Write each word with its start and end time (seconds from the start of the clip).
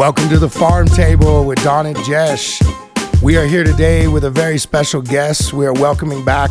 Welcome 0.00 0.30
to 0.30 0.38
the 0.38 0.48
farm 0.48 0.86
table 0.86 1.44
with 1.44 1.62
Don 1.62 1.84
and 1.84 1.94
Jesh. 2.06 2.62
We 3.22 3.36
are 3.36 3.44
here 3.44 3.64
today 3.64 4.08
with 4.08 4.24
a 4.24 4.30
very 4.30 4.56
special 4.56 5.02
guest. 5.02 5.52
We 5.52 5.66
are 5.66 5.74
welcoming 5.74 6.24
back 6.24 6.50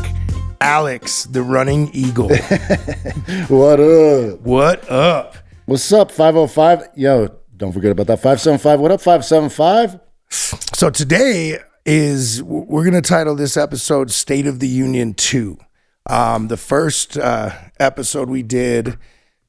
Alex, 0.62 1.24
the 1.24 1.42
running 1.42 1.90
eagle. 1.92 2.30
What 3.48 3.80
up? 3.80 4.42
what 4.42 4.92
up? 4.92 5.36
What's 5.66 5.92
up, 5.92 6.12
505? 6.12 6.90
Yo, 6.96 7.40
don't 7.58 7.72
forget 7.72 7.92
about 7.92 8.06
that 8.06 8.18
575. 8.18 8.80
What 8.82 8.92
up, 8.92 9.02
575? 9.02 10.00
So 10.30 10.92
today 10.92 11.58
is 11.88 12.44
we're 12.44 12.84
going 12.84 13.02
to 13.02 13.02
title 13.02 13.36
this 13.36 13.58
episode 13.58 14.12
"State 14.12 14.46
of 14.46 14.60
the 14.60 14.68
Union 14.68 15.16
2." 15.16 15.58
Um, 16.06 16.50
the 16.50 16.58
first 16.58 17.18
uh, 17.18 17.50
episode 17.80 18.30
we 18.30 18.44
did 18.44 19.00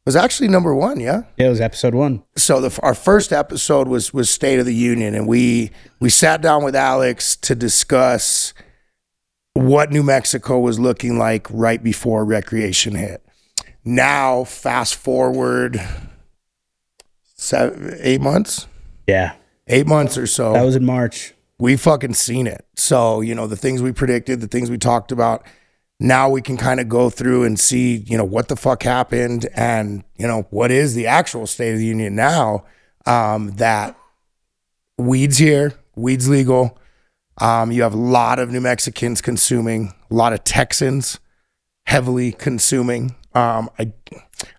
was 0.07 0.17
actually 0.17 0.49
number 0.49 0.75
one. 0.75 0.99
Yeah. 1.01 1.23
Yeah, 1.37 1.47
it 1.47 1.51
was 1.51 1.61
episode 1.61 1.95
one. 1.95 2.23
so 2.37 2.61
the, 2.61 2.81
our 2.83 2.95
first 2.95 3.33
episode 3.33 3.87
was 3.89 4.13
was 4.15 4.31
State 4.31 4.59
of 4.59 4.67
the 4.67 4.75
Union, 4.75 5.15
and 5.15 5.27
we 5.27 5.71
we 6.01 6.09
sat 6.11 6.41
down 6.43 6.65
with 6.65 6.75
Alex 6.77 7.37
to 7.37 7.55
discuss 7.55 8.53
what 9.55 9.91
New 9.93 10.03
Mexico 10.03 10.59
was 10.59 10.79
looking 10.79 11.19
like 11.19 11.47
right 11.51 11.83
before 11.83 12.25
recreation 12.25 12.95
hit. 12.95 13.25
Now, 13.85 14.45
fast 14.45 14.95
forward 14.95 15.81
seven, 17.37 17.97
eight 18.01 18.21
months, 18.21 18.67
Yeah, 19.07 19.33
eight 19.67 19.87
months 19.87 20.17
or 20.19 20.27
so 20.27 20.53
that 20.53 20.63
was 20.65 20.77
in 20.77 20.85
March. 20.85 21.35
we 21.59 21.77
fucking 21.77 22.15
seen 22.15 22.47
it. 22.47 22.65
So, 22.77 23.21
you 23.21 23.35
know, 23.35 23.47
the 23.47 23.57
things 23.57 23.83
we 23.83 23.93
predicted, 23.93 24.41
the 24.41 24.49
things 24.49 24.71
we 24.71 24.79
talked 24.79 25.13
about, 25.13 25.45
now 26.01 26.31
we 26.31 26.41
can 26.41 26.57
kind 26.57 26.81
of 26.81 26.89
go 26.89 27.11
through 27.11 27.45
and 27.45 27.61
see, 27.61 27.99
you 27.99 28.17
know, 28.17 28.25
what 28.25 28.49
the 28.49 28.57
fuck 28.57 28.83
happened 28.83 29.47
and, 29.55 30.03
you 30.17 30.27
know, 30.27 30.47
what 30.51 30.71
is 30.71 30.95
the 30.95 31.07
actual 31.07 31.47
state 31.47 31.73
of 31.73 31.79
the 31.79 31.85
union 31.85 32.17
now 32.17 32.65
um, 33.05 33.51
that 33.53 33.97
weed's 34.97 35.37
here, 35.37 35.75
weed's 35.95 36.29
legal. 36.29 36.79
Um, 37.39 37.71
you 37.71 37.83
have 37.83 37.95
a 37.95 37.99
lot 37.99 38.39
of 38.39 38.51
New 38.51 38.61
Mexicans 38.61 39.21
consuming, 39.21 39.93
a 40.11 40.15
lot 40.15 40.33
of 40.33 40.43
Texans 40.43 41.21
heavily 41.87 42.33
consuming. 42.33 43.15
Um, 43.35 43.69
I, 43.79 43.93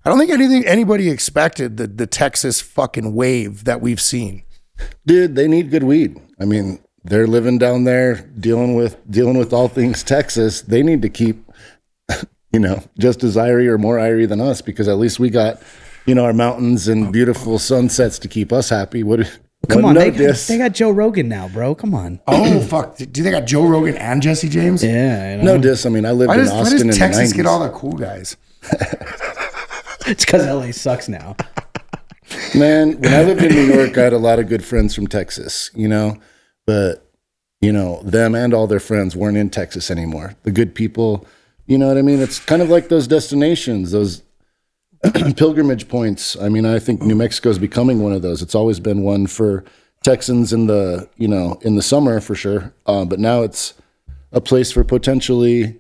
I 0.06 0.10
don't 0.10 0.20
think 0.20 0.32
anything 0.32 0.66
anybody 0.66 1.10
expected 1.10 1.78
the 1.78 1.88
the 1.88 2.08
Texas 2.08 2.62
fucking 2.62 3.14
wave 3.14 3.64
that 3.66 3.82
we've 3.82 4.02
seen. 4.02 4.44
Dude, 5.06 5.36
they 5.36 5.48
need 5.48 5.72
good 5.72 5.84
weed. 5.84 6.20
I 6.40 6.46
mean, 6.46 6.80
they're 7.04 7.28
living 7.28 7.58
down 7.58 7.84
there 7.84 8.16
dealing 8.40 8.76
with 8.76 8.98
dealing 9.10 9.38
with 9.38 9.54
all 9.54 9.68
things 9.68 10.04
Texas. 10.04 10.62
They 10.62 10.84
need 10.84 11.02
to 11.02 11.10
keep, 11.10 11.44
you 12.54 12.60
know, 12.60 12.84
just 12.98 13.24
as 13.24 13.36
irie 13.36 13.68
or 13.68 13.78
more 13.78 13.98
irie 13.98 14.28
than 14.28 14.42
us 14.42 14.62
because 14.62 14.88
at 14.88 14.98
least 14.98 15.20
we 15.20 15.30
got, 15.30 15.62
you 16.06 16.16
know, 16.16 16.26
our 16.26 16.34
mountains 16.34 16.88
and 16.88 17.12
beautiful 17.12 17.60
sunsets 17.60 18.20
to 18.20 18.28
keep 18.28 18.52
us 18.52 18.70
happy. 18.70 19.04
What? 19.04 19.40
Come 19.70 19.84
what 19.84 19.90
on, 19.90 19.96
they, 19.96 20.10
got, 20.10 20.36
they 20.36 20.58
got 20.58 20.72
Joe 20.74 20.90
Rogan 20.90 21.30
now, 21.30 21.48
bro. 21.48 21.76
Come 21.76 21.94
on. 21.94 22.20
Oh 22.28 22.62
fuck! 22.62 22.98
Do 22.98 23.06
they 23.06 23.30
got 23.30 23.46
Joe 23.46 23.68
Rogan 23.68 23.96
and 23.96 24.20
Jesse 24.20 24.50
James? 24.50 24.84
Yeah, 24.84 25.36
I 25.40 25.44
know. 25.44 25.56
no 25.56 25.62
diss. 25.62 25.86
I 25.86 25.90
mean, 25.90 26.04
I 26.04 26.12
lived 26.12 26.30
Why 26.30 26.34
in 26.36 26.40
does, 26.42 26.52
why 26.52 26.60
Austin 26.62 26.88
does 26.88 26.98
in 26.98 27.00
Texas 27.00 27.30
the 27.30 27.34
90s. 27.34 27.38
get 27.38 27.46
all 27.46 27.60
the 27.60 27.70
cool 27.70 27.94
guys? 27.94 28.38
it's 30.08 30.26
because 30.26 30.46
LA 30.48 30.72
sucks 30.72 31.08
now. 31.08 31.36
Man, 32.56 33.00
when 33.00 33.14
I 33.14 33.24
lived 33.24 33.44
in 33.44 33.54
New 33.54 33.74
York, 33.74 33.98
I 33.98 34.04
had 34.04 34.14
a 34.14 34.18
lot 34.18 34.40
of 34.40 34.48
good 34.48 34.64
friends 34.64 34.96
from 34.96 35.06
Texas, 35.06 35.70
you 35.76 35.88
know, 35.88 36.18
but 36.72 37.06
you 37.60 37.74
know, 37.74 38.02
them 38.02 38.34
and 38.34 38.54
all 38.54 38.66
their 38.66 38.80
friends 38.80 39.14
weren't 39.14 39.36
in 39.36 39.50
Texas 39.50 39.92
anymore. 39.92 40.36
The 40.44 40.52
good 40.52 40.74
people, 40.74 41.28
you 41.68 41.78
know 41.78 41.90
what 41.90 41.98
I 41.98 42.02
mean? 42.02 42.22
It's 42.22 42.40
kind 42.40 42.62
of 42.62 42.70
like 42.70 42.88
those 42.88 43.08
destinations, 43.08 43.92
those 43.92 44.24
pilgrimage 45.36 45.90
points. 45.90 46.38
I 46.40 46.48
mean, 46.48 46.66
I 46.66 46.80
think 46.80 47.02
New 47.02 47.14
Mexico 47.14 47.50
is 47.50 47.60
becoming 47.60 48.02
one 48.02 48.14
of 48.14 48.22
those. 48.22 48.42
It's 48.42 48.56
always 48.56 48.80
been 48.80 49.04
one 49.04 49.28
for 49.28 49.66
Texans 50.02 50.54
in 50.54 50.68
the, 50.68 51.10
you 51.18 51.28
know, 51.28 51.60
in 51.62 51.76
the 51.76 51.82
summer 51.82 52.22
for 52.22 52.36
sure. 52.36 52.74
Um, 52.86 53.10
but 53.10 53.20
now 53.20 53.42
it's 53.42 53.74
a 54.32 54.40
place 54.40 54.72
for 54.72 54.86
potentially, 54.86 55.78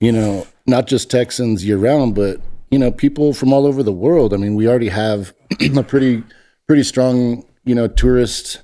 you 0.00 0.12
know, 0.12 0.46
not 0.66 0.86
just 0.86 1.10
Texans 1.10 1.64
year 1.64 1.78
round, 1.78 2.14
but 2.14 2.38
you 2.70 2.78
know, 2.78 2.92
people 2.92 3.32
from 3.32 3.54
all 3.54 3.66
over 3.66 3.82
the 3.82 3.92
world. 3.92 4.34
I 4.34 4.36
mean, 4.36 4.54
we 4.54 4.68
already 4.68 4.90
have 4.90 5.32
a 5.76 5.82
pretty 5.82 6.22
pretty 6.66 6.82
strong, 6.82 7.46
you 7.64 7.74
know, 7.74 7.88
tourist 7.88 8.60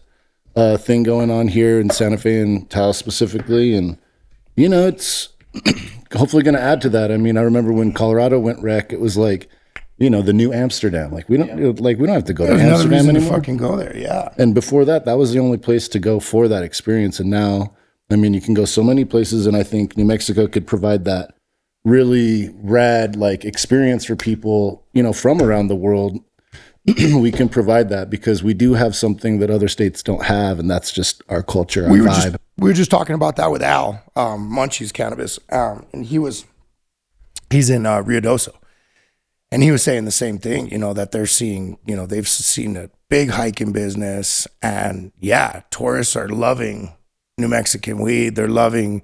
uh, 0.56 0.76
thing 0.76 1.03
going 1.03 1.31
on 1.31 1.48
here 1.48 1.81
in 1.81 1.91
Santa 1.91 2.16
Fe 2.19 2.41
and 2.41 2.69
Taos 2.70 2.97
specifically, 2.98 3.75
and 3.75 3.98
you 4.56 4.69
know, 4.69 4.87
it's 4.87 5.31
hopefully 6.15 6.42
going 6.42 6.54
to 6.54 6.60
add 6.62 6.81
to 6.82 6.88
that. 6.91 7.10
I 7.10 7.16
mean, 7.16 7.37
I 7.37 7.42
remember 7.42 7.72
when 7.72 7.92
Colorado 7.92 8.38
went 8.38 8.62
rec, 8.62 8.92
it 8.92 9.00
was 9.00 9.16
like, 9.16 9.48
you 9.98 10.10
know, 10.10 10.22
the 10.22 10.32
new 10.32 10.53
Amsterdam. 10.53 11.12
Like 11.12 11.28
we 11.28 11.37
don't 11.37 11.81
like 11.81 11.98
we 11.98 12.06
don't 12.06 12.15
have 12.15 12.25
to 12.25 12.34
go 12.34 12.47
to 12.47 12.50
There's 12.53 12.60
another 12.62 12.75
Amsterdam 12.75 12.98
reason 12.98 13.15
to 13.15 13.20
anymore. 13.20 13.38
fucking 13.38 13.56
go 13.56 13.76
there. 13.76 13.97
Yeah. 13.97 14.28
And 14.38 14.54
before 14.54 14.84
that, 14.84 15.04
that 15.04 15.19
was 15.19 15.32
the 15.32 15.38
only 15.41 15.59
place 15.59 15.88
to 15.88 15.98
go 15.98 16.20
for 16.20 16.48
that 16.48 16.62
experience. 16.65 17.21
And 17.21 17.31
now, 17.31 17.75
I 18.10 18.16
mean, 18.16 18.34
you 18.34 18.41
can 18.41 18.54
go 18.54 18.65
so 18.65 18.82
many 18.82 19.04
places, 19.04 19.47
and 19.47 19.56
I 19.56 19.62
think 19.62 19.97
New 19.97 20.04
Mexico 20.04 20.47
could 20.47 20.66
provide 20.66 21.04
that 21.04 21.34
really 21.84 22.50
rad 22.62 23.15
like 23.16 23.44
experience 23.44 24.04
for 24.04 24.16
people, 24.16 24.84
you 24.92 25.03
know, 25.03 25.12
from 25.12 25.41
around 25.42 25.69
the 25.69 25.76
world. 25.76 26.19
we 27.17 27.33
can 27.33 27.49
provide 27.49 27.89
that 27.89 28.11
because 28.11 28.43
we 28.43 28.53
do 28.53 28.75
have 28.75 28.95
something 28.95 29.39
that 29.39 29.50
other 29.50 29.69
states 29.69 30.03
don't 30.03 30.25
have, 30.25 30.59
and 30.59 30.71
that's 30.71 30.93
just 30.93 31.22
our 31.28 31.43
culture, 31.43 31.87
our 31.87 31.91
We 31.91 32.00
were 32.00 32.09
vibe. 32.09 32.33
just 32.33 32.37
we 32.59 32.69
were 32.69 32.75
just 32.75 32.91
talking 32.91 33.15
about 33.15 33.37
that 33.37 33.50
with 33.50 33.62
Al 33.62 34.03
um, 34.17 34.50
Munchie's 34.50 34.93
Cannabis, 34.93 35.39
um, 35.50 35.87
and 35.93 36.05
he 36.05 36.19
was 36.19 36.45
he's 37.50 37.71
in 37.71 37.87
uh, 37.87 38.03
Ruidoso, 38.03 38.53
and 39.50 39.62
he 39.62 39.71
was 39.71 39.83
saying 39.83 40.05
the 40.05 40.11
same 40.11 40.39
thing. 40.39 40.69
You 40.71 40.78
know 40.78 40.93
that 40.93 41.11
they're 41.11 41.27
seeing, 41.27 41.78
you 41.87 41.97
know, 41.97 42.05
they've 42.06 42.28
seen 42.28 42.77
a 42.77 42.91
big 43.09 43.31
hike 43.31 43.62
in 43.62 43.72
business, 43.72 44.47
and 44.61 45.11
yeah, 45.19 45.62
tourists 45.71 46.16
are 46.16 46.28
loving 46.28 46.93
New 47.39 47.49
Mexican 47.49 47.99
weed. 47.99 48.37
They're 48.37 48.47
loving, 48.47 49.03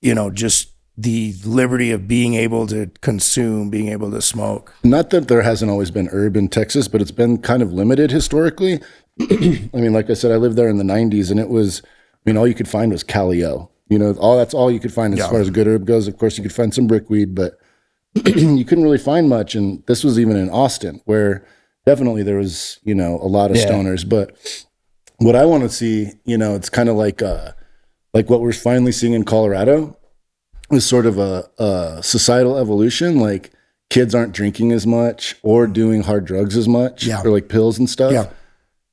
you 0.00 0.14
know, 0.14 0.30
just 0.30 0.70
the 1.02 1.34
liberty 1.44 1.90
of 1.92 2.06
being 2.06 2.34
able 2.34 2.66
to 2.66 2.90
consume, 3.00 3.70
being 3.70 3.88
able 3.88 4.10
to 4.10 4.20
smoke. 4.20 4.74
Not 4.84 5.10
that 5.10 5.28
there 5.28 5.40
hasn't 5.42 5.70
always 5.70 5.90
been 5.90 6.08
herb 6.08 6.36
in 6.36 6.48
Texas, 6.48 6.88
but 6.88 7.00
it's 7.00 7.10
been 7.10 7.38
kind 7.38 7.62
of 7.62 7.72
limited 7.72 8.10
historically. 8.10 8.80
I 9.20 9.70
mean, 9.72 9.92
like 9.92 10.10
I 10.10 10.14
said, 10.14 10.30
I 10.30 10.36
lived 10.36 10.56
there 10.56 10.68
in 10.68 10.76
the 10.78 10.84
'90s, 10.84 11.30
and 11.30 11.40
it 11.40 11.48
was, 11.48 11.80
I 11.84 12.18
mean, 12.26 12.36
all 12.36 12.46
you 12.46 12.54
could 12.54 12.68
find 12.68 12.92
was 12.92 13.02
Calio. 13.02 13.68
You 13.88 13.98
know, 13.98 14.12
all 14.14 14.36
that's 14.36 14.52
all 14.54 14.70
you 14.70 14.78
could 14.80 14.92
find 14.92 15.14
as 15.14 15.20
Yeah. 15.20 15.28
far 15.30 15.40
as 15.40 15.50
good 15.50 15.66
herb 15.66 15.86
goes. 15.86 16.06
Of 16.06 16.18
course, 16.18 16.36
you 16.36 16.42
could 16.42 16.52
find 16.52 16.72
some 16.74 16.86
brickweed, 16.86 17.34
but 17.34 17.58
you 18.26 18.64
couldn't 18.64 18.84
really 18.84 18.98
find 18.98 19.28
much. 19.28 19.54
And 19.54 19.82
this 19.86 20.04
was 20.04 20.18
even 20.18 20.36
in 20.36 20.50
Austin, 20.50 21.00
where 21.06 21.44
definitely 21.86 22.22
there 22.22 22.36
was, 22.36 22.78
you 22.84 22.94
know, 22.94 23.16
a 23.22 23.26
lot 23.26 23.50
of 23.50 23.56
Yeah. 23.56 23.66
stoners. 23.70 24.06
But 24.08 24.36
what 25.18 25.34
I 25.34 25.44
want 25.46 25.62
to 25.62 25.68
see, 25.70 26.10
you 26.24 26.36
know, 26.36 26.54
it's 26.54 26.68
kind 26.68 26.88
of 26.88 26.96
like, 26.96 27.22
uh, 27.22 27.52
like 28.12 28.28
what 28.28 28.40
we're 28.42 28.52
finally 28.52 28.92
seeing 28.92 29.12
in 29.12 29.24
Colorado 29.24 29.96
is 30.70 30.86
sort 30.86 31.06
of 31.06 31.18
a, 31.18 31.48
a 31.58 32.00
societal 32.02 32.56
evolution. 32.58 33.18
Like 33.18 33.50
kids 33.90 34.14
aren't 34.14 34.32
drinking 34.32 34.72
as 34.72 34.86
much 34.86 35.36
or 35.42 35.66
doing 35.66 36.02
hard 36.02 36.24
drugs 36.24 36.56
as 36.56 36.68
much, 36.68 37.04
Yeah. 37.04 37.22
or 37.24 37.30
like 37.30 37.48
pills 37.48 37.78
and 37.78 37.88
stuff. 37.90 38.12
Yeah. 38.12 38.28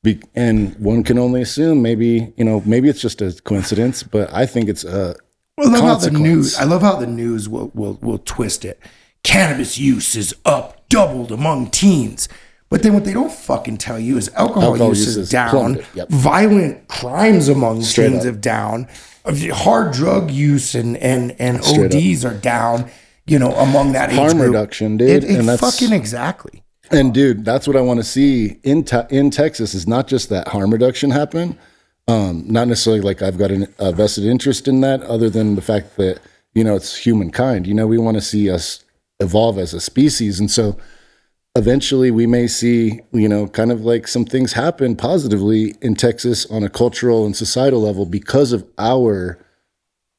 Be- 0.03 0.21
and 0.35 0.75
one 0.75 1.03
can 1.03 1.17
only 1.19 1.41
assume 1.41 1.81
maybe 1.81 2.33
you 2.37 2.43
know 2.45 2.61
maybe 2.65 2.87
it's 2.89 3.01
just 3.01 3.21
a 3.21 3.31
coincidence, 3.43 4.03
but 4.03 4.31
I 4.33 4.45
think 4.45 4.69
it's 4.69 4.83
a 4.83 5.15
Well, 5.57 5.69
I 5.75 5.79
love 5.79 6.01
how 6.03 6.09
the 6.09 6.11
news. 6.11 6.55
I 6.57 6.63
love 6.65 6.81
how 6.81 6.95
the 6.97 7.07
news 7.07 7.49
will 7.49 7.71
will 7.73 7.97
will 8.01 8.19
twist 8.19 8.63
it. 8.65 8.79
Cannabis 9.23 9.77
use 9.77 10.15
is 10.15 10.33
up, 10.45 10.87
doubled 10.89 11.31
among 11.31 11.71
teens. 11.71 12.29
But 12.69 12.83
then 12.83 12.93
what 12.93 13.05
they 13.05 13.13
don't 13.13 13.31
fucking 13.31 13.77
tell 13.77 13.97
you 13.99 14.17
is 14.17 14.29
alcohol, 14.35 14.71
Alcohol 14.73 14.89
use, 14.89 15.15
is 15.17 15.29
down. 15.29 15.79
yep. 15.95 16.09
Violent 16.09 16.87
crimes 16.89 17.47
among 17.47 17.81
Straight 17.81 18.09
teens 18.09 18.19
up. 18.19 18.25
have 18.25 18.41
down. 18.41 18.87
Hard 19.53 19.93
drug 19.93 20.31
use 20.31 20.75
and 20.75 20.95
and 20.97 21.35
and 21.39 21.63
Straight 21.63 21.93
up. 21.93 22.01
ODs 22.01 22.25
are 22.25 22.33
down. 22.33 22.89
You 23.25 23.39
know, 23.39 23.51
among 23.55 23.91
that 23.91 24.09
age 24.11 24.15
Harm 24.15 24.39
reduction, 24.41 24.95
dude, 24.97 25.09
It, 25.09 25.23
it 25.25 25.39
and 25.39 25.49
that's- 25.49 25.59
fucking 25.59 25.93
exactly. 25.93 26.63
And 26.89 27.13
dude, 27.13 27.43
that's 27.43 27.67
what 27.67 27.75
I 27.75 27.81
want 27.81 27.99
to 27.99 28.03
see 28.05 28.59
in 28.63 28.85
te- 28.85 29.01
in 29.09 29.29
Texas 29.29 29.73
is 29.73 29.85
not 29.87 30.07
just 30.07 30.29
that 30.29 30.47
harm 30.47 30.71
reduction 30.71 31.11
happen. 31.11 31.57
Um, 32.07 32.45
not 32.47 32.69
necessarily 32.69 33.01
like 33.01 33.21
I've 33.21 33.37
got 33.37 33.51
an, 33.51 33.67
a 33.79 33.91
vested 33.91 34.23
interest 34.23 34.69
in 34.69 34.79
that, 34.79 35.01
other 35.03 35.29
than 35.29 35.55
the 35.55 35.61
fact 35.61 35.97
that 35.97 36.19
you 36.53 36.63
know 36.63 36.75
it's 36.77 36.95
humankind. 36.95 37.67
You 37.67 37.73
know, 37.73 37.85
we 37.87 37.97
want 37.97 38.15
to 38.15 38.21
see 38.21 38.49
us 38.49 38.85
evolve 39.19 39.57
as 39.57 39.73
a 39.73 39.81
species, 39.81 40.39
and 40.39 40.49
so 40.49 40.77
eventually 41.57 42.11
we 42.11 42.27
may 42.27 42.47
see 42.47 43.01
you 43.11 43.27
know 43.27 43.47
kind 43.47 43.71
of 43.71 43.81
like 43.81 44.07
some 44.07 44.25
things 44.25 44.53
happen 44.53 44.95
positively 44.95 45.75
in 45.81 45.95
Texas 45.95 46.45
on 46.47 46.63
a 46.63 46.69
cultural 46.69 47.25
and 47.25 47.35
societal 47.35 47.81
level 47.81 48.05
because 48.05 48.51
of 48.51 48.65
our 48.77 49.39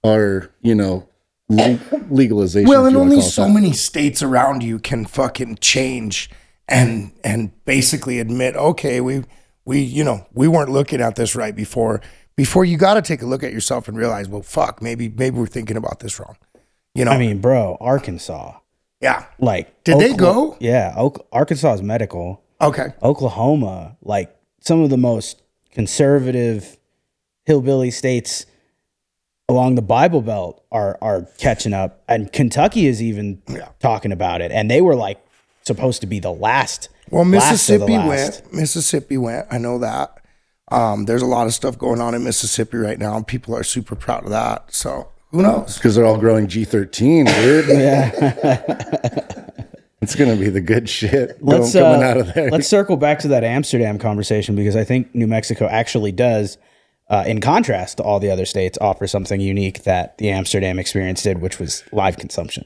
our 0.04 0.50
you 0.60 0.74
know 0.74 1.08
le- 1.48 1.78
legalization. 2.10 2.68
Well, 2.68 2.86
and 2.86 2.96
only 2.96 3.20
so 3.20 3.44
that. 3.44 3.52
many 3.52 3.72
states 3.72 4.22
around 4.22 4.62
you 4.62 4.78
can 4.78 5.06
fucking 5.06 5.56
change 5.56 6.30
and 6.68 7.12
and 7.24 7.52
basically 7.64 8.18
admit, 8.18 8.56
okay, 8.56 9.00
we 9.00 9.24
we 9.64 9.80
you 9.80 10.04
know 10.04 10.26
we 10.32 10.48
weren't 10.48 10.70
looking 10.70 11.00
at 11.00 11.16
this 11.16 11.34
right 11.34 11.54
before. 11.54 12.00
Before 12.36 12.64
you 12.64 12.76
got 12.76 12.94
to 12.94 13.02
take 13.02 13.20
a 13.22 13.26
look 13.26 13.42
at 13.42 13.52
yourself 13.52 13.88
and 13.88 13.96
realize, 13.96 14.28
well, 14.28 14.42
fuck, 14.42 14.80
maybe 14.80 15.08
maybe 15.08 15.38
we're 15.38 15.46
thinking 15.46 15.76
about 15.76 16.00
this 16.00 16.20
wrong. 16.20 16.36
You 16.94 17.04
know, 17.04 17.12
I 17.12 17.18
mean, 17.18 17.40
bro, 17.40 17.76
Arkansas. 17.80 18.58
Yeah, 19.00 19.24
Like, 19.38 19.84
Did 19.84 19.98
they 20.00 20.12
go? 20.14 20.56
Yeah, 20.60 20.94
Oak- 20.96 21.26
Arkansas 21.32 21.74
is 21.74 21.82
medical. 21.82 22.42
okay, 22.60 22.88
Oklahoma, 23.02 23.96
like 24.02 24.34
some 24.60 24.80
of 24.82 24.90
the 24.90 24.96
most 24.96 25.42
conservative 25.72 26.76
hillbilly 27.44 27.90
states 27.90 28.44
along 29.48 29.74
the 29.76 29.82
Bible 29.82 30.20
Belt 30.20 30.62
are 30.70 30.98
are 31.00 31.22
catching 31.38 31.72
up, 31.72 32.02
and 32.08 32.32
Kentucky 32.32 32.86
is 32.86 33.02
even 33.02 33.40
talking 33.80 34.12
about 34.12 34.40
it, 34.42 34.50
and 34.52 34.70
they 34.70 34.80
were 34.80 34.94
like 34.96 35.18
supposed 35.62 36.00
to 36.02 36.06
be 36.06 36.18
the 36.20 36.32
last. 36.32 36.88
Well, 37.10 37.24
Mississippi 37.24 37.96
last. 37.96 38.42
went. 38.44 38.52
Mississippi 38.54 39.16
went. 39.16 39.46
I 39.50 39.58
know 39.58 39.78
that. 39.78 40.14
Um, 40.70 41.06
there's 41.06 41.22
a 41.22 41.26
lot 41.26 41.46
of 41.46 41.54
stuff 41.54 41.78
going 41.78 42.00
on 42.00 42.14
in 42.14 42.22
Mississippi 42.24 42.76
right 42.76 42.98
now, 42.98 43.16
and 43.16 43.26
people 43.26 43.56
are 43.56 43.62
super 43.62 43.94
proud 43.94 44.24
of 44.24 44.30
that. 44.30 44.74
So 44.74 45.08
who 45.30 45.42
knows? 45.42 45.76
because 45.76 45.94
they're 45.94 46.06
all 46.06 46.18
growing 46.18 46.46
G13, 46.46 47.26
dude. 47.42 47.68
Yeah. 47.78 49.34
It's 50.00 50.14
gonna 50.14 50.36
be 50.36 50.48
the 50.48 50.60
good 50.60 50.88
shit 50.88 51.36
let's 51.42 51.72
going, 51.74 51.84
coming 51.84 52.02
uh, 52.04 52.10
out 52.10 52.16
of 52.18 52.32
there. 52.32 52.50
let's 52.50 52.68
circle 52.68 52.96
back 52.96 53.18
to 53.18 53.28
that 53.28 53.42
Amsterdam 53.42 53.98
conversation 53.98 54.54
because 54.54 54.76
I 54.76 54.84
think 54.84 55.12
New 55.12 55.26
Mexico 55.26 55.66
actually 55.66 56.12
does, 56.12 56.56
uh, 57.10 57.24
in 57.26 57.40
contrast 57.40 57.96
to 57.96 58.04
all 58.04 58.20
the 58.20 58.30
other 58.30 58.46
states, 58.46 58.78
offer 58.80 59.08
something 59.08 59.40
unique 59.40 59.82
that 59.82 60.16
the 60.18 60.30
Amsterdam 60.30 60.78
experience 60.78 61.24
did, 61.24 61.40
which 61.40 61.58
was 61.58 61.82
live 61.90 62.16
consumption. 62.16 62.64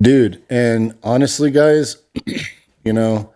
dude. 0.00 0.42
And 0.48 0.94
honestly, 1.02 1.50
guys, 1.50 1.98
you 2.84 2.94
know, 2.94 3.30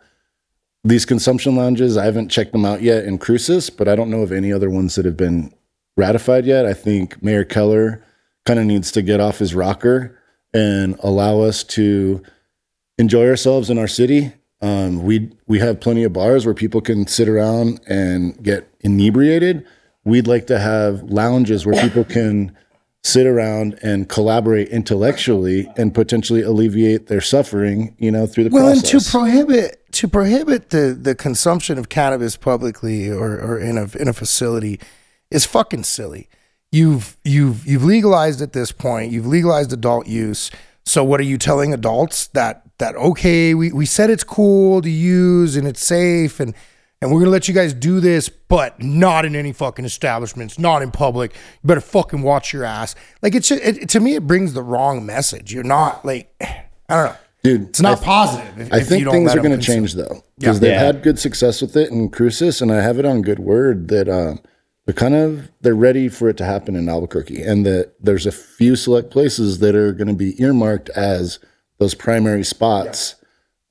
these 0.82 1.04
consumption 1.04 1.54
lounges, 1.54 1.98
I 1.98 2.06
haven't 2.06 2.30
checked 2.30 2.52
them 2.52 2.64
out 2.64 2.80
yet 2.80 3.04
in 3.04 3.18
Cruces, 3.18 3.68
but 3.68 3.88
I 3.88 3.94
don't 3.94 4.10
know 4.10 4.22
of 4.22 4.32
any 4.32 4.54
other 4.54 4.70
ones 4.70 4.94
that 4.94 5.04
have 5.04 5.18
been 5.18 5.52
ratified 5.98 6.46
yet. 6.46 6.64
I 6.64 6.72
think 6.72 7.22
Mayor 7.22 7.44
Keller 7.44 8.02
kind 8.44 8.58
of 8.58 8.66
needs 8.66 8.92
to 8.92 9.02
get 9.02 9.20
off 9.20 9.38
his 9.38 9.54
rocker 9.54 10.18
and 10.52 10.96
allow 11.02 11.40
us 11.40 11.64
to 11.64 12.22
enjoy 12.98 13.28
ourselves 13.28 13.70
in 13.70 13.78
our 13.78 13.88
city. 13.88 14.32
Um, 14.60 15.02
we 15.02 15.30
we 15.46 15.58
have 15.58 15.80
plenty 15.80 16.04
of 16.04 16.12
bars 16.12 16.46
where 16.46 16.54
people 16.54 16.80
can 16.80 17.06
sit 17.06 17.28
around 17.28 17.80
and 17.86 18.40
get 18.42 18.68
inebriated. 18.80 19.66
We'd 20.04 20.26
like 20.26 20.46
to 20.46 20.58
have 20.58 21.02
lounges 21.04 21.66
where 21.66 21.80
people 21.82 22.04
can 22.04 22.56
sit 23.02 23.26
around 23.26 23.78
and 23.82 24.08
collaborate 24.08 24.68
intellectually 24.68 25.70
and 25.76 25.94
potentially 25.94 26.40
alleviate 26.40 27.06
their 27.06 27.20
suffering, 27.20 27.94
you 27.98 28.10
know, 28.10 28.26
through 28.26 28.44
the 28.44 28.50
Well, 28.50 28.68
and 28.68 28.84
to 28.86 29.00
prohibit 29.00 29.92
to 29.92 30.08
prohibit 30.08 30.70
the 30.70 30.96
the 30.98 31.14
consumption 31.14 31.78
of 31.78 31.88
cannabis 31.88 32.36
publicly 32.36 33.10
or, 33.10 33.38
or 33.38 33.58
in 33.58 33.76
a 33.76 33.88
in 33.98 34.08
a 34.08 34.12
facility 34.12 34.80
is 35.30 35.44
fucking 35.44 35.84
silly. 35.84 36.28
You've 36.74 37.16
you've 37.24 37.64
you've 37.66 37.84
legalized 37.84 38.42
at 38.42 38.52
this 38.52 38.72
point. 38.72 39.12
You've 39.12 39.26
legalized 39.26 39.72
adult 39.72 40.08
use. 40.08 40.50
So 40.84 41.04
what 41.04 41.20
are 41.20 41.24
you 41.24 41.38
telling 41.38 41.72
adults 41.72 42.26
that 42.28 42.62
that 42.78 42.96
okay, 42.96 43.54
we, 43.54 43.70
we 43.70 43.86
said 43.86 44.10
it's 44.10 44.24
cool 44.24 44.82
to 44.82 44.90
use 44.90 45.54
and 45.56 45.68
it's 45.68 45.84
safe 45.84 46.40
and 46.40 46.52
and 47.00 47.12
we're 47.12 47.20
gonna 47.20 47.30
let 47.30 47.46
you 47.46 47.54
guys 47.54 47.72
do 47.74 48.00
this, 48.00 48.28
but 48.28 48.82
not 48.82 49.24
in 49.24 49.36
any 49.36 49.52
fucking 49.52 49.84
establishments, 49.84 50.58
not 50.58 50.82
in 50.82 50.90
public. 50.90 51.32
You 51.62 51.68
better 51.68 51.80
fucking 51.80 52.22
watch 52.22 52.52
your 52.52 52.64
ass. 52.64 52.96
Like 53.22 53.36
it's 53.36 53.52
it, 53.52 53.88
to 53.90 54.00
me, 54.00 54.16
it 54.16 54.26
brings 54.26 54.52
the 54.52 54.62
wrong 54.62 55.06
message. 55.06 55.52
You're 55.52 55.62
not 55.62 56.04
like 56.04 56.34
I 56.40 56.64
don't 56.88 57.04
know. 57.12 57.16
Dude, 57.44 57.68
It's 57.68 57.80
not 57.80 58.00
positive. 58.00 58.58
If, 58.58 58.72
I 58.72 58.76
if 58.78 58.82
you 58.84 58.88
think 58.88 59.04
don't 59.04 59.12
things 59.14 59.34
are 59.34 59.40
going 59.40 59.56
to 59.56 59.64
change 59.64 59.94
though, 59.94 60.24
because 60.38 60.60
they've 60.60 60.70
Yeah. 60.72 60.80
had 60.82 61.02
good 61.02 61.18
success 61.18 61.60
with 61.60 61.76
it 61.76 61.90
in 61.90 62.08
Cruces, 62.08 62.62
and 62.62 62.72
I 62.72 62.80
have 62.80 62.98
it 62.98 63.04
on 63.04 63.20
good 63.20 63.38
word 63.38 63.88
that 63.88 64.08
um, 64.08 64.40
they're 64.86 64.94
kind 64.94 65.14
of 65.14 65.50
they're 65.60 65.74
ready 65.74 66.08
for 66.08 66.28
it 66.28 66.36
to 66.38 66.44
happen 66.44 66.76
in 66.76 66.88
Albuquerque, 66.88 67.42
and 67.42 67.64
that 67.64 67.94
there's 68.00 68.26
a 68.26 68.32
few 68.32 68.76
select 68.76 69.10
places 69.10 69.58
that 69.60 69.74
are 69.74 69.92
going 69.92 70.08
to 70.08 70.14
be 70.14 70.40
earmarked 70.42 70.90
as 70.90 71.38
those 71.78 71.94
primary 71.94 72.44
spots 72.44 73.16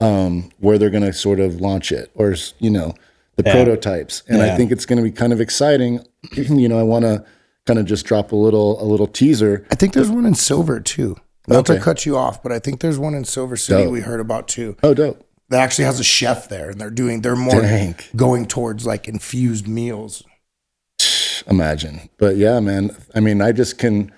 um, 0.02 0.50
where 0.60 0.78
they're 0.78 0.90
going 0.90 1.04
to 1.04 1.14
sort 1.14 1.40
of 1.40 1.62
launch 1.62 1.92
it, 1.92 2.12
or 2.16 2.36
you 2.60 2.70
know, 2.70 2.94
the 3.36 3.44
prototypes. 3.44 4.24
And 4.28 4.42
I 4.42 4.58
think 4.58 4.72
it's 4.72 4.86
going 4.86 4.98
to 4.98 5.04
be 5.04 5.12
kind 5.12 5.34
of 5.34 5.40
exciting. 5.40 6.06
you 6.34 6.68
know, 6.68 6.80
I 6.80 6.84
want 6.84 7.06
to 7.06 7.26
kind 7.66 7.80
of 7.80 7.86
just 7.86 8.06
drop 8.06 8.32
a 8.32 8.36
little 8.36 8.82
a 8.82 8.86
little 8.86 9.08
teaser. 9.08 9.66
I 9.72 9.76
think 9.76 9.94
there's 9.94 10.10
one 10.10 10.26
in 10.26 10.36
Silver 10.36 10.80
too. 10.80 11.18
Not 11.48 11.66
to 11.66 11.80
cut 11.80 12.06
you 12.06 12.18
off, 12.18 12.42
but 12.42 12.52
I 12.52 12.60
think 12.60 12.80
there's 12.80 12.98
one 12.98 13.14
in 13.14 13.26
Silver 13.26 13.58
City 13.58 13.84
Dope. 13.84 13.92
we 13.92 14.00
heard 14.00 14.22
about 14.22 14.48
too. 14.48 14.78
Oh, 14.82 14.94
dope. 14.94 15.28
That 15.50 15.62
actually 15.62 15.86
has 15.86 16.00
a 16.00 16.04
chef 16.04 16.48
there, 16.48 16.70
and 16.70 16.80
they're 16.80 16.90
doing 16.90 17.22
they're 17.22 17.36
more 17.36 17.62
Dang. 17.62 17.96
going 18.16 18.48
towards 18.48 18.86
like 18.86 19.08
infused 19.08 19.68
meals. 19.68 20.24
Imagine. 21.48 22.10
But 22.18 22.38
yeah, 22.38 22.60
man. 22.60 22.96
I 23.16 23.20
mean, 23.20 23.42
I 23.42 23.52
just 23.52 23.78
can 23.78 24.12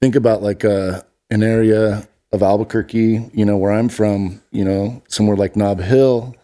think 0.00 0.14
about 0.14 0.42
like 0.42 0.64
a 0.64 1.04
an 1.30 1.42
area 1.42 2.08
of 2.32 2.42
Albuquerque, 2.42 3.30
you 3.32 3.44
know, 3.44 3.56
where 3.56 3.72
I'm 3.72 3.88
from, 3.88 4.42
you 4.50 4.64
know, 4.64 5.02
somewhere 5.08 5.36
like 5.36 5.56
Nob 5.56 5.80
Hill, 5.80 6.34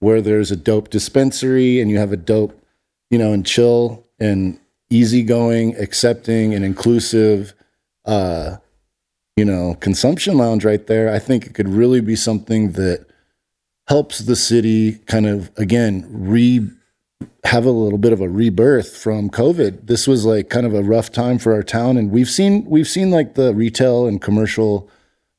where 0.00 0.20
there's 0.20 0.50
a 0.50 0.56
dope 0.56 0.90
dispensary 0.90 1.80
and 1.80 1.90
you 1.90 1.98
have 1.98 2.12
a 2.12 2.16
dope, 2.16 2.60
you 3.10 3.18
know, 3.18 3.32
and 3.32 3.46
chill 3.46 4.04
and 4.18 4.58
easygoing, 4.90 5.76
accepting 5.76 6.54
and 6.54 6.64
inclusive 6.64 7.54
uh, 8.04 8.56
you 9.38 9.44
know, 9.44 9.76
consumption 9.78 10.36
lounge 10.36 10.64
right 10.64 10.84
there. 10.88 11.14
I 11.14 11.20
think 11.20 11.46
it 11.46 11.54
could 11.54 11.68
really 11.68 12.00
be 12.00 12.16
something 12.16 12.72
that 12.72 13.06
helps 13.86 14.18
the 14.18 14.34
city 14.34 14.94
kind 15.06 15.26
of 15.26 15.50
again 15.56 16.06
re 16.10 16.68
have 17.44 17.64
a 17.64 17.70
little 17.70 17.98
bit 17.98 18.12
of 18.12 18.20
a 18.20 18.28
rebirth 18.28 18.96
from 18.96 19.30
COVID. 19.30 19.86
This 19.86 20.06
was 20.06 20.24
like 20.24 20.50
kind 20.50 20.66
of 20.66 20.74
a 20.74 20.82
rough 20.82 21.10
time 21.10 21.38
for 21.38 21.54
our 21.54 21.62
town, 21.62 21.96
and 21.96 22.10
we've 22.10 22.28
seen 22.28 22.64
we've 22.66 22.88
seen 22.88 23.10
like 23.10 23.34
the 23.34 23.54
retail 23.54 24.06
and 24.06 24.20
commercial 24.20 24.88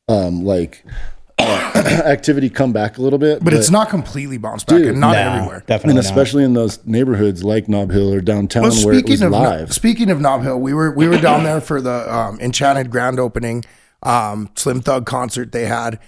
um, 0.08 0.44
like 0.44 0.84
activity 1.40 2.50
come 2.50 2.74
back 2.74 2.98
a 2.98 3.02
little 3.02 3.20
bit, 3.20 3.44
But, 3.44 3.54
it's 3.54 3.70
not 3.70 3.90
completely 3.90 4.38
bounced 4.38 4.68
back, 4.68 4.80
Dude, 4.80 4.88
and 4.90 5.00
not 5.00 5.14
No, 5.14 5.20
everywhere. 5.20 5.64
Definitely 5.68 5.92
and 5.92 6.00
especially 6.00 6.44
in 6.44 6.54
those 6.54 6.86
neighborhoods 6.86 7.44
like 7.44 7.70
Nob 7.70 7.92
Hill 7.92 8.14
or 8.14 8.20
downtown 8.22 8.64
Well, 8.64 8.72
where 8.72 8.94
it 8.94 9.06
was 9.06 9.20
speaking 9.20 9.26
of 9.26 9.32
live. 9.32 9.74
speaking 9.74 10.10
of 10.10 10.20
Nob 10.20 10.44
Hill, 10.44 10.60
we 10.60 10.74
were 10.74 10.92
we 10.92 11.08
were 11.08 11.20
down 11.20 11.44
there 11.44 11.62
for 11.62 11.80
the 11.80 12.14
um, 12.14 12.40
Enchanted 12.42 12.90
grand 12.90 13.20
opening 13.20 13.64
um, 14.04 14.50
Slim 14.56 14.82
Thug 14.82 15.06
concert 15.06 15.52
they 15.52 15.66
had, 15.66 16.00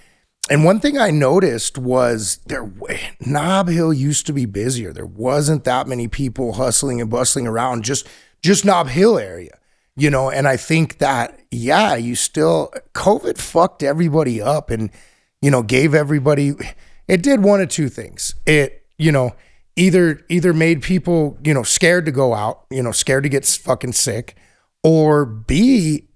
and 0.49 0.65
one 0.65 0.79
thing 0.79 0.97
I 0.97 1.11
noticed 1.11 1.77
was 1.77 2.39
there 2.45 2.71
Nob 3.25 3.67
Hill 3.69 3.93
used 3.93 4.25
to 4.27 4.33
be 4.33 4.45
busier. 4.45 4.91
There 4.91 5.05
wasn't 5.05 5.63
that 5.65 5.87
many 5.87 6.07
people 6.07 6.53
hustling 6.53 6.99
and 6.99 7.09
bustling 7.09 7.47
around 7.47 7.83
just 7.83 8.07
just 8.41 8.65
Nob 8.65 8.87
Hill 8.87 9.17
area, 9.17 9.57
you 9.95 10.09
know. 10.09 10.29
And 10.29 10.47
I 10.47 10.57
think 10.57 10.97
that 10.97 11.39
yeah, 11.51 11.95
you 11.95 12.15
still 12.15 12.73
COVID 12.93 13.37
fucked 13.37 13.83
everybody 13.83 14.41
up 14.41 14.69
and 14.69 14.89
you 15.41 15.51
know 15.51 15.61
gave 15.63 15.93
everybody. 15.93 16.53
It 17.07 17.21
did 17.21 17.43
one 17.43 17.61
of 17.61 17.69
two 17.69 17.89
things. 17.89 18.35
It 18.45 18.85
you 18.97 19.11
know 19.11 19.35
either 19.75 20.21
either 20.29 20.53
made 20.53 20.81
people 20.81 21.37
you 21.43 21.53
know 21.53 21.63
scared 21.63 22.05
to 22.05 22.11
go 22.11 22.33
out 22.33 22.65
you 22.69 22.83
know 22.83 22.91
scared 22.91 23.23
to 23.23 23.29
get 23.29 23.45
fucking 23.45 23.93
sick 23.93 24.35
or 24.83 25.25
b 25.25 26.07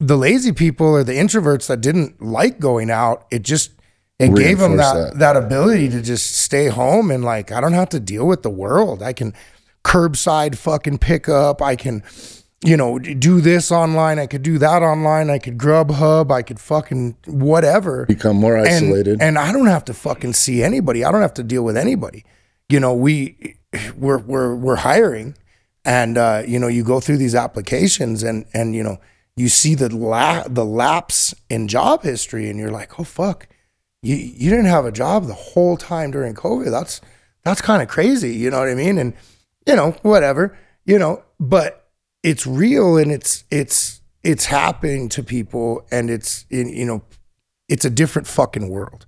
the 0.00 0.16
lazy 0.16 0.52
people 0.52 0.86
or 0.86 1.04
the 1.04 1.12
introverts 1.12 1.66
that 1.66 1.80
didn't 1.80 2.22
like 2.22 2.58
going 2.58 2.90
out 2.90 3.26
it 3.30 3.42
just 3.42 3.72
it 4.18 4.34
gave 4.34 4.58
them 4.58 4.76
that, 4.76 4.94
that 4.94 5.18
that. 5.18 5.36
ability 5.36 5.88
to 5.88 6.02
just 6.02 6.36
stay 6.36 6.68
home 6.68 7.10
and 7.10 7.24
like 7.24 7.50
i 7.52 7.60
don't 7.60 7.72
have 7.72 7.88
to 7.88 8.00
deal 8.00 8.26
with 8.26 8.42
the 8.42 8.50
world 8.50 9.02
i 9.02 9.12
can 9.12 9.34
curbside 9.84 10.56
fucking 10.56 10.98
pick 10.98 11.28
up 11.28 11.60
i 11.60 11.74
can 11.74 12.02
you 12.64 12.76
know 12.76 12.98
do 12.98 13.40
this 13.40 13.70
online 13.70 14.18
i 14.18 14.26
could 14.26 14.42
do 14.42 14.58
that 14.58 14.82
online 14.82 15.30
i 15.30 15.38
could 15.38 15.56
grubhub 15.56 16.30
i 16.30 16.42
could 16.42 16.58
fucking 16.58 17.16
whatever 17.26 18.04
become 18.06 18.36
more 18.36 18.56
and, 18.56 18.66
isolated. 18.68 19.22
and 19.22 19.38
I 19.38 19.52
don't 19.52 19.66
have 19.66 19.84
to 19.86 19.94
fucking 19.94 20.32
see 20.32 20.62
anybody. 20.62 21.04
I 21.04 21.12
don't 21.12 21.22
have 21.22 21.34
to 21.34 21.42
deal 21.42 21.62
with 21.62 21.76
anybody. 21.76 22.24
You 22.68 22.80
know, 22.80 22.94
we 22.94 23.56
we're 23.96 24.18
we're 24.18 24.54
we're 24.54 24.76
hiring, 24.76 25.36
and 25.84 26.18
uh, 26.18 26.42
you 26.46 26.58
know, 26.58 26.68
you 26.68 26.84
go 26.84 27.00
through 27.00 27.18
these 27.18 27.34
applications, 27.34 28.22
and 28.22 28.44
and 28.52 28.74
you 28.74 28.82
know, 28.82 28.98
you 29.38 29.48
see 29.48 29.74
the 29.74 29.94
la- 29.94 30.44
the 30.48 30.64
lapse 30.64 31.34
in 31.48 31.68
job 31.68 32.02
history, 32.02 32.48
and 32.50 32.58
you're 32.58 32.70
like, 32.70 32.98
oh 32.98 33.04
fuck, 33.04 33.48
you 34.02 34.14
you 34.16 34.50
didn't 34.50 34.66
have 34.66 34.84
a 34.84 34.92
job 34.92 35.26
the 35.26 35.34
whole 35.34 35.76
time 35.76 36.10
during 36.10 36.34
COVID. 36.34 36.70
That's 36.70 37.00
that's 37.44 37.60
kind 37.60 37.82
of 37.82 37.88
crazy. 37.88 38.34
You 38.34 38.50
know 38.50 38.58
what 38.58 38.68
I 38.68 38.74
mean? 38.74 38.98
And 38.98 39.14
you 39.66 39.76
know, 39.76 39.92
whatever. 40.02 40.56
You 40.84 40.98
know, 40.98 41.22
but 41.38 41.88
it's 42.22 42.46
real, 42.46 42.96
and 42.96 43.12
it's 43.12 43.44
it's 43.50 44.00
it's 44.22 44.46
happening 44.46 45.08
to 45.10 45.22
people, 45.22 45.86
and 45.90 46.10
it's 46.10 46.44
in 46.50 46.68
you 46.68 46.84
know 46.84 47.02
it's 47.68 47.84
a 47.84 47.90
different 47.90 48.26
fucking 48.26 48.68
world. 48.68 49.06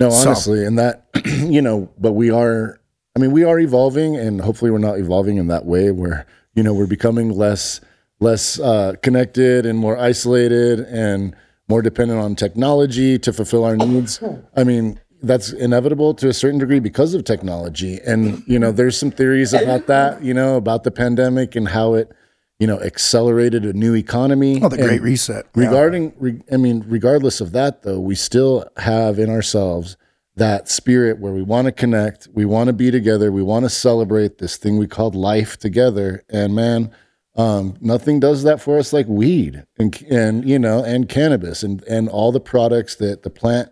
No, 0.00 0.10
So- 0.10 0.28
honestly, 0.30 0.64
and 0.64 0.78
that 0.78 1.08
you 1.24 1.62
know, 1.62 1.90
but 1.98 2.12
we 2.12 2.30
are. 2.30 2.80
I 3.16 3.20
mean, 3.20 3.32
we 3.32 3.42
are 3.42 3.58
evolving, 3.58 4.16
and 4.16 4.40
hopefully, 4.40 4.70
we're 4.70 4.78
not 4.78 4.98
evolving 4.98 5.38
in 5.38 5.48
that 5.48 5.64
way 5.66 5.90
where 5.90 6.24
you 6.54 6.62
know 6.62 6.72
we're 6.72 6.86
becoming 6.86 7.30
less 7.30 7.80
less 8.20 8.58
uh, 8.58 8.94
connected 9.02 9.66
and 9.66 9.78
more 9.78 9.96
isolated 9.98 10.80
and 10.80 11.34
more 11.68 11.82
dependent 11.82 12.20
on 12.20 12.34
technology 12.34 13.18
to 13.18 13.32
fulfill 13.32 13.64
our 13.64 13.76
needs. 13.76 14.22
I 14.56 14.64
mean, 14.64 15.00
that's 15.22 15.52
inevitable 15.52 16.14
to 16.14 16.28
a 16.28 16.32
certain 16.32 16.58
degree 16.58 16.80
because 16.80 17.14
of 17.14 17.24
technology, 17.24 17.98
and 18.06 18.42
you 18.46 18.58
know, 18.58 18.72
there's 18.72 18.96
some 18.96 19.10
theories 19.10 19.52
about 19.52 19.86
that. 19.88 20.22
You 20.22 20.32
know, 20.34 20.56
about 20.56 20.84
the 20.84 20.90
pandemic 20.90 21.56
and 21.56 21.68
how 21.68 21.94
it 21.94 22.10
you 22.58 22.66
know 22.66 22.80
accelerated 22.80 23.64
a 23.64 23.72
new 23.72 23.94
economy. 23.94 24.60
Oh, 24.62 24.68
the 24.68 24.76
And- 24.78 24.86
Great 24.86 25.02
Reset. 25.02 25.46
Regarding, 25.54 26.12
re, 26.18 26.40
I 26.52 26.56
mean, 26.56 26.84
regardless 26.86 27.40
of 27.40 27.52
that, 27.52 27.82
though, 27.82 28.00
we 28.00 28.14
still 28.14 28.64
have 28.76 29.18
in 29.18 29.28
ourselves 29.28 29.96
that 30.36 30.68
spirit 30.68 31.18
where 31.18 31.32
we 31.32 31.42
want 31.42 31.66
to 31.66 31.72
connect, 31.72 32.28
we 32.32 32.44
want 32.44 32.68
to 32.68 32.72
be 32.72 32.92
together, 32.92 33.32
we 33.32 33.42
want 33.42 33.64
to 33.64 33.68
celebrate 33.68 34.38
this 34.38 34.56
thing 34.56 34.78
we 34.78 34.86
called 34.86 35.16
life 35.16 35.58
together. 35.58 36.22
And 36.30 36.54
man, 36.54 36.92
um, 37.38 37.76
nothing 37.80 38.18
does 38.20 38.42
that 38.42 38.60
for 38.60 38.78
us 38.78 38.92
like 38.92 39.06
weed 39.06 39.64
and, 39.78 40.02
and 40.10 40.48
you 40.48 40.58
know 40.58 40.82
and 40.84 41.08
cannabis 41.08 41.62
and 41.62 41.82
and 41.84 42.08
all 42.08 42.32
the 42.32 42.40
products 42.40 42.96
that 42.96 43.22
the 43.22 43.30
plant 43.30 43.70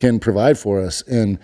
can 0.00 0.18
provide 0.18 0.58
for 0.58 0.80
us. 0.80 1.02
And 1.02 1.38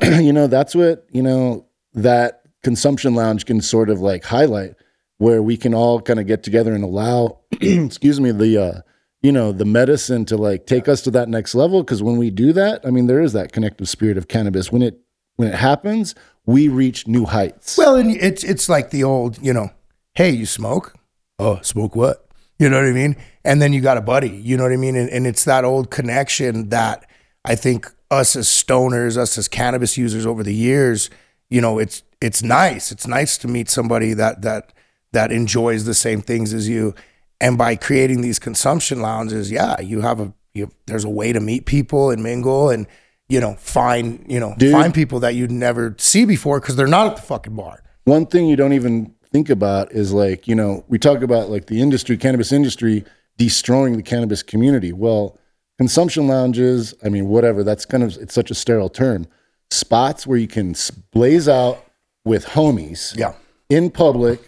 you 0.02 0.32
know 0.32 0.46
that's 0.46 0.74
what 0.74 1.06
you 1.10 1.22
know 1.22 1.66
that 1.94 2.42
consumption 2.62 3.14
lounge 3.14 3.46
can 3.46 3.60
sort 3.60 3.90
of 3.90 4.00
like 4.00 4.24
highlight 4.24 4.74
where 5.18 5.42
we 5.42 5.56
can 5.56 5.74
all 5.74 6.00
kind 6.00 6.18
of 6.18 6.26
get 6.26 6.42
together 6.42 6.74
and 6.74 6.82
allow 6.82 7.38
excuse 7.60 8.20
me 8.20 8.32
the 8.32 8.56
uh 8.56 8.80
you 9.20 9.30
know 9.30 9.52
the 9.52 9.64
medicine 9.64 10.24
to 10.24 10.36
like 10.36 10.66
take 10.66 10.88
us 10.88 11.02
to 11.02 11.10
that 11.10 11.28
next 11.28 11.54
level 11.54 11.82
because 11.82 12.02
when 12.02 12.16
we 12.16 12.30
do 12.30 12.52
that 12.52 12.80
i 12.86 12.90
mean 12.90 13.08
there 13.08 13.20
is 13.20 13.32
that 13.32 13.52
connective 13.52 13.88
spirit 13.88 14.16
of 14.16 14.28
cannabis 14.28 14.72
when 14.72 14.80
it 14.80 15.00
when 15.36 15.48
it 15.48 15.54
happens 15.56 16.14
we 16.46 16.68
reach 16.68 17.06
new 17.06 17.24
heights 17.24 17.76
Well, 17.76 17.96
and 17.96 18.10
it's 18.10 18.42
it's 18.44 18.68
like 18.68 18.90
the 18.90 19.04
old, 19.04 19.38
you 19.42 19.52
know, 19.52 19.70
hey, 20.14 20.30
you 20.30 20.46
smoke? 20.46 20.94
Oh, 21.42 21.60
smoke 21.62 21.96
what? 21.96 22.28
You 22.58 22.68
know 22.68 22.76
what 22.76 22.86
I 22.86 22.92
mean? 22.92 23.16
And 23.44 23.60
then 23.60 23.72
you 23.72 23.80
got 23.80 23.96
a 23.96 24.00
buddy, 24.00 24.30
you 24.30 24.56
know 24.56 24.62
what 24.62 24.72
I 24.72 24.76
mean? 24.76 24.94
And, 24.94 25.10
and 25.10 25.26
it's 25.26 25.44
that 25.44 25.64
old 25.64 25.90
connection 25.90 26.68
that 26.68 27.04
I 27.44 27.56
think 27.56 27.90
us 28.12 28.36
as 28.36 28.46
stoners, 28.46 29.16
us 29.16 29.36
as 29.36 29.48
cannabis 29.48 29.98
users 29.98 30.24
over 30.24 30.44
the 30.44 30.54
years, 30.54 31.10
you 31.50 31.60
know, 31.60 31.80
it's 31.80 32.04
it's 32.20 32.42
nice. 32.42 32.92
It's 32.92 33.06
nice 33.06 33.36
to 33.38 33.48
meet 33.48 33.68
somebody 33.68 34.14
that 34.14 34.42
that 34.42 34.72
that 35.10 35.32
enjoys 35.32 35.84
the 35.84 35.94
same 35.94 36.20
things 36.22 36.54
as 36.54 36.68
you. 36.68 36.94
And 37.40 37.58
by 37.58 37.74
creating 37.74 38.20
these 38.20 38.38
consumption 38.38 39.02
lounges, 39.02 39.50
yeah, 39.50 39.80
you 39.80 40.02
have 40.02 40.20
a 40.20 40.32
you, 40.54 40.70
there's 40.86 41.04
a 41.04 41.10
way 41.10 41.32
to 41.32 41.40
meet 41.40 41.66
people 41.66 42.10
and 42.10 42.22
mingle 42.22 42.70
and 42.70 42.86
you 43.28 43.40
know 43.40 43.54
find 43.54 44.24
you 44.28 44.38
know 44.38 44.54
Dude. 44.56 44.70
find 44.70 44.94
people 44.94 45.18
that 45.20 45.34
you'd 45.34 45.50
never 45.50 45.96
see 45.98 46.24
before 46.24 46.60
because 46.60 46.76
they're 46.76 46.86
not 46.86 47.08
at 47.08 47.16
the 47.16 47.22
fucking 47.22 47.56
bar. 47.56 47.82
one 48.04 48.26
thing 48.26 48.46
you 48.46 48.54
don't 48.54 48.74
even 48.74 49.14
think 49.32 49.48
about 49.50 49.90
is 49.92 50.12
like 50.12 50.46
you 50.46 50.54
know 50.54 50.84
we 50.88 50.98
talk 50.98 51.22
about 51.22 51.48
like 51.50 51.66
the 51.66 51.80
industry 51.80 52.16
cannabis 52.16 52.52
industry 52.52 53.04
destroying 53.38 53.96
the 53.96 54.02
cannabis 54.02 54.42
community 54.42 54.92
well 54.92 55.38
consumption 55.78 56.28
lounges 56.28 56.94
i 57.04 57.08
mean 57.08 57.28
whatever 57.28 57.64
that's 57.64 57.84
kind 57.84 58.02
of 58.02 58.16
it's 58.18 58.34
such 58.34 58.50
a 58.50 58.54
sterile 58.54 58.90
term 58.90 59.26
spots 59.70 60.26
where 60.26 60.38
you 60.38 60.46
can 60.46 60.74
blaze 61.12 61.48
out 61.48 61.84
with 62.24 62.44
homies 62.46 63.16
Yeah. 63.16 63.32
in 63.70 63.90
public 63.90 64.38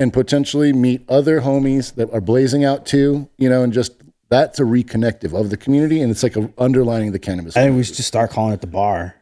and 0.00 0.12
potentially 0.12 0.72
meet 0.72 1.02
other 1.08 1.40
homies 1.40 1.94
that 1.96 2.10
are 2.12 2.20
blazing 2.20 2.64
out 2.64 2.86
too 2.86 3.28
you 3.38 3.48
know 3.48 3.62
and 3.64 3.72
just 3.72 3.92
that's 4.30 4.60
a 4.60 4.62
reconnective 4.62 5.32
of 5.38 5.50
the 5.50 5.56
community 5.56 6.00
and 6.00 6.10
it's 6.12 6.22
like 6.22 6.36
a 6.36 6.48
underlining 6.58 7.10
the 7.12 7.18
cannabis 7.18 7.56
I 7.56 7.64
think 7.64 7.76
we 7.76 7.82
should 7.82 7.96
just 7.96 8.08
start 8.08 8.30
calling 8.30 8.52
it 8.52 8.60
the 8.60 8.66
bar. 8.68 9.14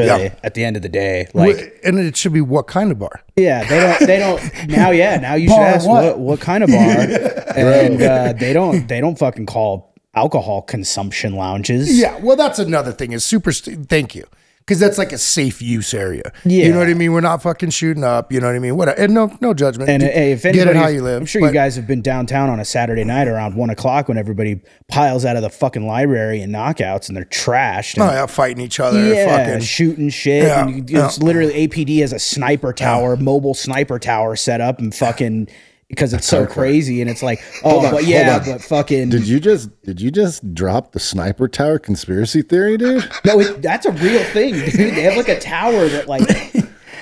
Really, 0.00 0.24
Yeah. 0.24 0.34
at 0.42 0.54
the 0.54 0.64
end 0.64 0.76
of 0.76 0.82
the 0.82 0.88
day, 0.88 1.28
like 1.34 1.80
and 1.84 1.98
it 1.98 2.16
should 2.16 2.32
be 2.32 2.40
what 2.40 2.66
kind 2.66 2.90
of 2.90 2.98
bar? 2.98 3.20
Yeah, 3.36 3.64
they 3.68 3.80
don't. 3.80 4.06
They 4.06 4.18
don't. 4.18 4.40
Now, 4.68 4.90
yeah, 4.90 5.16
now 5.18 5.34
you 5.34 5.48
should 5.48 5.58
ask 5.58 5.86
what? 5.88 6.04
what 6.04 6.18
what 6.18 6.40
kind 6.40 6.62
of 6.64 6.70
bar, 6.70 6.78
and 7.56 8.02
uh, 8.02 8.32
they 8.34 8.52
don't. 8.52 8.86
They 8.88 9.00
don't 9.00 9.18
fucking 9.18 9.46
call 9.46 9.94
alcohol 10.14 10.62
consumption 10.62 11.34
lounges. 11.36 11.98
Yeah, 11.98 12.18
well, 12.18 12.36
that's 12.36 12.58
another 12.58 12.92
thing. 12.92 13.12
Is 13.12 13.24
super. 13.24 13.52
St- 13.52 13.88
thank 13.88 14.14
you, 14.14 14.24
because 14.60 14.78
that's 14.78 14.98
like 14.98 15.12
a 15.12 15.18
safe 15.18 15.60
use 15.60 15.92
area. 15.94 16.32
Yeah. 16.44 16.66
you 16.66 16.72
know 16.72 16.78
what 16.78 16.88
I 16.88 16.94
mean. 16.94 17.12
We're 17.12 17.20
not 17.20 17.42
fucking 17.42 17.70
shooting 17.70 18.04
up. 18.04 18.30
You 18.32 18.40
know 18.40 18.46
what 18.46 18.54
I 18.54 18.60
mean. 18.60 18.76
What? 18.76 18.96
And 18.98 19.12
no, 19.14 19.36
no 19.40 19.52
judgment. 19.52 19.90
And 19.90 20.00
D- 20.02 20.08
hey, 20.08 20.32
if 20.32 20.42
get 20.42 20.54
anybody, 20.54 20.70
it 20.70 20.76
how 20.80 20.86
you 20.88 21.02
live. 21.02 21.20
I'm 21.20 21.26
sure 21.26 21.40
but- 21.40 21.48
you 21.48 21.52
guys 21.52 21.74
have 21.76 21.86
been 21.88 22.02
downtown 22.02 22.48
on 22.48 22.60
a 22.60 22.64
Saturday 22.64 23.02
night 23.02 23.26
around 23.26 23.56
one 23.56 23.70
o'clock 23.70 24.06
when 24.08 24.16
everybody 24.16 24.60
piles 24.88 25.24
out 25.24 25.34
of 25.36 25.42
the 25.42 25.50
fucking 25.50 25.86
library 25.86 26.40
and 26.40 26.54
knockouts 26.54 27.08
and 27.08 27.16
they're 27.16 27.24
trashed. 27.24 27.94
And 27.94 28.02
Oh 28.04 28.12
yeah, 28.12 28.26
fighting 28.26 28.62
each 28.62 28.78
other. 28.78 29.04
yeah, 29.12 29.44
fucking. 29.46 29.60
shooting 29.66 30.08
shit. 30.08 30.44
Yeah, 30.44 30.66
and 30.68 30.88
you, 30.88 31.04
it's 31.04 31.18
literally 31.20 31.66
APD 31.66 32.00
has 32.00 32.12
a 32.12 32.18
sniper 32.20 32.72
tower, 32.72 33.16
mobile 33.16 33.54
sniper 33.54 33.98
tower 33.98 34.36
set 34.36 34.60
up 34.60 34.78
and 34.78 34.94
fucking 34.94 35.48
because 35.90 36.14
it's 36.14 36.26
so 36.26 36.46
crazy. 36.46 37.02
And 37.02 37.10
it's 37.10 37.22
like, 37.22 37.42
oh, 37.62 37.84
on, 37.84 37.90
but 37.92 38.04
yeah, 38.06 38.38
but 38.42 38.62
fucking 38.62 39.10
did 39.10 39.26
you 39.28 39.38
just 39.40 39.68
did 39.82 40.00
you 40.00 40.10
just 40.10 40.54
drop 40.54 40.92
the 40.92 41.00
sniper 41.00 41.48
tower 41.48 41.78
conspiracy 41.78 42.40
theory 42.42 42.78
dude 42.78 43.04
No, 43.26 43.38
it, 43.40 43.60
that's 43.60 43.84
a 43.86 43.92
real 43.92 44.22
thing, 44.24 44.54
dude. 44.54 44.72
They 44.94 45.02
have 45.02 45.16
like 45.16 45.28
a 45.28 45.38
tower 45.38 45.88
that 45.88 46.08
like 46.08 46.22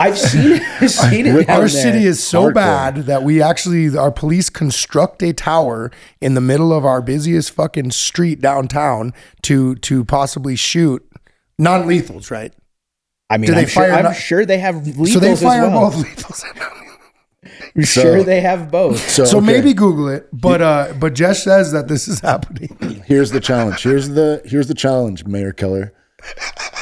I've 0.01 0.17
seen 0.17 0.53
it. 0.53 0.63
I've 0.81 0.91
seen 0.93 1.27
it. 1.27 1.49
Our 1.49 1.61
there. 1.61 1.69
city 1.69 2.05
is 2.05 2.23
so 2.23 2.45
Hardcore. 2.45 2.55
bad 2.55 2.95
that 3.07 3.25
we 3.25 3.43
actually, 3.43 3.97
our 3.99 4.13
police 4.13 4.49
construct 4.49 5.23
a 5.25 5.33
tower 5.33 5.91
in 6.21 6.35
the 6.35 6.41
middle 6.41 6.73
of 6.73 6.85
our 6.87 7.03
busiest 7.03 7.51
fucking 7.51 7.91
street 7.91 8.41
downtown 8.41 9.13
to 9.43 9.75
to 9.75 10.05
possibly 10.05 10.55
shoot 10.55 11.05
non-lethals, 11.59 12.31
right? 12.31 12.53
I 13.29 13.39
mean, 13.39 13.49
Do 13.49 13.55
they 13.57 13.63
I'm, 13.63 13.67
sure, 13.67 13.93
I'm 13.93 14.05
not- 14.05 14.15
sure 14.17 14.47
they 14.47 14.59
have 14.59 14.77
lethals 14.77 15.09
so 15.15 15.19
they 15.19 15.33
as 15.33 15.43
fire 15.43 15.63
well. 15.69 15.91
both 15.91 15.97
lethals. 16.07 16.45
I'm 17.77 17.85
sure 17.85 18.23
they 18.23 18.41
have 18.41 18.71
both. 18.71 18.99
so, 19.11 19.25
So 19.25 19.39
okay, 19.39 19.47
maybe 19.47 19.75
Google 19.75 20.09
it, 20.09 20.29
but 20.33 20.63
uh, 20.63 20.93
but 20.99 21.15
Jesh 21.15 21.43
says 21.43 21.73
that 21.73 21.89
this 21.89 22.09
is 22.09 22.21
happening. 22.21 23.03
here's 23.07 23.31
the 23.31 23.41
challenge 23.41 23.83
here's 23.83 24.11
the 24.11 24.43
here's 24.45 24.69
the 24.69 24.75
challenge 24.75 25.25
mayor 25.25 25.53
keller 25.53 25.93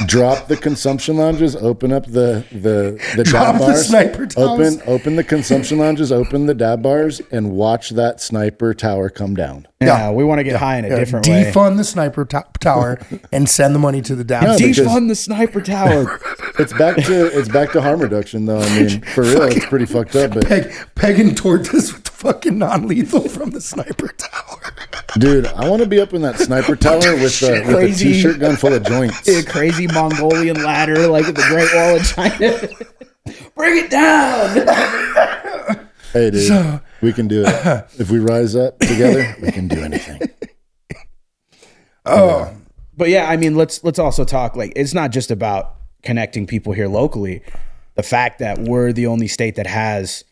drop 0.06 0.48
the 0.48 0.56
consumption 0.56 1.16
lounges 1.16 1.56
open 1.56 1.92
up 1.92 2.04
the 2.06 2.44
the 2.52 3.00
the 3.16 3.24
Drop 3.24 3.52
dab 3.52 3.60
the 3.60 3.66
bars 3.66 3.86
sniper 3.88 4.26
towers. 4.26 4.76
open 4.78 4.82
open 4.88 5.16
the 5.16 5.24
consumption 5.24 5.78
lounges 5.78 6.12
open 6.12 6.46
the 6.46 6.54
dab 6.54 6.82
bars 6.82 7.20
and 7.30 7.52
watch 7.52 7.90
that 7.90 8.20
sniper 8.20 8.74
tower 8.74 9.08
come 9.08 9.34
down 9.34 9.66
Yeah, 9.80 10.10
we 10.10 10.24
want 10.24 10.38
to 10.38 10.44
get 10.44 10.56
high 10.56 10.78
in 10.78 10.84
a 10.84 10.88
different 10.96 11.26
way. 11.28 11.44
Defund 11.44 11.76
the 11.76 11.84
sniper 11.84 12.24
to- 12.26 12.44
tower 12.60 12.98
and 13.32 13.48
send 13.48 13.74
the 13.74 13.78
money 13.78 14.00
to 14.02 14.14
the 14.14 14.24
dab. 14.24 14.42
No, 14.44 14.56
because- 14.58 14.78
Defund 14.86 15.08
the 15.08 15.14
sniper 15.14 15.60
tower. 15.60 16.20
it's 16.58 16.72
back 16.74 16.96
to 16.96 17.38
it's 17.38 17.48
back 17.48 17.72
to 17.72 17.80
harm 17.82 18.00
reduction 18.00 18.46
though 18.46 18.60
i 18.60 18.78
mean 18.80 19.00
for 19.14 19.22
real 19.22 19.42
it's 19.42 19.66
pretty 19.66 19.84
fucked 19.84 20.16
up 20.16 20.32
but 20.32 20.46
Peg, 20.46 20.72
pegging 20.94 21.34
tortas 21.34 21.92
with 21.92 22.04
the 22.04 22.05
fucking 22.16 22.58
non-lethal 22.58 23.28
from 23.28 23.50
the 23.50 23.60
sniper 23.60 24.08
tower. 24.08 24.74
dude 25.18 25.46
i 25.46 25.68
want 25.68 25.82
to 25.82 25.88
be 25.88 26.00
up 26.00 26.12
in 26.14 26.22
that 26.22 26.38
sniper 26.38 26.74
tower 26.86 26.98
with, 26.98 27.42
uh, 27.42 27.48
with 27.48 27.68
a 27.68 27.72
Crazy. 27.74 28.12
t-shirt 28.12 28.38
gun 28.40 28.56
full 28.56 28.72
of 28.72 28.82
joints 28.84 29.28
a 29.28 29.44
crazy 29.44 29.86
Mongolian 29.86 30.62
ladder 30.62 31.06
like 31.08 31.26
at 31.26 31.34
the 31.34 31.44
Great 31.48 31.72
Wall 31.74 31.96
of 31.96 32.06
China. 32.06 33.48
Bring 33.56 33.84
it 33.84 33.90
down. 33.90 35.88
hey 36.12 36.30
dude 36.30 36.80
we 37.02 37.12
can 37.12 37.28
do 37.28 37.44
it 37.46 37.86
if 37.98 38.10
we 38.10 38.18
rise 38.18 38.56
up 38.56 38.78
together 38.78 39.36
we 39.42 39.50
can 39.52 39.68
do 39.68 39.82
anything 39.82 40.20
Oh. 42.08 42.54
But 42.96 43.08
yeah, 43.08 43.28
I 43.28 43.36
mean, 43.36 43.56
let's 43.56 43.82
let's 43.84 43.98
also 43.98 44.24
talk 44.24 44.56
like 44.56 44.72
it's 44.76 44.94
not 44.94 45.10
just 45.10 45.30
about 45.30 45.74
connecting 46.02 46.46
people 46.46 46.72
here 46.72 46.88
locally. 46.88 47.42
The 47.96 48.02
fact 48.02 48.38
that 48.38 48.58
we're 48.60 48.92
the 48.92 49.06
only 49.06 49.26
state 49.26 49.56
that 49.56 49.66
has, 49.66 50.24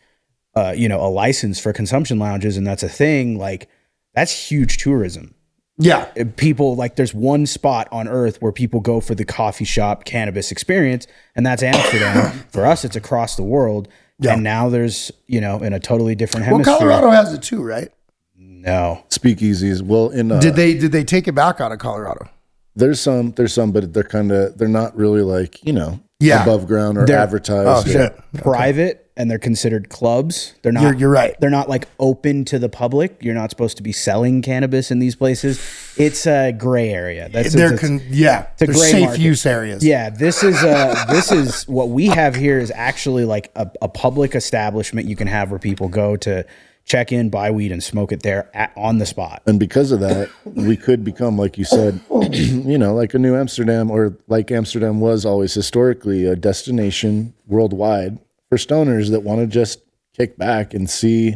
uh, 0.55 0.73
you 0.75 0.87
know, 0.87 1.01
a 1.01 1.09
license 1.09 1.59
for 1.59 1.73
consumption 1.73 2.19
lounges, 2.19 2.57
and 2.57 2.65
that's 2.65 2.83
a 2.83 2.89
thing. 2.89 3.37
Like, 3.37 3.69
that's 4.13 4.31
huge 4.49 4.77
tourism. 4.77 5.33
Yeah, 5.77 6.07
Uh, 6.17 6.23
People 6.37 6.75
like 6.77 6.95
there's 6.95 7.13
one 7.13 7.45
spot 7.45 7.89
on 7.91 8.07
Earth 8.07 8.41
where 8.41 8.53
people 8.53 8.79
go 8.79 9.01
for 9.01 9.13
the 9.13 9.25
coffee 9.25 9.65
shop 9.65 10.05
cannabis 10.05 10.49
experience, 10.51 11.05
and 11.35 11.45
that's 11.45 11.61
Amsterdam. 11.61 12.31
for 12.49 12.65
us, 12.65 12.85
it's 12.85 12.95
across 12.95 13.35
the 13.35 13.43
world. 13.43 13.89
And 14.23 14.43
now 14.43 14.69
there's, 14.69 15.11
you 15.27 15.41
know, 15.41 15.61
in 15.61 15.73
a 15.73 15.79
totally 15.79 16.15
different 16.15 16.47
well. 16.49 16.63
Colorado 16.63 17.09
has 17.09 17.33
it 17.33 17.43
too, 17.43 17.61
right? 17.61 17.89
No, 18.37 19.03
speakeasies 19.09 19.81
well 19.81 20.09
in 20.09 20.31
uh, 20.31 20.39
Did 20.39 20.55
they 20.55 20.73
did 20.73 20.93
they 20.93 21.03
take 21.03 21.27
it 21.27 21.33
back 21.35 21.59
out 21.59 21.73
of 21.73 21.79
Colorado? 21.79 22.29
There's 22.77 23.01
some, 23.01 23.31
there's 23.31 23.53
some, 23.53 23.73
but 23.73 23.93
they're 23.93 24.03
kind 24.03 24.31
of, 24.31 24.57
they're 24.57 24.67
not 24.67 24.95
really 24.95 25.21
like, 25.21 25.63
you 25.65 25.71
know, 25.73 25.99
Yeah. 26.25 26.43
above 26.43 26.67
ground 26.67 26.97
or 26.97 27.05
They're- 27.05 27.17
advertised. 27.17 27.87
Oh 27.87 27.91
shit! 27.91 28.15
private, 28.37 29.09
and 29.17 29.29
they're 29.31 29.39
considered 29.39 29.89
clubs. 29.89 30.53
They're 30.61 30.71
not. 30.71 30.83
You're, 30.83 30.93
you're 30.95 31.09
right. 31.09 31.35
they're 31.39 31.49
not 31.49 31.69
like 31.69 31.87
open 31.99 32.45
to 32.45 32.59
the 32.59 32.69
public. 32.69 33.17
You're 33.21 33.33
not 33.35 33.49
supposed 33.49 33.77
to 33.77 33.83
be 33.83 33.91
selling 33.91 34.41
cannabis 34.41 34.91
in 34.91 34.99
these 34.99 35.15
places. 35.15 35.59
It's 35.97 36.27
a 36.27 36.51
gray 36.51 36.89
area. 36.89 37.29
That's 37.29 37.53
They're 37.53 37.73
it's- 37.73 37.79
con- 37.79 38.01
yeah, 38.09 38.43
a 38.43 38.47
they're 38.57 38.67
gray 38.67 38.75
safe 38.77 39.05
market. 39.05 39.21
use 39.21 39.45
areas. 39.45 39.83
yeah. 39.85 40.09
This 40.09 40.43
is 40.43 40.61
uh 40.63 41.05
this 41.09 41.31
is 41.31 41.67
what 41.67 41.89
we 41.89 42.07
have 42.07 42.35
here 42.35 42.59
is 42.59 42.71
actually 42.75 43.25
like 43.25 43.51
a, 43.55 43.69
a 43.81 43.87
public 43.87 44.35
establishment 44.35 45.07
you 45.07 45.15
can 45.15 45.27
have 45.27 45.49
where 45.49 45.59
people 45.59 45.87
go 45.87 46.15
to 46.17 46.45
check 46.85 47.11
in, 47.11 47.29
buy 47.29 47.51
weed, 47.51 47.71
and 47.71 47.83
smoke 47.83 48.11
it 48.11 48.23
there 48.23 48.49
at, 48.53 48.71
on 48.77 48.99
the 48.99 49.05
spot. 49.05 49.41
and 49.45 49.59
because 49.59 49.91
of 49.91 49.99
that, 49.99 50.29
we 50.45 50.77
could 50.77 51.03
become, 51.03 51.37
like 51.37 51.57
you 51.57 51.65
said, 51.65 51.99
oh. 52.09 52.23
you 52.31 52.77
know, 52.77 52.93
like 52.93 53.13
a 53.13 53.19
new 53.19 53.35
Amsterdam 53.35 53.91
or 53.91 54.17
like 54.27 54.51
Amsterdam 54.51 54.99
was 54.99 55.25
always 55.25 55.53
historically 55.53 56.25
a 56.25 56.35
destination 56.35 57.33
worldwide 57.47 58.19
for 58.49 58.57
stoners 58.57 59.09
that 59.11 59.23
want 59.23 59.41
to 59.41 59.47
just 59.47 59.81
kick 60.15 60.37
back 60.37 60.73
and 60.73 60.89
see, 60.89 61.35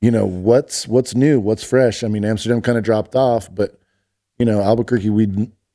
you 0.00 0.10
know, 0.10 0.24
what's 0.24 0.86
what's 0.86 1.14
new, 1.14 1.40
what's 1.40 1.64
fresh. 1.64 2.04
I 2.04 2.08
mean, 2.08 2.24
Amsterdam 2.24 2.62
kind 2.62 2.78
of 2.78 2.84
dropped 2.84 3.14
off, 3.14 3.52
but 3.52 3.78
you 4.38 4.46
know, 4.46 4.62
Albuquerque, 4.62 5.10
we 5.10 5.26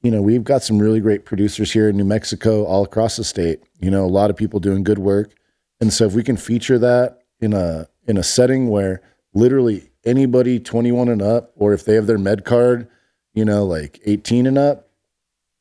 you 0.01 0.12
know, 0.12 0.22
we've 0.22 0.43
got 0.43 0.63
some 0.63 0.79
really 0.79 1.00
great 1.00 1.24
producers 1.25 1.72
here 1.72 1.88
in 1.88 1.95
New 1.95 2.03
Mexico, 2.05 2.65
all 2.65 2.83
across 2.83 3.15
the 3.15 3.24
state. 3.24 3.63
You 3.79 3.89
know, 3.89 4.03
a 4.03 4.07
lot 4.07 4.29
of 4.29 4.36
people 4.36 4.60
doing 4.60 4.83
good 4.83 5.00
work, 5.00 5.33
and 5.81 5.91
so 5.91 6.05
if 6.05 6.13
we 6.13 6.24
can 6.24 6.38
feature 6.38 6.79
that 6.79 7.19
in 7.39 7.53
a 7.53 7.88
in 8.07 8.17
a 8.17 8.24
setting 8.24 8.67
where 8.69 9.01
literally 9.33 9.89
anybody 10.05 10.60
21 10.60 11.10
and 11.10 11.22
up, 11.22 11.51
or 11.55 11.74
if 11.74 11.86
they 11.86 11.95
have 11.95 12.07
their 12.07 12.17
med 12.17 12.45
card, 12.45 12.88
you 13.33 13.45
know, 13.45 13.65
like 13.65 14.00
18 14.05 14.45
and 14.48 14.57
up, 14.57 14.89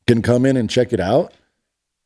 can 0.07 0.21
come 0.23 0.45
in 0.45 0.57
and 0.57 0.69
check 0.69 0.93
it 0.93 1.01
out. 1.01 1.33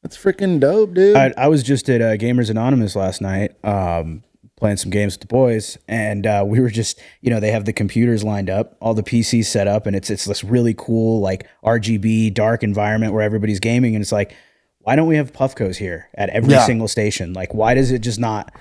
That's 0.02 0.16
freaking 0.16 0.60
dope, 0.60 0.94
dude. 0.94 1.16
I, 1.16 1.32
I 1.36 1.48
was 1.48 1.62
just 1.62 1.88
at 1.88 2.00
uh, 2.00 2.16
Gamers 2.16 2.50
Anonymous 2.50 2.94
last 2.94 3.20
night, 3.20 3.52
um, 3.64 4.22
playing 4.56 4.76
some 4.76 4.90
games 4.90 5.14
with 5.14 5.22
the 5.22 5.26
boys, 5.26 5.78
and 5.88 6.26
uh, 6.26 6.44
we 6.46 6.60
were 6.60 6.70
just, 6.70 7.00
you 7.22 7.30
know, 7.30 7.40
they 7.40 7.50
have 7.50 7.64
the 7.64 7.72
computers 7.72 8.22
lined 8.22 8.48
up, 8.48 8.76
all 8.80 8.94
the 8.94 9.02
PCs 9.02 9.46
set 9.46 9.66
up, 9.66 9.86
and 9.86 9.96
it's 9.96 10.08
it's 10.10 10.24
this 10.26 10.44
really 10.44 10.74
cool 10.74 11.20
like 11.20 11.46
RGB 11.64 12.32
dark 12.34 12.62
environment 12.62 13.12
where 13.14 13.22
everybody's 13.22 13.58
gaming, 13.58 13.96
and 13.96 14.02
it's 14.02 14.12
like, 14.12 14.34
why 14.80 14.94
don't 14.94 15.08
we 15.08 15.16
have 15.16 15.32
Puffcos 15.32 15.76
here 15.78 16.08
at 16.14 16.28
every 16.30 16.52
Yeah. 16.52 16.64
single 16.66 16.86
station? 16.86 17.32
Like, 17.32 17.52
why 17.54 17.74
does 17.74 17.90
it 17.90 17.98
just 18.00 18.20
not? 18.20 18.52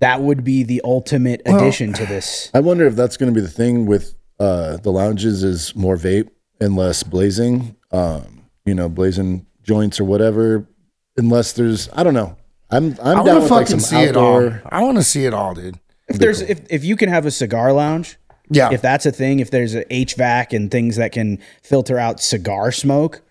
That 0.00 0.20
would 0.22 0.44
be 0.44 0.62
the 0.62 0.80
ultimate 0.84 1.42
addition 1.46 1.92
to 1.94 2.06
this. 2.06 2.50
I 2.54 2.60
wonder 2.60 2.86
if 2.86 2.94
that's 2.94 3.16
going 3.16 3.32
to 3.32 3.34
be 3.34 3.44
the 3.44 3.50
thing 3.52 3.86
with 3.86 4.14
uh, 4.38 4.76
the 4.78 4.90
lounges 4.92 5.42
is 5.42 5.74
more 5.74 5.96
vape 5.96 6.28
and 6.60 6.76
less 6.76 7.02
blazing, 7.02 7.74
um, 7.90 8.44
you 8.64 8.74
know, 8.74 8.88
blazing 8.88 9.46
joints 9.62 9.98
or 9.98 10.04
whatever. 10.04 10.66
Unless 11.16 11.54
there's, 11.54 11.88
I 11.92 12.04
don't 12.04 12.14
know. 12.14 12.36
I'm 12.70 12.94
I'm 13.02 13.20
I 13.20 13.24
down 13.24 13.42
with 13.42 13.50
like 13.50 13.66
fucking 13.66 13.80
some 13.80 13.80
see 13.80 14.04
it 14.04 14.16
all. 14.16 14.36
outdoor. 14.36 14.62
I 14.70 14.82
want 14.82 14.98
to 14.98 15.02
see 15.02 15.24
it 15.24 15.34
all, 15.34 15.54
dude. 15.54 15.80
If 16.06 16.18
there's 16.18 16.40
if 16.42 16.60
if 16.70 16.84
you 16.84 16.96
can 16.96 17.08
have 17.08 17.24
a 17.26 17.30
cigar 17.30 17.72
lounge, 17.72 18.18
Yeah. 18.50 18.70
if 18.72 18.80
that's 18.82 19.04
a 19.06 19.10
thing, 19.10 19.40
if 19.40 19.50
there's 19.50 19.74
a 19.74 19.84
HVAC 19.86 20.52
and 20.54 20.70
things 20.70 20.96
that 20.96 21.10
can 21.12 21.38
filter 21.62 21.98
out 21.98 22.20
cigar 22.20 22.70
smoke, 22.70 23.22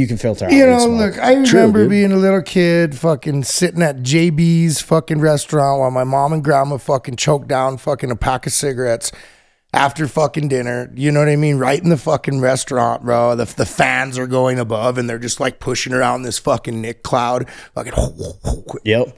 you 0.00 0.06
can 0.06 0.16
filter 0.16 0.46
out 0.46 0.52
You 0.52 0.66
know, 0.66 0.86
look, 0.86 1.18
I 1.18 1.34
remember 1.34 1.88
being 1.88 2.12
a 2.12 2.16
little 2.16 2.42
kid, 2.42 2.96
fucking 2.96 3.44
sitting 3.44 3.82
at 3.82 3.98
JB's 3.98 4.80
fucking 4.80 5.20
restaurant 5.20 5.80
while 5.80 5.90
my 5.90 6.04
mom 6.04 6.32
and 6.32 6.42
grandma 6.42 6.78
fucking 6.78 7.16
choked 7.16 7.48
down 7.48 7.76
fucking 7.76 8.10
a 8.10 8.16
pack 8.16 8.46
of 8.46 8.52
cigarettes 8.52 9.12
after 9.72 10.08
fucking 10.08 10.48
dinner. 10.48 10.90
You 10.94 11.12
know 11.12 11.20
what 11.20 11.28
I 11.28 11.36
mean? 11.36 11.58
Right 11.58 11.80
in 11.80 11.90
the 11.90 11.96
fucking 11.96 12.40
restaurant, 12.40 13.04
bro. 13.04 13.36
The, 13.36 13.44
the 13.44 13.66
fans 13.66 14.18
are 14.18 14.26
going 14.26 14.58
above 14.58 14.98
and 14.98 15.08
they're 15.08 15.18
just 15.18 15.40
like 15.40 15.60
pushing 15.60 15.92
around 15.92 16.22
this 16.22 16.38
fucking 16.38 16.80
Nick 16.80 17.02
cloud. 17.02 17.48
Fucking. 17.74 17.92
Yep. 18.84 19.16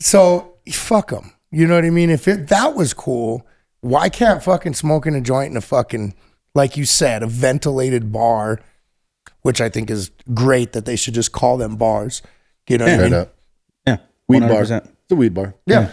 So 0.00 0.56
fuck 0.72 1.10
them. 1.10 1.32
You 1.50 1.66
know 1.66 1.76
what 1.76 1.84
I 1.84 1.90
mean? 1.90 2.10
If 2.10 2.26
it, 2.26 2.48
that 2.48 2.74
was 2.74 2.94
cool, 2.94 3.46
why 3.80 4.08
can't 4.08 4.42
fucking 4.42 4.74
smoking 4.74 5.14
a 5.14 5.20
joint 5.20 5.50
in 5.50 5.56
a 5.56 5.60
fucking, 5.60 6.14
like 6.54 6.76
you 6.76 6.84
said, 6.84 7.22
a 7.22 7.26
ventilated 7.26 8.10
bar, 8.10 8.60
which 9.44 9.60
I 9.60 9.68
think 9.68 9.90
is 9.90 10.10
great 10.32 10.72
that 10.72 10.86
they 10.86 10.96
should 10.96 11.12
just 11.12 11.32
call 11.32 11.58
them 11.58 11.76
bars. 11.76 12.22
You 12.66 12.78
know 12.78 12.86
what 12.86 12.92
I 12.92 12.96
Straight 12.96 13.10
mean? 13.10 13.20
up. 13.20 13.34
Yeah. 13.86 13.96
Weed 14.26 14.40
bar. 14.40 14.62
100%. 14.62 14.86
It's 14.86 15.12
a 15.12 15.16
weed 15.16 15.34
bar. 15.34 15.54
Yeah. 15.66 15.92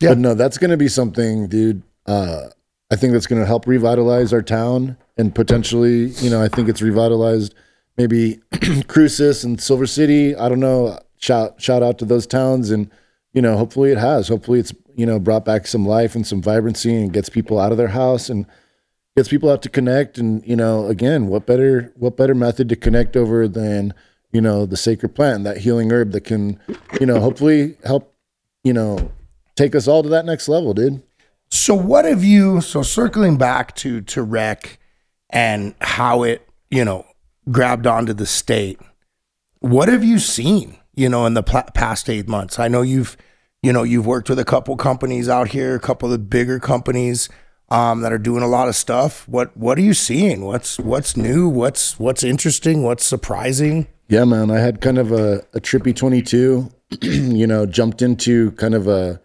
Yeah. 0.00 0.08
But 0.10 0.18
no, 0.18 0.34
that's 0.34 0.56
going 0.56 0.70
to 0.70 0.78
be 0.78 0.88
something, 0.88 1.46
dude. 1.48 1.82
Uh, 2.06 2.46
I 2.90 2.96
think 2.96 3.12
that's 3.12 3.26
going 3.26 3.40
to 3.42 3.46
help 3.46 3.66
revitalize 3.66 4.32
our 4.32 4.40
town 4.40 4.96
and 5.18 5.34
potentially, 5.34 6.06
you 6.06 6.30
know, 6.30 6.42
I 6.42 6.48
think 6.48 6.70
it's 6.70 6.80
revitalized 6.80 7.54
maybe 7.98 8.40
Cruces 8.88 9.44
and 9.44 9.60
Silver 9.60 9.86
City. 9.86 10.34
I 10.34 10.48
don't 10.48 10.60
know. 10.60 10.98
Shout 11.18 11.60
shout 11.60 11.82
out 11.82 11.98
to 11.98 12.06
those 12.06 12.26
towns 12.26 12.70
and 12.70 12.90
you 13.34 13.42
know, 13.42 13.58
hopefully 13.58 13.90
it 13.92 13.98
has. 13.98 14.28
Hopefully 14.28 14.58
it's 14.58 14.72
you 14.94 15.04
know 15.04 15.18
brought 15.18 15.44
back 15.44 15.66
some 15.66 15.84
life 15.86 16.14
and 16.14 16.26
some 16.26 16.40
vibrancy 16.40 16.94
and 16.96 17.12
gets 17.12 17.28
people 17.28 17.58
out 17.58 17.72
of 17.72 17.78
their 17.78 17.88
house 17.88 18.30
and 18.30 18.46
gets 19.16 19.28
people 19.28 19.50
have 19.50 19.60
to 19.60 19.68
connect. 19.68 20.18
And 20.18 20.46
you 20.46 20.56
know, 20.56 20.86
again, 20.86 21.28
what 21.28 21.46
better 21.46 21.92
what 21.96 22.16
better 22.16 22.34
method 22.34 22.68
to 22.68 22.76
connect 22.76 23.16
over 23.16 23.46
than 23.48 23.94
you 24.32 24.40
know 24.40 24.66
the 24.66 24.76
sacred 24.76 25.14
plant, 25.14 25.44
that 25.44 25.58
healing 25.58 25.92
herb 25.92 26.12
that 26.12 26.22
can 26.22 26.60
you 27.00 27.06
know 27.06 27.20
hopefully 27.20 27.76
help 27.84 28.14
you 28.62 28.72
know 28.72 29.10
take 29.56 29.74
us 29.74 29.86
all 29.86 30.02
to 30.02 30.08
that 30.08 30.26
next 30.26 30.48
level, 30.48 30.74
dude. 30.74 31.02
So 31.50 31.74
what 31.74 32.04
have 32.04 32.24
you? 32.24 32.60
So 32.60 32.82
circling 32.82 33.36
back 33.36 33.74
to 33.76 34.00
to 34.02 34.22
rec 34.22 34.78
and 35.30 35.74
how 35.80 36.22
it 36.22 36.48
you 36.70 36.84
know 36.84 37.06
grabbed 37.50 37.86
onto 37.86 38.12
the 38.12 38.26
state. 38.26 38.80
What 39.60 39.88
have 39.88 40.04
you 40.04 40.18
seen? 40.18 40.78
You 40.96 41.08
know, 41.08 41.26
in 41.26 41.34
the 41.34 41.42
pla- 41.42 41.70
past 41.74 42.08
eight 42.08 42.28
months. 42.28 42.58
I 42.58 42.68
know 42.68 42.82
you've 42.82 43.16
you 43.62 43.72
know 43.72 43.82
you've 43.82 44.06
worked 44.06 44.28
with 44.28 44.38
a 44.38 44.44
couple 44.44 44.76
companies 44.76 45.28
out 45.28 45.48
here, 45.48 45.74
a 45.74 45.80
couple 45.80 46.06
of 46.06 46.12
the 46.12 46.18
bigger 46.18 46.58
companies 46.58 47.28
um, 47.74 48.02
that 48.02 48.12
are 48.12 48.18
doing 48.18 48.42
a 48.42 48.46
lot 48.46 48.68
of 48.68 48.76
stuff. 48.76 49.28
What 49.28 49.56
what 49.56 49.78
are 49.78 49.82
you 49.82 49.94
seeing? 49.94 50.44
What's 50.44 50.78
what's 50.78 51.16
new? 51.16 51.48
What's 51.48 51.98
what's 51.98 52.22
interesting? 52.22 52.82
What's 52.82 53.04
surprising? 53.04 53.88
Yeah, 54.08 54.24
man. 54.24 54.50
I 54.50 54.58
had 54.58 54.80
kind 54.80 54.98
of 54.98 55.10
a, 55.12 55.38
a 55.54 55.60
trippy 55.60 55.96
22, 55.96 56.70
you 57.02 57.46
know, 57.46 57.66
jumped 57.66 58.02
into 58.02 58.52
kind 58.52 58.74
of 58.74 58.86
a, 58.86 59.20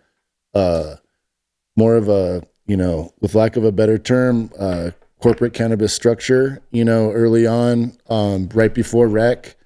more 1.75 1.95
of 1.95 2.07
a, 2.07 2.43
you 2.65 2.77
know, 2.77 3.13
with 3.19 3.35
lack 3.35 3.55
of 3.57 3.63
a 3.65 3.71
better 3.71 3.97
term, 3.97 4.49
uh, 4.57 4.91
corporate 5.21 5.53
cannabis 5.53 5.93
structure, 5.93 6.61
you 6.71 6.85
know, 6.85 7.11
early 7.11 7.45
on, 7.45 7.97
um, 8.09 8.49
right 8.53 8.73
before 8.73 9.07
rec, 9.07 9.57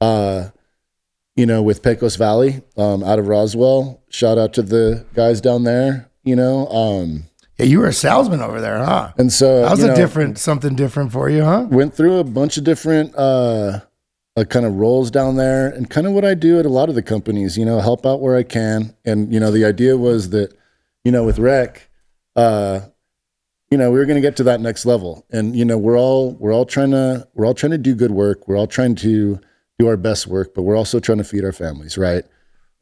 uh, 0.00 0.48
you 1.36 1.44
know, 1.44 1.62
with 1.62 1.82
Pecos 1.82 2.16
Valley, 2.16 2.62
um, 2.76 3.04
out 3.04 3.18
of 3.18 3.28
Roswell. 3.28 4.02
Shout 4.08 4.38
out 4.38 4.54
to 4.54 4.62
the 4.62 5.04
guys 5.14 5.40
down 5.40 5.64
there, 5.64 6.10
you 6.24 6.34
know. 6.34 6.66
Um, 6.68 7.24
Yeah, 7.58 7.66
you 7.66 7.80
were 7.80 7.86
a 7.86 7.92
salesman 7.92 8.40
over 8.40 8.60
there, 8.60 8.78
huh? 8.78 9.12
and 9.18 9.32
so 9.32 9.62
That 9.62 9.70
was 9.72 9.84
a 9.84 9.88
know, 9.88 9.94
different 9.94 10.38
something 10.38 10.74
different 10.74 11.12
for 11.12 11.28
you, 11.28 11.44
huh? 11.44 11.66
went 11.70 11.94
through 11.94 12.18
a 12.18 12.24
bunch 12.24 12.56
of 12.56 12.64
different 12.64 13.14
uh, 13.14 13.80
uh, 14.36 14.44
kind 14.44 14.64
of 14.64 14.76
roles 14.76 15.10
down 15.10 15.36
there 15.36 15.68
and 15.68 15.88
kind 15.90 16.06
of 16.06 16.12
what 16.14 16.24
I 16.24 16.34
do 16.34 16.58
at 16.58 16.66
a 16.66 16.70
lot 16.70 16.88
of 16.88 16.94
the 16.94 17.02
companies, 17.02 17.58
you 17.58 17.64
know, 17.64 17.80
help 17.80 18.06
out 18.06 18.20
where 18.20 18.36
I 18.36 18.42
can. 18.42 18.94
And, 19.04 19.32
you 19.32 19.38
know, 19.38 19.50
the 19.50 19.64
idea 19.64 19.96
was 19.96 20.30
that, 20.30 20.54
you 21.04 21.12
know, 21.12 21.24
with 21.24 21.38
rec, 21.38 21.88
uh, 22.36 22.80
you 23.70 23.78
know, 23.78 23.90
we 23.90 23.98
were 23.98 24.06
going 24.06 24.16
to 24.16 24.26
get 24.26 24.36
to 24.36 24.44
that 24.44 24.60
next 24.60 24.86
level. 24.86 25.26
And, 25.30 25.54
you 25.56 25.64
know, 25.64 25.78
we're 25.78 25.98
all, 25.98 26.32
we're 26.32 26.52
all 26.52 26.66
trying 26.66 26.92
to, 26.92 27.26
we're 27.34 27.46
all 27.46 27.54
trying 27.54 27.72
to 27.72 27.78
do 27.78 27.94
good 27.94 28.10
work. 28.10 28.48
We're 28.48 28.56
all 28.56 28.66
trying 28.66 28.94
to 28.96 29.40
do 29.78 29.88
our 29.88 29.96
best 29.96 30.26
work, 30.26 30.54
but 30.54 30.62
we're 30.62 30.76
also 30.76 31.00
trying 31.00 31.18
to 31.18 31.24
feed 31.24 31.44
our 31.44 31.52
families. 31.52 31.98
Right. 31.98 32.24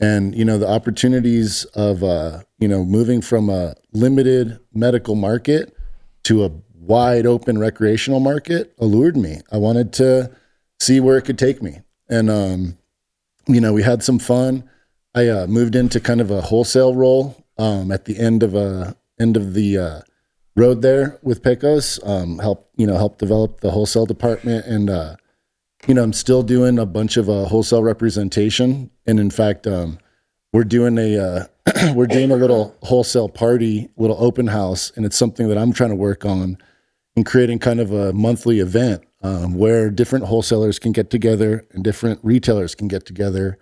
And, 0.00 0.34
you 0.34 0.44
know, 0.44 0.56
the 0.56 0.68
opportunities 0.68 1.64
of, 1.74 2.02
uh, 2.02 2.42
you 2.58 2.68
know, 2.68 2.84
moving 2.84 3.20
from 3.20 3.50
a 3.50 3.74
limited 3.92 4.58
medical 4.72 5.14
market 5.14 5.76
to 6.24 6.44
a 6.44 6.50
wide 6.74 7.26
open 7.26 7.58
recreational 7.58 8.20
market 8.20 8.72
allured 8.78 9.16
me. 9.16 9.40
I 9.52 9.58
wanted 9.58 9.92
to 9.94 10.30
see 10.78 11.00
where 11.00 11.18
it 11.18 11.22
could 11.22 11.38
take 11.38 11.62
me. 11.62 11.80
And, 12.08 12.30
um, 12.30 12.78
you 13.46 13.60
know, 13.60 13.72
we 13.72 13.82
had 13.82 14.02
some 14.02 14.18
fun. 14.18 14.68
I 15.14 15.28
uh, 15.28 15.46
moved 15.46 15.74
into 15.74 16.00
kind 16.00 16.20
of 16.20 16.30
a 16.30 16.40
wholesale 16.40 16.94
role 16.94 17.44
um, 17.58 17.92
at 17.92 18.06
the 18.06 18.18
end 18.18 18.42
of 18.42 18.54
a 18.54 18.96
end 19.18 19.36
of 19.36 19.54
the 19.54 19.76
uh, 19.76 20.00
road 20.56 20.82
there 20.82 21.18
with 21.22 21.42
Pecos. 21.42 22.00
Um, 22.04 22.38
help 22.38 22.70
you 22.76 22.86
know 22.86 22.96
help 22.96 23.18
develop 23.18 23.60
the 23.60 23.70
wholesale 23.70 24.06
department, 24.06 24.66
and 24.66 24.88
uh, 24.88 25.16
you 25.86 25.94
know 25.94 26.02
I'm 26.02 26.12
still 26.12 26.42
doing 26.42 26.78
a 26.78 26.86
bunch 26.86 27.16
of 27.16 27.28
uh, 27.28 27.44
wholesale 27.44 27.82
representation. 27.82 28.90
And 29.06 29.18
in 29.18 29.30
fact, 29.30 29.66
um, 29.66 29.98
we're 30.52 30.64
doing 30.64 30.98
a 30.98 31.18
uh, 31.18 31.46
we're 31.94 32.06
doing 32.06 32.30
a 32.30 32.36
little 32.36 32.76
wholesale 32.82 33.28
party, 33.28 33.88
little 33.96 34.16
open 34.18 34.46
house, 34.48 34.92
and 34.96 35.06
it's 35.06 35.16
something 35.16 35.48
that 35.48 35.58
I'm 35.58 35.72
trying 35.72 35.90
to 35.90 35.96
work 35.96 36.24
on 36.24 36.58
in 37.16 37.24
creating 37.24 37.58
kind 37.58 37.80
of 37.80 37.92
a 37.92 38.12
monthly 38.12 38.60
event 38.60 39.02
um, 39.22 39.54
where 39.54 39.90
different 39.90 40.24
wholesalers 40.24 40.78
can 40.78 40.92
get 40.92 41.10
together 41.10 41.66
and 41.72 41.84
different 41.84 42.20
retailers 42.22 42.74
can 42.74 42.88
get 42.88 43.04
together 43.04 43.58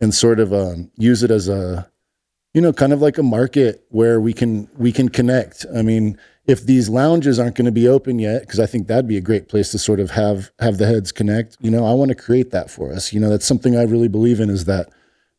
and 0.00 0.14
sort 0.14 0.40
of 0.40 0.52
um, 0.52 0.90
use 0.96 1.22
it 1.22 1.30
as 1.30 1.48
a 1.48 1.90
you 2.54 2.60
know 2.60 2.72
kind 2.72 2.92
of 2.92 3.00
like 3.00 3.18
a 3.18 3.22
market 3.22 3.84
where 3.88 4.20
we 4.20 4.32
can 4.32 4.68
we 4.76 4.92
can 4.92 5.08
connect 5.08 5.66
i 5.74 5.82
mean 5.82 6.18
if 6.46 6.64
these 6.64 6.88
lounges 6.88 7.38
aren't 7.38 7.54
going 7.54 7.66
to 7.66 7.72
be 7.72 7.86
open 7.86 8.18
yet 8.18 8.40
because 8.42 8.58
i 8.60 8.66
think 8.66 8.86
that'd 8.86 9.06
be 9.08 9.16
a 9.16 9.20
great 9.20 9.48
place 9.48 9.70
to 9.70 9.78
sort 9.78 10.00
of 10.00 10.10
have 10.10 10.50
have 10.58 10.78
the 10.78 10.86
heads 10.86 11.12
connect 11.12 11.56
you 11.60 11.70
know 11.70 11.84
i 11.84 11.92
want 11.92 12.08
to 12.08 12.14
create 12.14 12.50
that 12.50 12.70
for 12.70 12.92
us 12.92 13.12
you 13.12 13.20
know 13.20 13.28
that's 13.28 13.46
something 13.46 13.76
i 13.76 13.82
really 13.82 14.08
believe 14.08 14.40
in 14.40 14.50
is 14.50 14.64
that 14.64 14.88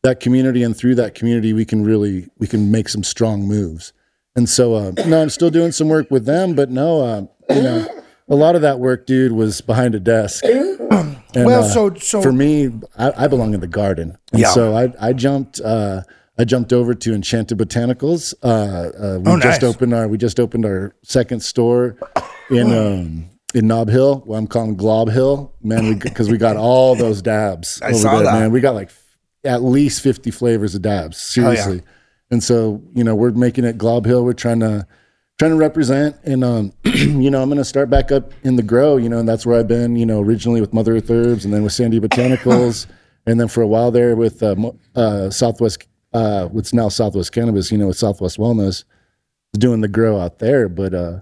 that 0.02 0.20
community 0.20 0.62
and 0.62 0.76
through 0.76 0.94
that 0.94 1.14
community 1.14 1.52
we 1.52 1.64
can 1.64 1.84
really 1.84 2.28
we 2.38 2.46
can 2.46 2.70
make 2.70 2.88
some 2.88 3.02
strong 3.04 3.42
moves 3.46 3.92
and 4.36 4.48
so 4.48 4.74
uh, 4.74 4.92
no 5.06 5.20
i'm 5.22 5.30
still 5.30 5.50
doing 5.50 5.72
some 5.72 5.88
work 5.88 6.10
with 6.10 6.24
them 6.24 6.54
but 6.54 6.70
no 6.70 7.00
uh, 7.02 7.54
you 7.54 7.62
know 7.62 7.86
a 8.28 8.34
lot 8.34 8.54
of 8.54 8.62
that 8.62 8.78
work 8.78 9.06
dude 9.06 9.32
was 9.32 9.60
behind 9.60 9.94
a 9.94 10.00
desk 10.00 10.44
and, 10.44 11.18
Well, 11.34 11.64
uh, 11.64 11.68
so 11.68 11.94
so 11.94 12.22
for 12.22 12.32
me, 12.32 12.70
I, 12.96 13.24
I 13.24 13.26
belong 13.26 13.54
in 13.54 13.60
the 13.60 13.66
garden, 13.66 14.16
and 14.32 14.40
Yeah. 14.40 14.48
so 14.48 14.76
I, 14.76 14.92
I 15.00 15.12
jumped. 15.12 15.60
Uh, 15.60 16.02
I 16.42 16.44
jumped 16.44 16.72
over 16.72 16.92
to 16.92 17.14
Enchanted 17.14 17.56
Botanicals. 17.56 18.34
Uh, 18.42 18.46
uh, 18.48 19.18
we 19.20 19.30
Oh, 19.30 19.38
just 19.38 19.62
opened 19.62 19.94
our 19.94 20.08
we 20.08 20.18
just 20.18 20.40
opened 20.40 20.66
our 20.66 20.92
second 21.04 21.40
store 21.40 21.96
in 22.50 22.72
um, 22.72 23.30
in 23.54 23.68
Nob 23.68 23.88
Hill. 23.88 24.24
Well, 24.26 24.40
I'm 24.40 24.48
calling 24.48 24.74
Glob 24.74 25.08
Hill, 25.08 25.54
man, 25.62 26.00
because 26.00 26.28
we, 26.32 26.38
got 26.38 26.56
all 26.56 26.96
those 26.96 27.22
dabs 27.22 27.80
I 27.80 27.90
over 27.90 27.94
saw 27.96 28.14
there, 28.16 28.24
that. 28.24 28.32
man. 28.40 28.50
We 28.50 28.60
got 28.60 28.74
like 28.74 28.90
at 29.44 29.62
least 29.62 30.00
50 30.00 30.32
flavors 30.32 30.74
of 30.74 30.82
dabs, 30.82 31.16
seriously. 31.16 31.82
And 32.32 32.42
so 32.42 32.82
you 32.92 33.04
know 33.04 33.14
we're 33.14 33.30
making 33.30 33.64
it 33.64 33.78
Glob 33.78 34.04
Hill. 34.04 34.24
We're 34.24 34.32
trying 34.32 34.58
to 34.60 34.84
trying 35.38 35.52
to 35.52 35.56
represent 35.56 36.16
and 36.24 36.42
um 36.42 36.72
you 36.84 37.30
know 37.30 37.40
i'm 37.42 37.48
going 37.48 37.56
to 37.58 37.64
start 37.64 37.88
back 37.90 38.12
up 38.12 38.32
in 38.44 38.54
the 38.54 38.62
grow 38.62 38.96
you 38.96 39.08
know 39.08 39.18
and 39.18 39.28
that's 39.28 39.44
where 39.44 39.58
i've 39.58 39.66
been 39.66 39.96
you 39.96 40.06
know 40.06 40.20
originally 40.20 40.60
with 40.60 40.72
mother 40.72 40.94
earth 40.94 41.10
herbs 41.10 41.44
and 41.44 41.52
then 41.52 41.64
with 41.64 41.72
sandy 41.72 41.98
botanicals 41.98 42.86
and 43.26 43.40
then 43.40 43.48
for 43.48 43.62
a 43.62 43.66
while 43.66 43.90
there 43.90 44.14
with 44.14 44.40
uh, 44.42 44.54
uh 44.94 45.30
southwest 45.30 45.88
uh 46.14 46.46
what's 46.46 46.72
now 46.74 46.88
southwest 46.88 47.32
cannabis 47.32 47.70
you 47.72 47.78
know 47.78 47.86
with 47.88 47.96
southwest 47.96 48.38
wellness 48.38 48.84
doing 49.58 49.80
the 49.80 49.88
grow 49.88 50.18
out 50.20 50.38
there 50.38 50.68
but 50.68 50.94
uh 50.94 51.20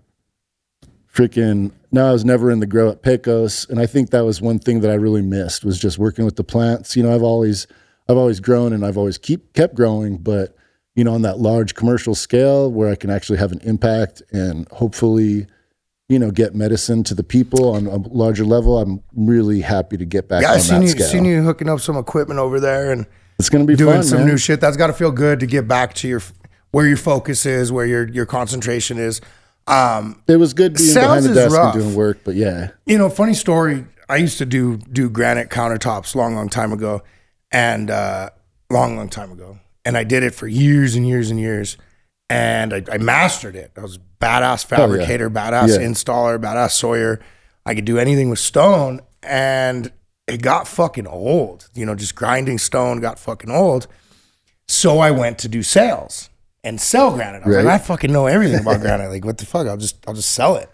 freaking 1.12 1.72
now 1.92 2.08
I 2.08 2.12
was 2.12 2.24
never 2.24 2.50
in 2.50 2.60
the 2.60 2.66
grow 2.66 2.88
at 2.90 3.02
Pecos, 3.02 3.68
and 3.68 3.80
I 3.80 3.86
think 3.86 4.10
that 4.10 4.20
was 4.20 4.40
one 4.40 4.60
thing 4.60 4.80
that 4.80 4.90
I 4.92 4.94
really 4.94 5.22
missed 5.22 5.64
was 5.64 5.78
just 5.78 5.98
working 5.98 6.24
with 6.24 6.36
the 6.36 6.44
plants. 6.44 6.96
You 6.96 7.02
know, 7.02 7.12
I've 7.12 7.22
always 7.22 7.66
I've 8.08 8.16
always 8.16 8.38
grown 8.40 8.72
and 8.72 8.84
I've 8.86 8.96
always 8.96 9.18
keep 9.18 9.52
kept 9.54 9.74
growing, 9.74 10.18
but 10.18 10.56
you 10.94 11.04
know, 11.04 11.14
on 11.14 11.22
that 11.22 11.38
large 11.38 11.74
commercial 11.74 12.14
scale 12.14 12.70
where 12.70 12.90
I 12.90 12.94
can 12.94 13.10
actually 13.10 13.38
have 13.38 13.52
an 13.52 13.60
impact 13.62 14.22
and 14.32 14.68
hopefully, 14.68 15.46
you 16.08 16.18
know, 16.18 16.30
get 16.30 16.54
medicine 16.54 17.02
to 17.04 17.14
the 17.14 17.24
people 17.24 17.70
on 17.70 17.86
a 17.86 17.96
larger 17.96 18.44
level. 18.44 18.78
I'm 18.78 19.02
really 19.14 19.60
happy 19.60 19.96
to 19.96 20.04
get 20.04 20.28
back 20.28 20.42
Yeah, 20.42 20.52
I 20.52 20.58
seen 20.58 20.82
you 20.82 20.88
scale. 20.88 21.08
seen 21.08 21.24
you 21.24 21.42
hooking 21.42 21.68
up 21.68 21.80
some 21.80 21.96
equipment 21.96 22.38
over 22.38 22.60
there 22.60 22.92
and 22.92 23.06
it's 23.40 23.48
gonna 23.48 23.64
be 23.64 23.74
doing 23.74 23.94
fun, 23.96 24.02
some 24.04 24.18
man. 24.20 24.28
new 24.28 24.36
shit. 24.36 24.60
That's 24.60 24.76
got 24.76 24.86
to 24.86 24.92
feel 24.92 25.10
good 25.10 25.40
to 25.40 25.46
get 25.46 25.66
back 25.66 25.94
to 25.94 26.08
your 26.08 26.22
where 26.70 26.86
your 26.86 26.96
focus 26.96 27.44
is, 27.46 27.72
where 27.72 27.86
your 27.86 28.06
your 28.08 28.26
concentration 28.26 28.98
is. 28.98 29.20
Um, 29.66 30.22
it 30.28 30.36
was 30.36 30.54
good 30.54 30.74
being 30.74 30.94
behind 30.94 31.24
the 31.24 31.34
desk 31.34 31.56
rough. 31.56 31.74
and 31.74 31.82
doing 31.82 31.94
work, 31.96 32.20
but 32.24 32.34
yeah, 32.34 32.70
you 32.86 32.98
know, 32.98 33.08
funny 33.08 33.34
story. 33.34 33.84
I 34.08 34.16
used 34.16 34.38
to 34.38 34.46
do 34.46 34.76
do 34.76 35.08
granite 35.10 35.48
countertops 35.50 36.14
long, 36.14 36.34
long 36.34 36.48
time 36.48 36.72
ago, 36.72 37.02
and 37.50 37.90
uh, 37.90 38.30
long, 38.70 38.96
long 38.96 39.08
time 39.08 39.32
ago, 39.32 39.58
and 39.84 39.96
I 39.96 40.04
did 40.04 40.22
it 40.22 40.34
for 40.34 40.46
years 40.48 40.94
and 40.96 41.06
years 41.06 41.30
and 41.30 41.38
years, 41.40 41.76
and 42.28 42.74
I, 42.74 42.82
I 42.92 42.98
mastered 42.98 43.56
it. 43.56 43.72
I 43.76 43.80
was 43.80 43.96
a 43.96 44.00
badass 44.24 44.70
yeah. 44.70 44.76
fabricator, 44.78 45.30
badass 45.30 45.68
Yeah. 45.68 45.86
installer, 45.86 46.38
badass 46.38 46.72
sawyer. 46.72 47.20
I 47.64 47.74
could 47.74 47.84
do 47.84 47.98
anything 47.98 48.30
with 48.30 48.38
stone, 48.40 49.00
and 49.22 49.92
it 50.30 50.42
got 50.42 50.66
fucking 50.68 51.06
old. 51.06 51.68
You 51.74 51.86
know, 51.86 51.94
just 51.94 52.14
grinding 52.14 52.58
stone 52.58 53.00
got 53.00 53.18
fucking 53.18 53.50
old. 53.50 53.86
So 54.68 54.98
I 55.00 55.10
went 55.10 55.38
to 55.40 55.48
do 55.48 55.62
sales 55.62 56.30
and 56.62 56.80
sell 56.80 57.12
granite. 57.12 57.42
I 57.44 57.46
was 57.46 57.56
Right. 57.56 57.64
like, 57.64 57.80
I 57.80 57.84
fucking 57.84 58.12
know 58.12 58.26
everything 58.26 58.60
about 58.60 58.80
granite. 58.80 59.08
Like, 59.10 59.24
what 59.24 59.38
the 59.38 59.46
fuck? 59.46 59.66
I'll 59.66 59.76
just 59.76 59.96
I'll 60.06 60.14
just 60.14 60.30
sell 60.32 60.56
it 60.56 60.70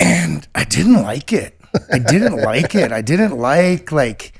and 0.00 0.46
I 0.54 0.64
didn't 0.64 1.02
like 1.02 1.32
it. 1.32 1.58
I 1.90 1.98
didn't 1.98 2.36
like 2.42 2.74
it. 2.74 2.92
I 2.92 3.00
didn't 3.02 3.36
like 3.38 3.92
like 3.92 4.32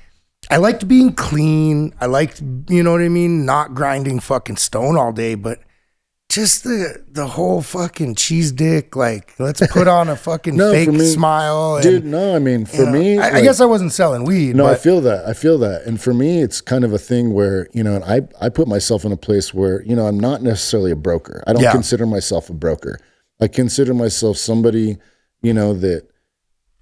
I 0.51 0.57
liked 0.57 0.87
being 0.89 1.15
clean. 1.15 1.95
I 2.01 2.07
liked 2.07 2.43
you 2.69 2.83
know 2.83 2.93
what 2.93 3.01
I 3.01 3.09
mean, 3.09 3.47
not 3.47 3.75
grinding 3.75 4.21
fucking 4.21 4.57
stone 4.57 4.97
all 4.97 5.13
day, 5.13 5.35
but 5.35 5.61
just 6.33 6.65
the 6.65 7.05
the 7.11 7.27
whole 7.27 7.61
fucking 7.61 8.15
cheese 8.15 8.53
dick 8.53 8.97
like 8.97 9.35
let's 9.39 9.61
put 9.71 9.87
on 9.87 10.09
a 10.09 10.17
fucking 10.17 10.57
No, 10.63 10.73
fake 10.73 10.89
me- 10.91 11.05
smile 11.05 11.77
and 11.77 11.83
dude. 11.83 12.05
No, 12.07 12.35
I 12.35 12.39
mean 12.39 12.65
for 12.65 12.77
you 12.77 12.87
know, 12.87 12.93
me, 12.93 13.19
I, 13.19 13.39
I 13.39 13.43
guess 13.43 13.61
I 13.61 13.67
wasn't 13.67 13.93
selling 13.93 14.25
weed, 14.25 14.57
No, 14.57 14.65
I 14.67 14.75
feel 14.77 15.03
that. 15.03 15.27
I 15.27 15.35
feel 15.35 15.59
that. 15.59 15.83
And 15.85 16.01
for 16.01 16.15
me, 16.15 16.41
it's 16.41 16.63
kind 16.63 16.85
of 16.85 16.93
a 16.95 16.99
thing 16.99 17.35
where, 17.35 17.69
you 17.75 17.85
know, 17.85 17.95
and 17.97 18.05
I, 18.05 18.23
I 18.41 18.49
put 18.49 18.67
myself 18.67 19.05
in 19.05 19.13
a 19.13 19.17
place 19.17 19.53
where, 19.53 19.83
you 19.83 19.95
know, 19.95 20.07
I'm 20.07 20.19
not 20.19 20.43
necessarily 20.43 20.91
a 20.91 20.97
broker. 20.97 21.45
I 21.47 21.53
don't 21.53 21.63
Yeah. 21.63 21.73
consider 21.73 22.07
myself 22.07 22.49
a 22.49 22.55
broker. 22.55 22.99
I 23.41 23.49
consider 23.49 23.93
myself 23.93 24.39
somebody, 24.39 24.97
you 25.43 25.53
know, 25.53 25.75
that 25.75 26.09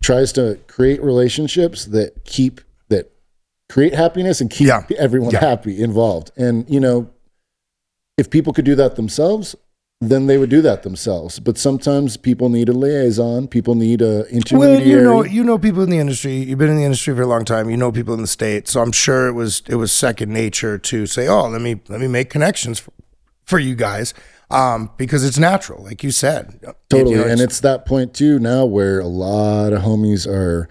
tries 0.01 0.33
to 0.35 0.59
create 0.69 1.03
relationships 1.03 1.87
that 1.87 2.25
keep, 2.25 2.61
that 2.89 3.11
create 3.69 3.95
happiness 3.95 4.41
and 4.41 4.49
keep 4.49 4.69
Yeah. 4.69 4.85
everyone 4.99 5.31
Yeah. 5.33 5.41
happy 5.41 5.83
involved. 5.83 6.31
And, 6.37 6.69
you 6.71 6.79
know, 6.79 7.11
if 8.21 8.29
people 8.29 8.53
could 8.53 8.67
do 8.67 8.75
that 8.75 8.97
themselves, 8.97 9.57
then 10.03 10.27
they 10.27 10.37
would 10.37 10.51
do 10.51 10.61
that 10.63 10.83
themselves. 10.83 11.41
But 11.41 11.57
sometimes 11.57 12.19
people 12.19 12.51
need 12.51 12.69
a 12.69 12.73
liaison. 12.73 13.49
People 13.49 13.75
need 13.75 14.03
a 14.03 14.27
intermediary. 14.29 14.59
well, 14.59 14.87
you 14.87 15.03
know, 15.03 15.25
you 15.25 15.43
know 15.43 15.59
people 15.59 15.83
in 15.83 15.91
the 15.91 15.99
industry. 15.99 16.37
You've 16.37 16.59
been 16.59 16.69
in 16.69 16.77
the 16.77 16.85
industry 16.85 17.15
for 17.15 17.23
a 17.23 17.27
long 17.27 17.45
time. 17.47 17.71
You 17.71 17.79
know 17.79 17.91
people 17.91 18.13
in 18.15 18.21
the 18.21 18.27
state, 18.27 18.69
so 18.69 18.83
I'm 18.83 18.93
sure 18.93 19.27
it 19.27 19.33
was 19.33 19.63
it 19.69 19.77
was 19.77 19.91
second 19.91 20.33
nature 20.33 20.79
to 20.79 21.07
say, 21.07 21.29
"Oh, 21.29 21.49
let 21.49 21.63
me 21.63 21.81
let 21.89 22.01
me 22.01 22.09
make 22.09 22.29
connections 22.29 22.79
for, 22.79 22.93
for 23.45 23.59
you 23.59 23.75
guys," 23.75 24.13
um, 24.51 24.91
because 24.99 25.25
it's 25.25 25.39
natural, 25.39 25.83
like 25.83 26.03
you 26.03 26.11
said. 26.11 26.61
You 26.63 26.75
Totally. 26.91 27.17
know, 27.17 27.25
and 27.25 27.41
it's 27.41 27.61
that 27.61 27.87
point 27.87 28.13
too 28.15 28.39
now 28.39 28.67
where 28.67 29.01
a 29.01 29.07
lot 29.07 29.73
of 29.73 29.83
homies 29.83 30.27
are 30.27 30.69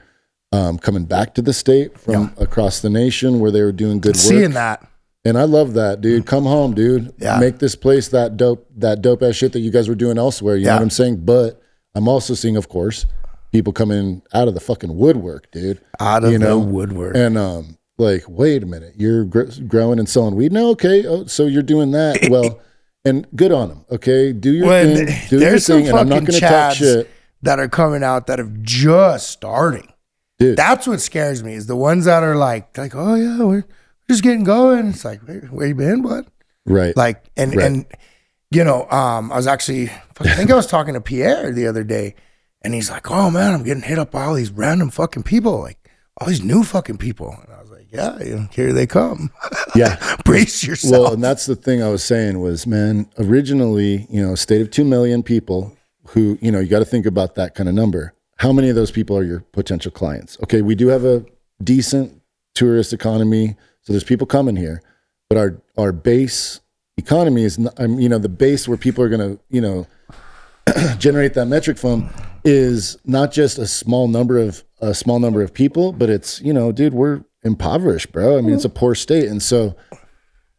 um, 0.51 0.77
coming 0.77 1.05
back 1.05 1.33
to 1.35 1.41
the 1.41 1.53
state 1.53 1.99
from 1.99 2.33
across 2.37 2.79
the 2.79 2.89
nation 2.89 3.39
where 3.39 3.51
they 3.51 3.61
were 3.61 3.71
doing 3.71 3.99
good 3.99 4.15
work. 4.15 4.23
seeing 4.23 4.51
that. 4.51 4.85
And 5.25 5.37
I 5.37 5.43
love 5.43 5.73
that, 5.73 6.01
dude. 6.01 6.25
Come 6.25 6.45
home, 6.45 6.73
dude. 6.73 7.13
Yeah. 7.17 7.39
Make 7.39 7.59
this 7.59 7.75
place 7.75 8.07
that 8.09 8.37
dope, 8.37 8.67
that 8.77 9.01
dope 9.01 9.21
ass 9.21 9.35
shit 9.35 9.51
that 9.53 9.59
you 9.59 9.71
guys 9.71 9.89
were 9.89 9.95
doing 9.95 10.17
elsewhere. 10.17 10.55
You 10.55 10.65
know 10.67 10.75
what 10.75 10.81
I'm 10.81 10.89
saying? 10.89 11.25
But 11.25 11.61
I'm 11.93 12.07
also 12.07 12.33
seeing, 12.33 12.55
of 12.55 12.69
course, 12.69 13.05
people 13.51 13.73
coming 13.73 14.21
out 14.33 14.47
of 14.47 14.53
the 14.53 14.59
fucking 14.59 14.95
woodwork, 14.95 15.51
dude. 15.51 15.81
Out 15.99 16.23
of 16.23 16.31
You 16.31 16.39
know, 16.39 16.59
the 16.59 16.65
woodwork. 16.65 17.15
And 17.17 17.37
um, 17.37 17.77
like, 17.97 18.23
wait 18.29 18.63
a 18.63 18.65
minute, 18.65 18.93
you're 18.95 19.25
gr- 19.25 19.51
growing 19.67 19.99
and 19.99 20.07
selling 20.07 20.35
weed? 20.35 20.53
No, 20.53 20.69
okay. 20.69 21.05
Oh, 21.05 21.25
so 21.25 21.45
you're 21.47 21.63
doing 21.63 21.91
that? 21.91 22.19
Well, 22.29 22.61
and 23.05 23.25
good 23.35 23.51
on 23.51 23.69
them. 23.69 23.85
Okay, 23.89 24.33
do 24.33 24.51
your 24.51 24.67
thing. 24.67 25.05
Do 25.05 25.11
your 25.31 25.39
there's 25.39 25.65
some 25.65 25.77
thing, 25.77 25.89
and 25.89 25.97
I'm 25.97 26.09
not 26.09 26.19
fucking 26.19 26.25
going 26.27 26.39
to 26.41 26.47
talk 26.47 26.73
chads 26.73 26.75
shit. 26.75 27.09
that 27.41 27.57
are 27.59 27.69
coming 27.69 28.03
out 28.03 28.27
that 28.27 28.39
have 28.39 28.61
just 28.61 29.29
starting. 29.29 29.91
Dude. 30.37 30.57
That's 30.57 30.85
what 30.85 31.01
scares 31.01 31.41
me 31.43 31.53
is 31.53 31.65
the 31.65 31.75
ones 31.77 32.05
that 32.05 32.23
are 32.23 32.35
like, 32.35 32.77
like, 32.77 32.93
oh 32.95 33.15
yeah, 33.15 33.43
we're 33.43 33.65
just 34.09 34.23
getting 34.23 34.43
going. 34.43 34.87
It's 34.89 35.05
like, 35.05 35.21
where, 35.27 35.41
where 35.41 35.67
you 35.67 35.75
been, 35.75 36.01
bud? 36.01 36.25
Right. 36.65 36.95
Like, 36.97 37.29
and 37.37 37.55
Right. 37.55 37.65
and 37.65 37.85
you 38.51 38.63
know, 38.63 38.89
um, 38.89 39.31
I 39.31 39.35
was 39.37 39.45
actually, 39.47 39.89
I 40.19 40.35
think 40.35 40.49
I 40.51 40.55
was 40.55 40.65
talking 40.67 40.95
to 40.95 41.01
Pierre 41.01 41.51
the 41.51 41.67
other 41.67 41.83
day, 41.83 42.15
and 42.63 42.73
he's 42.73 42.89
like, 42.89 43.09
oh 43.11 43.29
man, 43.29 43.53
I'm 43.53 43.63
getting 43.63 43.83
hit 43.83 43.99
up 43.99 44.11
by 44.11 44.25
all 44.25 44.33
these 44.33 44.49
random 44.51 44.89
fucking 44.89 45.23
people, 45.23 45.59
like 45.59 45.77
all 46.17 46.27
these 46.27 46.43
new 46.43 46.63
fucking 46.63 46.97
people. 46.97 47.29
And 47.43 47.53
I 47.53 47.61
was 47.61 47.69
like, 47.69 47.87
yeah, 47.91 48.17
you 48.23 48.35
know, 48.35 48.47
here 48.51 48.73
they 48.73 48.87
come. 48.87 49.31
yeah. 49.75 50.17
Brace 50.25 50.63
yourself. 50.63 50.91
Well, 50.91 51.13
and 51.13 51.23
that's 51.23 51.45
the 51.45 51.55
thing 51.55 51.83
I 51.83 51.89
was 51.89 52.03
saying 52.03 52.39
was, 52.39 52.65
man, 52.65 53.07
originally, 53.19 54.07
you 54.09 54.25
know, 54.25 54.33
state 54.35 54.61
of 54.61 54.71
2 54.71 54.83
million 54.83 55.21
people 55.23 55.77
who, 56.07 56.37
you 56.41 56.51
know, 56.51 56.59
you 56.59 56.67
got 56.67 56.79
to 56.79 56.85
think 56.85 57.05
about 57.05 57.35
that 57.35 57.53
kind 57.55 57.69
of 57.69 57.75
number. 57.75 58.13
How 58.37 58.51
many 58.51 58.69
of 58.69 58.75
those 58.75 58.89
people 58.91 59.15
are 59.17 59.23
your 59.23 59.41
potential 59.51 59.91
clients? 59.91 60.37
Okay, 60.43 60.61
we 60.63 60.73
do 60.73 60.87
have 60.87 61.05
a 61.05 61.23
decent 61.63 62.19
tourist 62.55 62.93
economy, 62.93 63.55
so 63.89 63.93
there's 63.93 64.03
people 64.03 64.27
coming 64.27 64.55
here, 64.55 64.83
but 65.29 65.39
our 65.39 65.59
our 65.75 65.91
base 65.91 66.61
economy 66.95 67.43
is, 67.43 67.57
not, 67.57 67.73
um, 67.79 67.99
you 67.99 68.07
know, 68.07 68.19
the 68.19 68.29
base 68.29 68.67
where 68.67 68.77
people 68.77 69.03
are 69.03 69.09
going 69.09 69.35
to, 69.35 69.43
you 69.49 69.61
know, 69.61 69.87
generate 70.99 71.33
that 71.33 71.47
metric 71.47 71.75
from 71.75 72.07
is 72.45 72.99
not 73.03 73.31
just 73.31 73.57
a 73.57 73.65
small 73.65 74.07
number 74.07 74.37
of 74.37 74.63
a 74.79 74.93
small 74.93 75.17
number 75.17 75.41
of 75.41 75.55
people, 75.55 75.91
but 75.91 76.07
it's 76.07 76.39
you 76.41 76.53
know, 76.53 76.71
dude, 76.71 76.93
we're 76.93 77.23
impoverished, 77.41 78.11
bro. 78.11 78.37
I 78.37 78.41
mean, 78.41 78.53
it's 78.53 78.63
a 78.63 78.69
poor 78.69 78.93
state, 78.93 79.27
and 79.27 79.41
so 79.41 79.75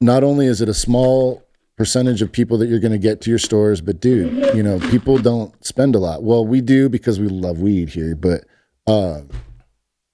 not 0.01 0.25
only 0.25 0.47
is 0.47 0.61
it 0.61 0.69
a 0.69 0.75
small 0.75 1.47
percentage 1.77 2.23
of 2.23 2.33
people 2.33 2.59
that 2.59 2.69
you're 2.69 2.81
going 2.81 2.90
to 2.90 2.99
get 2.99 3.21
to 3.21 3.31
your 3.31 3.38
stores, 3.38 3.81
but 3.81 4.01
dude, 4.01 4.57
you 4.57 4.62
know, 4.64 4.81
people 4.90 5.19
don't 5.19 5.64
spend 5.64 5.95
a 5.95 6.01
lot. 6.01 6.25
Well, 6.25 6.45
we 6.45 6.61
do 6.61 6.88
because 6.88 7.21
we 7.21 7.29
love 7.29 7.61
weed 7.61 7.90
here, 7.90 8.16
but 8.16 8.43
uh, 8.88 9.21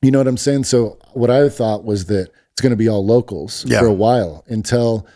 you 0.03 0.11
know 0.11 0.19
what 0.19 0.29
I'm 0.29 0.37
saying. 0.37 0.65
So 0.65 0.99
what 1.15 1.31
I 1.31 1.49
thought 1.49 1.83
was 1.83 2.05
that 2.07 2.31
it's 2.57 2.63
going 2.63 2.71
to 2.71 2.77
be 2.77 2.89
all 2.89 3.05
locals 3.05 3.67
Yeah. 3.69 3.81
for 3.81 3.87
a 3.87 3.93
while 3.93 4.43
until 4.49 5.07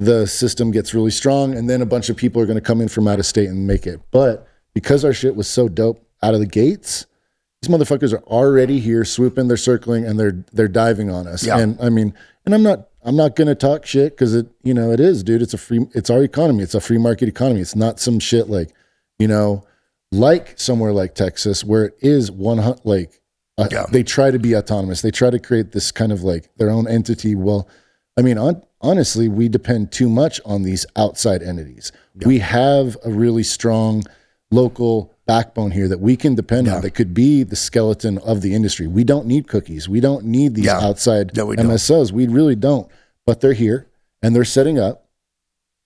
the 0.00 0.26
system 0.26 0.72
gets 0.72 0.92
really 0.92 1.12
strong, 1.12 1.54
and 1.54 1.70
then 1.70 1.82
a 1.82 1.86
bunch 1.86 2.08
of 2.08 2.16
people 2.16 2.42
are 2.42 2.46
going 2.46 2.56
to 2.58 2.60
come 2.60 2.80
in 2.80 2.88
from 2.88 3.06
out 3.06 3.20
of 3.20 3.26
state 3.26 3.48
and 3.48 3.64
make 3.64 3.86
it. 3.86 4.00
But 4.10 4.48
because 4.74 5.04
our 5.04 5.12
shit 5.12 5.36
was 5.36 5.48
so 5.48 5.68
dope 5.68 6.04
out 6.20 6.34
of 6.34 6.40
the 6.40 6.46
gates, 6.46 7.06
these 7.62 7.70
motherfuckers 7.72 8.12
are 8.12 8.24
already 8.24 8.80
here, 8.80 9.04
swooping, 9.04 9.46
they're 9.46 9.56
circling, 9.56 10.04
and 10.04 10.18
they're 10.18 10.44
they're 10.52 10.66
diving 10.66 11.10
on 11.10 11.28
us. 11.28 11.46
Yeah. 11.46 11.58
And 11.58 11.78
I 11.80 11.90
mean, 11.90 12.12
and 12.44 12.54
I'm 12.56 12.62
not 12.64 12.88
I'm 13.04 13.14
not 13.14 13.36
gonna 13.36 13.54
talk 13.54 13.86
shit 13.86 14.14
because 14.16 14.34
it 14.34 14.48
you 14.64 14.74
know 14.74 14.90
it 14.90 14.98
is, 14.98 15.22
dude. 15.22 15.42
It's 15.42 15.54
a 15.54 15.58
free 15.58 15.86
it's 15.94 16.10
our 16.10 16.24
economy. 16.24 16.64
It's 16.64 16.74
a 16.74 16.80
free 16.80 16.98
market 16.98 17.28
economy. 17.28 17.60
It's 17.60 17.76
not 17.76 18.00
some 18.00 18.18
shit 18.18 18.48
like 18.48 18.74
you 19.20 19.28
know 19.28 19.64
like 20.10 20.58
somewhere 20.58 20.92
like 20.92 21.14
Texas 21.14 21.62
where 21.62 21.84
it 21.84 21.94
is 22.00 22.32
one 22.32 22.74
like 22.82 23.19
uh, 23.60 23.68
Yeah. 23.70 23.86
they 23.90 24.02
try 24.02 24.30
to 24.30 24.38
be 24.38 24.56
autonomous. 24.56 25.02
They 25.02 25.10
try 25.10 25.30
to 25.30 25.38
create 25.38 25.72
this 25.72 25.90
kind 25.92 26.12
of 26.12 26.22
like 26.22 26.50
their 26.56 26.70
own 26.70 26.88
entity. 26.88 27.34
Well, 27.34 27.68
I 28.16 28.22
mean, 28.22 28.38
on, 28.38 28.62
honestly, 28.80 29.28
we 29.28 29.48
depend 29.48 29.92
too 29.92 30.08
much 30.08 30.40
on 30.44 30.62
these 30.62 30.86
outside 30.96 31.42
entities. 31.42 31.92
We 32.26 32.38
have 32.38 32.96
a 33.04 33.10
really 33.10 33.42
strong 33.42 34.04
local 34.50 35.12
backbone 35.26 35.70
here 35.70 35.86
that 35.88 36.00
we 36.00 36.16
can 36.16 36.34
depend 36.34 36.66
Yeah. 36.66 36.76
on 36.76 36.82
that 36.82 36.90
could 36.94 37.14
be 37.14 37.44
the 37.44 37.54
skeleton 37.56 38.18
of 38.18 38.40
the 38.42 38.52
industry. 38.54 38.86
We 38.88 39.04
don't 39.04 39.26
need 39.26 39.46
cookies. 39.46 39.88
We 39.88 40.00
don't 40.00 40.24
need 40.24 40.54
these 40.54 40.64
Yeah. 40.66 40.80
outside 40.80 41.36
No, 41.36 41.46
we 41.46 41.56
don't. 41.56 41.66
MSOs. 41.66 42.10
We 42.12 42.26
really 42.26 42.56
don't. 42.56 42.88
But 43.26 43.40
they're 43.40 43.52
here 43.52 43.86
and 44.22 44.34
they're 44.34 44.44
setting 44.44 44.78
up. 44.78 45.06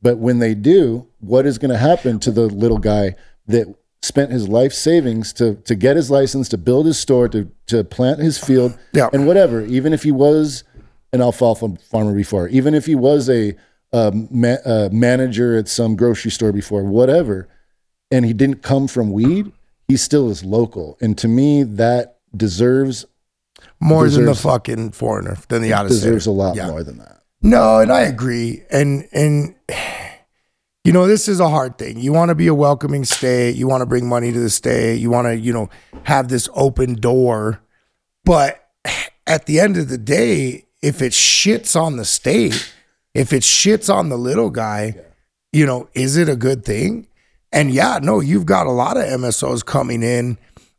But 0.00 0.18
when 0.18 0.38
they 0.38 0.54
do, 0.54 1.06
what 1.20 1.46
is 1.46 1.58
going 1.58 1.70
to 1.70 1.76
happen 1.78 2.18
to 2.20 2.30
the 2.30 2.42
little 2.46 2.78
guy 2.78 3.16
that 3.46 3.66
spent 4.04 4.30
his 4.30 4.48
life 4.48 4.72
savings 4.72 5.32
to 5.34 5.54
to 5.64 5.74
get 5.74 5.96
his 5.96 6.10
license, 6.10 6.48
to 6.50 6.58
build 6.58 6.86
his 6.86 6.98
store, 6.98 7.28
to 7.28 7.48
to 7.66 7.82
plant 7.84 8.20
his 8.20 8.38
field, 8.38 8.76
Yeah. 8.92 9.08
and 9.12 9.26
whatever? 9.26 9.62
Even 9.62 9.92
if 9.92 10.02
he 10.02 10.12
was 10.12 10.64
an 11.12 11.20
alfalfa 11.20 11.76
farmer 11.90 12.14
before, 12.14 12.48
even 12.48 12.74
if 12.74 12.86
he 12.86 12.94
was 12.94 13.28
a 13.30 13.54
um, 13.92 14.26
ma- 14.30 14.62
uh, 14.64 14.88
manager 14.92 15.56
at 15.56 15.68
some 15.68 15.94
grocery 15.96 16.30
store 16.32 16.52
before, 16.52 16.82
whatever, 16.82 17.48
and 18.10 18.24
he 18.24 18.32
didn't 18.32 18.60
come 18.62 18.88
from 18.88 19.12
weed, 19.12 19.52
he 19.86 19.96
still 19.96 20.28
is 20.30 20.44
local. 20.44 20.98
And 21.00 21.16
to 21.18 21.28
me, 21.28 21.62
that 21.62 22.18
deserves 22.36 23.06
more 23.80 24.08
than 24.08 24.24
the 24.26 24.34
fucking 24.34 24.90
foreigner, 24.90 25.36
than 25.48 25.62
the 25.62 25.72
of 25.72 25.88
deserves 25.88 26.26
a 26.26 26.32
lot 26.32 26.56
Yeah. 26.56 26.70
more 26.70 26.82
than 26.82 26.98
that. 26.98 27.20
No, 27.40 27.78
and 27.78 27.92
I 27.92 28.00
agree. 28.02 28.62
And 28.70 29.06
and 29.12 29.54
you 30.84 30.92
know, 30.92 31.06
this 31.06 31.28
is 31.28 31.40
a 31.40 31.48
hard 31.48 31.78
thing. 31.78 31.98
You 31.98 32.12
want 32.12 32.28
to 32.28 32.34
be 32.34 32.46
a 32.46 32.54
welcoming 32.54 33.04
state. 33.04 33.56
You 33.56 33.66
want 33.66 33.80
to 33.80 33.86
bring 33.86 34.06
money 34.06 34.32
to 34.32 34.38
the 34.38 34.50
state. 34.50 34.96
You 34.96 35.10
want 35.10 35.26
to, 35.26 35.36
you 35.36 35.52
know, 35.52 35.70
have 36.04 36.28
this 36.28 36.48
open 36.54 36.94
door. 36.94 37.62
But 38.24 38.68
at 39.26 39.46
the 39.46 39.60
end 39.60 39.78
of 39.78 39.88
the 39.88 39.98
day, 39.98 40.66
if 40.82 41.00
it 41.00 41.12
shits 41.12 41.80
on 41.80 41.96
the 41.96 42.04
state, 42.04 42.74
if 43.14 43.32
it 43.32 43.42
shits 43.42 43.92
on 43.92 44.10
the 44.10 44.18
little 44.18 44.50
guy, 44.50 44.96
you 45.52 45.64
know, 45.64 45.88
is 45.94 46.18
it 46.18 46.28
a 46.28 46.36
good 46.36 46.64
thing? 46.64 47.06
And 47.50 47.70
yeah, 47.70 48.00
no, 48.02 48.20
you've 48.20 48.44
got 48.46 48.66
a 48.66 48.72
lot 48.72 48.98
of 48.98 49.04
MSOs 49.04 49.64
coming 49.64 50.02
in. 50.02 50.36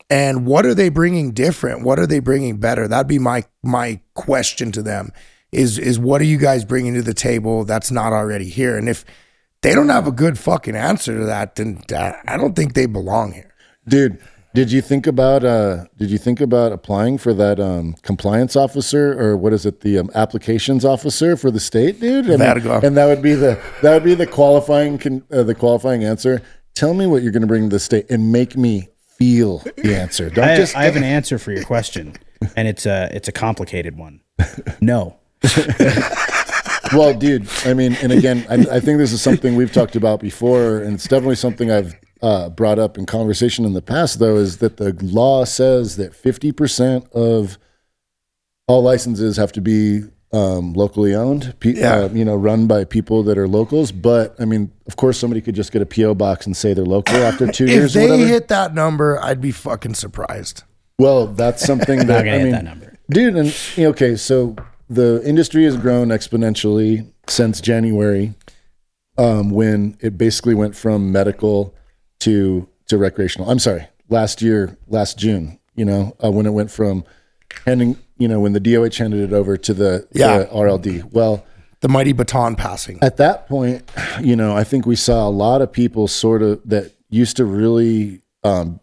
And 0.09 0.45
what 0.45 0.67
are 0.67 0.75
they 0.75 0.89
bringing 0.89 1.31
different? 1.31 1.81
What 1.81 1.97
are 1.97 2.05
they 2.05 2.19
bringing 2.19 2.57
better? 2.57 2.87
That'd 2.87 3.07
be 3.07 3.17
my 3.17 3.45
my 3.63 3.99
question 4.13 4.71
to 4.73 4.83
them. 4.83 5.11
Is 5.51 5.79
is 5.79 5.97
what 5.97 6.21
are 6.21 6.25
you 6.25 6.37
guys 6.37 6.63
bringing 6.63 6.93
to 6.93 7.01
the 7.01 7.13
table 7.13 7.63
that's 7.63 7.89
not 7.89 8.13
already 8.13 8.49
here? 8.49 8.77
And 8.77 8.87
if 8.87 9.03
they 9.65 9.73
don't 9.73 9.89
have 9.89 10.05
a 10.05 10.11
good 10.11 10.37
fucking 10.37 10.75
answer 10.75 11.17
to 11.17 11.25
that, 11.25 11.55
then 11.55 11.81
uh, 11.91 12.13
I 12.27 12.37
don't 12.37 12.55
think 12.55 12.75
they 12.75 12.85
belong 12.85 13.31
here. 13.31 13.51
Dude, 13.87 14.19
did 14.53 14.71
you 14.71 14.79
think 14.79 15.07
about 15.07 15.43
uh 15.43 15.85
did 15.97 16.11
you 16.11 16.19
think 16.19 16.39
about 16.39 16.71
applying 16.71 17.17
for 17.17 17.33
that 17.33 17.59
um 17.59 17.95
compliance 18.03 18.55
officer 18.55 19.19
or 19.19 19.35
what 19.35 19.53
is 19.53 19.65
it 19.65 19.81
the 19.81 19.97
um, 19.97 20.11
applications 20.13 20.85
officer 20.85 21.35
for 21.35 21.49
the 21.49 21.59
state, 21.59 21.99
dude? 21.99 22.29
And, 22.29 22.39
That'd 22.41 22.65
and 22.65 22.95
that 22.95 23.07
would 23.07 23.23
be 23.23 23.33
the 23.33 23.59
that 23.81 23.93
would 23.93 24.03
be 24.03 24.13
the 24.13 24.27
qualifying 24.27 24.99
con, 24.99 25.23
uh, 25.31 25.41
the 25.41 25.55
qualifying 25.55 26.03
answer. 26.03 26.43
Tell 26.75 26.93
me 26.93 27.07
what 27.07 27.23
you're 27.23 27.31
going 27.31 27.41
to 27.41 27.47
bring 27.47 27.63
to 27.63 27.75
the 27.75 27.79
state 27.79 28.05
and 28.11 28.31
make 28.31 28.55
me 28.55 28.89
feel 29.17 29.63
the 29.77 29.95
answer. 29.95 30.29
Don't 30.29 30.47
I, 30.47 30.55
just 30.55 30.75
I 30.75 30.83
have 30.83 30.95
an 30.95 31.03
answer 31.17 31.39
for 31.39 31.51
your 31.51 31.63
question, 31.63 32.13
and 32.55 32.67
it's 32.67 32.85
a 32.85 33.09
it's 33.11 33.27
a 33.27 33.31
complicated 33.31 33.97
one. 33.97 34.21
No, 34.79 35.17
Well, 36.93 37.13
dude, 37.13 37.47
I 37.65 37.73
mean, 37.73 37.97
and 38.01 38.11
again, 38.11 38.45
I, 38.49 38.75
I 38.75 38.79
think 38.79 38.99
this 38.99 39.11
is 39.11 39.21
something 39.21 39.55
we've 39.55 39.73
talked 39.73 39.95
about 39.95 40.19
before, 40.19 40.79
and 40.79 40.93
it's 40.95 41.07
definitely 41.07 41.35
something 41.35 41.71
I've 41.71 41.95
uh, 42.21 42.49
brought 42.49 42.77
up 42.79 42.97
in 42.97 43.05
conversation 43.05 43.65
in 43.65 43.73
the 43.73 43.81
past, 43.81 44.19
though, 44.19 44.35
is 44.37 44.57
that 44.57 44.77
the 44.77 44.93
law 45.01 45.45
says 45.45 45.97
that 45.97 46.13
50% 46.13 47.11
of 47.11 47.57
all 48.67 48.83
licenses 48.83 49.37
have 49.37 49.51
to 49.53 49.61
be 49.61 50.01
um, 50.31 50.73
locally 50.73 51.13
owned, 51.15 51.55
pe- 51.59 51.73
Yeah. 51.73 51.95
uh, 51.95 52.09
you 52.09 52.25
know, 52.25 52.35
run 52.35 52.67
by 52.67 52.83
people 52.83 53.23
that 53.23 53.37
are 53.37 53.47
locals. 53.47 53.91
But 53.91 54.35
I 54.39 54.45
mean, 54.45 54.71
of 54.87 54.95
course, 54.95 55.17
somebody 55.17 55.39
could 55.41 55.55
just 55.55 55.71
get 55.71 55.81
a 55.81 55.85
PO 55.85 56.15
box 56.15 56.45
and 56.45 56.55
say 56.57 56.73
they're 56.73 56.83
local 56.85 57.15
after 57.17 57.47
two 57.51 57.65
If 57.65 57.69
years 57.71 57.95
If 57.95 58.01
they 58.03 58.09
whatever. 58.11 58.27
hit 58.27 58.47
that 58.49 58.73
number, 58.73 59.19
I'd 59.23 59.39
be 59.41 59.51
fucking 59.51 59.93
surprised. 59.95 60.63
Well, 60.99 61.27
that's 61.27 61.65
something 61.65 62.07
that 62.07 62.27
I 62.27 62.37
mean, 62.39 62.51
that 62.51 62.63
number. 62.63 62.93
dude. 63.09 63.35
And 63.35 63.53
okay, 63.77 64.15
so 64.15 64.55
the 64.89 65.21
industry 65.25 65.63
has 65.65 65.77
grown 65.77 66.09
exponentially 66.09 67.11
since 67.27 67.59
January, 67.61 68.33
um, 69.17 69.49
when 69.49 69.97
it 70.01 70.17
basically 70.17 70.53
went 70.55 70.75
from 70.75 71.11
medical 71.11 71.73
to 72.19 72.67
to 72.87 72.97
recreational. 72.97 73.49
I'm 73.49 73.59
sorry, 73.59 73.87
last 74.09 74.41
year, 74.41 74.77
last 74.87 75.17
June. 75.17 75.59
You 75.75 75.85
know, 75.85 76.15
uh, 76.23 76.31
when 76.31 76.45
it 76.45 76.51
went 76.51 76.69
from 76.71 77.03
handing, 77.65 77.97
you 78.17 78.27
know, 78.27 78.39
when 78.39 78.53
the 78.53 78.59
DOH 78.59 78.97
handed 78.97 79.21
it 79.21 79.33
over 79.33 79.57
to 79.57 79.73
the, 79.73 80.07
Yeah. 80.13 80.39
the 80.39 80.45
RLD. 80.45 81.11
Well, 81.11 81.45
The 81.81 81.89
mighty 81.89 82.13
baton 82.13 82.55
passing. 82.55 82.99
at 83.01 83.17
that 83.17 83.47
point, 83.47 83.83
you 84.21 84.35
know, 84.35 84.55
I 84.55 84.63
think 84.63 84.85
we 84.85 84.95
saw 84.95 85.27
a 85.27 85.29
lot 85.29 85.61
of 85.61 85.71
people 85.71 86.07
sort 86.07 86.41
of 86.41 86.61
that 86.65 86.91
used 87.09 87.37
to 87.37 87.45
really 87.45 88.21
um, 88.43 88.79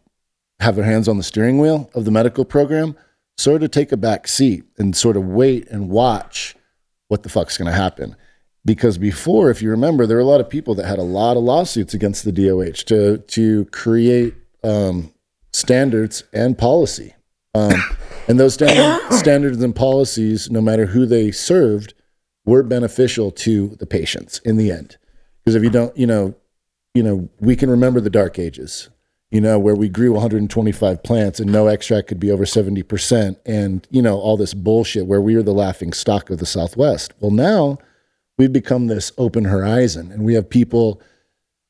have 0.60 0.74
their 0.76 0.84
hands 0.84 1.06
on 1.08 1.16
the 1.16 1.22
steering 1.22 1.58
wheel 1.58 1.90
of 1.94 2.04
the 2.04 2.10
medical 2.10 2.44
program 2.44 2.96
sort 3.36 3.62
of 3.62 3.70
take 3.70 3.92
a 3.92 3.96
back 3.96 4.28
seat 4.28 4.64
and 4.78 4.94
sort 4.96 5.16
of 5.16 5.24
wait 5.24 5.68
and 5.68 5.88
watch 5.88 6.54
what 7.08 7.22
the 7.22 7.28
fuck's 7.28 7.58
going 7.58 7.70
to 7.70 7.76
happen. 7.76 8.16
Because 8.64 8.96
before, 8.96 9.50
if 9.50 9.60
you 9.60 9.70
remember, 9.70 10.06
there 10.06 10.16
were 10.16 10.22
a 10.22 10.26
lot 10.26 10.40
of 10.40 10.48
people 10.48 10.74
that 10.76 10.86
had 10.86 10.98
a 10.98 11.02
lot 11.02 11.36
of 11.36 11.42
lawsuits 11.42 11.94
against 11.94 12.24
the 12.24 12.32
DOH 12.32 12.84
to 12.86 13.18
to 13.18 13.64
create 13.66 14.34
um, 14.62 15.12
standards 15.52 16.24
and 16.32 16.56
policy. 16.56 17.14
Um, 17.54 17.82
and 18.28 18.38
those 18.38 18.54
standard, 18.54 19.12
standards 19.18 19.62
and 19.62 19.74
policies, 19.74 20.50
no 20.50 20.60
matter 20.60 20.86
who 20.86 21.06
they 21.06 21.30
served, 21.32 21.94
were 22.44 22.62
beneficial 22.62 23.30
to 23.30 23.76
the 23.80 23.86
patients 23.86 24.38
in 24.44 24.56
the 24.56 24.70
end. 24.70 24.96
Because 25.44 25.54
if 25.54 25.62
you 25.62 25.70
don't, 25.70 25.96
you 25.96 26.06
know, 26.06 26.34
you 26.94 27.02
know, 27.02 27.28
we 27.40 27.56
can 27.56 27.70
remember 27.70 28.00
the 28.00 28.10
dark 28.10 28.38
ages, 28.38 28.88
you 29.32 29.40
know, 29.40 29.58
where 29.58 29.74
we 29.74 29.88
grew 29.88 30.12
125 30.12 31.02
plants 31.02 31.40
and 31.40 31.50
no 31.50 31.66
extract 31.66 32.06
could 32.06 32.20
be 32.20 32.30
over 32.30 32.44
70%, 32.44 33.36
and 33.46 33.88
you 33.90 34.02
know, 34.02 34.18
all 34.18 34.36
this 34.36 34.52
bullshit 34.52 35.06
where 35.06 35.22
we 35.22 35.34
were 35.34 35.42
the 35.42 35.54
laughing 35.54 35.94
stock 35.94 36.28
of 36.28 36.38
the 36.38 36.44
Southwest. 36.44 37.14
Well, 37.18 37.30
now 37.30 37.78
we've 38.36 38.52
become 38.52 38.88
this 38.88 39.10
open 39.16 39.46
horizon, 39.46 40.12
and 40.12 40.24
we 40.24 40.34
have 40.34 40.50
people, 40.50 41.00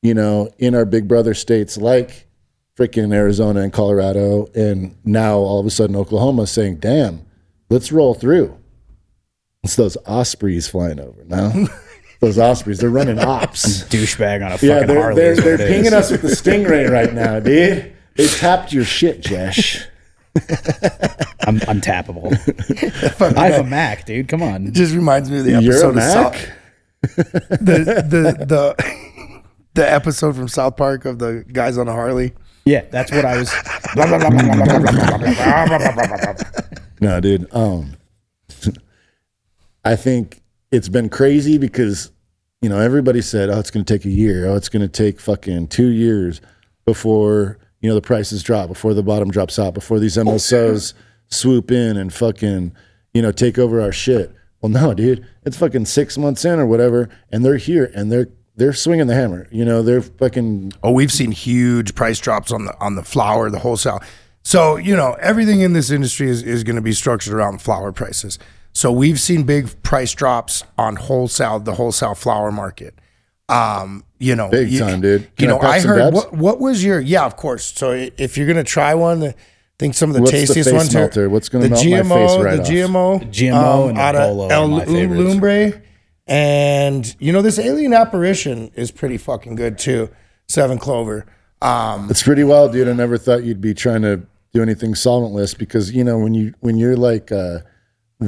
you 0.03 0.13
know, 0.13 0.51
in 0.59 0.75
our 0.75 0.85
big 0.85 1.07
brother 1.07 1.35
states 1.35 1.77
like 1.77 2.27
freaking 2.77 3.15
Arizona 3.15 3.61
and 3.61 3.73
Colorado, 3.73 4.49
and 4.57 4.97
now 5.05 5.39
all 5.39 5.61
of 5.61 5.67
a 5.67 5.71
sudden 5.71 5.95
Oklahoma 5.95 6.49
saying, 6.49 6.79
"Damn, 6.79 7.23
let's 7.71 7.93
roll 7.93 8.15
through." 8.15 8.59
It's 9.63 9.77
those 9.77 9.97
ospreys 10.05 10.67
flying 10.67 10.99
over 10.99 11.23
now. 11.25 11.53
those 12.23 12.39
ospreys, 12.39 12.79
they're 12.79 12.89
running 12.89 13.19
ops. 13.19 13.83
douchebag 13.91 14.37
on 14.47 14.53
a 14.53 14.55
fucking 14.55 14.69
Yeah, 14.69 14.85
they're 14.87 15.01
Harley. 15.03 15.17
they're, 15.21 15.37
they're 15.37 15.55
it 15.55 15.61
is. 15.61 15.69
pinging 15.69 15.93
us 15.93 16.11
with 16.11 16.23
the 16.23 16.29
stingray 16.51 16.89
right 16.89 17.13
now, 17.13 17.41
dude. 17.41 17.93
They 18.17 18.27
tapped 18.29 18.73
your 18.73 18.85
shit, 18.85 19.21
Jesh. 19.23 19.85
I'm 21.47 21.59
untappable. 21.61 22.33
I 23.37 23.49
have 23.51 23.67
a 23.67 23.69
Mac, 23.69 24.07
dude. 24.07 24.29
Come 24.29 24.43
on. 24.43 24.67
It 24.69 24.73
just 24.73 24.95
reminds 24.95 25.31
me 25.31 25.39
of 25.41 25.45
the 25.45 25.61
You're 25.61 25.73
episode 25.75 25.87
a 25.87 25.89
of 25.89 25.95
Mac. 25.97 26.35
South, 26.37 26.49
the 27.61 28.05
the 28.09 28.47
the 28.47 29.43
the 29.75 29.93
episode 29.93 30.37
from 30.37 30.47
South 30.49 30.77
Park 30.77 31.05
of 31.05 31.19
the 31.19 31.45
guys 31.53 31.77
on 31.77 31.89
a 31.89 31.93
Harley. 31.93 32.33
Yeah, 32.65 32.85
that's 32.91 33.11
what 33.11 33.25
I 33.25 33.39
was. 33.39 33.51
No, 37.01 37.21
dude. 37.21 37.53
Um, 37.55 37.97
I 39.85 39.97
think 39.97 40.42
it's 40.73 40.89
been 40.89 41.09
crazy 41.09 41.59
because 41.59 42.11
you 42.61 42.69
know 42.69 42.81
everybody 42.81 43.21
said, 43.21 43.51
"Oh, 43.51 43.61
it's 43.61 43.71
going 43.71 43.85
to 43.85 43.95
take 43.95 44.05
a 44.05 44.11
year. 44.11 44.47
Oh, 44.47 44.57
it's 44.57 44.69
going 44.69 44.83
to 44.83 44.89
take 44.89 45.21
fucking 45.21 45.69
two 45.69 45.91
years 45.91 46.41
before 46.85 47.59
you 47.81 47.89
know 47.89 47.95
the 47.95 48.01
prices 48.01 48.43
drop, 48.43 48.69
before 48.69 48.95
the 48.95 49.03
bottom 49.03 49.31
drops 49.31 49.59
out, 49.59 49.75
before 49.75 50.01
these 50.01 50.17
MSOs 50.17 50.95
oh, 50.95 51.01
swoop 51.29 51.71
in 51.71 51.97
and 51.97 52.13
fucking 52.13 52.73
you 53.15 53.23
know 53.23 53.31
take 53.31 53.59
over 53.59 53.81
our 53.81 53.93
shit." 53.93 54.35
Well, 54.61 54.71
no, 54.71 54.95
dude. 54.95 55.27
It's 55.45 55.57
fucking 55.57 55.87
six 55.87 56.17
months 56.17 56.45
in 56.45 56.59
or 56.61 56.67
whatever, 56.67 57.09
and 57.31 57.45
they're 57.45 57.57
here 57.57 57.91
and 57.95 58.11
they're 58.11 58.29
they're 58.57 58.73
swinging 58.73 59.09
the 59.09 59.15
hammer. 59.15 59.49
You 59.51 59.65
know, 59.65 59.83
they're 59.83 60.03
fucking 60.03 60.73
Oh, 60.83 60.93
we've 60.93 61.13
seen 61.13 61.33
huge 61.33 61.95
price 61.95 62.19
drops 62.19 62.53
on 62.53 62.65
the 62.65 62.81
on 62.81 62.95
the 62.95 63.03
flour, 63.03 63.51
the 63.51 63.59
wholesale. 63.59 64.01
So 64.45 64.77
you 64.77 64.97
know 64.97 65.17
everything 65.21 65.61
in 65.61 65.73
this 65.73 65.91
industry 65.91 66.31
is 66.31 66.43
is 66.43 66.65
going 66.65 66.77
to 66.77 66.83
be 66.83 66.93
structured 66.93 67.35
around 67.35 67.61
flour 67.61 67.93
prices. 67.93 68.39
So 68.73 68.91
we've 68.91 69.21
seen 69.21 69.45
big 69.45 69.83
price 69.83 70.13
drops 70.15 70.65
on 70.79 70.97
wholesale, 70.97 71.61
the 71.61 71.75
wholesale 71.75 72.15
flour 72.15 72.51
market. 72.51 72.95
Um, 73.49 74.05
you 74.19 74.35
know, 74.35 74.49
Big 74.49 74.71
you, 74.71 74.79
time, 74.79 75.01
dude. 75.01 75.23
You 75.23 75.29
Can 75.37 75.49
I 75.49 75.53
know, 75.53 75.59
pack 75.59 75.71
I 75.71 75.81
heard 75.81 76.15
what 76.15 76.33
what 76.33 76.61
was 76.61 76.83
your 76.83 77.01
yeah, 77.01 77.27
of 77.27 77.37
course. 77.37 77.65
So 77.65 77.91
if 78.17 78.39
you're 78.39 78.47
gonna 78.47 78.65
try 78.65 78.95
one, 78.95 79.23
I 79.23 79.35
think 79.79 79.95
some 79.95 80.11
of 80.11 80.15
the 80.15 80.23
What's 80.23 80.33
the 80.33 80.39
tastiest 80.39 80.71
face 80.71 80.77
ones 80.77 80.95
are 80.95 81.01
melter? 81.01 81.29
What's 81.29 81.49
gonna 81.49 81.65
the 81.65 81.71
melt 81.71 81.85
my 81.85 82.17
GMO, 82.17 82.29
face 82.29 82.45
right 82.45 82.57
the 82.57 82.63
off? 82.63 82.69
GMO, 82.69 83.31
GMO 83.31 83.89
and 83.89 83.97
the 83.99 84.01
out 84.01 84.15
of 84.15 84.23
Bolo 84.23 84.49
El 84.49 84.69
my. 84.69 84.85
Lumbre, 84.85 85.83
and 86.27 87.17
you 87.19 87.33
know 87.33 87.43
this 87.43 87.59
alien 87.59 87.93
apparition 87.93 88.71
is 88.75 88.91
pretty 88.91 89.19
fucking 89.19 89.55
good 89.57 89.77
too. 89.77 90.09
Seven 90.49 90.79
Clover. 90.79 91.27
Um, 91.61 92.09
It's 92.11 92.23
pretty 92.23 92.45
wild, 92.45 92.73
dude. 92.73 92.89
I 92.89 92.93
never 92.93 93.19
thought 93.19 93.45
you'd 93.45 93.61
be 93.61 93.75
trying 93.75 94.03
to 94.03 94.23
do 94.53 94.63
anything 94.63 94.95
solventless 94.95 95.57
because 95.57 95.93
you 95.93 96.05
know 96.05 96.19
when 96.19 96.33
you 96.35 96.55
when 96.61 96.77
you're 96.77 96.97
like 96.97 97.31
uh, 97.33 97.59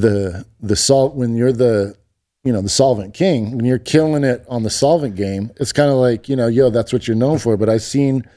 the 0.01 0.45
the 0.61 0.77
salt 0.77 1.15
when 1.15 1.37
you're 1.37 1.53
the 1.53 1.97
you 2.43 2.53
know 2.53 2.61
the 2.61 2.69
solvent 2.69 3.15
king 3.15 3.57
when 3.57 3.65
you're 3.65 3.79
killing 3.79 4.25
it 4.25 4.45
on 4.49 4.63
the 4.63 4.71
solvent 4.71 5.15
game, 5.15 5.51
it's 5.57 5.73
kind 5.73 5.91
of 5.91 5.97
like 5.97 6.29
you 6.29 6.37
know 6.37 6.47
yo 6.47 6.71
that's 6.71 6.93
what 6.93 7.07
you're 7.09 7.17
known 7.17 7.39
for. 7.39 7.57
But 7.57 7.69
I've 7.69 7.83
seen 7.83 8.29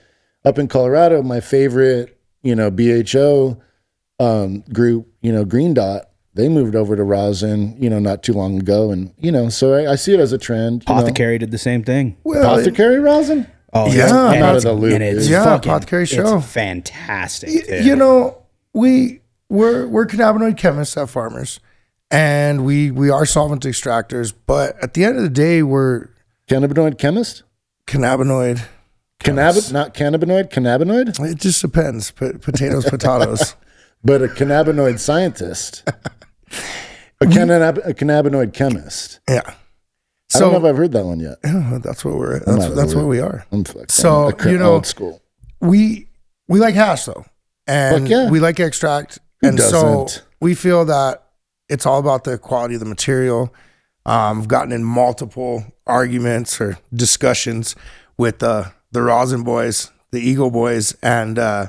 up 0.45 0.57
in 0.59 0.67
Colorado 0.67 1.21
my 1.21 1.39
favorite 1.39 2.19
you 2.43 2.55
know 2.55 2.69
BHO 2.71 3.61
um, 4.19 4.61
group 4.73 5.07
you 5.21 5.31
know 5.31 5.45
Green 5.45 5.73
Dot 5.73 6.09
they 6.33 6.49
moved 6.49 6.75
over 6.75 6.95
to 6.95 7.03
rosin 7.03 7.75
you 7.81 7.89
know 7.89 7.99
not 7.99 8.23
too 8.23 8.33
long 8.33 8.59
ago 8.59 8.91
and 8.91 9.13
you 9.17 9.31
know 9.31 9.49
so 9.49 9.73
I, 9.73 9.91
I 9.93 9.95
see 9.95 10.13
it 10.13 10.19
as 10.19 10.31
a 10.31 10.37
trend. 10.37 10.83
You 10.87 10.93
know. 10.93 10.99
Apothecary 11.01 11.37
did 11.39 11.51
the 11.51 11.57
same 11.57 11.83
thing. 11.83 12.15
well, 12.23 12.41
Apothecary 12.43 12.99
rosin. 12.99 13.47
Oh 13.73 13.87
Yeah, 13.87 13.93
it's- 14.05 14.11
I'm 14.11 14.33
and 14.35 14.43
out 14.43 14.55
of 14.55 14.63
the 14.63 14.71
loop, 14.73 14.93
And 14.93 15.03
it's. 15.03 15.27
Yeah, 15.27 15.43
fucking, 15.43 15.69
Apothecary 15.69 16.03
it's 16.03 16.11
show. 16.13 16.39
fantastic. 16.39 17.65
too. 17.67 17.83
you 17.83 17.95
know, 17.97 18.37
we 18.73 19.19
we're 19.49 19.87
we're 19.87 20.05
cannabinoid 20.05 20.57
chemists 20.57 20.97
at 20.97 21.09
farmers, 21.09 21.59
and 22.11 22.65
we 22.65 22.91
we 22.91 23.09
are 23.09 23.25
solvent 23.25 23.63
extractors. 23.63 24.33
But 24.45 24.81
at 24.83 24.93
the 24.93 25.03
end 25.05 25.17
of 25.17 25.23
the 25.23 25.29
day, 25.29 25.63
we're 25.63 26.09
Cannabinoid 26.47 26.97
chemist. 26.97 27.43
cannabinoid. 27.85 28.65
Cannabis, 29.19 29.71
not 29.71 29.93
cannabinoid, 29.95 30.51
cannabinoid, 30.51 31.19
It 31.31 31.39
just 31.39 31.61
depends. 31.61 32.11
P- 32.11 32.33
potatoes, 32.33 32.85
potatoes. 32.85 33.55
but 34.03 34.21
a 34.21 34.27
cannabinoid 34.27 34.99
scientist, 34.99 35.83
a, 37.19 37.25
cannab- 37.25 37.83
a 37.85 37.93
cannabinoid 37.95 38.53
chemist. 38.53 39.19
Yeah. 39.27 39.41
I 40.35 40.39
don't 40.39 40.51
know 40.51 40.59
if 40.59 40.63
I've 40.65 40.77
heard 40.77 40.91
that 40.91 41.05
one 41.05 41.19
yet. 41.19 41.37
Yeah, 41.43 41.79
that's 41.81 42.05
what 42.05 42.15
we're. 42.15 42.33
might 42.33 42.45
That's, 42.45 42.75
that's 42.75 42.95
what 42.95 43.07
we 43.07 43.19
are. 43.19 43.45
I'm 43.51 43.63
fucked. 43.63 43.91
So, 43.91 44.31
I'm 44.37 44.49
you 44.49 44.57
know- 44.57 44.73
old 44.73 44.85
school. 44.85 45.21
we 45.61 46.09
we 46.47 46.59
like 46.59 46.75
hash 46.75 47.05
though, 47.05 47.25
and 47.65 48.07
yeah. 48.07 48.29
we 48.29 48.39
like 48.39 48.59
extract, 48.59 49.19
Who 49.41 49.47
and 49.49 49.59
so 49.59 50.03
doesn't? 50.05 50.23
we 50.41 50.55
feel 50.55 50.85
that 50.85 51.23
it's 51.69 51.85
all 51.85 51.99
about 51.99 52.23
the 52.23 52.37
quality 52.37 52.73
of 52.75 52.79
the 52.79 52.85
material. 52.85 53.53
Um, 54.05 54.39
I've 54.41 54.47
gotten 54.47 54.71
in 54.71 54.83
multiple 54.83 55.65
arguments 55.85 56.61
or 56.61 56.77
discussions 56.93 57.75
with 58.17 58.41
uh, 58.41 58.65
the 58.91 59.01
Rosin 59.01 59.43
boys, 59.43 59.91
the 60.11 60.19
Eagle 60.19 60.49
boys, 60.49 60.95
and 61.03 61.37
uh, 61.37 61.67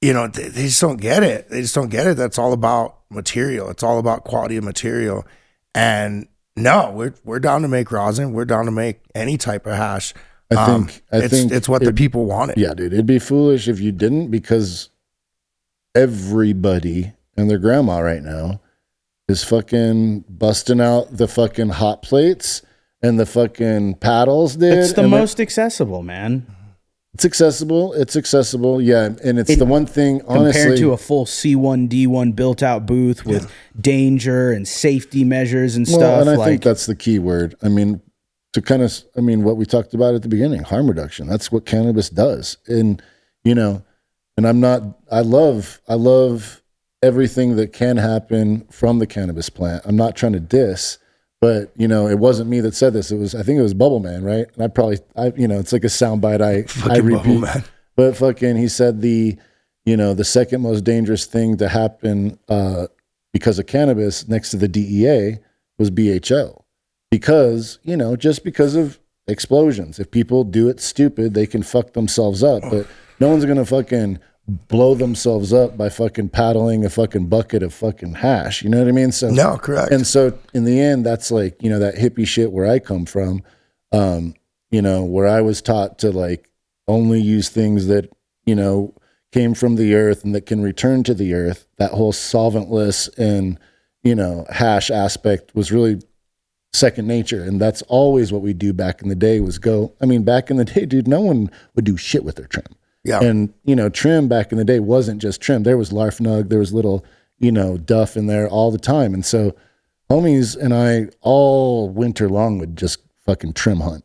you 0.00 0.12
know 0.12 0.28
they, 0.28 0.48
they 0.48 0.62
just 0.62 0.80
don't 0.80 1.00
get 1.00 1.22
it. 1.22 1.48
They 1.50 1.60
just 1.60 1.74
don't 1.74 1.90
get 1.90 2.06
it. 2.06 2.16
That's 2.16 2.38
all 2.38 2.52
about 2.52 2.96
material. 3.10 3.68
It's 3.70 3.82
all 3.82 3.98
about 3.98 4.24
quality 4.24 4.56
of 4.56 4.64
material, 4.64 5.26
and 5.74 6.26
no, 6.56 6.90
we're 6.90 7.14
we're 7.24 7.38
down 7.40 7.62
to 7.62 7.68
make 7.68 7.92
rosin. 7.92 8.32
We're 8.32 8.46
down 8.46 8.64
to 8.64 8.70
make 8.70 9.00
any 9.14 9.36
type 9.36 9.66
of 9.66 9.74
hash. 9.76 10.14
I 10.50 10.54
Um, 10.54 10.86
think. 10.86 11.02
I 11.12 11.16
it's 11.18 11.28
think 11.34 11.52
it's 11.52 11.68
what 11.68 11.82
the 11.84 11.92
people 11.92 12.24
wanted. 12.24 12.56
Yeah, 12.56 12.72
dude, 12.72 12.92
it'd 12.94 13.04
be 13.06 13.18
foolish 13.18 13.68
if 13.68 13.78
you 13.78 13.92
didn't 13.92 14.30
because 14.30 14.88
everybody 15.96 17.12
and 17.36 17.50
their 17.50 17.58
grandma 17.58 17.98
right 17.98 18.22
now 18.22 18.60
is 19.28 19.42
fucking 19.42 20.24
busting 20.28 20.80
out 20.80 21.16
the 21.16 21.26
fucking 21.26 21.70
hot 21.70 22.02
plates 22.02 22.62
and 23.02 23.18
the 23.18 23.26
fucking 23.26 23.94
paddles, 23.94 24.56
dude. 24.56 24.74
It's 24.74 24.92
the 24.92 25.08
most 25.08 25.40
accessible, 25.40 26.02
man. 26.02 26.46
It's 27.14 27.24
accessible. 27.24 27.94
It's 27.94 28.14
accessible. 28.14 28.80
Yeah, 28.80 29.08
and 29.24 29.38
it's 29.38 29.48
It- 29.50 29.58
the 29.58 29.64
one 29.64 29.86
thing 29.86 30.20
honestly. 30.28 30.60
Compared 30.60 30.78
to 30.80 30.92
a 30.92 30.96
full 30.98 31.24
C1D1 31.24 32.32
built 32.32 32.62
out 32.62 32.84
booth 32.84 33.24
with 33.24 33.50
danger 33.80 34.52
and 34.52 34.68
safety 34.68 35.24
measures 35.24 35.76
and 35.76 35.86
well, 35.86 35.96
stuff. 35.96 36.20
and 36.20 36.30
I 36.30 36.36
like, 36.36 36.46
think 36.48 36.62
that's 36.62 36.84
the 36.84 36.94
key 36.94 37.18
word. 37.18 37.54
I 37.62 37.68
mean, 37.68 38.02
to 38.52 38.60
kind 38.60 38.82
of, 38.82 38.92
I 39.16 39.22
mean, 39.22 39.44
what 39.44 39.56
we 39.56 39.64
talked 39.64 39.94
about 39.94 40.14
at 40.14 40.22
the 40.22 40.28
beginning, 40.28 40.62
harm 40.62 40.88
reduction. 40.88 41.26
That's 41.26 41.50
what 41.50 41.64
cannabis 41.64 42.10
does. 42.10 42.58
And 42.66 43.02
you 43.44 43.54
know, 43.54 43.82
and 44.36 44.46
I'm 44.46 44.60
not. 44.60 44.82
I 45.10 45.20
love. 45.20 45.80
I 45.88 45.94
love 45.94 46.62
everything 47.02 47.56
that 47.56 47.72
can 47.72 47.96
happen 47.96 48.66
from 48.70 48.98
the 48.98 49.06
cannabis 49.06 49.48
plant. 49.50 49.82
I'm 49.86 49.96
not 49.96 50.16
trying 50.16 50.32
to 50.32 50.40
diss, 50.40 50.98
but 51.40 51.72
you 51.76 51.86
know, 51.88 52.08
it 52.08 52.18
wasn't 52.18 52.48
me 52.50 52.60
that 52.60 52.74
said 52.74 52.92
this. 52.92 53.10
It 53.10 53.16
was. 53.16 53.34
I 53.34 53.42
think 53.42 53.58
it 53.58 53.62
was 53.62 53.74
Bubble 53.74 54.00
Man, 54.00 54.24
right? 54.24 54.46
And 54.54 54.62
I 54.62 54.68
probably, 54.68 54.98
I, 55.16 55.32
you 55.36 55.48
know, 55.48 55.58
it's 55.58 55.72
like 55.72 55.84
a 55.84 55.88
soundbite. 55.88 56.40
I, 56.40 56.58
I 56.58 56.62
Fucking 56.64 57.04
repeat. 57.04 57.18
bubble, 57.18 57.40
man. 57.40 57.64
But 57.96 58.16
fucking, 58.16 58.56
he 58.56 58.68
said 58.68 59.00
the, 59.00 59.36
you 59.86 59.96
know, 59.96 60.12
the 60.12 60.24
second 60.24 60.60
most 60.60 60.84
dangerous 60.84 61.24
thing 61.24 61.56
to 61.56 61.68
happen 61.68 62.38
uh, 62.48 62.88
because 63.32 63.58
of 63.58 63.66
cannabis 63.66 64.28
next 64.28 64.50
to 64.50 64.58
the 64.58 64.68
DEA 64.68 65.38
was 65.78 65.90
BHO. 65.90 66.62
Because, 67.10 67.78
you 67.84 67.96
know, 67.96 68.14
just 68.16 68.44
because 68.44 68.74
of 68.74 68.98
explosions. 69.28 69.98
If 69.98 70.10
people 70.10 70.44
do 70.44 70.68
it 70.68 70.78
stupid, 70.80 71.34
they 71.34 71.46
can 71.46 71.62
fuck 71.62 71.94
themselves 71.94 72.42
up. 72.42 72.62
But 72.70 72.86
no 73.20 73.28
one's 73.28 73.44
going 73.44 73.56
to 73.58 73.64
fucking 73.64 74.18
blow 74.68 74.94
themselves 74.94 75.52
up 75.52 75.76
by 75.76 75.88
fucking 75.88 76.28
paddling 76.28 76.84
a 76.84 76.90
fucking 76.90 77.26
bucket 77.26 77.62
of 77.62 77.74
fucking 77.74 78.14
hash. 78.14 78.62
You 78.62 78.70
know 78.70 78.78
what 78.78 78.88
I 78.88 78.92
mean? 78.92 79.10
So, 79.10 79.28
No, 79.30 79.56
correct. 79.56 79.90
and 79.92 80.06
so 80.06 80.38
in 80.54 80.64
the 80.64 80.80
end, 80.80 81.04
that's 81.04 81.30
like, 81.30 81.60
you 81.62 81.68
know, 81.68 81.80
that 81.80 81.96
hippie 81.96 82.26
shit 82.26 82.52
where 82.52 82.66
I 82.66 82.78
come 82.78 83.06
from, 83.06 83.42
um, 83.92 84.34
you 84.70 84.80
know, 84.82 85.04
where 85.04 85.26
I 85.26 85.40
was 85.40 85.60
taught 85.60 85.98
to 86.00 86.12
like 86.12 86.48
only 86.86 87.20
use 87.20 87.48
things 87.48 87.86
that, 87.88 88.08
you 88.44 88.54
know, 88.54 88.94
came 89.32 89.52
from 89.54 89.74
the 89.74 89.94
earth 89.96 90.24
and 90.24 90.32
that 90.36 90.46
can 90.46 90.62
return 90.62 91.02
to 91.04 91.14
the 91.14 91.34
earth. 91.34 91.66
That 91.78 91.90
whole 91.90 92.12
solventless 92.12 93.08
and, 93.18 93.58
you 94.04 94.14
know, 94.14 94.46
hash 94.50 94.90
aspect 94.92 95.54
was 95.56 95.72
really 95.72 96.00
second 96.72 97.08
nature. 97.08 97.42
And 97.42 97.60
that's 97.60 97.82
always 97.82 98.32
what 98.32 98.42
we 98.42 98.52
do 98.52 98.72
back 98.72 99.02
in 99.02 99.08
the 99.08 99.16
day 99.16 99.40
was 99.40 99.58
go, 99.58 99.92
I 100.00 100.06
mean, 100.06 100.22
back 100.22 100.50
in 100.50 100.56
the 100.56 100.64
day, 100.64 100.86
dude, 100.86 101.08
no 101.08 101.20
one 101.20 101.50
would 101.74 101.84
do 101.84 101.96
shit 101.96 102.22
with 102.24 102.36
their 102.36 102.46
trim. 102.46 102.66
Yeah. 103.06 103.20
And 103.20 103.54
you 103.64 103.76
know, 103.76 103.88
trim 103.88 104.28
back 104.28 104.52
in 104.52 104.58
the 104.58 104.64
day 104.64 104.80
wasn't 104.80 105.22
just 105.22 105.40
trim. 105.40 105.62
There 105.62 105.78
was 105.78 105.92
larf 105.92 106.18
nug, 106.18 106.48
there 106.48 106.58
was 106.58 106.72
little, 106.72 107.04
you 107.38 107.52
know, 107.52 107.76
duff 107.76 108.16
in 108.16 108.26
there 108.26 108.48
all 108.48 108.70
the 108.70 108.78
time. 108.78 109.14
And 109.14 109.24
so 109.24 109.54
homies 110.10 110.56
and 110.56 110.74
I 110.74 111.10
all 111.20 111.88
winter 111.88 112.28
long 112.28 112.58
would 112.58 112.76
just 112.76 112.98
fucking 113.24 113.52
trim 113.52 113.80
hunt. 113.80 114.04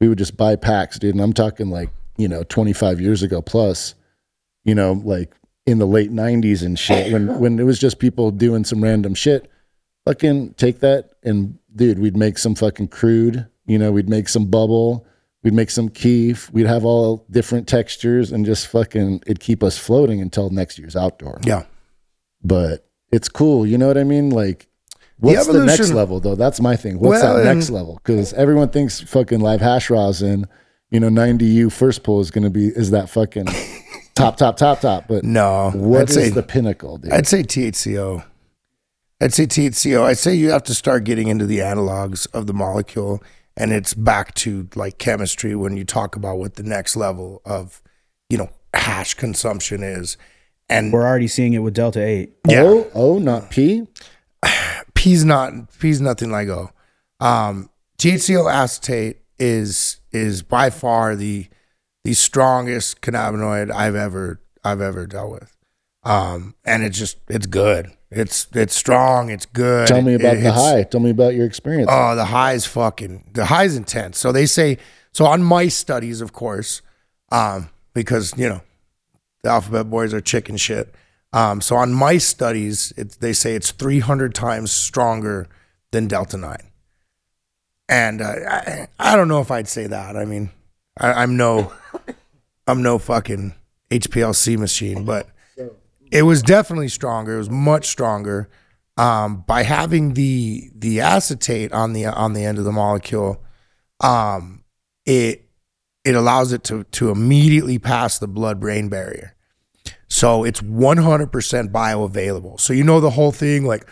We 0.00 0.08
would 0.08 0.18
just 0.18 0.36
buy 0.36 0.56
packs, 0.56 0.98
dude. 0.98 1.14
And 1.14 1.22
I'm 1.22 1.32
talking 1.32 1.70
like, 1.70 1.90
you 2.16 2.28
know, 2.28 2.42
25 2.44 3.00
years 3.00 3.22
ago 3.22 3.42
plus, 3.42 3.94
you 4.64 4.74
know, 4.74 4.92
like 4.92 5.34
in 5.64 5.78
the 5.78 5.86
late 5.86 6.12
90s 6.12 6.64
and 6.64 6.78
shit 6.78 7.12
when 7.12 7.38
when 7.40 7.58
it 7.58 7.64
was 7.64 7.78
just 7.78 7.98
people 7.98 8.30
doing 8.30 8.64
some 8.64 8.82
random 8.82 9.14
shit. 9.14 9.50
Fucking 10.04 10.54
take 10.54 10.80
that 10.80 11.14
and 11.24 11.58
dude, 11.74 11.98
we'd 11.98 12.16
make 12.16 12.38
some 12.38 12.54
fucking 12.54 12.88
crude, 12.88 13.46
you 13.66 13.78
know, 13.78 13.90
we'd 13.90 14.08
make 14.08 14.28
some 14.28 14.46
bubble, 14.46 15.05
we'd 15.46 15.54
make 15.54 15.70
some 15.70 15.88
kief, 15.88 16.52
we'd 16.52 16.66
have 16.66 16.84
all 16.84 17.24
different 17.30 17.68
textures 17.68 18.32
and 18.32 18.44
just 18.44 18.66
fucking 18.66 19.20
it'd 19.26 19.38
keep 19.38 19.62
us 19.62 19.78
floating 19.78 20.20
until 20.20 20.50
next 20.50 20.76
year's 20.76 20.96
outdoor. 20.96 21.38
yeah. 21.44 21.62
But 22.42 22.84
it's 23.12 23.28
cool, 23.28 23.64
you 23.64 23.78
know 23.78 23.86
what 23.86 23.96
I 23.96 24.02
mean? 24.02 24.30
Like 24.30 24.66
what's 25.18 25.46
the, 25.46 25.64
next 25.64 25.92
level 25.92 26.18
though? 26.18 26.34
That's 26.34 26.60
my 26.60 26.74
thing. 26.74 26.98
What's 26.98 27.22
Well, 27.22 27.36
that 27.36 27.54
next 27.54 27.70
level? 27.70 28.00
Because 28.04 28.32
everyone 28.32 28.70
thinks 28.70 29.00
fucking 29.00 29.38
live 29.38 29.60
hash 29.60 29.88
rosin, 29.88 30.46
you 30.90 30.98
know, 30.98 31.10
90U 31.10 31.70
first 31.70 32.02
pull 32.02 32.18
is 32.20 32.32
gonna 32.32 32.50
be 32.50 32.66
is 32.66 32.90
that 32.90 33.08
fucking 33.08 33.46
top, 34.16 34.36
top, 34.38 34.56
top, 34.56 34.80
top. 34.80 35.04
But 35.06 35.22
No. 35.22 35.70
what 35.76 36.02
I'd 36.02 36.08
is 36.08 36.14
say 36.16 36.28
the 36.30 36.42
pinnacle, 36.42 36.98
dude? 36.98 37.12
I'd 37.12 37.28
say 37.28 37.44
THCO. 37.44 38.24
I'd 39.20 39.32
say 39.32 39.46
THCO. 39.46 40.02
I'd 40.02 40.18
say 40.18 40.34
you 40.34 40.50
have 40.50 40.64
to 40.64 40.74
start 40.74 41.04
getting 41.04 41.28
into 41.28 41.46
the 41.46 41.58
analogs 41.60 42.26
of 42.34 42.48
the 42.48 42.52
molecule, 42.52 43.22
and 43.56 43.72
it's 43.72 43.94
back 43.94 44.34
to 44.34 44.68
like 44.74 44.98
chemistry 44.98 45.54
when 45.54 45.76
you 45.76 45.84
talk 45.84 46.16
about 46.16 46.38
what 46.38 46.54
the 46.54 46.62
next 46.62 46.96
level 46.96 47.40
of, 47.44 47.82
you 48.28 48.36
know, 48.38 48.50
hash 48.74 49.14
consumption 49.14 49.82
is. 49.82 50.16
And 50.68 50.92
we're 50.92 51.06
already 51.06 51.28
seeing 51.28 51.52
it 51.52 51.60
with 51.60 51.74
Delta 51.74 52.04
8. 52.04 52.32
yeah. 52.48 52.62
O, 52.62 52.90
O, 52.94 53.18
not 53.18 53.50
P. 53.50 53.86
P's 54.94 55.24
not 55.24 55.72
P's 55.78 56.00
nothing 56.00 56.30
like 56.30 56.48
O. 56.48 56.70
Um, 57.20 57.70
THCO 57.98 58.52
acetate 58.52 59.18
is 59.38 60.00
is 60.12 60.42
by 60.42 60.70
far 60.70 61.14
the 61.16 61.46
the 62.04 62.14
strongest 62.14 63.00
cannabinoid 63.00 63.70
I've 63.70 63.94
ever 63.94 64.40
I've 64.64 64.80
ever 64.80 65.06
dealt 65.06 65.32
with. 65.32 65.56
Um, 66.02 66.54
and 66.64 66.82
it's 66.82 66.98
just 66.98 67.18
it's 67.28 67.46
good. 67.46 67.95
It's 68.10 68.46
it's 68.54 68.74
strong. 68.76 69.30
It's 69.30 69.46
good. 69.46 69.88
Tell 69.88 70.02
me 70.02 70.14
It- 70.14 70.20
about 70.20 70.36
the 70.40 70.52
high. 70.52 70.82
Tell 70.84 71.00
me 71.00 71.10
about 71.10 71.34
your 71.34 71.46
experience. 71.46 71.88
Oh, 71.90 72.14
the 72.14 72.26
high 72.26 72.52
is 72.52 72.64
fucking 72.66 73.24
the 73.32 73.46
high 73.46 73.64
is 73.64 73.76
intense. 73.76 74.18
So 74.18 74.30
they 74.32 74.46
say 74.46 74.78
so 75.12 75.26
on 75.26 75.42
mice 75.42 75.76
studies, 75.76 76.20
of 76.20 76.32
course, 76.32 76.82
um, 77.32 77.68
because 77.94 78.32
you 78.36 78.48
know 78.48 78.60
the 79.42 79.50
alphabet 79.50 79.90
boys 79.90 80.14
are 80.14 80.20
chicken 80.20 80.56
shit. 80.56 80.94
Um, 81.32 81.60
so 81.60 81.76
on 81.76 81.92
mice 81.92 82.26
studies, 82.26 82.92
it, 82.96 83.18
they 83.20 83.32
say 83.32 83.54
it's 83.54 83.70
300 83.72 84.34
times 84.34 84.70
stronger 84.72 85.48
than 85.90 86.06
Delta 86.06 86.36
9. 86.36 86.56
And 87.88 88.20
uh, 88.22 88.32
I, 88.48 88.88
I 88.98 89.16
don't 89.16 89.28
know 89.28 89.40
if 89.40 89.50
I'd 89.50 89.68
say 89.68 89.86
that. 89.86 90.16
I 90.16 90.24
mean, 90.24 90.50
I, 90.98 91.12
I'm 91.24 91.36
no, 91.36 91.72
I'm 92.66 92.82
no 92.82 92.98
fucking 92.98 93.54
HPLC 93.90 94.56
machine, 94.58 95.04
but 95.04 95.28
it 96.10 96.22
was 96.22 96.42
definitely 96.42 96.88
stronger. 96.88 97.34
It 97.34 97.38
was 97.38 97.50
much 97.50 97.86
stronger. 97.88 98.48
Um, 98.98 99.44
by 99.46 99.62
having 99.62 100.14
the 100.14 100.70
the 100.74 101.00
acetate 101.00 101.72
on 101.72 101.92
the 101.92 102.06
on 102.06 102.32
the 102.32 102.44
end 102.44 102.58
of 102.58 102.64
the 102.64 102.72
molecule, 102.72 103.42
um, 104.00 104.64
it 105.04 105.48
it 106.04 106.14
allows 106.14 106.52
it 106.52 106.64
to 106.64 106.84
to 106.84 107.10
immediately 107.10 107.78
pass 107.78 108.18
the 108.18 108.28
blood 108.28 108.58
brain 108.58 108.88
barrier. 108.88 109.34
So 110.08 110.44
it's 110.44 110.60
100% 110.60 111.28
bioavailable. 111.72 112.60
So 112.60 112.72
you 112.72 112.84
know 112.84 113.00
the 113.00 113.10
whole 113.10 113.32
thing 113.32 113.64
like, 113.64 113.86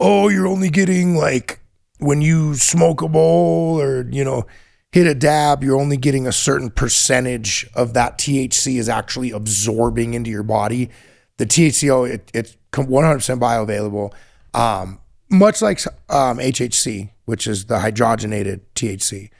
oh, 0.00 0.28
you're 0.28 0.46
only 0.46 0.70
getting 0.70 1.14
like 1.14 1.60
when 1.98 2.22
you 2.22 2.54
smoke 2.54 3.02
a 3.02 3.08
bowl 3.08 3.80
or, 3.80 4.08
you 4.10 4.24
know, 4.24 4.46
hit 4.92 5.06
a 5.06 5.14
dab, 5.14 5.62
you're 5.62 5.78
only 5.78 5.96
getting 5.96 6.26
a 6.26 6.32
certain 6.32 6.70
percentage 6.70 7.68
of 7.74 7.94
that 7.94 8.18
THC 8.18 8.78
is 8.78 8.88
actually 8.88 9.30
absorbing 9.30 10.14
into 10.14 10.30
your 10.30 10.42
body. 10.42 10.90
The 11.38 11.46
THCO, 11.46 12.08
it, 12.08 12.30
it's 12.34 12.56
100% 12.72 13.40
bioavailable. 13.40 14.12
Um, 14.54 15.00
much 15.30 15.62
like 15.62 15.80
um, 16.08 16.38
HHC, 16.38 17.10
which 17.24 17.46
is 17.46 17.66
the 17.66 17.76
hydrogenated 17.76 18.60
THC. 18.74 19.30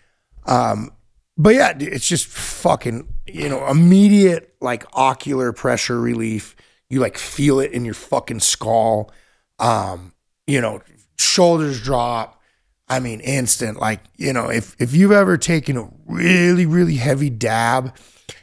Um, 0.47 0.93
but 1.37 1.55
yeah, 1.55 1.75
it's 1.79 2.07
just 2.09 2.27
fucking, 2.27 3.09
you 3.27 3.49
know, 3.49 3.67
immediate 3.69 4.55
like 4.61 4.85
ocular 4.93 5.53
pressure 5.53 6.01
relief. 6.01 6.57
You 6.91 7.01
like 7.01 7.19
feel 7.19 7.61
it 7.61 7.73
in 7.73 7.85
your 7.85 7.95
fucking 7.95 8.41
skull. 8.41 9.13
Um, 9.59 10.13
you 10.47 10.61
know, 10.61 10.83
shoulders 11.19 11.83
drop. 11.83 12.41
I 12.89 13.01
mean, 13.01 13.21
instant. 13.21 13.79
Like, 13.79 14.01
you 14.17 14.33
know, 14.33 14.51
if 14.51 14.75
if 14.81 14.95
you've 14.95 15.13
ever 15.13 15.37
taken 15.37 15.77
a 15.77 15.89
really, 16.07 16.67
really 16.67 16.97
heavy 16.97 17.31
dab 17.31 17.95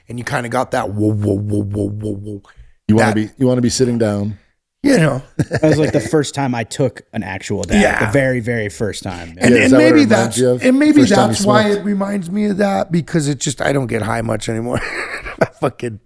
and 0.08 0.20
you 0.20 0.24
kind 0.24 0.46
of 0.46 0.52
got 0.52 0.72
that 0.72 0.92
whoa, 0.92 1.12
whoa, 1.14 1.38
whoa, 1.38 1.64
whoa, 1.64 1.90
whoa, 1.90 2.16
whoa. 2.16 2.42
You 2.88 2.96
want 2.96 3.10
to 3.10 3.16
be 3.16 3.30
you 3.38 3.48
want 3.48 3.58
to 3.58 3.62
be 3.62 3.70
sitting 3.70 3.98
down. 3.98 4.38
you 4.84 4.98
know, 4.98 5.24
That 5.38 5.64
was 5.64 5.80
like 5.80 5.94
the 5.94 6.00
first 6.00 6.36
time 6.36 6.54
I 6.54 6.64
took 6.64 7.02
an 7.14 7.24
actual 7.24 7.64
dab. 7.64 7.82
Yeah. 7.82 8.06
The 8.06 8.12
very, 8.12 8.40
very 8.40 8.70
first 8.70 9.02
time. 9.02 9.30
and, 9.40 9.54
Yeah, 9.56 9.62
is 9.62 9.72
and 9.72 9.74
that 9.74 9.78
what 9.78 9.82
it 9.82 9.90
maybe 9.92 9.94
reminds 10.06 10.10
that's 10.10 10.38
you 10.38 10.50
of? 10.50 10.64
and 10.64 10.78
maybe 10.80 11.00
First 11.02 11.14
time 11.16 11.22
you 11.30 11.34
that's 11.36 11.46
why 11.46 11.64
smoked? 11.64 11.80
it 11.80 11.84
reminds 11.84 12.30
me 12.30 12.46
of 12.46 12.58
that 12.58 12.92
because 12.92 13.28
it 13.28 13.40
just 13.40 13.62
I 13.62 13.74
don't 13.74 13.88
get 13.88 14.04
high 14.04 14.22
much 14.22 14.48
anymore. 14.50 14.80
I 15.42 15.46
fucking 15.60 16.00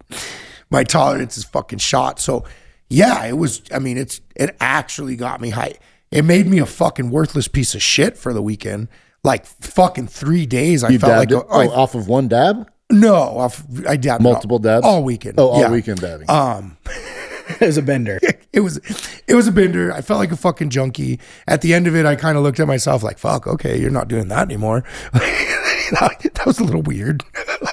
my 0.70 0.84
tolerance 0.84 1.36
is 1.36 1.44
fucking 1.44 1.78
shot. 1.80 2.20
So 2.20 2.44
yeah, 2.88 3.24
it 3.26 3.36
was. 3.36 3.62
I 3.72 3.78
mean, 3.78 3.98
it's 3.98 4.20
it 4.34 4.56
actually 4.60 5.14
got 5.16 5.40
me 5.40 5.50
high. 5.50 5.74
It 6.10 6.24
made 6.24 6.46
me 6.46 6.58
a 6.58 6.66
fucking 6.66 7.10
worthless 7.10 7.46
piece 7.46 7.74
of 7.76 7.82
shit 7.82 8.16
for 8.16 8.32
the 8.32 8.42
weekend. 8.42 8.88
Like 9.22 9.44
fucking 9.46 10.08
three 10.08 10.46
days, 10.46 10.82
I 10.82 10.88
You 10.88 10.98
felt 10.98 11.12
like 11.18 11.30
a. 11.30 11.44
Oh, 11.46 11.60
I- 11.60 11.66
off 11.68 11.94
of 11.94 12.08
one 12.08 12.26
dab? 12.28 12.68
No, 12.90 13.14
off, 13.14 13.62
I 13.88 13.96
dabbed 13.96 14.22
Multiple 14.22 14.56
all, 14.56 14.58
dabs? 14.58 14.86
all 14.86 15.02
weekend. 15.04 15.38
Oh, 15.38 15.48
all 15.48 15.60
Yeah. 15.60 15.70
weekend 15.70 16.00
dabbing. 16.00 16.28
Um, 16.28 16.76
it 16.86 17.60
was 17.60 17.76
a 17.76 17.82
bender. 17.82 18.18
it 18.52 18.60
was 18.60 18.78
it 19.26 19.34
was 19.34 19.46
a 19.46 19.52
bender. 19.52 19.92
I 19.92 20.00
felt 20.00 20.18
like 20.18 20.32
a 20.32 20.36
fucking 20.36 20.70
junkie. 20.70 21.20
At 21.46 21.60
the 21.62 21.74
end 21.74 21.86
of 21.86 21.94
it, 21.96 22.06
I 22.06 22.16
kind 22.16 22.36
of 22.36 22.42
looked 22.42 22.60
at 22.60 22.66
myself 22.66 23.02
like, 23.02 23.18
"Fuck, 23.18 23.46
okay, 23.46 23.78
you're 23.78 23.90
not 23.90 24.08
doing 24.08 24.28
that 24.28 24.42
anymore." 24.42 24.84
that 25.12 26.42
was 26.46 26.58
a 26.58 26.64
little 26.64 26.82
weird. 26.82 27.24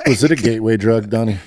was 0.05 0.24
it 0.24 0.32
a 0.32 0.36
gateway 0.36 0.78
drug, 0.78 1.09
Donnie? 1.09 1.38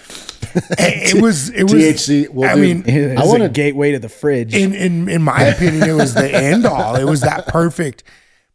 it 0.78 1.20
was 1.22 1.50
it 1.50 1.64
was 1.64 1.74
THC. 1.74 2.28
Well, 2.30 2.50
I 2.50 2.54
dude, 2.54 2.86
mean, 2.86 3.16
I 3.18 3.20
was 3.20 3.28
want 3.30 3.42
a 3.42 3.48
gateway 3.48 3.92
to 3.92 3.98
the 3.98 4.08
fridge. 4.08 4.54
in 4.54 4.74
in 4.74 5.08
in 5.08 5.22
my 5.22 5.42
opinion, 5.42 5.88
it 5.88 5.92
was 5.94 6.14
the 6.14 6.30
end 6.34 6.66
all. 6.66 6.96
It 6.96 7.04
was 7.04 7.20
that 7.20 7.46
perfect 7.46 8.02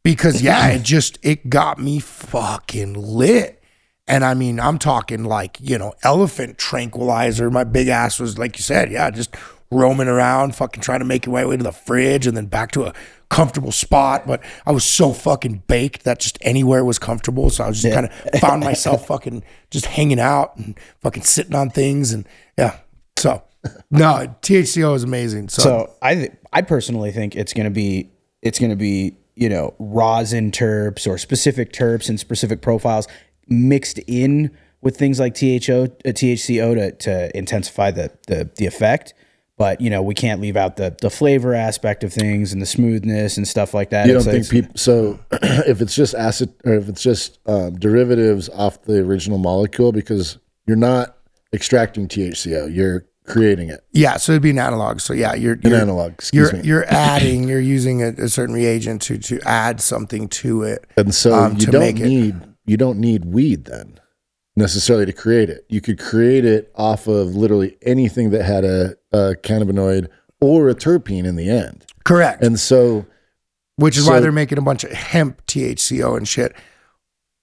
because 0.04 0.42
yeah, 0.42 0.68
it 0.70 0.84
just 0.84 1.18
it 1.24 1.50
got 1.50 1.80
me 1.80 2.00
fucking 2.00 2.94
lit. 2.94 3.55
And 4.08 4.24
I 4.24 4.34
mean, 4.36 4.60
I'm 4.60 4.78
talking 4.78 5.24
like, 5.24 5.58
you 5.60 5.78
know, 5.78 5.94
elephant 6.04 6.58
tranquilizer. 6.58 7.50
My 7.50 7.64
big 7.64 7.88
ass 7.88 8.20
was 8.20 8.38
like 8.38 8.58
you 8.58 8.64
said, 8.64 8.92
yeah, 8.92 9.10
just 9.10 9.36
roaming 9.72 10.08
around, 10.08 10.56
fucking 10.56 10.82
trying 10.82 11.00
to 11.00 11.06
make 11.06 11.26
your 11.26 11.34
way 11.34 11.58
to 11.58 11.64
the 11.64 11.72
fridge 11.72 12.28
and 12.28 12.38
then 12.38 12.46
back 12.46 12.72
to 12.72 12.84
a 12.84 12.94
comfortable 13.30 13.72
spot. 13.72 14.28
But 14.28 14.44
I 14.66 14.72
was 14.72 14.84
so 14.84 15.12
fucking 15.12 15.64
baked 15.68 16.04
that 16.04 16.20
just 16.20 16.38
anywhere 16.42 16.86
was 16.86 17.00
comfortable. 17.00 17.50
So 17.50 17.64
I 17.64 17.68
was 17.68 17.82
just 17.82 17.96
kind 17.96 18.08
of 18.08 18.40
found 18.40 18.64
myself 18.64 19.08
fucking 19.08 19.44
just 19.72 19.88
hanging 19.88 20.20
out 20.20 20.56
and 20.58 20.80
fucking 21.02 21.24
sitting 21.24 21.56
on 21.56 21.72
things 21.72 22.14
and 22.14 22.28
yeah. 22.58 22.78
So 23.18 23.44
no, 23.90 24.36
THCO 24.42 24.96
is 24.96 25.04
amazing. 25.04 25.50
So, 25.50 25.62
So 25.64 25.94
I 26.02 26.16
th- 26.16 26.32
I 26.54 26.62
personally 26.62 27.12
think 27.12 27.36
it's 27.36 27.54
gonna 27.54 27.72
be 27.72 28.12
it's 28.44 28.60
gonna 28.60 28.76
be 28.76 29.18
you 29.36 29.50
know 29.50 29.74
rosin 29.80 30.52
terps 30.52 31.08
or 31.08 31.18
specific 31.18 31.74
terps 31.74 32.08
and 32.08 32.20
specific 32.20 32.62
profiles 32.62 33.08
mixed 33.48 34.00
in 34.08 34.52
with 34.82 34.98
things 34.98 35.20
like 35.20 35.34
THO 35.36 35.84
uh, 35.84 36.10
THCO 36.10 36.76
to, 36.76 36.92
to 36.92 37.38
intensify 37.38 37.92
the, 37.92 38.12
the 38.28 38.50
the 38.56 38.66
effect. 38.66 39.14
But 39.58 39.80
you 39.80 39.90
know 39.90 40.02
we 40.02 40.14
can't 40.14 40.42
leave 40.42 40.58
out 40.58 40.76
the 40.76 40.96
the 41.02 41.10
flavor 41.10 41.54
aspect 41.54 42.04
of 42.04 42.12
things 42.14 42.52
and 42.52 42.62
the 42.62 42.66
smoothness 42.66 43.38
and 43.38 43.48
stuff 43.48 43.74
like 43.74 43.90
that. 43.92 44.06
You 44.08 44.14
don't 44.14 44.28
It's- 44.28 44.50
think 44.50 44.66
it's- 44.66 44.68
people? 44.68 44.78
So, 44.78 45.20
if 45.70 45.82
it's 45.82 45.96
just 45.96 46.14
acid, 46.14 46.54
or 46.66 46.74
if 46.74 46.90
it's 46.90 47.02
just 47.02 47.40
um, 47.46 47.80
derivatives 47.80 48.50
off 48.50 48.82
the 48.84 49.00
original 49.00 49.38
molecule, 49.38 49.92
because 49.94 50.38
you're 50.68 50.76
not 50.76 51.16
extracting 51.54 52.08
THCO, 52.10 52.74
you're 52.76 53.06
creating 53.28 53.70
it. 53.70 53.80
yeah, 53.92 54.18
so 54.18 54.34
it'd 54.34 54.42
be 54.44 54.50
an 54.52 54.60
analog. 54.60 55.00
So 55.00 55.14
yeah, 55.14 55.34
you're, 55.36 55.54
An 55.54 55.62
you're 55.64 55.80
analog. 55.80 56.12
Excuse 56.14 56.52
you're 56.52 56.62
me. 56.62 56.68
you're 56.68 56.86
adding, 56.90 57.48
you're 57.48 57.60
using 57.62 58.04
a, 58.04 58.10
a 58.10 58.28
certain 58.28 58.54
reagent 58.54 59.02
to 59.04 59.18
to 59.20 59.40
add 59.46 59.80
something 59.80 60.28
to 60.30 60.64
it. 60.64 60.86
And 60.98 61.16
so 61.16 61.34
um, 61.34 61.54
you 61.54 61.60
to 61.60 61.72
don't 61.72 61.82
make 61.82 62.00
it. 62.02 62.06
need 62.08 62.36
you 62.66 62.78
don't 62.78 63.00
need 63.00 63.26
weed 63.26 63.66
then 63.66 64.00
necessarily 64.56 65.06
to 65.06 65.14
create 65.14 65.50
it. 65.50 65.66
You 65.70 65.82
could 65.82 66.00
create 66.00 66.46
it 66.46 66.72
off 66.76 67.08
of 67.08 67.36
literally 67.36 67.78
anything 67.82 68.30
that 68.32 68.44
had 68.44 68.64
a, 68.64 68.96
a 69.12 69.36
cannabinoid 69.36 70.08
or 70.40 70.70
a 70.70 70.76
terpene 70.76 71.26
in 71.26 71.36
the 71.36 71.50
end. 71.50 71.86
Correct. 72.04 72.44
And 72.44 72.60
so 72.60 73.06
which 73.78 73.98
is 73.98 74.08
why 74.08 74.20
they're 74.20 74.32
making 74.32 74.58
a 74.58 74.62
bunch 74.62 74.84
of 74.84 74.92
hemp 74.92 75.46
THCO 75.48 76.16
and 76.16 76.28
shit, 76.28 76.56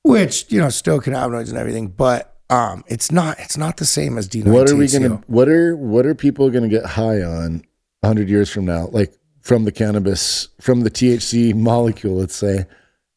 which 0.02 0.50
you 0.50 0.60
know 0.60 0.70
still 0.70 1.00
cannabinoids 1.00 1.50
and 1.50 1.58
everything, 1.58 1.88
but 1.88 2.32
um, 2.48 2.84
it's 2.86 3.10
not 3.10 3.38
it's 3.38 3.56
not 3.56 3.76
the 3.78 3.86
same 3.86 4.18
as 4.18 4.28
D9 4.28 4.46
what 4.52 4.70
are 4.70 4.76
we 4.76 4.86
to 4.88 5.22
what 5.26 5.48
are 5.48 5.76
what 5.76 6.06
are 6.06 6.14
people 6.14 6.50
going 6.50 6.64
to 6.64 6.68
get 6.68 6.84
high 6.84 7.22
on 7.22 7.62
100 8.00 8.28
years 8.28 8.50
from 8.50 8.66
now 8.66 8.88
like 8.92 9.14
from 9.40 9.64
the 9.64 9.72
cannabis 9.72 10.48
from 10.60 10.82
the 10.82 10.90
THC 10.90 11.54
molecule 11.54 12.16
let's 12.16 12.36
say 12.36 12.66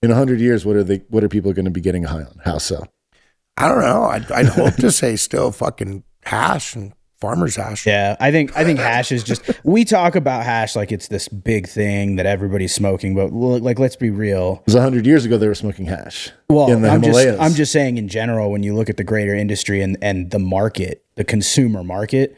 in 0.02 0.10
100 0.10 0.40
years 0.40 0.66
what 0.66 0.76
are 0.76 0.84
they 0.84 1.02
what 1.10 1.24
are 1.24 1.30
people 1.30 1.54
going 1.54 1.66
to 1.66 1.72
be 1.72 1.82
getting 1.82 2.04
high 2.04 2.22
on 2.24 2.40
how 2.44 2.58
so 2.58 2.84
I 3.58 3.70
don't 3.70 3.80
know. 3.80 4.04
I'd, 4.04 4.30
I'd 4.34 4.48
hope 4.48 4.76
to 4.76 4.92
say 4.92 5.16
still 5.16 5.50
fucking 5.50 6.04
hash 6.26 6.76
and 6.76 6.92
farmer's 7.22 7.56
hash. 7.56 7.88
Yeah, 7.88 8.18
I 8.20 8.30
think 8.30 8.56
I 8.58 8.66
think 8.66 8.80
hash 8.80 9.14
is 9.14 9.24
just 9.24 9.50
we 9.64 9.86
talk 9.86 10.18
about 10.18 10.44
hash 10.44 10.76
like 10.76 10.92
it's 10.92 11.08
this 11.08 11.30
big 11.30 11.66
thing 11.66 12.18
that 12.18 12.26
everybody's 12.26 12.76
smoking, 12.76 13.16
but 13.16 13.28
l- 13.32 13.60
like 13.60 13.80
let's 13.80 13.96
be 13.96 14.10
real. 14.10 14.58
it 14.60 14.66
was 14.66 14.74
100 14.76 15.06
years 15.06 15.24
ago 15.24 15.38
they 15.38 15.48
were 15.48 15.56
smoking 15.56 15.86
hash 15.86 16.32
Well, 16.50 16.70
in 16.70 16.82
the 16.82 16.90
I'm 16.90 17.02
just 17.02 17.26
I'm 17.40 17.54
just 17.54 17.72
saying 17.72 17.98
in 17.98 18.10
general 18.10 18.52
when 18.52 18.62
you 18.62 18.76
look 18.76 18.90
at 18.90 18.98
the 18.98 19.06
greater 19.06 19.34
industry 19.34 19.82
and 19.82 19.98
and 20.02 20.32
the 20.32 20.40
market, 20.40 21.06
the 21.16 21.24
consumer 21.24 21.82
market, 21.82 22.36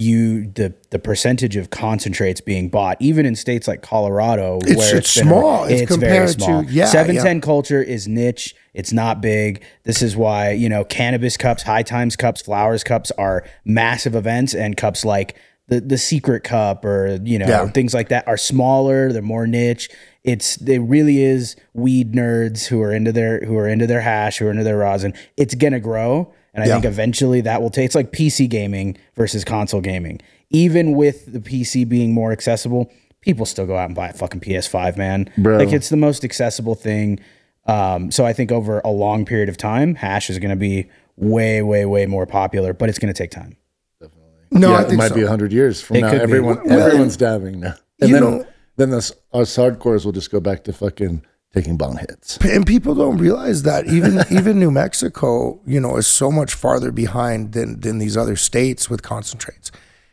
you 0.00 0.46
the 0.50 0.74
the 0.90 0.98
percentage 0.98 1.56
of 1.56 1.70
concentrates 1.70 2.40
being 2.40 2.68
bought, 2.68 2.96
even 3.00 3.26
in 3.26 3.36
states 3.36 3.68
like 3.68 3.82
Colorado, 3.82 4.58
It's- 4.62 4.76
where 4.76 4.96
it's 4.96 5.14
been- 5.14 5.26
small. 5.26 5.64
It's 5.64 5.74
very 5.82 5.86
compared 5.86 6.28
to- 6.28 6.34
small. 6.44 6.64
yeah, 6.64 6.86
seven 6.86 7.16
ten 7.16 7.36
yeah. 7.36 7.40
culture 7.42 7.82
is 7.82 8.08
niche. 8.08 8.54
It's 8.74 8.92
not 8.92 9.20
big. 9.20 9.62
This 9.84 10.00
is 10.02 10.16
why 10.16 10.50
you 10.52 10.68
know 10.68 10.84
cannabis 10.84 11.36
cups, 11.36 11.62
high 11.64 11.82
times 11.82 12.16
cups, 12.16 12.40
flowers 12.42 12.82
cups 12.82 13.12
are 13.18 13.44
massive 13.64 14.14
events, 14.14 14.54
and 14.54 14.76
cups 14.76 15.04
like 15.04 15.36
the 15.68 15.80
the 15.80 15.98
secret 15.98 16.42
cup 16.44 16.84
or 16.84 17.18
you 17.22 17.38
know 17.38 17.46
Yeah. 17.46 17.66
things 17.68 17.92
like 17.94 18.08
that 18.08 18.26
are 18.26 18.36
smaller. 18.36 19.12
They're 19.12 19.22
more 19.22 19.46
niche. 19.46 19.88
It's 20.24 20.56
it 20.58 20.78
really 20.80 21.22
is 21.22 21.56
weed 21.74 22.12
nerds 22.12 22.66
who 22.66 22.80
are 22.82 22.92
into 22.92 23.12
their 23.12 23.40
who 23.44 23.56
are 23.56 23.68
into 23.68 23.86
their 23.86 24.00
hash, 24.00 24.38
who 24.38 24.46
are 24.46 24.50
into 24.50 24.64
their 24.64 24.78
rosin. 24.78 25.14
It's 25.36 25.54
gonna 25.54 25.80
grow, 25.80 26.32
and 26.54 26.64
I 26.64 26.66
Yeah. 26.66 26.74
think 26.74 26.84
eventually 26.86 27.40
that 27.42 27.62
will 27.62 27.70
take. 27.70 27.86
It's 27.86 27.94
like 27.94 28.12
PC 28.12 28.48
gaming 28.48 28.96
versus 29.16 29.44
console 29.44 29.80
gaming. 29.80 30.20
Even 30.50 30.92
with 30.92 31.32
the 31.32 31.40
PC 31.40 31.84
being 31.88 32.12
more 32.12 32.32
accessible, 32.32 32.90
people 33.20 33.46
still 33.46 33.66
go 33.66 33.76
out 33.76 33.86
and 33.86 33.94
buy 33.94 34.08
a 34.08 34.12
fucking 34.12 34.40
PS5, 34.40 34.96
man. 34.96 35.30
Bro. 35.38 35.58
Like 35.58 35.72
it's 35.72 35.88
the 35.88 35.96
most 35.96 36.24
accessible 36.24 36.74
thing. 36.74 37.20
Um, 37.66 38.10
so 38.10 38.24
I 38.26 38.32
think 38.32 38.50
over 38.50 38.80
a 38.84 38.90
long 38.90 39.24
period 39.24 39.48
of 39.48 39.56
time, 39.56 39.94
hash 39.94 40.28
is 40.30 40.38
going 40.38 40.50
to 40.50 40.56
be 40.56 40.88
way, 41.16 41.62
way, 41.62 41.84
way 41.84 42.06
more 42.06 42.26
popular, 42.26 42.72
but 42.72 42.88
it's 42.88 42.98
going 42.98 43.12
to 43.12 43.16
take 43.16 43.30
time. 43.30 43.56
Definitely. 44.00 44.30
No, 44.50 44.70
yeah, 44.72 44.78
I 44.78 44.82
it 44.88 44.96
might 44.96 45.08
so. 45.10 45.14
be 45.14 45.20
100 45.22 45.52
years 45.52 45.80
from 45.80 45.96
It 45.98 46.00
now 46.00 46.10
could 46.10 46.16
be. 46.18 46.22
everyone 46.22 46.60
Well, 46.64 46.80
everyone's 46.80 47.16
dabbing 47.16 47.60
now 47.60 47.74
and 48.00 48.10
you 48.10 48.16
then 48.18 48.22
know- 48.24 48.46
then 48.76 48.90
this 48.90 49.12
us 49.34 49.54
hardcores 49.56 50.04
will 50.06 50.12
just 50.12 50.30
go 50.32 50.40
back 50.40 50.64
to 50.64 50.72
fucking 50.72 51.22
taking 51.52 51.76
bong 51.76 51.96
hits 51.98 52.36
and 52.38 52.64
people 52.64 52.94
don't 52.94 53.18
realize 53.18 53.64
that 53.64 53.86
even 53.86 54.20
even 54.30 54.58
New 54.60 54.70
Mexico, 54.70 55.60
you 55.66 55.80
know, 55.80 55.96
is 55.96 56.06
so 56.06 56.30
much 56.30 56.54
farther 56.54 56.92
behind 56.92 57.52
than 57.52 57.80
than 57.80 57.98
these 57.98 58.16
other 58.16 58.36
states 58.36 58.88
with 58.88 59.02
concentrates, 59.02 59.70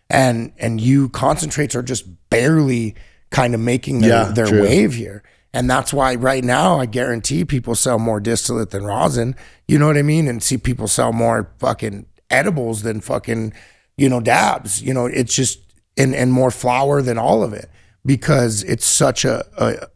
and 0.09 0.51
and 0.57 0.81
you 0.81 1.09
concentrates 1.09 1.75
are 1.75 1.83
just 1.83 2.05
barely 2.29 2.95
kind 3.29 3.53
of 3.53 3.59
making 3.59 3.99
their, 4.01 4.09
Yeah, 4.09 4.31
their 4.31 4.47
true. 4.47 4.61
wave 4.63 4.93
here, 4.95 5.21
and 5.53 5.69
that's 5.69 5.93
why 5.93 6.15
right 6.15 6.43
now 6.43 6.79
I 6.79 6.85
guarantee 6.85 7.45
people 7.45 7.75
sell 7.75 7.99
more 7.99 8.19
distillate 8.19 8.71
than 8.71 8.83
rosin. 8.85 9.35
You 9.67 9.77
know 9.79 9.87
what 9.87 9.97
I 9.97 10.01
mean? 10.01 10.27
And 10.27 10.41
see 10.41 10.57
people 10.57 10.87
sell 10.87 11.11
more 11.13 11.51
fucking 11.59 12.05
edibles 12.29 12.81
than 12.81 13.01
fucking 13.01 13.53
you 13.95 14.09
know 14.09 14.21
dabs. 14.21 14.81
You 14.81 14.93
know, 14.93 15.05
it's 15.05 15.35
just 15.35 15.59
and 15.97 16.15
and 16.15 16.31
more 16.33 16.51
flour 16.51 17.01
than 17.01 17.17
all 17.17 17.43
of 17.43 17.53
it 17.53 17.69
because 18.05 18.63
it's 18.63 18.85
such 18.85 19.25
a 19.25 19.43
a, 19.57 19.87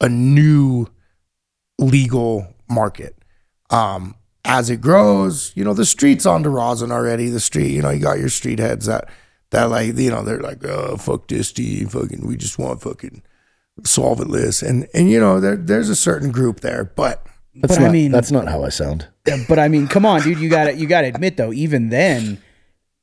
a 0.00 0.08
new 0.08 0.86
legal 1.78 2.46
market. 2.68 3.16
Um, 3.70 4.14
as 4.44 4.70
it 4.70 4.80
grows, 4.80 5.52
you 5.56 5.64
know, 5.64 5.74
the 5.74 5.84
street's 5.84 6.24
on 6.24 6.36
onto 6.36 6.50
rosin 6.50 6.92
already. 6.92 7.28
The 7.28 7.40
street, 7.40 7.72
you 7.72 7.82
know, 7.82 7.90
you 7.90 8.00
got 8.00 8.18
your 8.18 8.28
street 8.28 8.58
heads 8.58 8.86
that 8.86 9.08
that 9.50 9.64
like, 9.70 9.96
you 9.96 10.10
know, 10.10 10.22
they're 10.22 10.40
like, 10.40 10.64
oh 10.64 10.96
fuck 10.96 11.26
this 11.28 11.48
Steve, 11.48 11.90
fucking 11.92 12.26
we 12.26 12.36
just 12.36 12.58
want 12.58 12.82
fucking 12.82 13.22
solventless. 13.82 14.66
And 14.66 14.88
and 14.94 15.10
you 15.10 15.18
know, 15.18 15.40
there 15.40 15.56
there's 15.56 15.88
a 15.88 15.96
certain 15.96 16.30
group 16.30 16.60
there, 16.60 16.84
but 16.84 17.26
that's 17.54 17.74
But 17.74 17.82
not 17.82 17.88
I 17.90 17.92
mean- 17.92 18.12
that's 18.12 18.30
not 18.30 18.48
how 18.48 18.62
i 18.64 18.68
sound 18.68 19.08
But 19.48 19.58
I 19.58 19.68
mean, 19.68 19.88
come 19.88 20.06
on, 20.06 20.20
dude, 20.22 20.38
you 20.38 20.48
got 20.48 20.64
to 20.64 20.74
you 20.74 20.86
got 20.86 21.00
to 21.00 21.08
admit 21.08 21.36
though, 21.36 21.52
even 21.52 21.88
then, 21.88 22.40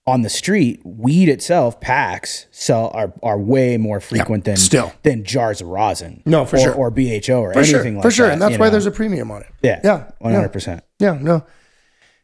on 0.06 0.22
the 0.22 0.30
street, 0.30 0.82
weed 0.84 1.30
itself 1.30 1.80
packs 1.80 2.48
sell 2.52 2.92
are 2.94 3.14
are 3.24 3.38
way 3.38 3.78
more 3.78 4.00
frequent 4.00 4.44
than 4.46 4.58
still. 4.58 4.94
than 5.04 5.24
jars 5.24 5.62
of 5.62 5.68
rosin. 5.68 6.22
No, 6.26 6.46
for 6.46 6.58
or, 6.58 6.60
sure. 6.60 6.74
or 6.74 6.92
BHO 6.92 7.40
or 7.40 7.54
for 7.54 7.60
anything 7.60 7.72
sure, 7.72 7.84
like 7.84 7.94
that. 7.96 8.02
for 8.02 8.12
sure. 8.12 8.28
that, 8.28 8.34
and 8.34 8.42
that's 8.42 8.58
why 8.58 8.66
know? 8.66 8.72
there's 8.72 8.86
a 8.86 8.92
premium 8.92 9.32
on 9.32 9.42
it. 9.42 9.52
yeah, 9.62 9.80
Yeah, 9.84 10.12
one 10.20 10.34
hundred 10.34 10.50
percent. 10.50 10.84
Yeah, 11.00 11.18
no. 11.20 11.46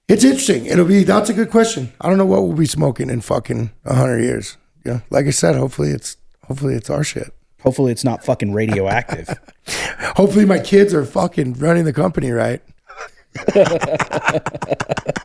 It's 0.07 0.23
interesting. 0.23 0.65
It'll 0.65 0.86
be 0.86 1.03
that's 1.03 1.30
a 1.30 1.34
good 1.34 1.51
question. 1.51 1.93
I 2.01 2.09
don't 2.09 2.17
know 2.17 2.25
what 2.25 2.43
we'll 2.43 2.57
be 2.57 2.65
smoking 2.65 3.09
in 3.09 3.21
fucking 3.21 3.71
hundred 3.86 4.23
years. 4.23 4.57
Yeah. 4.86 5.01
Like 5.09 5.27
I 5.27 5.32
said, 5.32 5.55
hopefully 5.55 5.91
it's 5.91 6.17
hopefully 6.47 6.75
it's 6.75 6.89
our 6.89 7.03
shit. 7.03 7.34
Hopefully, 7.61 7.91
it's 7.91 8.05
not 8.05 8.23
fucking 8.23 8.53
radioactive. 8.53 9.30
Hopefully 10.15 10.45
my 10.45 10.59
kids 10.59 10.93
are 10.93 11.05
fucking 11.05 11.53
running 11.53 11.84
the 11.84 11.93
company 11.93 12.32
right. 12.32 12.61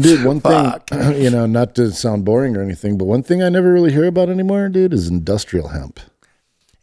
Dude, 0.00 0.24
one 0.24 0.40
Fuck. 0.40 0.88
thing, 0.90 1.12
you 1.22 1.30
know, 1.30 1.46
not 1.46 1.74
to 1.76 1.90
sound 1.92 2.24
boring 2.24 2.56
or 2.56 2.62
anything, 2.62 2.96
but 2.98 3.06
one 3.06 3.22
thing 3.22 3.42
I 3.42 3.48
never 3.48 3.72
really 3.72 3.92
hear 3.92 4.06
about 4.06 4.28
anymore, 4.28 4.68
dude, 4.68 4.92
is 4.92 5.08
industrial 5.08 5.68
hemp. 5.68 6.00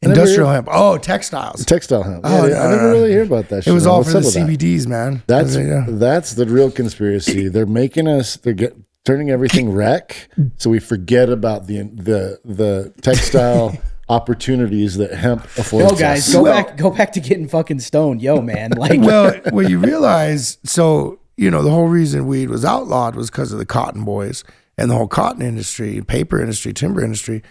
Industrial 0.02 0.50
hemp. 0.50 0.68
Oh, 0.72 0.98
textiles. 0.98 1.66
Textile 1.66 2.04
hemp. 2.04 2.22
Oh, 2.24 2.46
yeah, 2.46 2.62
I 2.64 2.70
never 2.70 2.84
no. 2.84 2.92
really 2.92 3.12
hear 3.12 3.24
about 3.24 3.50
that 3.50 3.58
shit. 3.58 3.58
It 3.60 3.64
shit. 3.64 3.74
was 3.74 3.88
all 3.88 4.00
What's 4.00 4.12
for 4.12 4.20
the 4.20 4.28
up 4.28 4.34
that? 4.34 4.48
CBDs, 4.60 4.86
man. 4.88 5.24
That's 5.26 5.56
yeah. 5.56 5.86
that's 5.88 6.34
the 6.34 6.46
real 6.46 6.70
conspiracy. 6.70 7.48
They're 7.48 7.66
making 7.66 8.08
us 8.08 8.36
they're 8.38 8.54
get, 8.54 8.76
turning 9.04 9.32
everything 9.32 9.72
rec 9.72 10.30
so 10.58 10.70
we 10.70 10.80
forget 10.80 11.30
about 11.30 11.66
the 11.68 11.84
the 11.84 12.40
the 12.46 12.94
textile 13.02 13.76
opportunities 14.10 14.98
that 14.98 15.12
hemp 15.12 15.44
affords 15.58 15.92
Yo, 15.92 15.98
guys, 15.98 16.28
us. 16.28 16.34
go 16.34 16.44
Well- 16.44 16.54
back, 16.64 16.78
go 16.78 16.92
back 16.92 17.14
to 17.14 17.20
getting 17.20 17.48
fucking 17.48 17.80
stoned, 17.80 18.22
yo, 18.22 18.42
man. 18.42 18.72
Like, 18.78 19.00
well, 19.02 19.34
what 19.52 19.70
you 19.70 19.80
realize, 19.80 20.60
so 20.64 21.18
you 21.38 21.52
know, 21.52 21.62
the 21.62 21.70
whole 21.72 21.88
reason 21.88 22.28
weed 22.28 22.50
was 22.50 22.64
outlawed 22.66 23.16
was 23.16 23.30
because 23.30 23.52
of 23.52 23.60
the 23.60 23.66
cotton 23.66 24.04
boys 24.06 24.44
and 24.78 24.90
the 24.90 24.96
whole 24.96 25.08
cotton 25.08 25.42
industry, 25.42 26.02
paper 26.02 26.40
industry, 26.40 26.74
timber 26.74 27.04
industry. 27.04 27.44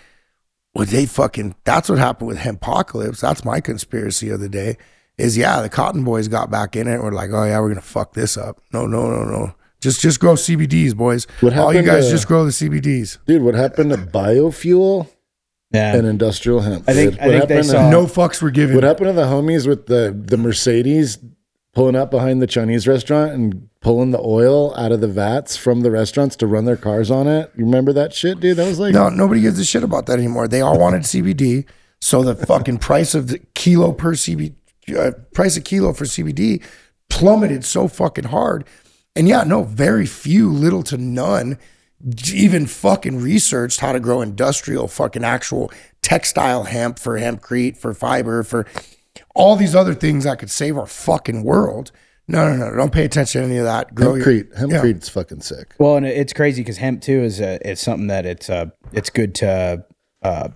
Well, 0.74 0.86
they 0.86 1.06
fucking 1.06 1.54
that's 1.64 1.88
what 1.88 1.98
happened 1.98 2.28
with 2.28 2.38
hempocalypse. 2.38 3.20
That's 3.20 3.44
my 3.44 3.60
conspiracy 3.60 4.30
of 4.30 4.40
the 4.40 4.48
day. 4.48 4.76
Is 5.16 5.36
yeah, 5.38 5.60
the 5.62 5.68
cotton 5.68 6.02
boys 6.02 6.26
got 6.26 6.50
back 6.50 6.74
in 6.74 6.88
it. 6.88 6.94
and 6.94 7.02
We're 7.04 7.12
like, 7.12 7.30
oh 7.32 7.44
yeah, 7.44 7.60
we're 7.60 7.68
gonna 7.68 7.80
fuck 7.80 8.14
this 8.14 8.36
up. 8.36 8.60
No, 8.72 8.86
no, 8.86 9.08
no, 9.08 9.24
no. 9.24 9.54
Just 9.80 10.00
just 10.00 10.18
grow 10.18 10.32
CBDs, 10.34 10.96
boys. 10.96 11.26
What 11.40 11.56
All 11.56 11.72
you 11.72 11.82
guys 11.82 12.06
to- 12.06 12.10
just 12.10 12.26
grow 12.26 12.44
the 12.44 12.50
CBDs. 12.50 13.18
Dude, 13.26 13.42
what 13.42 13.54
happened 13.54 13.90
to 13.90 13.98
biofuel 13.98 15.08
yeah, 15.70 15.94
and 15.94 16.06
industrial 16.06 16.60
hemp? 16.60 16.88
I 16.88 16.94
think- 16.94 17.12
dude? 17.12 17.20
I 17.20 17.26
what 17.26 17.32
think 17.32 17.48
they 17.48 17.54
happened 17.56 17.70
to- 17.70 17.76
saw- 17.76 17.90
no 17.90 18.06
fucks 18.06 18.42
were 18.42 18.50
given. 18.50 18.74
What 18.74 18.82
happened 18.84 19.08
to 19.08 19.12
the 19.12 19.26
homies 19.26 19.68
with 19.68 19.86
the 19.86 20.12
the 20.26 20.36
Mercedes 20.36 21.18
pulling 21.74 21.94
up 21.96 22.10
behind 22.10 22.40
the 22.42 22.46
Chinese 22.48 22.88
restaurant 22.88 23.32
and 23.32 23.68
pulling 23.84 24.10
the 24.10 24.20
oil 24.20 24.74
out 24.76 24.90
of 24.90 25.00
the 25.00 25.06
vats 25.06 25.56
from 25.56 25.82
the 25.82 25.90
restaurants 25.90 26.34
to 26.36 26.46
run 26.46 26.64
their 26.64 26.76
cars 26.76 27.10
on 27.10 27.28
it? 27.28 27.52
You 27.54 27.66
remember 27.66 27.92
that 27.92 28.14
shit, 28.14 28.40
dude? 28.40 28.56
That 28.56 28.66
was 28.66 28.80
like 28.80 28.94
No, 28.94 29.10
nobody 29.10 29.42
gives 29.42 29.58
a 29.60 29.64
shit 29.64 29.84
about 29.84 30.06
that 30.06 30.18
anymore. 30.18 30.48
They 30.48 30.62
all 30.62 30.78
wanted 30.78 31.02
CBD, 31.02 31.66
so 32.00 32.22
the 32.22 32.34
fucking 32.34 32.78
price 32.78 33.14
of 33.14 33.28
the 33.28 33.38
kilo 33.54 33.92
per 33.92 34.14
CBD, 34.14 34.54
uh, 34.96 35.12
price 35.32 35.56
of 35.56 35.64
kilo 35.64 35.92
for 35.92 36.06
CBD 36.06 36.64
plummeted 37.10 37.64
so 37.64 37.86
fucking 37.86 38.24
hard. 38.24 38.64
And 39.14 39.28
yeah, 39.28 39.44
no, 39.44 39.62
very 39.62 40.06
few, 40.06 40.50
little 40.50 40.82
to 40.84 40.96
none, 40.96 41.58
even 42.32 42.66
fucking 42.66 43.20
researched 43.20 43.80
how 43.80 43.92
to 43.92 44.00
grow 44.00 44.22
industrial 44.22 44.88
fucking 44.88 45.24
actual 45.24 45.70
textile 46.02 46.64
hemp 46.64 46.98
for 46.98 47.18
hempcrete, 47.18 47.76
for 47.76 47.92
fiber, 47.94 48.42
for 48.42 48.66
all 49.34 49.56
these 49.56 49.74
other 49.74 49.94
things 49.94 50.24
that 50.24 50.38
could 50.38 50.50
save 50.50 50.78
our 50.78 50.86
fucking 50.86 51.44
world. 51.44 51.92
No, 52.26 52.48
no, 52.48 52.56
no, 52.70 52.76
don't 52.76 52.92
pay 52.92 53.04
attention 53.04 53.42
to 53.42 53.46
any 53.46 53.58
of 53.58 53.64
that. 53.64 53.94
Grow 53.94 54.14
your- 54.14 54.24
hempcrete. 54.24 54.58
Hempcrete's 54.58 55.08
fucking 55.08 55.42
sick. 55.42 55.74
Well, 55.78 55.96
and 55.96 56.06
it's 56.06 56.32
crazy 56.32 56.62
because 56.62 56.78
hemp 56.78 57.02
too 57.02 57.22
is 57.22 57.40
uh, 57.40 57.58
it's 57.62 57.82
something 57.82 58.06
that 58.06 58.24
it's 58.24 58.48
uh, 58.48 58.66
it's 58.92 59.10
good 59.10 59.34
to 59.36 59.84
uh, 60.22 60.48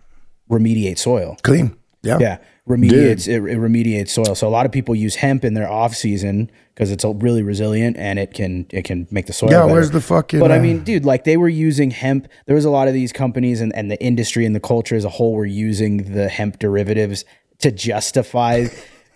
remediate 0.50 0.98
soil. 0.98 1.36
clean. 1.42 1.76
Yeah. 2.02 2.18
Yeah, 2.20 2.38
remediates 2.68 3.26
it, 3.26 3.42
it 3.42 3.58
remediates 3.58 4.10
soil. 4.10 4.34
So 4.36 4.46
a 4.46 4.50
lot 4.50 4.66
of 4.66 4.72
people 4.72 4.94
use 4.94 5.16
hemp 5.16 5.44
in 5.44 5.54
their 5.54 5.68
off 5.68 5.94
season 5.94 6.50
because 6.72 6.92
it's 6.92 7.04
really 7.04 7.42
resilient 7.42 7.96
and 7.96 8.20
it 8.20 8.32
can 8.32 8.66
it 8.70 8.84
can 8.84 9.08
make 9.10 9.26
the 9.26 9.32
soil. 9.32 9.50
Yeah, 9.50 9.62
better. 9.62 9.72
where's 9.72 9.90
the 9.90 10.00
fucking 10.00 10.38
But 10.38 10.52
I 10.52 10.58
uh, 10.58 10.62
mean, 10.62 10.84
dude, 10.84 11.04
like 11.04 11.24
they 11.24 11.36
were 11.36 11.48
using 11.48 11.90
hemp. 11.90 12.28
There 12.46 12.54
was 12.54 12.64
a 12.64 12.70
lot 12.70 12.86
of 12.86 12.94
these 12.94 13.12
companies 13.12 13.60
and, 13.60 13.74
and 13.74 13.90
the 13.90 14.00
industry 14.02 14.46
and 14.46 14.54
the 14.54 14.60
culture 14.60 14.94
as 14.94 15.04
a 15.04 15.08
whole 15.08 15.34
were 15.34 15.44
using 15.44 16.14
the 16.14 16.28
hemp 16.28 16.60
derivatives 16.60 17.24
to 17.58 17.72
justify 17.72 18.66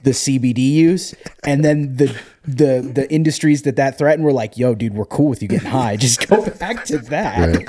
the 0.02 0.10
CBD 0.10 0.58
use, 0.72 1.14
and 1.44 1.64
then 1.64 1.96
the 1.96 2.14
the 2.44 2.80
the 2.94 3.06
industries 3.10 3.62
that 3.62 3.76
that 3.76 3.98
threatened 3.98 4.24
were 4.24 4.32
like, 4.32 4.56
"Yo, 4.58 4.74
dude, 4.74 4.94
we're 4.94 5.04
cool 5.04 5.28
with 5.28 5.42
you 5.42 5.48
getting 5.48 5.70
high. 5.70 5.96
Just 5.96 6.28
go 6.28 6.48
back 6.58 6.84
to 6.86 6.98
that. 6.98 7.64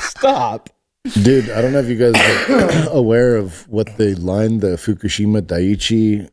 Stop." 0.00 0.70
Dude, 1.22 1.50
I 1.50 1.60
don't 1.62 1.72
know 1.72 1.78
if 1.78 1.88
you 1.88 1.96
guys 1.96 2.48
are 2.50 2.88
aware 2.90 3.36
of 3.36 3.68
what 3.68 3.96
they 3.96 4.14
lined 4.14 4.60
the 4.60 4.76
Fukushima 4.76 5.40
Daiichi 5.42 6.28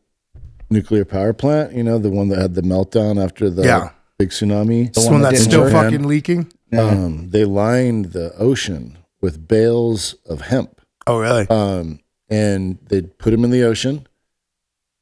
nuclear 0.70 1.04
power 1.04 1.32
plant, 1.32 1.72
you 1.74 1.84
know, 1.84 1.98
the 1.98 2.10
one 2.10 2.28
that 2.30 2.38
had 2.40 2.54
the 2.54 2.62
meltdown 2.62 3.22
after 3.22 3.48
the 3.50 3.62
Yeah. 3.62 3.90
big 4.18 4.30
tsunami. 4.30 4.92
this 4.92 5.04
one 5.04 5.14
one 5.14 5.22
that's 5.22 5.38
didn't 5.38 5.50
still 5.52 5.60
work. 5.62 5.72
fucking 5.72 6.02
leaking? 6.08 6.50
Um, 6.76 7.30
they 7.30 7.44
lined 7.44 8.06
the 8.06 8.34
ocean 8.36 8.98
with 9.20 9.46
bales 9.46 10.14
of 10.28 10.40
hemp. 10.40 10.80
Oh, 11.06 11.20
really? 11.20 11.46
Um, 11.48 12.00
and 12.28 12.78
they'd 12.88 13.16
put 13.18 13.30
them 13.30 13.44
in 13.44 13.50
the 13.52 13.62
ocean 13.62 14.08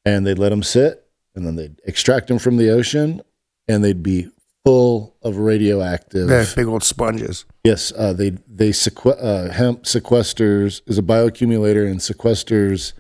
and 0.05 0.27
they'd 0.27 0.39
let 0.39 0.51
them 0.51 0.63
sit 0.63 1.05
and 1.35 1.47
then 1.47 1.57
they'd 1.57 1.81
extract 1.85 2.29
them 2.29 2.39
from 2.39 2.57
the 2.57 2.71
ocean 2.71 3.23
and 3.69 3.85
they'd 3.85 4.03
be 4.03 4.29
full 4.65 5.17
of 5.23 5.39
radioactive 5.39 6.29
They're 6.29 6.47
big 6.55 6.67
old 6.67 6.85
sponges. 6.85 7.45
Yes, 7.65 7.93
uh, 7.97 8.13
they 8.13 8.31
they 8.49 8.71
sequ- 8.71 9.23
uh, 9.23 9.51
hemp 9.53 9.85
sequesters 9.85 10.83
is 10.87 10.99
a 10.99 11.03
bioaccumulator 11.03 11.91
and 11.91 12.01
sequesters 12.01 12.93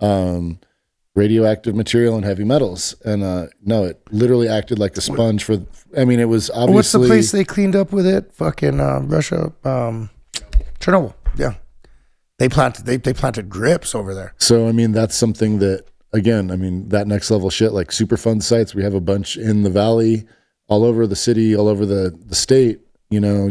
um, 0.00 0.60
radioactive 1.14 1.74
material 1.74 2.14
and 2.14 2.24
heavy 2.24 2.44
metals. 2.44 2.94
And 3.04 3.22
uh, 3.22 3.46
no, 3.62 3.84
it 3.84 4.00
literally 4.10 4.48
acted 4.48 4.78
like 4.78 4.96
a 4.96 5.00
sponge 5.00 5.44
for. 5.44 5.58
I 5.96 6.04
mean, 6.04 6.20
it 6.20 6.28
was 6.28 6.50
obviously. 6.50 6.74
What's 6.74 6.92
the 6.92 7.06
place 7.06 7.32
they 7.32 7.44
cleaned 7.44 7.76
up 7.76 7.92
with 7.92 8.06
it? 8.06 8.32
Fucking 8.34 8.80
uh, 8.80 9.00
Russia, 9.00 9.52
um, 9.64 10.10
Chernobyl. 10.80 11.14
Yeah, 11.36 11.54
they 12.38 12.48
planted 12.48 12.86
they 12.86 12.96
they 12.96 13.12
planted 13.12 13.48
grips 13.48 13.94
over 13.94 14.14
there. 14.14 14.34
So 14.38 14.68
I 14.68 14.72
mean, 14.72 14.92
that's 14.92 15.16
something 15.16 15.58
that 15.58 15.84
again, 16.12 16.50
I 16.50 16.56
mean, 16.56 16.88
that 16.88 17.06
next 17.06 17.30
level 17.30 17.50
shit 17.50 17.72
like 17.72 17.88
Superfund 17.88 18.42
sites. 18.42 18.74
We 18.74 18.82
have 18.82 18.94
a 18.94 19.00
bunch 19.00 19.36
in 19.36 19.62
the 19.62 19.70
valley, 19.70 20.26
all 20.68 20.84
over 20.84 21.06
the 21.06 21.16
city, 21.16 21.54
all 21.56 21.68
over 21.68 21.84
the 21.86 22.16
the 22.26 22.34
state. 22.34 22.80
You 23.10 23.20
know, 23.20 23.50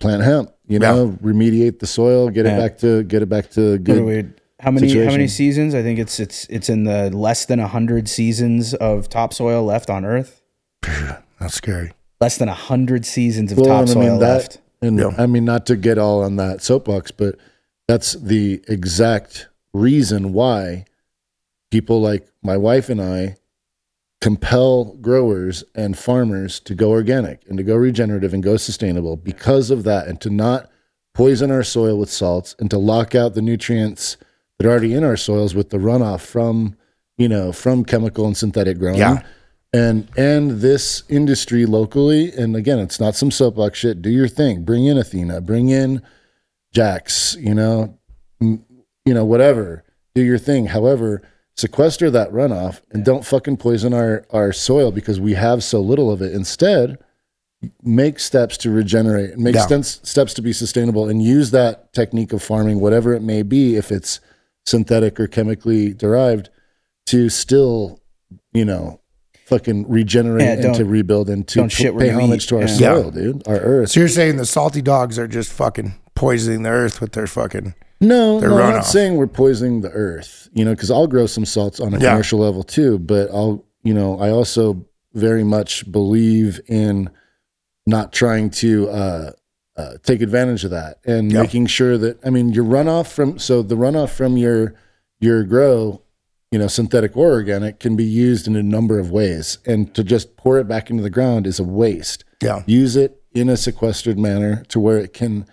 plant 0.00 0.22
hemp. 0.22 0.50
You 0.66 0.78
know, 0.78 1.18
remediate 1.22 1.78
the 1.80 1.86
soil, 1.86 2.30
get 2.30 2.46
Yeah. 2.46 2.56
it 2.56 2.60
back 2.60 2.78
to 2.78 3.02
get 3.02 3.22
it 3.22 3.28
back 3.28 3.50
to 3.50 3.72
What 3.72 3.72
are 3.74 3.78
good. 4.04 4.40
how 4.60 4.70
many 4.70 4.88
how 5.04 5.10
many 5.10 5.28
seasons? 5.28 5.74
I 5.74 5.82
think 5.82 5.98
it's 5.98 6.18
it's 6.18 6.46
it's 6.48 6.68
in 6.70 6.84
the 6.84 7.10
less 7.10 7.44
than 7.44 7.58
hundred 7.58 8.08
seasons 8.08 8.72
of 8.74 9.08
topsoil 9.08 9.62
left 9.64 9.90
on 9.90 10.04
Earth. 10.04 10.42
That's 11.38 11.54
scary. 11.54 11.92
Less 12.20 12.38
than 12.38 12.48
hundred 12.48 13.04
seasons 13.04 13.52
of 13.52 13.58
Well, 13.58 13.70
and 13.80 13.86
topsoil 13.88 14.16
left. 14.16 14.58
And 14.80 14.98
Yeah. 14.98 15.10
I 15.18 15.26
mean, 15.26 15.44
not 15.44 15.66
to 15.66 15.76
get 15.76 15.98
all 15.98 16.22
on 16.22 16.36
that 16.36 16.62
soapbox, 16.62 17.10
but 17.10 17.36
that's 17.88 18.14
the 18.14 18.62
exact 18.68 19.48
reason 19.74 20.32
why 20.32 20.84
people 21.74 22.00
like 22.00 22.24
my 22.40 22.56
wife 22.56 22.88
and 22.88 23.02
I 23.02 23.34
compel 24.20 24.94
growers 25.00 25.64
and 25.74 25.98
farmers 25.98 26.60
to 26.60 26.72
go 26.72 26.90
organic 26.90 27.42
and 27.48 27.58
to 27.58 27.64
go 27.64 27.74
regenerative 27.74 28.32
and 28.32 28.44
go 28.44 28.56
sustainable 28.56 29.16
because 29.16 29.72
of 29.72 29.82
that 29.82 30.06
and 30.06 30.20
to 30.20 30.30
not 30.30 30.70
poison 31.14 31.50
our 31.50 31.64
soil 31.64 31.98
with 31.98 32.08
salts 32.08 32.54
and 32.60 32.70
to 32.70 32.78
lock 32.78 33.16
out 33.16 33.34
the 33.34 33.42
nutrients 33.42 34.16
that 34.56 34.68
are 34.68 34.70
already 34.70 34.94
in 34.94 35.02
our 35.02 35.16
soils 35.16 35.52
with 35.52 35.70
the 35.70 35.78
runoff 35.78 36.20
from 36.20 36.76
you 37.18 37.28
know 37.28 37.50
from 37.50 37.84
chemical 37.84 38.24
and 38.24 38.36
synthetic 38.36 38.78
growing. 38.78 39.00
Yeah. 39.00 39.24
and 39.72 40.08
and 40.16 40.60
this 40.60 41.02
industry 41.08 41.66
locally 41.66 42.30
and 42.34 42.54
again 42.54 42.78
it's 42.78 43.00
not 43.00 43.16
some 43.16 43.32
soapbox 43.32 43.80
shit 43.80 44.00
do 44.00 44.10
your 44.10 44.28
thing. 44.28 44.62
Bring 44.64 44.84
in 44.86 44.96
athena 44.96 45.40
bring 45.40 45.70
in 45.70 46.02
jax 46.72 47.36
you 47.40 47.52
know 47.52 47.98
m- 48.40 48.64
you 49.04 49.12
know 49.12 49.24
whatever 49.24 49.82
do 50.14 50.22
your 50.22 50.38
thing. 50.38 50.66
However 50.66 51.22
sequester 51.56 52.10
that 52.10 52.30
runoff 52.32 52.80
and 52.90 53.04
don't 53.04 53.24
fucking 53.24 53.56
poison 53.56 53.94
our 53.94 54.24
our 54.30 54.52
soil 54.52 54.90
because 54.90 55.20
we 55.20 55.34
have 55.34 55.62
so 55.62 55.80
little 55.80 56.10
of 56.10 56.20
it 56.20 56.32
instead 56.32 56.98
make 57.82 58.18
steps 58.18 58.56
to 58.58 58.70
regenerate 58.70 59.30
and 59.30 59.42
make 59.42 59.54
Yeah. 59.54 59.64
steps 59.66 60.00
steps 60.02 60.34
to 60.34 60.42
be 60.42 60.52
sustainable 60.52 61.08
and 61.08 61.22
use 61.22 61.50
that 61.52 61.92
technique 61.92 62.32
of 62.32 62.42
farming 62.42 62.80
whatever 62.80 63.14
it 63.14 63.22
may 63.22 63.42
be 63.42 63.76
if 63.76 63.90
it's 63.92 64.20
synthetic 64.66 65.18
or 65.20 65.26
chemically 65.26 65.94
derived 65.94 66.50
to 67.06 67.28
still 67.28 68.00
you 68.52 68.64
know 68.64 69.00
fucking 69.46 69.88
regenerate 69.88 70.42
Yeah, 70.58 70.66
and 70.66 70.74
to 70.74 70.84
rebuild 70.84 71.28
and 71.30 71.46
to 71.48 71.64
p- 71.64 71.68
shit 71.68 71.96
pay 71.96 72.10
homage 72.10 72.44
eat. 72.44 72.48
to 72.48 72.56
our 72.56 72.62
Yeah. 72.62 72.66
soil 72.76 73.10
dude 73.10 73.46
our 73.46 73.58
earth 73.58 73.90
So 73.90 74.00
you're 74.00 74.08
saying 74.08 74.36
the 74.38 74.46
salty 74.46 74.82
dogs 74.82 75.18
are 75.18 75.28
just 75.28 75.52
fucking 75.52 75.94
poisoning 76.16 76.62
the 76.64 76.70
earth 76.70 77.00
with 77.00 77.12
their 77.12 77.26
fucking 77.26 77.74
No, 78.00 78.38
no, 78.40 78.58
I'm 78.58 78.74
not 78.74 78.86
saying 78.86 79.16
we're 79.16 79.26
poisoning 79.26 79.80
the 79.80 79.90
earth, 79.90 80.48
you 80.52 80.64
know, 80.64 80.72
because 80.72 80.90
I'll 80.90 81.06
grow 81.06 81.26
some 81.26 81.44
salts 81.44 81.80
on 81.80 81.94
a 81.94 81.98
Yeah. 81.98 82.10
commercial 82.10 82.40
level 82.40 82.62
too. 82.62 82.98
But 82.98 83.30
I'll, 83.30 83.64
you 83.82 83.94
know, 83.94 84.18
I 84.18 84.30
also 84.30 84.84
very 85.14 85.44
much 85.44 85.90
believe 85.90 86.60
in 86.66 87.08
not 87.86 88.12
trying 88.12 88.50
to 88.50 88.88
uh, 88.90 89.30
uh, 89.76 89.92
take 90.02 90.22
advantage 90.22 90.64
of 90.64 90.70
that 90.72 90.98
and 91.06 91.32
Yeah. 91.32 91.42
making 91.42 91.66
sure 91.66 91.96
that 91.98 92.18
I 92.24 92.30
mean 92.30 92.50
your 92.52 92.64
runoff 92.64 93.06
from 93.12 93.38
so 93.38 93.62
the 93.62 93.76
runoff 93.76 94.10
from 94.10 94.36
your 94.36 94.74
your 95.20 95.44
grow, 95.44 96.02
you 96.50 96.58
know, 96.58 96.66
synthetic 96.66 97.16
or 97.16 97.30
organic 97.32 97.80
can 97.80 97.96
be 97.96 98.04
used 98.04 98.46
in 98.46 98.56
a 98.56 98.62
number 98.62 98.98
of 98.98 99.10
ways, 99.10 99.58
and 99.66 99.94
to 99.94 100.04
just 100.04 100.36
pour 100.36 100.58
it 100.58 100.68
back 100.68 100.90
into 100.90 101.02
the 101.02 101.10
ground 101.10 101.46
is 101.46 101.58
a 101.58 101.64
waste 101.64 102.24
yeah. 102.42 102.62
use 102.66 102.94
it 102.96 103.22
in 103.32 103.48
a 103.48 103.56
sequestered 103.56 104.18
manner 104.18 104.64
to 104.68 104.78
where 104.78 104.98
it 104.98 105.12
can 105.12 105.46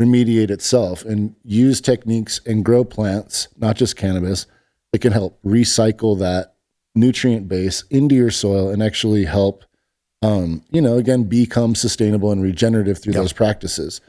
remediate 0.00 0.50
itself 0.50 1.04
and 1.04 1.34
use 1.42 1.80
techniques 1.80 2.40
and 2.46 2.64
grow 2.64 2.84
plants, 2.84 3.48
not 3.56 3.76
just 3.76 3.96
cannabis, 3.96 4.46
that 4.92 5.00
can 5.00 5.12
help 5.12 5.38
recycle 5.42 6.18
that 6.18 6.54
nutrient 6.94 7.48
base 7.48 7.84
into 7.90 8.14
your 8.14 8.30
soil 8.30 8.70
and 8.70 8.82
actually 8.82 9.24
help 9.24 9.64
um, 10.22 10.62
you 10.70 10.80
know, 10.80 10.96
again, 10.96 11.24
become 11.24 11.74
sustainable 11.74 12.32
and 12.32 12.42
regenerative 12.42 12.98
through 12.98 13.12
those 13.12 13.32
practices. 13.32 14.00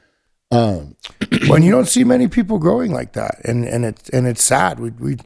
Um, 0.51 0.95
when 1.47 1.63
you 1.63 1.71
don't 1.71 1.87
see 1.87 2.03
many 2.03 2.27
people 2.27 2.59
growing 2.59 2.91
like 2.91 3.13
that, 3.13 3.41
and 3.43 3.65
and 3.65 3.85
it's 3.85 4.09
and 4.09 4.25
it's 4.25 4.43
sad. 4.43 4.79
We 4.79 4.91
we 4.91 5.17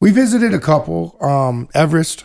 we 0.00 0.10
visited 0.10 0.52
a 0.52 0.60
couple, 0.60 1.16
um, 1.20 1.68
Everest. 1.74 2.24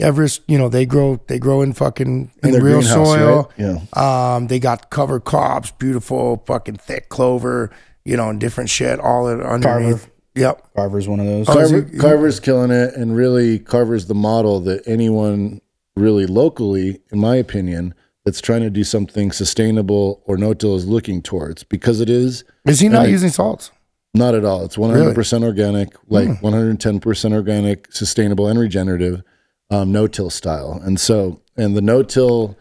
Everest, 0.00 0.42
you 0.46 0.58
know, 0.58 0.68
they 0.68 0.84
grow 0.84 1.20
they 1.26 1.38
grow 1.38 1.62
in 1.62 1.72
fucking 1.72 2.30
in, 2.42 2.50
their 2.50 2.62
real 2.62 2.82
soil. 2.82 3.50
right? 3.58 3.80
Yeah. 3.94 4.34
Um, 4.34 4.48
they 4.48 4.58
got 4.58 4.90
cover 4.90 5.20
crops, 5.20 5.70
beautiful 5.70 6.42
fucking 6.46 6.76
thick 6.76 7.08
clover, 7.08 7.70
you 8.04 8.16
know, 8.16 8.28
and 8.28 8.38
different 8.38 8.68
shit 8.68 9.00
all 9.00 9.28
in- 9.28 9.40
underneath. 9.40 10.10
Yep. 10.34 10.74
Carver's 10.76 11.08
one 11.08 11.18
of 11.20 11.24
those. 11.26 11.48
Oh, 11.48 11.54
Carver, 11.54 11.82
Carver's 11.98 12.40
killing 12.40 12.70
it, 12.70 12.94
and 12.94 13.16
really 13.16 13.58
Carver's 13.58 14.04
the 14.06 14.14
model 14.14 14.60
that 14.60 14.86
anyone 14.86 15.62
really 15.96 16.26
locally, 16.26 17.00
in 17.10 17.18
my 17.18 17.36
opinion, 17.36 17.94
that's 18.26 18.42
trying 18.42 18.60
to 18.60 18.68
do 18.68 18.84
something 18.84 19.32
sustainable 19.32 20.22
or 20.26 20.36
no-till 20.36 20.76
is 20.76 20.84
looking 20.86 21.22
towards 21.22 21.62
because 21.64 22.02
it 22.02 22.10
is 22.10 22.44
Is 22.66 22.80
he 22.80 22.90
not 22.90 23.06
it- 23.06 23.12
using 23.12 23.30
salts? 23.30 23.70
not 24.12 24.34
at 24.34 24.44
all. 24.44 24.62
It's 24.64 24.76
100% 24.76 25.42
organic, 25.42 25.94
like 26.08 26.28
110% 26.42 27.32
organic, 27.34 27.90
sustainable, 27.92 28.46
and 28.48 28.58
regenerative, 28.58 29.22
um, 29.70 29.92
no-till 29.92 30.30
style. 30.30 30.80
And 30.84 30.98
so, 31.00 31.40
and 31.56 31.76
the 31.76 31.82
no-till 31.82 32.56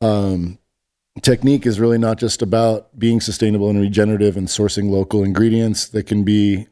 um, 0.00 0.58
technique 1.22 1.66
is 1.66 1.80
really 1.80 1.98
not 1.98 2.18
just 2.18 2.42
about 2.42 2.98
being 2.98 3.20
sustainable 3.20 3.70
and 3.70 3.80
regenerative 3.80 4.36
and 4.36 4.48
sourcing 4.48 4.90
local 4.90 5.24
ingredients 5.24 5.88
that 5.88 6.06
can 6.06 6.22
be, 6.24 6.66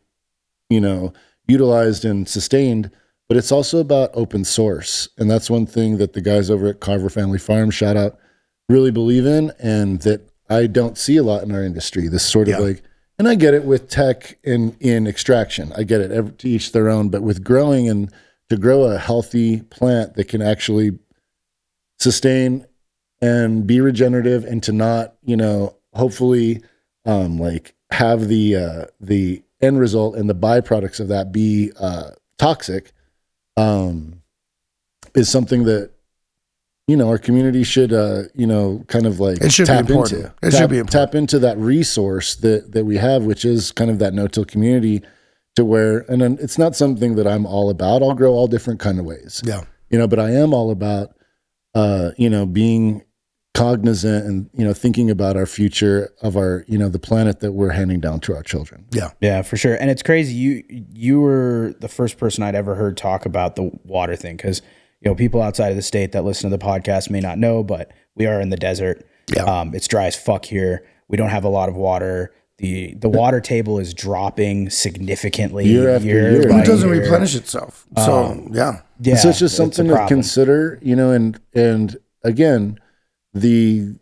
you 0.71 0.81
know, 0.81 1.13
utilized 1.47 2.05
and 2.05 2.29
sustained, 2.29 2.91
but 3.29 3.37
it's 3.37 3.53
also 3.53 3.79
about 3.79 4.11
open 4.15 4.45
source. 4.45 5.09
And 5.19 5.31
that's 5.31 5.51
one 5.51 5.67
thing 5.67 5.99
that 5.99 6.13
the 6.13 6.21
guys 6.21 6.51
over 6.51 6.69
at 6.69 6.81
Carver 6.81 7.11
Family 7.11 7.39
Farm, 7.39 7.71
shout 7.71 7.97
out, 7.97 8.19
really 8.69 8.91
believe 8.91 9.27
in, 9.27 9.53
and 9.59 10.01
that 10.03 10.31
I 10.49 10.67
don't 10.67 10.97
see 10.97 11.17
a 11.17 11.23
lot 11.23 11.43
in 11.43 11.53
our 11.55 11.63
industry. 11.63 12.09
This 12.09 12.25
sort 12.25 12.49
of 12.49 12.53
Yeah. 12.53 12.59
like, 12.59 12.83
and 13.19 13.29
I 13.29 13.35
get 13.35 13.55
it 13.55 13.65
with 13.65 13.89
tech 13.89 14.39
and 14.45 14.77
in 14.81 15.07
extraction. 15.07 15.73
I 15.77 15.85
get 15.85 16.01
it. 16.01 16.11
Every, 16.11 16.33
to 16.33 16.49
each 16.49 16.73
their 16.73 16.89
own. 16.89 17.11
But 17.11 17.23
with 17.23 17.45
growing 17.45 17.89
and 17.89 18.11
to 18.55 18.61
grow 18.61 18.85
a 18.85 18.99
healthy 18.99 19.61
plant 19.63 20.15
that 20.15 20.29
can 20.29 20.41
actually 20.43 20.99
sustain 21.99 22.67
and 23.21 23.67
be 23.67 23.81
regenerative 23.81 24.45
and 24.45 24.63
to 24.63 24.73
not, 24.73 25.15
you 25.25 25.37
know, 25.37 25.77
hopefully 25.95 26.63
um 27.07 27.39
like 27.39 27.75
have 27.91 28.29
the 28.29 28.57
uh 28.57 28.85
the 29.01 29.43
end 29.61 29.79
result 29.79 30.17
and 30.17 30.29
the 30.29 30.35
byproducts 30.35 30.99
of 31.01 31.09
that 31.09 31.31
be 31.33 31.71
uh 31.79 32.11
toxic 32.39 32.93
um 33.57 34.21
is 35.15 35.29
something 35.29 35.65
that 35.65 35.91
you 36.89 36.97
know 36.97 37.09
our 37.09 37.19
community 37.19 37.63
should 37.63 37.93
uh 37.93 38.23
you 38.35 38.47
know 38.47 38.83
kind 38.89 39.07
of 39.07 39.21
like 39.21 39.41
It 39.41 39.53
should 39.53 39.65
be 39.65 39.67
tap 39.69 39.81
important. 39.89 40.13
into 40.21 40.27
It 40.43 40.51
tap, 40.51 40.61
should 40.61 40.71
be 40.71 40.79
important. 40.79 41.11
tap 41.11 41.15
into 41.15 41.39
that 41.41 41.57
resource 41.59 42.35
that 42.37 42.73
that 42.73 42.85
we 42.85 42.97
have 42.97 43.23
which 43.25 43.45
is 43.45 43.71
kind 43.71 43.91
of 43.91 43.99
that 44.01 44.13
no-till 44.15 44.45
community 44.45 45.03
to 45.57 45.65
where 45.65 45.99
and 46.11 46.21
then 46.21 46.39
it's 46.41 46.59
not 46.59 46.75
something 46.77 47.15
that 47.17 47.27
I'm 47.27 47.47
all 47.47 47.71
about 47.71 48.03
I'll 48.03 48.15
grow 48.15 48.33
all 48.33 48.47
different 48.49 48.81
kind 48.81 48.99
of 48.99 49.05
ways 49.05 49.43
Yeah. 49.45 49.63
you 49.91 49.99
know 49.99 50.07
but 50.09 50.19
i 50.19 50.31
am 50.31 50.53
all 50.55 50.71
about 50.71 51.15
uh 51.75 52.11
you 52.19 52.29
know 52.31 52.45
being 52.47 53.03
cognizant 53.55 54.27
and 54.27 54.51
you 54.53 54.65
know 54.65 54.73
thinking 54.75 55.11
about 55.11 55.37
our 55.37 55.47
future 55.47 56.13
of 56.23 56.37
our 56.37 56.65
you 56.67 56.77
know 56.77 56.89
the 56.89 56.99
planet 56.99 57.39
that 57.41 57.53
we're 57.53 57.71
handing 57.71 58.01
down 58.01 58.19
to 58.21 58.35
our 58.35 58.43
children 58.43 58.85
Yeah. 58.91 59.11
Yeah, 59.21 59.43
for 59.43 59.57
sure. 59.57 59.77
And 59.77 59.91
it's 59.91 60.03
crazy. 60.03 60.35
You 60.35 60.65
you 60.93 61.21
were 61.21 61.75
the 61.79 61.89
first 61.89 62.19
person 62.19 62.43
I'd 62.43 62.57
ever 62.57 62.75
heard 62.75 62.97
talk 62.97 63.25
about 63.27 63.55
the 63.55 63.71
water 63.85 64.17
thing 64.17 64.37
because 64.37 64.61
you 65.01 65.09
know 65.11 65.15
people 65.15 65.41
outside 65.41 65.69
of 65.71 65.77
the 65.77 65.83
state 65.83 66.11
that 66.13 66.25
listen 66.25 66.51
to 66.51 66.57
the 66.57 66.65
podcast 66.65 67.11
may 67.11 67.21
not 67.21 67.39
know, 67.39 67.63
but 67.63 67.93
we 68.17 68.27
are 68.27 68.41
in 68.41 68.49
the 68.49 68.57
desert. 68.57 69.07
Yeah. 69.35 69.45
Um, 69.45 69.73
it's 69.75 69.87
dry 69.87 70.07
as 70.07 70.17
fuck 70.17 70.45
here. 70.47 70.85
We 71.09 71.17
don't 71.17 71.31
have 71.31 71.45
a 71.45 71.49
lot 71.49 71.69
of 71.69 71.77
water. 71.77 72.33
The 72.59 72.95
The 72.95 73.09
water 73.09 73.41
table 73.41 73.79
is 73.79 73.95
dropping 73.95 74.71
significantly 74.71 75.67
Year 75.67 75.91
after 75.91 76.07
year. 76.07 76.43
It 76.43 76.65
doesn't 76.65 76.89
year. 76.89 77.03
replenish 77.03 77.35
itself. 77.35 77.87
So 77.97 78.25
um, 78.25 78.51
yeah. 78.53 78.83
Yeah, 79.01 79.17
so 79.17 79.31
it's 79.31 79.41
just 79.41 79.55
a 79.55 79.57
something 79.57 79.89
to 79.89 80.07
consider 80.07 80.79
you 80.83 80.95
know 80.95 81.11
and 81.11 81.39
and 81.53 81.97
again 82.23 82.79
the 83.33 83.97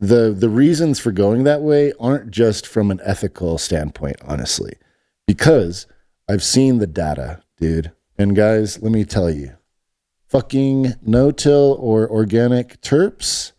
the 0.00 0.34
the 0.36 0.48
reasons 0.48 0.98
for 0.98 1.12
going 1.12 1.44
that 1.44 1.62
way 1.62 1.92
aren't 1.98 2.30
just 2.30 2.66
from 2.66 2.90
an 2.90 3.00
ethical 3.04 3.58
standpoint 3.58 4.16
honestly 4.24 4.74
because 5.26 5.86
i've 6.28 6.42
seen 6.42 6.78
the 6.78 6.86
data 6.86 7.40
dude 7.56 7.92
and 8.16 8.36
guys 8.36 8.80
let 8.82 8.92
me 8.92 9.04
tell 9.04 9.30
you 9.30 9.56
fucking 10.26 10.94
no-till 11.02 11.76
or 11.80 12.08
organic 12.10 12.80
terps 12.80 13.52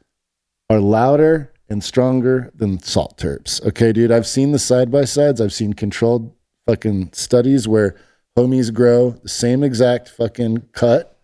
are 0.70 0.80
louder 0.80 1.49
and 1.70 1.84
stronger 1.84 2.52
than 2.56 2.80
salt 2.80 3.18
terps 3.18 3.64
okay 3.66 3.92
dude 3.92 4.12
i've 4.12 4.28
seen 4.28 4.52
the 4.52 4.60
side 4.60 4.92
by 4.92 5.06
sides 5.06 5.40
i've 5.40 5.54
seen 5.54 5.74
controlled 5.74 6.34
fucking 6.68 7.10
studies 7.14 7.68
where 7.68 7.96
homies 8.38 8.74
grow 8.74 9.12
the 9.12 9.30
same 9.30 9.64
exact 9.64 10.10
fucking 10.10 10.64
cut 10.72 11.20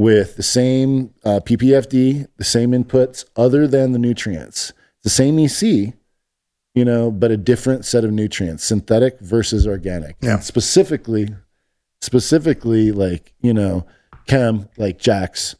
with 0.00 0.36
the 0.36 0.42
same 0.42 1.12
uh, 1.26 1.40
PPFD, 1.40 2.26
the 2.38 2.44
same 2.44 2.70
inputs, 2.70 3.26
other 3.36 3.66
than 3.66 3.92
the 3.92 3.98
nutrients. 3.98 4.72
The 5.02 5.10
same 5.10 5.38
EC, 5.38 5.92
you 6.74 6.86
know, 6.86 7.10
but 7.10 7.30
a 7.30 7.36
different 7.36 7.84
set 7.84 8.02
of 8.02 8.10
nutrients, 8.10 8.64
synthetic 8.64 9.20
versus 9.20 9.66
organic. 9.66 10.16
Yeah. 10.22 10.36
And 10.36 10.42
specifically, 10.42 11.28
specifically 12.00 12.92
like, 12.92 13.34
you 13.42 13.52
know, 13.52 13.86
chem 14.26 14.70
like 14.78 14.98
Jax 14.98 15.56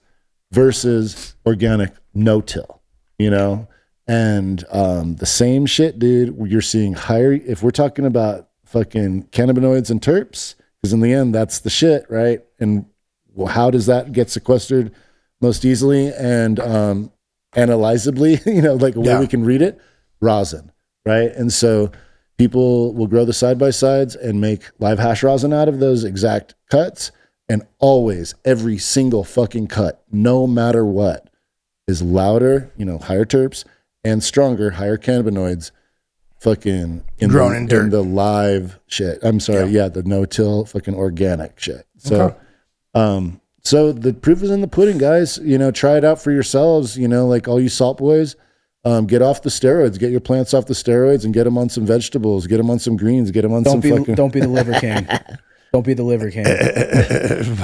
versus 0.52 1.34
organic 1.44 1.92
no-till, 2.14 2.80
you 3.18 3.28
know? 3.28 3.68
And 4.10 4.64
um, 4.72 5.14
the 5.14 5.24
same 5.26 5.66
shit, 5.66 6.00
dude, 6.00 6.36
you're 6.50 6.60
seeing 6.62 6.94
higher, 6.94 7.32
if 7.32 7.62
we're 7.62 7.70
talking 7.70 8.04
about 8.04 8.48
fucking 8.64 9.28
cannabinoids 9.30 9.88
and 9.88 10.00
terps, 10.00 10.56
because 10.82 10.92
in 10.92 10.98
the 10.98 11.12
end, 11.12 11.32
that's 11.32 11.60
the 11.60 11.70
shit, 11.70 12.06
right? 12.10 12.40
And 12.58 12.86
well, 13.34 13.46
how 13.46 13.70
does 13.70 13.86
that 13.86 14.10
get 14.10 14.28
sequestered 14.28 14.90
most 15.40 15.64
easily 15.64 16.12
and 16.12 16.58
um, 16.58 17.12
analyzably? 17.54 18.40
you 18.46 18.60
know, 18.60 18.74
like 18.74 18.96
a 18.96 19.00
way 19.00 19.06
Yeah. 19.10 19.20
we 19.20 19.28
can 19.28 19.44
read 19.44 19.62
it, 19.62 19.80
rosin, 20.20 20.72
right? 21.06 21.30
And 21.30 21.52
so 21.52 21.92
people 22.36 22.92
will 22.92 23.06
grow 23.06 23.24
the 23.24 23.32
side 23.32 23.60
by 23.60 23.70
sides 23.70 24.16
and 24.16 24.40
make 24.40 24.64
live 24.80 24.98
hash 24.98 25.22
rosin 25.22 25.52
out 25.52 25.68
of 25.68 25.78
those 25.78 26.02
exact 26.02 26.56
cuts. 26.68 27.12
And 27.48 27.62
always, 27.78 28.34
every 28.44 28.78
single 28.78 29.22
fucking 29.22 29.68
cut, 29.68 30.02
no 30.10 30.48
matter 30.48 30.84
what, 30.84 31.30
is 31.86 32.02
louder, 32.02 32.72
you 32.76 32.84
know, 32.84 32.98
higher 32.98 33.24
terps 33.24 33.64
and 34.04 34.22
stronger, 34.22 34.70
higher 34.70 34.96
cannabinoids, 34.96 35.70
fucking 36.40 37.04
in 37.18 37.28
Grown 37.28 37.50
the, 37.52 37.56
in 37.58 37.66
dirt. 37.66 37.90
the 37.90 38.02
live 38.02 38.78
shit. 38.86 39.18
I'm 39.22 39.40
sorry, 39.40 39.70
yeah, 39.70 39.88
the 39.88 40.02
no-till 40.02 40.64
fucking 40.64 40.94
organic 40.94 41.58
shit. 41.60 41.86
So, 41.98 42.20
Okay. 42.22 42.36
um, 42.94 43.40
so 43.62 43.92
the 43.92 44.14
proof 44.14 44.42
is 44.42 44.50
in 44.50 44.62
the 44.62 44.68
pudding, 44.68 44.96
guys. 44.98 45.38
You 45.42 45.58
know, 45.58 45.70
try 45.70 45.96
it 45.98 46.04
out 46.04 46.20
for 46.22 46.30
yourselves. 46.30 46.96
You 46.96 47.08
know, 47.08 47.26
like 47.26 47.46
all 47.46 47.60
you 47.60 47.68
salt 47.68 47.98
boys, 47.98 48.36
um, 48.86 49.06
get 49.06 49.20
off 49.20 49.42
the 49.42 49.50
steroids, 49.50 49.98
get 49.98 50.10
your 50.10 50.20
plants 50.20 50.54
off 50.54 50.64
the 50.64 50.72
steroids, 50.72 51.24
and 51.26 51.34
get 51.34 51.44
them 51.44 51.58
on 51.58 51.68
some 51.68 51.84
vegetables, 51.84 52.46
get 52.46 52.56
them 52.56 52.70
on 52.70 52.78
some 52.78 52.96
greens, 52.96 53.30
get 53.30 53.42
them 53.42 53.52
on 53.52 53.62
Don't 53.62 53.72
some 53.72 53.80
be 53.80 53.90
fucking. 53.90 54.14
don't 54.14 54.32
be 54.32 54.40
the 54.40 54.48
liver 54.48 54.72
king. 54.80 55.06
don't 55.72 55.86
be 55.86 55.94
the 55.94 56.02
liver 56.02 56.30
king. 56.30 56.44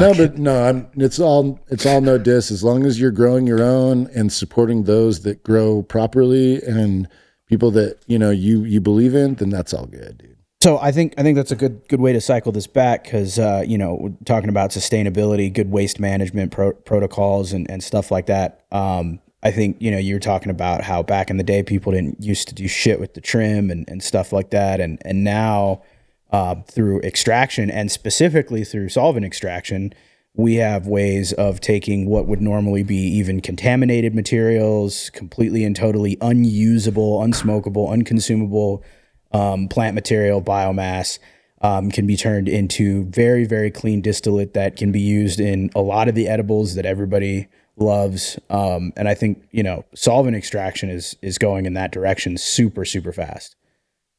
No, 0.00 0.14
but 0.14 0.38
no, 0.38 0.64
I'm. 0.64 0.88
It's 0.94 1.18
all. 1.18 1.60
It's 1.68 1.86
all 1.86 2.00
no 2.00 2.18
diss. 2.18 2.50
As 2.50 2.62
long 2.62 2.84
as 2.84 3.00
you're 3.00 3.10
growing 3.10 3.46
your 3.46 3.62
own 3.62 4.08
and 4.14 4.32
supporting 4.32 4.84
those 4.84 5.22
that 5.22 5.42
grow 5.42 5.82
properly 5.82 6.62
and 6.62 7.08
people 7.46 7.70
that 7.72 7.98
you 8.06 8.18
know 8.18 8.30
you 8.30 8.64
you 8.64 8.80
believe 8.80 9.14
in, 9.14 9.34
then 9.34 9.50
that's 9.50 9.74
all 9.74 9.86
good, 9.86 10.18
dude. 10.18 10.36
So 10.62 10.78
I 10.78 10.90
think 10.90 11.14
I 11.18 11.22
think 11.22 11.36
that's 11.36 11.52
a 11.52 11.56
good 11.56 11.86
good 11.88 12.00
way 12.00 12.12
to 12.12 12.20
cycle 12.20 12.52
this 12.52 12.66
back 12.66 13.04
because 13.04 13.38
uh, 13.38 13.64
you 13.66 13.78
know 13.78 13.96
we're 14.00 14.14
talking 14.24 14.48
about 14.48 14.70
sustainability, 14.70 15.52
good 15.52 15.70
waste 15.70 16.00
management 16.00 16.52
pro- 16.52 16.72
protocols, 16.72 17.52
and, 17.52 17.70
and 17.70 17.82
stuff 17.82 18.10
like 18.10 18.26
that. 18.26 18.64
Um, 18.72 19.20
I 19.42 19.50
think 19.50 19.76
you 19.80 19.90
know 19.90 19.98
you 19.98 20.14
were 20.14 20.20
talking 20.20 20.50
about 20.50 20.82
how 20.82 21.02
back 21.02 21.30
in 21.30 21.36
the 21.36 21.44
day 21.44 21.62
people 21.62 21.92
didn't 21.92 22.22
used 22.22 22.48
to 22.48 22.54
do 22.54 22.66
shit 22.66 22.98
with 22.98 23.14
the 23.14 23.20
trim 23.20 23.70
and, 23.70 23.88
and 23.88 24.02
stuff 24.02 24.32
like 24.32 24.50
that, 24.50 24.80
and 24.80 24.98
and 25.04 25.22
now 25.22 25.82
uh, 26.30 26.56
through 26.66 27.00
extraction 27.02 27.70
and 27.70 27.90
specifically 27.90 28.64
through 28.64 28.88
solvent 28.88 29.24
extraction, 29.24 29.92
we 30.34 30.56
have 30.56 30.86
ways 30.86 31.32
of 31.32 31.60
taking 31.60 32.06
what 32.08 32.26
would 32.26 32.42
normally 32.42 32.82
be 32.82 32.96
even 32.96 33.40
contaminated 33.40 34.14
materials, 34.14 35.10
completely 35.10 35.64
and 35.64 35.74
totally 35.74 36.18
unusable, 36.20 37.20
unsmokable, 37.20 37.90
unconsumable 37.90 38.84
um, 39.32 39.66
plant 39.68 39.94
material, 39.94 40.42
biomass, 40.42 41.18
um, 41.62 41.90
can 41.90 42.06
be 42.06 42.16
turned 42.16 42.48
into 42.48 43.06
very, 43.06 43.46
very 43.46 43.70
clean 43.70 44.02
distillate 44.02 44.52
that 44.52 44.76
can 44.76 44.92
be 44.92 45.00
used 45.00 45.40
in 45.40 45.70
a 45.74 45.80
lot 45.80 46.06
of 46.06 46.14
the 46.14 46.28
edibles 46.28 46.74
that 46.74 46.84
everybody 46.84 47.48
loves. 47.76 48.38
Um, 48.50 48.92
and 48.94 49.08
I 49.08 49.14
think 49.14 49.48
you 49.52 49.62
know 49.62 49.84
solvent 49.94 50.36
extraction 50.36 50.90
is 50.90 51.16
is 51.22 51.38
going 51.38 51.64
in 51.64 51.74
that 51.74 51.92
direction 51.92 52.36
super, 52.36 52.84
super 52.84 53.12
fast 53.12 53.56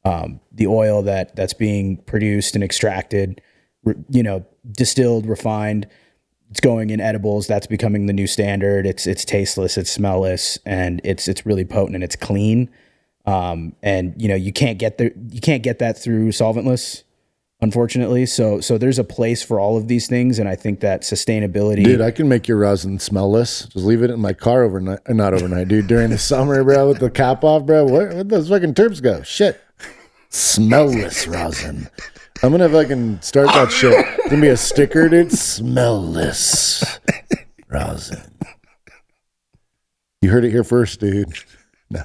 um, 0.08 0.40
the 0.52 0.66
oil 0.66 1.02
that 1.02 1.36
that's 1.36 1.52
being 1.52 1.98
produced 1.98 2.54
and 2.54 2.64
extracted, 2.64 3.40
re- 3.84 3.94
you 4.08 4.22
know, 4.22 4.46
distilled, 4.72 5.26
refined. 5.26 5.86
it's 6.50 6.60
going 6.60 6.90
in 6.90 7.00
edibles. 7.00 7.46
That's 7.46 7.66
becoming 7.66 8.06
the 8.06 8.14
new 8.14 8.26
standard. 8.26 8.86
It's 8.86 9.06
it's 9.06 9.24
tasteless, 9.24 9.76
it's 9.76 9.96
smellless, 9.96 10.58
and 10.64 11.00
it's 11.04 11.28
it's 11.28 11.44
really 11.44 11.64
potent 11.64 11.94
and 11.94 12.04
it's 12.04 12.16
clean. 12.16 12.70
Um, 13.26 13.74
and 13.82 14.14
you 14.16 14.28
know 14.28 14.34
you 14.34 14.52
can't 14.52 14.78
get 14.78 14.96
there 14.96 15.10
you 15.30 15.40
can't 15.42 15.62
get 15.62 15.78
that 15.80 15.98
through 15.98 16.28
solventless, 16.30 17.02
unfortunately. 17.60 18.24
So 18.24 18.60
so 18.60 18.78
there's 18.78 18.98
a 18.98 19.04
place 19.04 19.42
for 19.42 19.60
all 19.60 19.76
of 19.76 19.88
these 19.88 20.06
things, 20.06 20.38
and 20.38 20.48
I 20.48 20.56
think 20.56 20.80
that 20.80 21.02
sustainability. 21.02 21.84
Dude, 21.84 22.00
I 22.00 22.12
can 22.12 22.30
make 22.30 22.48
your 22.48 22.56
rosin 22.56 22.96
smellless. 22.96 23.70
Just 23.70 23.84
leave 23.84 24.02
it 24.02 24.10
in 24.10 24.20
my 24.20 24.32
car 24.32 24.62
overnight. 24.62 25.00
Not 25.10 25.34
overnight, 25.34 25.68
dude. 25.68 25.86
During 25.86 26.08
the 26.08 26.18
summer, 26.32 26.64
bro, 26.64 26.88
with 26.88 27.00
the 27.00 27.10
cap 27.10 27.44
off, 27.44 27.66
bro. 27.66 27.84
Where, 27.84 28.08
where'd 28.08 28.30
those 28.30 28.48
fucking 28.48 28.72
terps 28.72 29.02
go? 29.02 29.22
Shit. 29.22 29.60
Smellless 30.30 31.32
rosin. 31.32 31.88
I'm 32.42 32.50
gonna 32.50 32.68
fucking 32.68 33.20
start 33.20 33.48
that 33.48 33.72
shit. 33.72 33.92
It's 33.94 34.28
gonna 34.28 34.42
be 34.42 34.48
a 34.48 34.56
sticker, 34.56 35.08
dude. 35.08 35.28
Smellless 35.28 37.00
rosin. 37.68 38.38
You 40.20 40.30
heard 40.30 40.44
it 40.44 40.50
here 40.50 40.64
first, 40.64 41.00
dude. 41.00 41.32
No. 41.90 42.02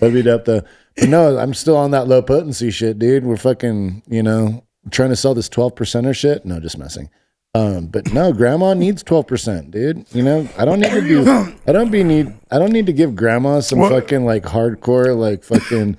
That'd 0.00 0.14
be 0.14 0.22
dope 0.22 0.44
though. 0.44 0.62
But 0.96 1.08
no, 1.08 1.38
I'm 1.38 1.54
still 1.54 1.76
on 1.76 1.92
that 1.92 2.08
low 2.08 2.22
potency 2.22 2.70
shit, 2.70 2.98
dude. 2.98 3.24
We're 3.24 3.36
fucking, 3.36 4.02
you 4.08 4.22
know, 4.22 4.64
trying 4.90 5.10
to 5.10 5.16
sell 5.16 5.34
this 5.34 5.48
12 5.48 5.74
percenter 5.74 6.14
shit. 6.14 6.44
No, 6.44 6.60
just 6.60 6.78
messing. 6.78 7.08
Um, 7.54 7.86
but 7.86 8.12
no, 8.12 8.32
grandma 8.32 8.74
needs 8.74 9.02
12%, 9.02 9.70
dude. 9.70 10.04
You 10.12 10.22
know, 10.22 10.48
I 10.58 10.64
don't 10.64 10.80
need 10.80 10.90
to 10.90 11.00
do 11.00 11.54
I 11.66 11.72
don't 11.72 11.90
be 11.90 12.04
need 12.04 12.32
I 12.50 12.58
don't 12.58 12.72
need 12.72 12.86
to 12.86 12.92
give 12.92 13.16
grandma 13.16 13.60
some 13.60 13.80
fucking 13.80 14.24
like 14.24 14.44
hardcore, 14.44 15.16
like 15.16 15.44
fucking 15.44 15.96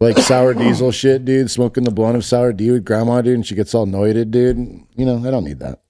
like 0.00 0.18
sour 0.18 0.54
diesel 0.54 0.90
shit, 0.90 1.24
dude. 1.24 1.50
Smoking 1.50 1.84
the 1.84 1.90
blunt 1.90 2.16
of 2.16 2.24
sour 2.24 2.52
D 2.52 2.70
with 2.70 2.84
grandma, 2.84 3.20
dude, 3.22 3.34
and 3.34 3.46
she 3.46 3.54
gets 3.54 3.74
all 3.74 3.86
noited, 3.86 4.30
dude. 4.30 4.58
You 4.96 5.04
know, 5.06 5.18
I 5.26 5.30
don't 5.30 5.44
need 5.44 5.60
that. 5.60 5.80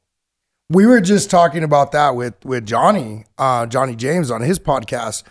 we 0.69 0.87
were 0.87 1.01
just 1.01 1.31
talking 1.31 1.63
about 1.65 1.93
that 1.93 2.17
with 2.17 2.35
with 2.45 2.67
Johnny, 2.67 3.25
uh, 3.39 3.67
Johnny 3.67 3.95
James 3.97 4.31
on 4.31 4.43
his 4.43 4.59
podcast 4.59 5.23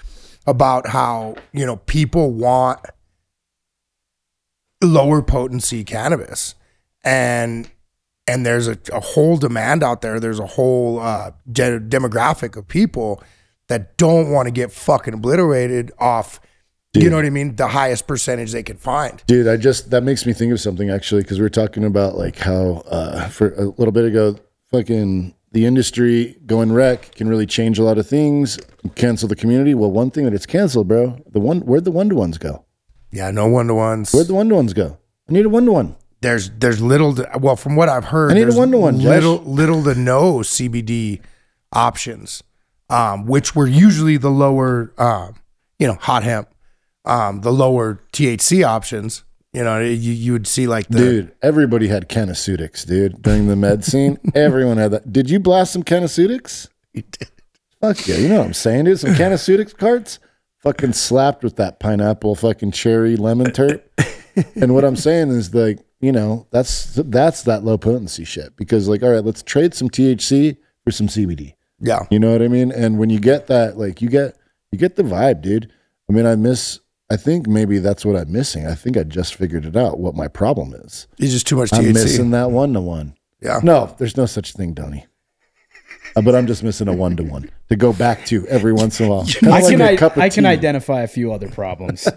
about 0.48 0.88
how 0.88 1.36
you 1.54 1.66
know 1.66 1.76
people 1.78 2.32
want 2.32 2.80
lower 4.84 5.22
potency 5.22 5.84
cannabis, 5.84 6.56
and 7.04 7.70
and 8.28 8.46
there's 8.46 8.68
a, 8.68 8.78
a 8.94 9.00
whole 9.00 9.38
demand 9.38 9.84
out 9.84 10.02
there. 10.02 10.20
There's 10.20 10.40
a 10.40 10.46
whole 10.46 11.00
uh, 11.00 11.32
de- 11.52 11.80
demographic 11.80 12.56
of 12.56 12.68
people 12.68 13.24
that 13.68 13.98
don't 13.98 14.32
want 14.32 14.48
to 14.48 14.52
get 14.52 14.72
fucking 14.72 15.14
obliterated 15.16 15.92
off. 16.00 16.40
You 16.94 17.10
know 17.10 17.18
what 17.18 17.26
I 17.26 17.30
mean? 17.30 17.56
The 17.56 17.68
highest 17.68 18.08
percentage 18.08 18.52
they 18.52 18.64
could 18.64 18.80
find. 18.80 19.22
Dude, 19.28 19.48
I 19.48 19.58
just 19.58 19.92
that 19.92 20.04
makes 20.04 20.26
me 20.26 20.34
think 20.34 20.52
of 20.52 20.60
something 20.60 20.90
actually 20.90 21.22
because 21.22 21.38
we 21.38 21.44
were 21.44 21.50
talking 21.50 21.84
about 21.84 22.16
like 22.16 22.38
how 22.38 22.84
uh, 22.90 23.28
for 23.30 23.52
a 23.54 23.66
little 23.66 23.92
bit 23.92 24.06
ago, 24.06 24.38
fucking 24.72 25.36
the 25.52 25.66
industry 25.66 26.38
going 26.46 26.72
rec 26.72 27.14
can 27.16 27.28
really 27.28 27.46
change 27.46 27.78
a 27.78 27.84
lot 27.84 27.98
of 27.98 28.08
things. 28.08 28.58
Cancel 28.96 29.28
the 29.28 29.36
community. 29.36 29.76
Well, 29.76 29.92
one 29.92 30.10
thing 30.10 30.26
that 30.26 30.34
it's 30.34 30.48
canceled, 30.48 30.88
bro. 30.88 31.22
The 31.30 31.40
one 31.40 31.62
where'd 31.62 31.86
the 31.86 31.92
one 31.92 32.10
to 32.10 32.16
ones 32.16 32.38
go? 32.40 32.66
Yeah, 33.12 33.30
no 33.30 33.48
one 33.48 33.68
to 33.68 33.76
ones. 33.76 34.12
Where'd 34.12 34.28
the 34.28 34.34
one 34.36 34.50
to 34.50 34.56
ones 34.56 34.74
go? 34.74 34.98
I 35.30 35.34
need 35.34 35.46
a 35.46 35.50
one 35.50 35.66
to 35.66 35.72
one. 35.72 35.96
there's 36.22 36.50
there's 36.50 36.82
little 36.82 37.14
to, 37.16 37.30
well 37.40 37.56
from 37.56 37.76
what 37.76 37.88
I've 37.88 38.06
heard 38.06 38.32
I 38.32 38.34
need 38.34 38.50
a 38.50 38.54
one-to-one, 38.54 39.00
Jesh. 39.00 39.06
little 39.06 39.38
little 39.44 39.84
to 39.84 39.94
no 39.96 40.40
CBD 40.40 41.22
options 41.72 42.44
um, 42.90 43.26
which 43.28 43.56
were 43.56 43.68
usually 43.68 44.18
the 44.18 44.32
lower 44.32 44.92
um, 44.98 45.36
you 45.78 45.86
know 45.88 45.94
hot 45.94 46.24
hemp 46.24 46.50
um, 47.06 47.42
the 47.42 47.52
lower 47.52 48.02
THC 48.14 48.66
options 48.66 49.24
you 49.54 49.64
know 49.64 49.80
you, 49.80 50.12
you 50.12 50.32
would 50.34 50.48
see 50.48 50.68
like 50.68 50.88
the 50.90 51.00
Dude, 51.00 51.36
everybody 51.42 51.88
had 51.88 52.08
canaceutics, 52.08 52.86
dude. 52.86 53.22
During 53.22 53.48
the 53.48 53.56
med 53.56 53.84
scene, 53.84 54.20
everyone 54.36 54.78
had 54.78 54.92
that. 54.92 55.12
Did 55.12 55.30
you 55.30 55.40
blast 55.40 55.74
some 55.74 55.84
canaceutics? 55.84 56.70
You 56.94 57.04
did. 57.04 57.30
Fuck 57.82 58.08
yeah, 58.08 58.18
you 58.18 58.28
know 58.28 58.40
what 58.40 58.46
I'm 58.48 58.54
saying, 58.54 58.86
dude. 58.86 59.00
Some 59.00 59.16
canaceutics 59.16 59.74
carts, 59.74 60.20
fucking 60.60 60.94
slapped 60.94 61.44
with 61.44 61.56
that 61.56 61.80
pineapple, 61.80 62.36
fucking 62.36 62.72
cherry 62.72 63.16
lemon 63.16 63.48
terp. 63.48 63.82
and 64.56 64.76
what 64.76 64.86
I'm 64.86 64.96
saying 64.96 65.30
is 65.30 65.54
like, 65.56 65.80
you 66.00 66.12
know, 66.12 66.46
that's 66.52 66.96
that's 66.96 67.44
that 67.44 67.64
low 67.64 67.78
potency 67.78 68.26
shit. 68.26 68.56
Because 68.56 68.88
like, 68.88 69.02
all 69.02 69.10
right, 69.10 69.24
let's 69.24 69.42
trade 69.42 69.74
some 69.74 69.90
THC 69.90 70.58
for 70.84 70.92
some 70.92 71.08
CBD. 71.08 71.56
yeah 71.80 72.06
You 72.12 72.20
know 72.20 72.32
what 72.32 72.44
I 72.44 72.50
mean? 72.50 72.72
And 72.72 73.00
when 73.00 73.10
you 73.10 73.20
get 73.20 73.48
that, 73.48 73.78
like, 73.78 74.02
you 74.02 74.10
get 74.10 74.38
you 74.72 74.78
get 74.78 74.96
the 74.96 75.04
vibe, 75.04 75.42
dude. 75.42 75.72
I 76.08 76.14
mean, 76.14 76.28
I 76.28 76.36
miss. 76.36 76.82
I 77.12 77.18
think 77.18 77.48
maybe 77.48 77.80
that's 77.80 78.06
what 78.06 78.16
I'm 78.16 78.32
missing. 78.32 78.68
I 78.68 78.76
think 78.76 78.96
I 78.96 79.04
just 79.04 79.34
figured 79.36 79.66
it 79.66 79.76
out. 79.76 80.00
What 80.00 80.16
my 80.16 80.28
problem 80.28 80.74
is. 80.74 81.08
it's 81.18 81.32
just 81.32 81.48
too 81.48 81.56
much 81.56 81.74
I'm 81.74 81.92
missing 81.94 82.32
that 82.32 82.52
one 82.52 82.74
to 82.74 82.82
one. 82.82 83.16
yeah 83.42 83.60
No, 83.64 83.96
there's 83.98 84.16
no 84.16 84.26
such 84.26 84.54
thing, 84.54 84.74
Donnie. 84.74 85.06
Uh, 86.16 86.22
but 86.22 86.36
I'm 86.36 86.48
just 86.48 86.64
missing 86.64 86.88
a 86.88 86.94
one 86.94 87.16
to 87.18 87.24
one 87.24 87.50
to 87.70 87.76
go 87.76 87.94
back 87.94 88.26
to 88.28 88.48
every 88.48 88.74
once 88.74 89.00
in 89.00 89.08
a 89.08 89.10
while. 89.10 89.26
Kinda 89.28 89.56
I 89.56 89.60
like 89.60 89.70
can 89.72 89.82
a 89.82 90.22
I, 90.22 90.26
I 90.26 90.30
can 90.30 90.46
identify 90.46 91.02
a 91.02 91.08
few 91.08 91.32
other 91.32 91.50
problems. 91.50 92.08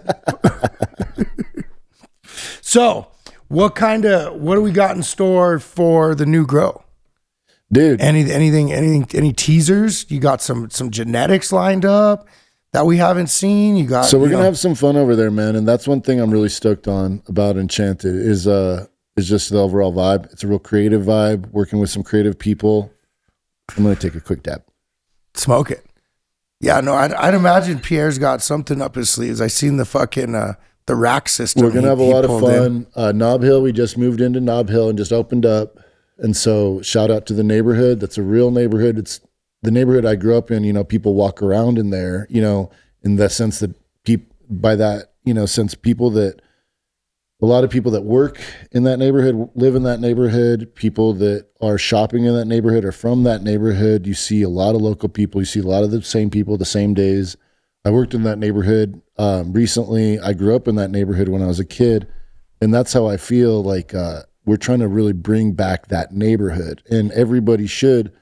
so 2.61 3.07
what 3.47 3.75
kind 3.75 4.05
of 4.05 4.41
what 4.41 4.55
do 4.55 4.61
we 4.61 4.71
got 4.71 4.95
in 4.95 5.03
store 5.03 5.59
for 5.59 6.15
the 6.15 6.25
new 6.25 6.45
grow 6.45 6.83
dude. 7.71 8.01
any 8.01 8.31
anything 8.31 8.71
anything 8.73 9.07
any 9.13 9.31
teasers 9.31 10.09
you 10.09 10.19
got 10.19 10.41
some 10.41 10.69
some 10.69 10.89
genetics 10.89 11.51
lined 11.51 11.85
up 11.85 12.27
that 12.73 12.85
we 12.85 12.97
haven't 12.97 13.27
seen 13.27 13.75
you 13.77 13.85
got 13.87 14.01
so 14.05 14.17
we're 14.19 14.25
gonna 14.25 14.39
know- 14.39 14.43
have 14.45 14.57
some 14.59 14.75
fun 14.75 14.97
over 14.97 15.15
there, 15.15 15.31
man. 15.31 15.55
And 15.55 15.67
that's 15.67 15.87
one 15.87 16.01
thing 16.01 16.19
I'm 16.19 16.31
really 16.31 16.49
stoked 16.49 16.87
on 16.87 17.23
about 17.27 17.55
Enchanted 17.57 18.13
is 18.15 18.47
uh 18.47 18.85
is 19.15 19.29
just 19.29 19.49
the 19.51 19.59
overall 19.61 19.93
vibe. 19.93 20.31
It's 20.33 20.43
a 20.43 20.47
real 20.47 20.59
creative 20.59 21.03
vibe. 21.03 21.51
Working 21.51 21.79
with 21.79 21.89
some 21.89 22.03
creative 22.03 22.37
people. 22.37 22.91
I'm 23.77 23.83
gonna 23.83 23.95
take 23.95 24.15
a 24.15 24.21
quick 24.21 24.43
dab. 24.43 24.63
smoke 25.35 25.71
it. 25.71 25.85
Yeah, 26.59 26.79
no, 26.79 26.93
I'd, 26.93 27.11
I'd 27.13 27.33
imagine 27.33 27.79
Pierre's 27.79 28.17
got 28.17 28.41
something 28.41 28.81
up 28.81 28.95
his 28.95 29.09
sleeves. 29.09 29.41
I 29.41 29.47
seen 29.47 29.75
the 29.77 29.85
fucking 29.85 30.33
uh, 30.33 30.53
the 30.85 30.95
rack 30.95 31.27
system. 31.29 31.63
We're 31.63 31.71
gonna 31.71 31.81
he- 31.81 31.87
have 31.89 31.99
a 31.99 32.03
lot 32.03 32.25
of 32.25 32.39
fun. 32.41 32.87
Uh, 32.95 33.11
Nob 33.11 33.41
Hill, 33.43 33.61
we 33.61 33.71
just 33.71 33.97
moved 33.97 34.21
into 34.21 34.39
Nob 34.39 34.69
Hill 34.69 34.89
and 34.89 34.97
just 34.97 35.11
opened 35.11 35.45
up, 35.45 35.77
and 36.17 36.35
so 36.35 36.81
shout 36.81 37.11
out 37.11 37.25
to 37.27 37.33
the 37.33 37.43
neighborhood. 37.43 37.99
That's 37.99 38.17
a 38.17 38.21
real 38.23 38.49
neighborhood. 38.49 38.97
It's 38.97 39.19
the 39.63 39.71
neighborhood 39.71 40.05
I 40.05 40.15
grew 40.15 40.37
up 40.37 40.51
in. 40.51 40.63
You 40.63 40.73
know, 40.73 40.83
people 40.83 41.15
walk 41.15 41.41
around 41.41 41.77
in 41.79 41.89
there. 41.89 42.27
You 42.29 42.41
know, 42.41 42.69
in 43.01 43.15
the 43.15 43.29
sense 43.29 43.59
that 43.59 43.75
people 44.03 44.35
by 44.49 44.75
that 44.75 45.13
you 45.23 45.33
know 45.33 45.45
sense 45.45 45.73
people 45.73 46.11
that 46.11 46.41
a 47.41 47.45
lot 47.45 47.63
of 47.65 47.69
people 47.69 47.91
that 47.91 48.03
work 48.03 48.39
in 48.71 48.83
that 48.83 48.97
neighborhood 48.97 49.49
live 49.55 49.75
in 49.75 49.83
that 49.83 49.99
neighborhood. 49.99 50.73
People 50.75 51.13
that 51.15 51.47
are 51.61 51.77
shopping 51.77 52.25
in 52.25 52.33
that 52.35 52.45
neighborhood 52.45 52.85
are 52.85 52.93
from 52.93 53.23
that 53.23 53.43
neighborhood. 53.43 54.05
You 54.07 54.13
see 54.13 54.43
a 54.43 54.49
lot 54.49 54.75
of 54.75 54.81
local 54.81 55.09
people. 55.09 55.41
You 55.41 55.45
see 55.45 55.59
a 55.59 55.63
lot 55.63 55.83
of 55.83 55.91
the 55.91 56.01
same 56.03 56.29
people 56.29 56.57
the 56.57 56.65
same 56.65 56.93
days. 56.93 57.35
I 57.83 57.89
worked 57.89 58.13
in 58.13 58.23
that 58.23 58.39
neighborhood 58.39 59.01
um, 59.17 59.51
recently. 59.51 60.19
I 60.19 60.31
grew 60.31 60.55
up 60.55 60.69
in 60.69 60.75
that 60.75 60.91
neighborhood 60.91 61.27
when 61.27 61.41
I 61.41 61.47
was 61.47 61.59
a 61.59 61.65
kid, 61.65 62.07
and 62.61 62.73
that's 62.73 62.93
how 62.93 63.07
I 63.07 63.17
feel 63.17 63.61
like 63.61 63.93
uh, 63.93 64.21
we're 64.45 64.55
trying 64.55 64.79
to 64.79 64.87
really 64.87 65.11
bring 65.11 65.51
back 65.51 65.87
that 65.87 66.13
neighborhood. 66.13 66.81
And 66.89 67.11
everybody 67.11 67.67
should, 67.67 68.13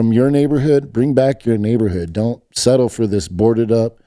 from 0.00 0.14
your 0.14 0.30
neighborhood, 0.30 0.94
bring 0.94 1.12
back 1.12 1.44
your 1.44 1.58
neighborhood. 1.58 2.14
Don't 2.14 2.42
settle 2.56 2.88
for 2.88 3.06
this 3.06 3.28
boarded 3.28 3.70
up 3.70 3.98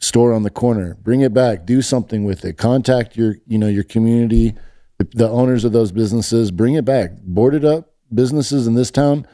store 0.00 0.32
on 0.32 0.42
the 0.42 0.50
corner. 0.50 0.96
Bring 1.00 1.20
it 1.20 1.32
back. 1.32 1.64
Do 1.64 1.82
something 1.82 2.24
with 2.24 2.44
it. 2.44 2.54
Contact 2.58 3.16
your, 3.16 3.36
you 3.46 3.56
know, 3.56 3.68
your 3.68 3.84
community, 3.84 4.54
the, 4.98 5.04
the 5.14 5.28
owners 5.28 5.62
of 5.64 5.70
those 5.70 5.92
businesses. 5.92 6.50
Bring 6.50 6.74
it 6.74 6.84
back. 6.84 7.12
Boarded 7.22 7.64
up 7.64 7.92
businesses 8.12 8.66
in 8.66 8.74
this 8.74 8.90
town. 8.90 9.24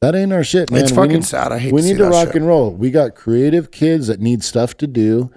That 0.00 0.16
ain't 0.16 0.32
our 0.32 0.42
shit, 0.42 0.72
man. 0.72 0.80
It's 0.82 0.90
We 0.90 0.96
fucking 0.96 1.12
need- 1.12 1.24
sad. 1.24 1.52
I 1.52 1.58
hate 1.60 1.72
we 1.72 1.82
to 1.82 1.86
need 1.86 1.98
to 1.98 2.08
rock 2.08 2.26
shit. 2.28 2.34
and 2.38 2.48
roll. 2.48 2.72
We 2.72 2.90
got 2.90 3.14
creative 3.14 3.70
kids 3.70 4.08
that 4.08 4.18
need 4.18 4.42
stuff 4.42 4.76
to 4.78 4.88
do, 4.88 5.30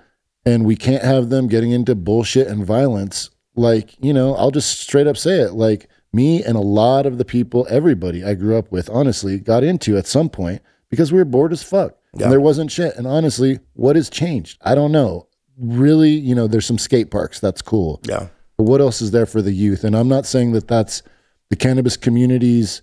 and 0.48 0.66
we 0.66 0.76
can't 0.76 1.04
have 1.04 1.30
them 1.30 1.48
getting 1.48 1.70
into 1.70 1.94
bullshit 1.94 2.48
and 2.48 2.66
violence. 2.66 3.30
Like, 3.56 3.92
you 4.04 4.14
know, 4.14 4.34
I'll 4.34 4.50
just 4.50 4.80
straight 4.80 5.06
up 5.06 5.16
say 5.16 5.42
it. 5.42 5.54
Like, 5.54 5.88
me 6.14 6.44
and 6.44 6.56
a 6.56 6.62
lot 6.62 7.06
of 7.06 7.18
the 7.18 7.26
people, 7.26 7.68
everybody 7.70 8.24
I 8.24 8.34
grew 8.34 8.58
up 8.58 8.72
with, 8.72 8.90
honestly, 8.90 9.40
got 9.40 9.64
into 9.64 9.98
at 9.98 10.08
some 10.08 10.30
point 10.30 10.62
because 10.90 11.12
we 11.12 11.20
were 11.20 11.26
bored 11.26 11.52
as 11.52 11.64
fuck. 11.64 11.98
Yeah. 12.14 12.24
And 12.24 12.32
there 12.32 12.42
wasn't 12.42 12.72
shit. 12.72 12.96
And 12.96 13.06
honestly, 13.06 13.60
what 13.74 13.96
has 13.96 14.10
changed? 14.10 14.58
I 14.62 14.74
don't 14.76 14.92
know. 14.92 15.28
Really, 15.58 16.12
you 16.12 16.34
know, 16.34 16.48
there's 16.48 16.66
some 16.66 16.78
skate 16.78 17.12
parks. 17.12 17.40
That's 17.40 17.62
cool. 17.62 18.00
Yeah, 18.04 18.28
But 18.58 18.64
what 18.64 18.82
else 18.82 19.02
is 19.02 19.12
there 19.12 19.26
for 19.26 19.42
the 19.42 19.52
youth? 19.52 19.84
And 19.84 19.96
I'm 19.96 20.08
not 20.08 20.26
saying 20.26 20.54
that 20.54 20.68
that's 20.68 21.04
the 21.50 21.56
cannabis 21.56 21.98
community's 21.98 22.82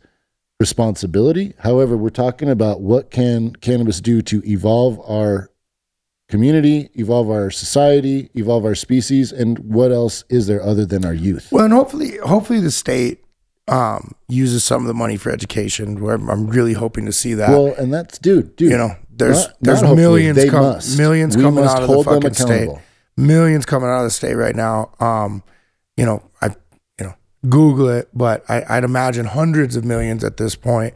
responsibility. 0.60 1.54
However, 1.58 1.96
we're 1.96 2.10
talking 2.10 2.48
about 2.48 2.80
what 2.80 3.10
can 3.10 3.54
cannabis 3.56 4.00
do 4.00 4.22
to 4.22 4.42
evolve 4.48 5.00
our 5.08 5.50
community, 6.34 6.90
evolve 6.94 7.30
our 7.30 7.48
society, 7.50 8.28
evolve 8.34 8.64
our 8.64 8.74
species, 8.74 9.30
and 9.30 9.56
what 9.60 9.92
else 9.92 10.24
is 10.28 10.48
there 10.48 10.60
other 10.62 10.84
than 10.84 11.04
our 11.04 11.14
youth? 11.14 11.48
well, 11.52 11.64
and 11.64 11.72
hopefully, 11.72 12.16
hopefully 12.18 12.58
the 12.60 12.72
state 12.72 13.24
um, 13.68 14.12
uses 14.28 14.64
some 14.64 14.80
of 14.82 14.88
the 14.88 14.94
money 14.94 15.16
for 15.16 15.30
education. 15.30 16.00
Where 16.02 16.16
I'm, 16.16 16.46
really 16.48 16.72
hoping 16.72 17.06
to 17.06 17.12
see 17.12 17.34
that. 17.34 17.50
Well, 17.50 17.72
and 17.78 17.94
that's 17.94 18.18
dude, 18.18 18.56
dude. 18.56 18.72
you 18.72 18.76
know, 18.76 18.96
there's 19.10 19.46
not- 19.46 19.56
there's 19.60 19.82
not 19.82 19.94
millions 19.96 20.50
com- 20.50 20.80
millions 20.98 21.36
We 21.36 21.44
coming 21.44 21.64
out 21.64 21.82
of 21.84 21.88
the 21.88 22.02
fucking 22.02 22.34
state. 22.34 22.68
Millions 23.16 23.64
coming 23.64 23.88
out 23.88 23.98
of 23.98 24.04
the 24.04 24.10
state 24.10 24.34
right 24.34 24.56
now. 24.56 24.90
Um, 24.98 25.44
you 25.96 26.04
know, 26.04 26.20
I 26.42 26.48
you 26.98 27.06
know 27.06 27.14
Google 27.48 27.88
it, 27.90 28.08
but 28.12 28.44
I, 28.48 28.64
I'd 28.68 28.82
imagine 28.82 29.26
hundreds 29.26 29.76
of 29.76 29.84
millions 29.84 30.24
at 30.24 30.36
this 30.36 30.56
point 30.56 30.94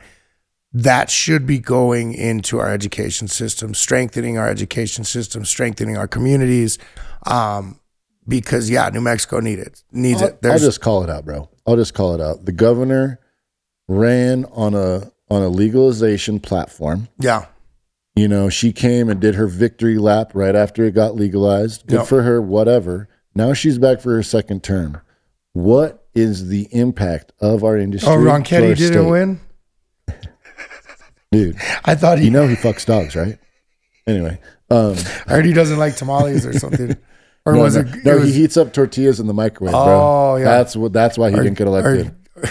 that 0.73 1.11
should 1.11 1.47
be 1.47 1.59
going 1.59 2.13
into 2.15 2.59
our 2.59 2.71
education 2.71 3.27
system, 3.29 3.75
strengthening 3.75 4.37
our 4.39 4.49
education 4.49 5.05
system, 5.05 5.45
strengthening 5.45 5.97
our 5.97 6.09
communities. 6.09 6.79
Um, 7.27 7.81
because 8.27 8.69
yeah, 8.69 8.89
New 8.91 9.01
Mexico 9.01 9.41
need 9.41 9.59
it, 9.59 9.83
needs 9.91 10.21
I'll, 10.23 10.29
it. 10.29 10.39
I'll 10.45 10.59
just 10.59 10.81
call 10.83 11.03
it 11.03 11.09
out, 11.11 11.25
bro. 11.25 11.49
I'll 11.67 11.77
just 11.77 11.95
call 11.95 12.15
it 12.15 12.21
out. 12.21 12.45
The 12.45 12.53
governor 12.53 13.21
ran 13.89 14.45
on 14.53 14.75
a 14.75 15.11
on 15.31 15.43
a 15.43 15.49
legalization 15.49 16.41
platform. 16.41 17.09
yeah, 17.19 17.47
You 18.17 18.29
know, 18.29 18.49
she 18.49 18.73
came 18.73 19.09
and 19.11 19.21
did 19.21 19.35
her 19.35 19.47
victory 19.47 19.99
lap 19.99 20.31
right 20.35 20.55
after 20.57 20.85
it 20.85 20.93
got 20.95 21.15
legalized. 21.17 21.87
Good 21.87 21.99
Yep. 22.01 22.07
for 22.07 22.23
her, 22.23 22.41
whatever. 22.41 23.09
Now 23.35 23.53
she's 23.53 23.79
back 23.79 24.01
for 24.01 24.15
her 24.15 24.23
second 24.23 24.63
term. 24.63 25.01
What 25.53 26.07
is 26.15 26.49
the 26.49 26.67
impact 26.73 27.33
of 27.41 27.63
our 27.63 27.77
industry? 27.77 28.11
Oh, 28.11 28.17
to 28.17 28.31
our 28.31 28.41
didn't 28.41 28.77
state? 28.77 29.01
win. 29.11 29.41
Dude. 31.33 31.57
I 31.85 31.95
thought 31.95 32.19
he. 32.19 32.27
You 32.27 32.31
know 32.31 32.47
he 32.47 32.57
fucks 32.57 32.87
dogs, 32.87 33.17
right? 33.17 33.39
Anyway, 34.07 34.41
um, 34.71 34.97
I 35.27 35.33
heard 35.33 35.45
he 35.45 35.53
doesn't 35.53 35.79
like 35.79 35.97
tamales 35.97 36.47
or 36.47 36.59
something. 36.59 36.97
Or 37.47 37.55
no, 37.55 37.63
was 37.63 37.77
no, 37.77 37.81
it? 37.81 38.05
no, 38.05 38.13
it 38.13 38.21
was, 38.21 38.35
he 38.35 38.41
heats 38.43 38.59
up 38.59 38.75
tortillas 38.75 39.21
in 39.21 39.27
the 39.27 39.33
microwave, 39.33 39.73
bro. 39.73 39.81
Oh, 39.81 39.87
bro. 40.35 40.37
yeah. 40.37 40.45
That's 40.45 40.77
what. 40.77 40.93
That's 40.93 41.17
why 41.17 41.31
he 41.31 41.37
didn't 41.37 41.57
get 41.57 41.67
or- 41.67 41.79
elected. 41.79 42.15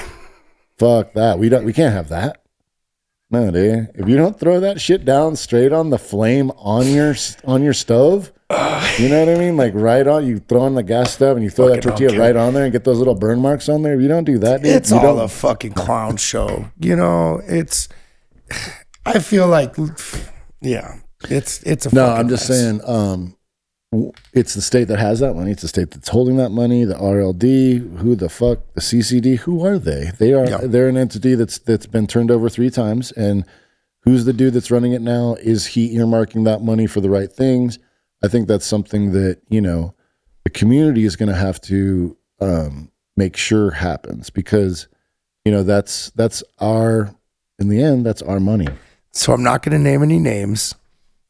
Fuck 0.80 1.14
that. 1.14 1.38
We 1.38 1.50
don't. 1.50 1.66
We 1.66 1.74
can't 1.74 1.94
have 1.94 2.10
that. 2.10 2.42
No, 3.30 3.52
dude. 3.52 3.90
If 3.94 4.08
you 4.08 4.16
don't 4.16 4.40
throw 4.40 4.60
that 4.62 4.80
shit 4.80 5.06
down 5.06 5.36
straight 5.36 5.72
on 5.72 5.92
the 5.92 6.00
flame 6.00 6.52
on 6.52 6.88
your 6.88 7.16
on 7.46 7.62
your 7.62 7.74
stove, 7.74 8.32
you 8.98 9.10
know 9.10 9.26
what 9.26 9.30
I 9.30 9.38
mean? 9.38 9.58
Like 9.58 9.74
right 9.76 10.08
on. 10.08 10.26
You 10.26 10.40
throw 10.40 10.62
on 10.62 10.76
the 10.76 10.84
gas 10.84 11.14
stove 11.14 11.36
and 11.36 11.44
you 11.44 11.50
throw 11.50 11.70
that 11.70 11.84
tortilla 11.84 12.10
okay. 12.12 12.20
right 12.20 12.36
on 12.36 12.54
there 12.54 12.64
and 12.64 12.72
get 12.72 12.84
those 12.84 12.98
little 12.98 13.16
burn 13.16 13.40
marks 13.40 13.70
on 13.70 13.84
there. 13.84 13.94
If 13.96 14.02
you 14.02 14.08
don't 14.08 14.24
do 14.24 14.40
that, 14.40 14.64
dude, 14.64 14.76
it's 14.78 14.90
you 14.90 14.98
all 14.98 15.16
don't. 15.16 15.26
a 15.26 15.28
fucking 15.28 15.74
clown 15.74 16.18
show. 16.18 16.72
You 16.80 16.96
know, 16.96 17.42
it's. 17.46 17.90
I 19.06 19.20
feel 19.20 19.48
like, 19.48 19.76
yeah, 20.62 21.00
it's 21.30 21.64
it's 21.64 21.86
a. 21.86 21.96
No, 21.96 22.08
I'm 22.08 22.30
just 22.30 22.50
mess. 22.50 22.60
saying. 22.60 22.82
Um, 22.86 23.38
it's 24.34 24.54
the 24.54 24.62
state 24.62 24.90
that 24.90 25.00
has 25.00 25.22
that 25.22 25.34
money. 25.34 25.52
It's 25.52 25.62
the 25.62 25.68
state 25.68 25.92
that's 25.92 26.10
holding 26.10 26.38
that 26.38 26.50
money. 26.50 26.84
The 26.84 26.96
RLD, 26.96 28.00
who 28.00 28.16
the 28.16 28.30
fuck, 28.30 28.60
the 28.74 28.82
CCD, 28.82 29.40
who 29.40 29.66
are 29.66 29.80
they? 29.80 30.12
They 30.20 30.34
are. 30.34 30.46
Yeah. 30.46 30.60
They're 30.62 30.90
an 30.90 30.98
entity 30.98 31.36
that's 31.36 31.58
that's 31.60 31.86
been 31.86 32.06
turned 32.06 32.30
over 32.30 32.50
three 32.50 32.70
times. 32.70 33.12
And 33.14 33.46
who's 34.02 34.26
the 34.26 34.34
dude 34.34 34.54
that's 34.54 34.72
running 34.72 34.92
it 34.92 35.02
now? 35.02 35.36
Is 35.40 35.68
he 35.68 35.96
earmarking 35.96 36.44
that 36.46 36.62
money 36.62 36.86
for 36.86 37.00
the 37.00 37.10
right 37.10 37.32
things? 37.32 37.80
I 38.24 38.28
think 38.28 38.48
that's 38.48 38.66
something 38.66 39.14
that 39.14 39.42
you 39.50 39.62
know 39.62 39.96
the 40.44 40.50
community 40.50 41.06
is 41.06 41.16
going 41.16 41.30
to 41.30 41.36
have 41.36 41.62
to 41.62 42.18
um, 42.42 42.92
make 43.16 43.38
sure 43.38 43.72
happens 43.72 44.30
because 44.30 44.88
you 45.46 45.52
know 45.52 45.64
that's 45.64 46.10
that's 46.12 46.44
our 46.60 47.16
in 47.60 47.70
the 47.70 47.82
end 47.82 48.06
that's 48.06 48.22
our 48.22 48.40
money. 48.40 48.68
So 49.12 49.34
I'm 49.34 49.44
not 49.44 49.64
going 49.64 49.78
to 49.78 49.84
name 49.84 50.04
any 50.04 50.20
names, 50.20 50.76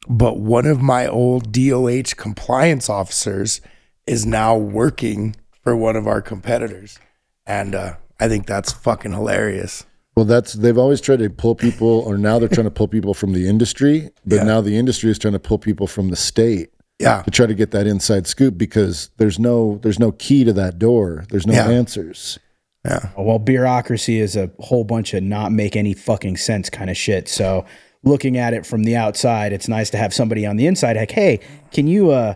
but 0.08 0.38
one 0.38 0.66
of 0.66 0.80
my 0.82 1.06
old 1.06 1.52
DOH 1.52 2.14
compliance 2.16 2.88
officers 2.88 3.60
is 4.06 4.26
now 4.26 4.56
working 4.56 5.36
for 5.62 5.74
one 5.76 5.96
of 5.96 6.06
our 6.06 6.20
competitors, 6.22 6.98
and 7.46 7.74
uh, 7.74 7.94
I 8.20 8.28
think 8.28 8.46
that's 8.46 8.72
fucking 8.72 9.12
hilarious. 9.12 9.84
Well, 10.16 10.24
that's 10.24 10.54
they've 10.54 10.76
always 10.78 11.00
tried 11.00 11.20
to 11.20 11.30
pull 11.30 11.54
people, 11.54 11.88
or 12.00 12.18
now 12.18 12.38
they're 12.38 12.48
trying 12.48 12.64
to 12.66 12.70
pull 12.70 12.88
people 12.88 13.14
from 13.14 13.32
the 13.32 13.48
industry, 13.48 14.10
but 14.26 14.36
Yeah. 14.36 14.42
now 14.44 14.60
the 14.60 14.76
industry 14.76 15.10
is 15.10 15.18
trying 15.18 15.34
to 15.34 15.38
pull 15.38 15.58
people 15.58 15.86
from 15.86 16.08
the 16.08 16.16
state 16.16 16.70
Yeah, 16.98 17.22
to 17.22 17.30
try 17.30 17.46
to 17.46 17.54
get 17.54 17.70
that 17.70 17.86
inside 17.86 18.26
scoop 18.26 18.58
because 18.58 19.10
there's 19.18 19.38
no 19.38 19.78
there's 19.82 19.98
no 20.00 20.12
key 20.12 20.42
to 20.44 20.52
that 20.54 20.78
door. 20.78 21.24
There's 21.30 21.46
no 21.46 21.54
Yeah. 21.54 21.68
answers. 21.70 22.38
Yeah. 22.84 23.10
Well, 23.16 23.38
bureaucracy 23.38 24.20
is 24.20 24.36
a 24.36 24.50
whole 24.60 24.84
bunch 24.84 25.14
of 25.14 25.22
not 25.22 25.52
make 25.52 25.76
any 25.76 25.94
fucking 25.94 26.36
sense 26.36 26.70
kind 26.70 26.88
of 26.90 26.96
shit. 26.96 27.28
So 27.28 27.64
looking 28.04 28.36
at 28.38 28.54
it 28.54 28.64
from 28.64 28.84
the 28.84 28.96
outside, 28.96 29.52
it's 29.52 29.68
nice 29.68 29.90
to 29.90 29.96
have 29.98 30.14
somebody 30.14 30.46
on 30.46 30.56
the 30.56 30.66
inside 30.66 30.96
like, 30.96 31.10
hey, 31.10 31.40
can 31.72 31.86
you 31.86 32.10
uh 32.10 32.34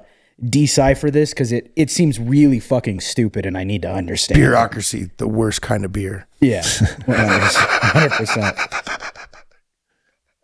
decipher 0.49 1.11
this? 1.11 1.31
Because 1.31 1.53
it 1.53 1.73
it 1.77 1.89
seems 1.91 2.19
really 2.19 2.59
fucking 2.59 3.01
stupid 3.01 3.47
and 3.47 3.57
I 3.57 3.63
need 3.65 3.83
to 3.83 3.91
understand. 3.93 4.39
Bureaucracy, 4.41 5.11
the 5.19 5.29
worst 5.29 5.63
kind 5.63 5.85
of 5.85 5.93
beer. 5.93 6.27
Yeah. 6.41 6.63
Hundred 7.07 8.11
percent. 8.17 8.57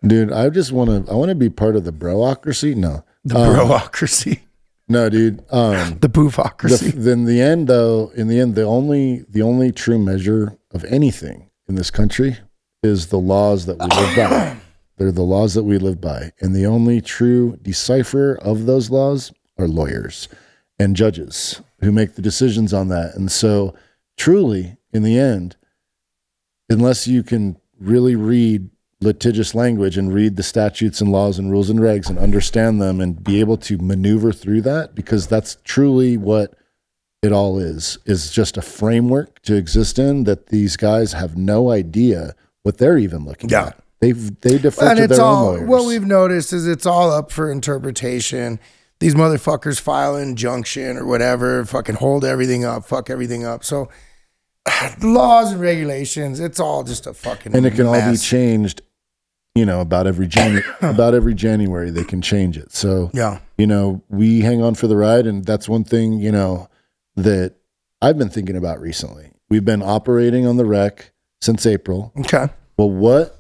Dude, 0.07 0.33
I 0.33 0.49
just 0.51 0.71
want 0.71 1.07
to 1.07 1.13
I 1.13 1.17
want 1.17 1.31
to 1.31 1.35
be 1.35 1.51
part 1.51 1.75
of 1.75 1.85
the 1.85 1.93
broocracy. 1.93 2.77
No. 2.77 3.05
The 3.25 3.37
Um, 3.37 3.53
bureaucracy, 3.55 4.43
No, 4.89 5.09
dude. 5.09 5.45
Um 5.51 5.99
the 6.01 6.09
the, 6.09 6.09
boofocracy. 6.09 6.93
then 6.93 7.25
the 7.25 7.41
end 7.41 7.69
though, 7.69 8.11
in 8.15 8.29
the 8.29 8.41
end 8.41 8.55
the 8.55 8.63
only 8.65 9.25
the 9.29 9.43
only 9.43 9.73
true 9.73 9.99
measure 9.99 10.59
of 10.73 10.85
anything 10.85 11.51
in 11.69 11.75
this 11.75 11.91
country 11.91 12.39
is 12.83 13.09
the 13.09 13.19
laws 13.19 13.67
that 13.67 13.79
we 13.79 13.87
live 13.87 14.17
by. 14.17 14.57
They're 14.97 15.13
the 15.13 15.23
laws 15.23 15.55
that 15.55 15.63
we 15.65 15.79
live 15.79 16.01
by. 16.01 16.33
And 16.41 16.55
the 16.55 16.67
only 16.67 17.01
true 17.01 17.57
decipherer 17.63 18.37
of 18.43 18.67
those 18.67 18.91
laws 18.91 19.33
are 19.57 19.69
lawyers 19.69 20.29
and 20.79 20.97
judges 20.97 21.63
who 21.81 21.93
make 21.93 22.15
the 22.15 22.23
decisions 22.23 22.73
on 22.73 22.89
that. 22.89 23.15
And 23.15 23.31
so, 23.31 23.75
truly, 24.17 24.77
in 24.93 25.03
the 25.05 25.19
end, 25.19 25.57
unless 26.69 27.07
you 27.07 27.23
can 27.23 27.59
really 27.79 28.17
read 28.17 28.71
litigious 29.01 29.55
language 29.55 29.97
and 29.97 30.13
read 30.13 30.37
the 30.37 30.43
statutes 30.43 31.01
and 31.01 31.13
laws 31.13 31.39
and 31.39 31.51
rules 31.51 31.71
and 31.71 31.79
regs 31.79 32.09
and 32.11 32.19
understand 32.19 32.81
them 32.83 33.01
and 33.01 33.23
be 33.23 33.39
able 33.41 33.57
to 33.57 33.79
maneuver 33.79 34.33
through 34.33 34.61
that, 34.63 34.95
because 34.95 35.27
that's 35.29 35.57
truly 35.65 36.17
what 36.17 36.55
it 37.23 37.33
all 37.33 37.59
is, 37.59 37.99
is 38.07 38.31
just 38.31 38.57
a 38.57 38.63
framework 38.63 39.41
to 39.43 39.55
exist 39.55 39.99
in 39.99 40.25
that 40.25 40.47
these 40.47 40.77
guys 40.77 41.13
have 41.13 41.37
no 41.37 41.71
idea 41.71 42.35
what 42.63 42.79
they're 42.79 42.99
even 42.99 43.25
looking 43.25 43.51
Yeah. 43.51 43.69
at. 43.69 43.79
They've 44.01 44.41
they 44.43 44.59
defer 44.59 44.91
and 44.91 44.99
to 44.99 45.05
it's 45.05 45.17
their 45.17 45.25
all 45.25 45.49
own 45.49 45.55
lawyers. 45.57 45.69
what 45.69 45.85
we've 45.87 46.07
noticed 46.07 46.53
is 46.53 46.69
it's 46.69 46.87
all 46.87 47.11
up 47.11 47.33
for 47.33 47.51
interpretation. 47.51 48.61
These 49.01 49.17
motherfuckers 49.17 49.81
file 49.81 50.17
injunction 50.17 50.97
or 50.97 51.05
whatever, 51.05 51.65
fucking 51.65 51.97
hold 51.97 52.25
everything 52.25 52.65
up, 52.65 52.85
fuck 52.85 53.11
everything 53.11 53.45
up. 53.45 53.65
So 53.65 53.89
laws 55.03 55.53
and 55.53 55.61
regulations, 55.61 56.39
it's 56.39 56.61
all 56.61 56.85
just 56.85 57.07
a 57.09 57.15
fucking 57.15 57.55
and 57.57 57.67
it 57.67 57.75
can 57.75 57.87
all 57.87 58.11
be 58.11 58.17
changed 58.17 58.83
you 59.59 59.67
know 59.67 59.81
about 59.81 60.07
every 60.07 60.29
Janu- 60.29 60.63
about 60.83 61.15
every 61.15 61.35
january 61.35 61.91
they 61.91 62.05
can 62.05 62.23
change 62.23 62.57
it 62.57 62.73
so 62.73 63.11
Yeah, 63.13 63.41
you 63.57 63.67
know 63.67 64.03
we 64.09 64.41
hang 64.41 64.63
on 64.63 64.75
for 64.75 64.87
the 64.87 64.97
ride 64.97 65.27
and 65.27 65.45
that's 65.45 65.69
one 65.69 65.85
thing 65.85 66.15
you 66.15 66.31
know 66.33 66.69
that 67.17 67.55
i've 68.01 68.17
been 68.17 68.29
thinking 68.31 68.57
about 68.57 68.81
recently 68.81 69.33
we've 69.51 69.65
been 69.65 69.83
operating 69.83 70.47
on 70.47 70.57
the 70.57 70.65
rec 70.65 71.13
since 71.41 71.67
april 71.67 72.13
okay. 72.21 72.49
well 72.77 72.91
what 72.91 73.35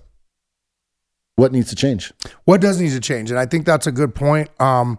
what 1.36 1.52
needs 1.52 1.68
to 1.68 1.76
change 1.76 2.12
What 2.46 2.60
does 2.60 2.80
need 2.80 2.90
to 2.90 3.00
change? 3.00 3.30
And 3.30 3.38
I 3.38 3.46
think 3.46 3.64
that's 3.64 3.86
a 3.86 3.92
good 3.92 4.12
point. 4.12 4.48
Um, 4.60 4.98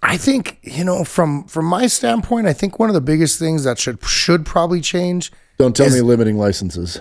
I 0.00 0.16
think 0.16 0.58
you 0.62 0.84
know 0.84 1.02
from 1.02 1.44
from 1.48 1.64
my 1.64 1.88
standpoint, 1.88 2.46
I 2.46 2.52
think 2.52 2.78
one 2.78 2.88
of 2.88 2.94
the 2.94 3.00
biggest 3.00 3.40
things 3.40 3.64
that 3.64 3.76
should 3.76 3.98
should 4.04 4.46
probably 4.46 4.80
change. 4.80 5.32
don't 5.58 5.74
tell 5.74 5.86
Is- 5.88 5.94
me 5.94 6.00
limiting 6.00 6.38
licenses 6.38 7.00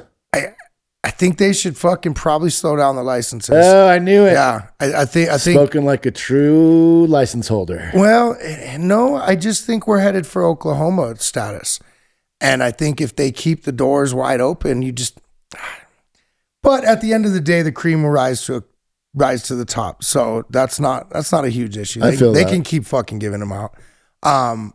think 1.12 1.38
they 1.38 1.54
should 1.54 1.78
fucking 1.78 2.16
probably 2.16 2.50
slow 2.50 2.76
down 2.76 2.96
the 2.96 3.04
licenses. 3.04 3.54
oh 3.54 3.88
i 3.88 4.00
knew 4.00 4.26
it 4.26 4.32
yeah, 4.34 4.70
I, 4.80 5.02
I 5.02 5.06
think 5.06 5.30
I 5.30 5.38
think 5.38 5.56
spoken 5.58 5.86
like 5.86 6.06
a 6.08 6.12
true 6.12 7.06
license 7.08 7.48
holder 7.48 7.92
Well, 7.94 8.36
eh, 8.42 8.78
no, 8.80 9.16
I 9.18 9.36
just 9.36 9.66
think 9.66 9.86
we're 9.88 10.00
headed 10.00 10.26
for 10.26 10.44
Oklahoma 10.44 11.16
status. 11.18 11.80
And 12.44 12.64
I 12.64 12.72
think 12.72 13.00
if 13.00 13.16
they 13.16 13.32
keep 13.32 13.66
the 13.66 13.72
doors 13.72 14.16
wide 14.16 14.42
open, 14.42 14.82
you 14.82 14.92
just 14.92 15.20
But 16.64 16.84
at 16.86 17.02
the 17.02 17.14
end 17.14 17.26
of 17.26 17.34
the 17.34 17.42
day, 17.42 17.62
the 17.64 17.72
cream 17.72 18.04
will 18.04 18.10
rise 18.12 18.46
to 18.48 18.64
rise 19.14 19.44
to 19.44 19.56
the 19.56 19.66
top. 19.66 20.04
So 20.04 20.44
that's 20.50 20.80
not 20.80 21.10
that's 21.12 21.32
not 21.32 21.46
a 21.46 21.50
huge 21.50 21.78
issue. 21.78 22.02
I 22.04 22.12
They, 22.12 22.18
feel 22.18 22.34
they 22.34 22.44
that. 22.44 22.52
can 22.52 22.64
keep 22.64 22.86
fucking 22.86 23.20
giving 23.20 23.40
them 23.40 23.52
out. 23.52 23.76
Um 24.24 24.74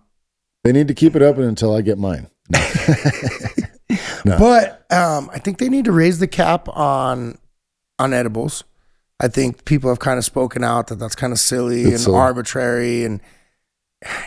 they 0.64 0.72
need 0.72 0.89
to 0.89 0.95
keep 0.95 1.14
it 1.16 1.22
open 1.22 1.45
until 1.45 1.74
i 1.76 1.80
get 1.80 1.97
mine 1.99 2.28
No. 2.51 2.59
But 4.24 4.84
um, 4.93 5.30
I 5.32 5.39
think 5.39 5.59
they 5.59 5.68
need 5.68 5.84
to 5.84 5.93
raise 5.93 6.18
the 6.18 6.26
cap 6.26 6.68
on 6.68 7.39
on 7.99 8.12
edibles. 8.12 8.64
I 9.20 9.28
think 9.28 9.64
people 9.64 9.89
have 9.91 9.99
kind 10.01 10.18
of 10.18 10.24
spoken 10.24 10.62
out 10.62 10.89
that 10.89 10.97
that's 10.99 11.14
kind 11.14 11.32
of 11.32 11.39
silly 11.39 11.82
It's 11.82 11.91
and 11.91 12.01
silly. 12.01 12.16
arbitrary, 12.18 13.05
and 13.05 13.20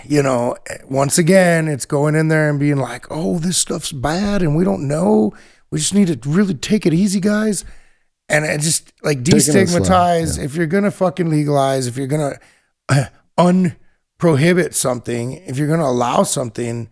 you 0.06 0.24
know, 0.24 0.56
once 0.90 1.18
again, 1.18 1.68
it's 1.68 1.86
going 1.86 2.16
in 2.16 2.28
there 2.30 2.50
and 2.50 2.60
being 2.60 2.78
like, 2.78 3.06
"Oh, 3.12 3.38
this 3.38 3.58
stuff's 3.58 3.92
bad, 3.92 4.42
and 4.42 4.56
we 4.56 4.64
don't 4.64 4.88
know. 4.88 5.34
We 5.72 5.78
just 5.80 5.94
need 5.94 6.08
to 6.22 6.30
really 6.30 6.56
take 6.56 6.86
it 6.86 6.94
easy, 6.94 7.20
guys." 7.20 7.66
And 8.30 8.46
it 8.46 8.62
just 8.62 8.94
like 9.04 9.24
Taking 9.24 9.38
it 9.40 9.42
slow, 9.42 9.62
destigmatize. 9.64 10.44
If 10.44 10.56
you're 10.56 10.68
gonna 10.68 10.92
fucking 10.92 11.30
legalize, 11.30 11.86
if 11.88 11.98
you're 11.98 12.08
gonna 12.08 12.40
uh, 12.88 13.06
unprohibit 13.38 14.74
something, 14.74 15.34
if 15.34 15.58
you're 15.58 15.68
gonna 15.68 15.84
allow 15.86 16.24
something, 16.24 16.90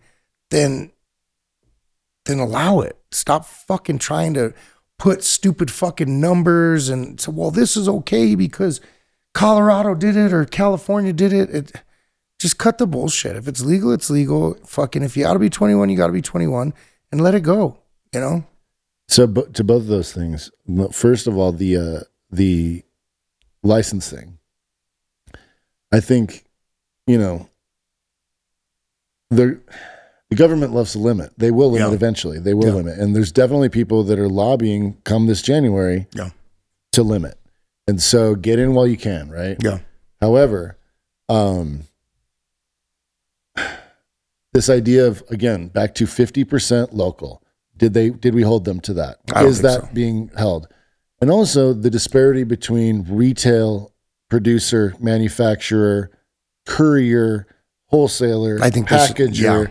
then 0.50 0.90
then 2.28 2.38
allow 2.38 2.80
it. 2.80 2.96
Stop 3.10 3.46
fucking 3.46 3.98
trying 3.98 4.34
to 4.34 4.54
put 4.98 5.24
stupid 5.24 5.70
fucking 5.70 6.20
numbers 6.20 6.88
and 6.88 7.20
say, 7.20 7.32
well, 7.32 7.50
this 7.50 7.76
is 7.76 7.88
okay 7.88 8.34
because 8.34 8.80
Colorado 9.32 9.94
did 9.94 10.16
it 10.16 10.32
or 10.32 10.44
California 10.44 11.12
did 11.12 11.32
it. 11.32 11.50
it 11.50 11.72
just 12.38 12.58
cut 12.58 12.78
the 12.78 12.86
bullshit. 12.86 13.34
If 13.34 13.48
it's 13.48 13.64
legal, 13.64 13.92
it's 13.92 14.10
legal. 14.10 14.54
Fucking 14.64 15.02
if 15.02 15.16
you 15.16 15.24
gotta 15.24 15.38
be 15.38 15.50
21, 15.50 15.88
you 15.88 15.96
gotta 15.96 16.12
be 16.12 16.22
21 16.22 16.74
and 17.10 17.20
let 17.20 17.34
it 17.34 17.40
go. 17.40 17.78
You 18.12 18.20
know? 18.20 18.44
So 19.08 19.26
to 19.26 19.64
both 19.64 19.82
of 19.82 19.86
those 19.88 20.12
things, 20.12 20.50
first 20.92 21.26
of 21.26 21.36
all, 21.36 21.50
the 21.52 21.76
uh, 21.76 22.00
the 22.30 22.84
license 23.62 24.10
thing. 24.10 24.38
I 25.90 26.00
think, 26.00 26.44
you 27.06 27.16
know, 27.16 27.48
the 29.30 29.58
the 30.30 30.36
government 30.36 30.74
loves 30.74 30.92
to 30.92 30.98
limit. 30.98 31.32
They 31.38 31.50
will 31.50 31.70
limit 31.70 31.88
Yeah. 31.88 31.94
eventually. 31.94 32.38
They 32.38 32.54
will 32.54 32.68
Yeah. 32.68 32.74
limit, 32.74 32.98
and 32.98 33.14
there's 33.16 33.32
definitely 33.32 33.68
people 33.70 34.02
that 34.04 34.18
are 34.18 34.28
lobbying 34.28 34.96
come 35.04 35.26
this 35.26 35.42
January 35.42 36.06
Yeah. 36.14 36.30
to 36.92 37.02
limit. 37.02 37.38
And 37.86 38.02
so 38.02 38.34
get 38.34 38.58
in 38.58 38.74
while 38.74 38.86
you 38.86 38.98
can, 38.98 39.30
right? 39.30 39.56
Yeah. 39.62 39.78
However, 40.20 40.76
um, 41.28 41.84
this 44.52 44.68
idea 44.70 45.06
of 45.06 45.22
again 45.30 45.68
back 45.68 45.94
to 45.96 46.06
fifty 46.06 46.44
percent 46.44 46.94
local. 46.94 47.42
Did 47.76 47.94
they 47.94 48.10
did 48.10 48.34
we 48.34 48.42
hold 48.42 48.64
them 48.64 48.80
to 48.80 48.94
that? 48.94 49.18
Is 49.36 49.62
that 49.62 49.82
so. 49.82 49.88
being 49.92 50.30
held? 50.36 50.68
And 51.20 51.30
also 51.30 51.72
the 51.72 51.90
disparity 51.90 52.44
between 52.44 53.04
retail, 53.08 53.92
producer, 54.28 54.94
manufacturer, 55.00 56.10
courier, 56.66 57.46
wholesaler, 57.86 58.58
I 58.62 58.70
think 58.70 58.88
packager. 58.88 59.70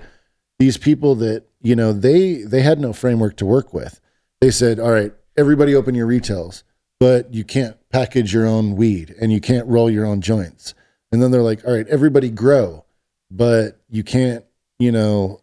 These 0.60 0.78
people 0.78 1.16
that 1.16 1.44
you 1.62 1.76
know 1.76 1.94
they 1.94 2.44
they 2.44 2.62
had 2.62 2.80
no 2.80 2.94
framework 2.94 3.38
to 3.38 3.46
work 3.46 3.74
with. 3.74 4.00
They 4.42 4.52
said, 4.52 4.80
"All 4.80 4.92
right, 4.92 5.14
everybody 5.36 5.76
open 5.76 5.96
your 5.96 6.08
retails, 6.08 6.64
but 7.00 7.34
you 7.34 7.44
can't 7.44 7.78
package 7.90 8.34
your 8.34 8.46
own 8.46 8.76
weed 8.76 9.16
and 9.20 9.32
you 9.32 9.40
can't 9.40 9.68
roll 9.68 9.90
your 9.90 10.06
own 10.06 10.22
joints." 10.22 10.74
And 11.12 11.22
then 11.22 11.32
they're 11.32 11.42
like, 11.42 11.66
"All 11.66 11.74
right, 11.74 11.88
everybody 11.88 12.30
grow, 12.30 12.86
but 13.32 13.80
you 13.90 14.04
can't, 14.04 14.44
you 14.80 14.92
know, 14.92 15.42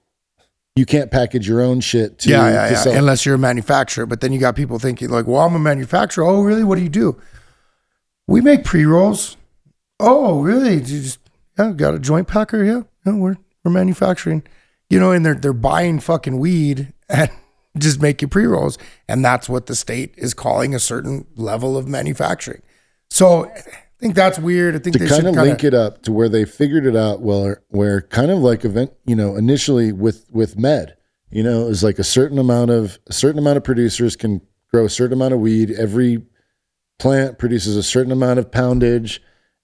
you 0.77 0.85
can't 0.85 1.11
package 1.11 1.49
your 1.49 1.61
own 1.61 1.81
shit 1.81 2.19
to, 2.21 2.31
yeah, 2.31 2.49
yeah, 2.49 2.67
to 2.67 2.73
yeah. 2.73 2.79
sell." 2.79 2.95
Unless 2.95 3.25
you're 3.25 3.37
a 3.37 3.39
manufacturer, 3.39 4.07
but 4.07 4.21
then 4.21 4.33
you 4.33 4.41
got 4.41 4.57
people 4.57 4.79
thinking 4.79 5.11
like, 5.11 5.27
"Well, 5.27 5.41
I'm 5.41 5.55
a 5.55 5.61
manufacturer. 5.61 6.25
Oh, 6.25 6.43
really? 6.43 6.65
What 6.65 6.77
do 6.77 6.83
you 6.83 6.89
do? 6.89 7.21
We 8.27 8.41
make 8.41 8.65
pre 8.65 8.85
rolls. 8.85 9.37
Oh, 10.01 10.41
really? 10.41 10.75
You 10.75 10.81
just 10.81 11.19
yeah, 11.59 11.73
got 11.73 11.95
a 11.95 11.99
joint 11.99 12.29
packer? 12.29 12.65
Yeah, 12.65 12.83
yeah, 13.07 13.15
we're 13.15 13.37
we're 13.63 13.71
manufacturing. 13.71 14.43
You 14.95 15.01
know, 15.01 15.11
and 15.13 15.27
they're 15.27 15.35
they're 15.35 15.53
buying 15.53 15.99
fucking 16.01 16.39
weed 16.39 16.93
and 17.09 17.31
just 17.79 18.01
making 18.01 18.29
pre 18.31 18.47
rolls, 18.47 18.79
and 19.09 19.25
that's 19.25 19.49
what 19.49 19.67
the 19.67 19.75
state 19.75 20.15
is 20.17 20.35
calling 20.35 20.75
a 20.75 20.79
certain 20.79 21.27
level 21.37 21.77
of 21.77 21.87
manufacturing. 21.89 22.63
So 23.11 23.47
I 23.51 23.61
think 24.01 24.15
that's 24.15 24.39
weird. 24.39 24.75
I 24.75 24.79
think 24.79 24.95
to 24.95 24.99
they 25.01 25.07
kind 25.09 25.21
should 25.23 25.29
of 25.31 25.35
kind 25.35 25.49
link 25.49 25.65
it 25.65 25.75
up 25.75 26.03
to 26.03 26.13
where 26.13 26.29
they 26.29 26.45
figured 26.45 26.87
it 26.87 26.97
out 26.97 27.21
well 27.23 27.57
where 27.69 28.03
kind 28.03 28.31
of 28.31 28.39
like 28.39 28.65
event 28.65 28.93
you 29.07 29.17
know 29.17 29.37
initially 29.37 29.93
with 29.93 30.27
with 30.31 30.59
med 30.59 30.97
you 31.31 31.43
know 31.43 31.63
it 31.63 31.69
was 31.69 31.83
like 31.83 31.99
a 31.99 32.05
certain 32.05 32.39
amount 32.39 32.71
of 32.71 32.99
a 33.07 33.13
certain 33.13 33.39
amount 33.39 33.57
of 33.57 33.65
producers 33.65 34.15
can 34.17 34.41
grow 34.73 34.85
a 34.85 34.91
certain 34.91 35.13
amount 35.15 35.33
of 35.33 35.41
weed 35.41 35.71
every 35.73 36.23
plant 36.99 37.39
produces 37.39 37.77
a 37.77 37.83
certain 37.83 38.13
amount 38.13 38.39
of 38.39 38.51
poundage 38.51 39.21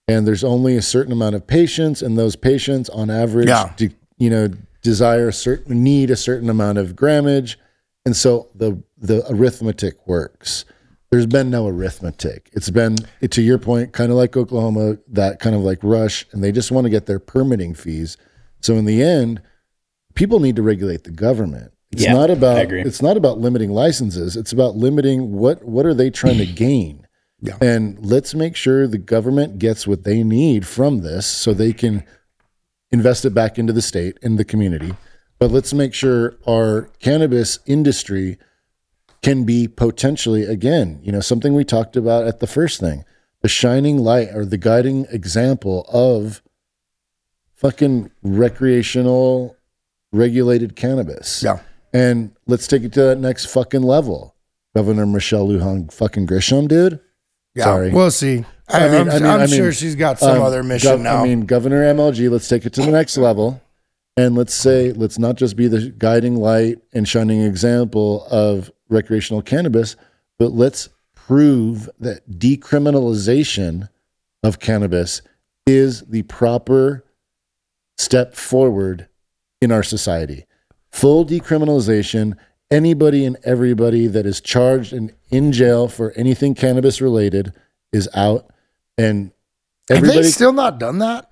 and 0.08 0.26
there's 0.26 0.42
only 0.44 0.76
a 0.76 0.82
certain 0.82 1.12
amount 1.12 1.34
of 1.34 1.46
patients 1.46 2.00
and 2.02 2.16
those 2.18 2.34
patients 2.36 2.88
on 2.90 3.10
average 3.10 3.48
Yeah. 3.48 3.72
de- 3.76 3.94
you 4.18 4.30
know 4.30 4.48
desire 4.82 5.28
a 5.28 5.32
certain 5.32 5.82
need 5.82 6.10
a 6.10 6.16
certain 6.16 6.48
amount 6.50 6.78
of 6.78 6.94
grammage 6.96 7.56
and 8.04 8.16
so 8.16 8.48
the 8.54 8.82
the 8.98 9.24
arithmetic 9.30 10.06
works 10.06 10.64
there's 11.10 11.26
been 11.26 11.50
no 11.50 11.66
arithmetic. 11.66 12.50
It's 12.52 12.70
been 12.70 12.96
to 13.28 13.42
your 13.42 13.58
point, 13.58 13.92
kind 13.92 14.12
of 14.12 14.16
like 14.16 14.36
Oklahoma, 14.36 14.98
that 15.08 15.40
kind 15.40 15.56
of 15.56 15.62
like 15.62 15.80
rush, 15.82 16.24
and 16.32 16.42
they 16.42 16.52
just 16.52 16.70
want 16.70 16.84
to 16.84 16.90
get 16.90 17.06
their 17.06 17.18
permitting 17.18 17.74
fees. 17.74 18.16
So 18.60 18.74
in 18.74 18.84
the 18.84 19.02
end, 19.02 19.42
people 20.14 20.38
need 20.38 20.56
to 20.56 20.62
regulate 20.62 21.04
the 21.04 21.10
government. 21.10 21.72
It's 21.90 22.04
Yeah, 22.04 22.12
not 22.12 22.30
about 22.30 22.72
it's 22.72 23.02
not 23.02 23.16
about 23.16 23.38
limiting 23.38 23.70
licenses. 23.70 24.36
It's 24.36 24.52
about 24.52 24.76
limiting 24.76 25.32
what 25.32 25.64
what 25.64 25.84
are 25.84 25.94
they 25.94 26.10
trying 26.10 26.38
to 26.38 26.46
gain. 26.54 27.06
Yeah. 27.40 27.56
And 27.60 27.98
let's 28.04 28.34
make 28.34 28.54
sure 28.54 28.86
the 28.86 28.98
government 28.98 29.58
gets 29.58 29.88
what 29.88 30.04
they 30.04 30.22
need 30.22 30.64
from 30.66 31.00
this 31.00 31.26
so 31.26 31.52
they 31.52 31.72
can 31.72 32.04
invest 32.92 33.24
it 33.24 33.34
back 33.34 33.58
into 33.58 33.72
the 33.72 33.82
state 33.82 34.18
and 34.22 34.38
the 34.38 34.44
community. 34.44 34.94
But 35.38 35.50
let's 35.50 35.72
make 35.72 35.94
sure 35.94 36.36
our 36.46 36.90
cannabis 37.00 37.58
industry 37.66 38.36
can 39.22 39.44
be 39.44 39.68
potentially 39.68 40.44
again, 40.44 41.00
you 41.02 41.12
know, 41.12 41.20
something 41.20 41.54
we 41.54 41.64
talked 41.64 41.96
about 41.96 42.26
at 42.26 42.40
the 42.40 42.46
first 42.46 42.80
thing, 42.80 43.04
the 43.42 43.48
shining 43.48 43.98
light 43.98 44.28
or 44.34 44.44
the 44.44 44.58
guiding 44.58 45.06
example 45.10 45.86
of 45.92 46.42
fucking 47.54 48.10
recreational 48.22 49.56
regulated 50.12 50.76
cannabis. 50.76 51.42
Yeah. 51.42 51.60
And 51.92 52.32
let's 52.46 52.66
take 52.66 52.82
it 52.82 52.92
to 52.94 53.02
that 53.02 53.18
next 53.18 53.46
fucking 53.46 53.82
level. 53.82 54.34
Governor 54.74 55.06
Michelle 55.06 55.48
Lujan 55.48 55.92
fucking 55.92 56.26
Grisham, 56.26 56.68
dude. 56.68 57.00
Yeah, 57.54 57.64
Sorry. 57.64 57.90
we'll 57.90 58.10
see. 58.10 58.44
I, 58.72 58.86
I 58.86 58.88
mean- 58.88 59.00
am 59.00 59.10
I 59.10 59.14
mean- 59.14 59.24
I'm 59.26 59.40
I 59.40 59.46
sure 59.46 59.72
she's 59.72 59.94
got 59.96 60.18
some 60.18 60.38
Um, 60.38 60.42
other 60.42 60.62
mission 60.62 60.90
Gov- 60.98 61.00
now. 61.02 61.22
I 61.22 61.24
mean, 61.24 61.46
Governor 61.46 61.82
MLG, 61.94 62.28
let's 62.30 62.48
take 62.48 62.64
it 62.66 62.72
to 62.74 62.82
the 62.82 62.90
next 62.90 63.16
level. 63.18 63.60
And 64.16 64.34
let's 64.36 64.52
say, 64.54 64.92
let's 64.92 65.18
not 65.18 65.36
just 65.36 65.56
be 65.56 65.66
the 65.68 65.90
guiding 65.96 66.36
light 66.36 66.78
and 66.92 67.08
shining 67.08 67.40
example 67.42 68.26
of 68.30 68.70
recreational 68.88 69.40
cannabis, 69.40 69.96
but 70.38 70.52
let's 70.52 70.88
prove 71.14 71.88
that 72.00 72.28
decriminalization 72.38 73.88
of 74.42 74.58
cannabis 74.58 75.22
is 75.66 76.02
the 76.02 76.22
proper 76.22 77.04
step 77.98 78.34
forward 78.34 79.06
in 79.60 79.70
our 79.70 79.82
society. 79.82 80.44
Full 80.90 81.24
decriminalization, 81.24 82.34
anybody 82.70 83.24
and 83.24 83.36
everybody 83.44 84.06
that 84.08 84.26
is 84.26 84.40
charged 84.40 84.92
and 84.92 85.12
in 85.30 85.52
jail 85.52 85.86
for 85.88 86.12
anything 86.16 86.54
cannabis 86.54 87.00
related 87.00 87.52
is 87.92 88.08
out. 88.14 88.50
And 89.00 89.30
Have 89.88 90.02
they 90.02 90.22
still 90.24 90.52
not 90.52 90.78
done 90.78 90.98
that? 90.98 91.30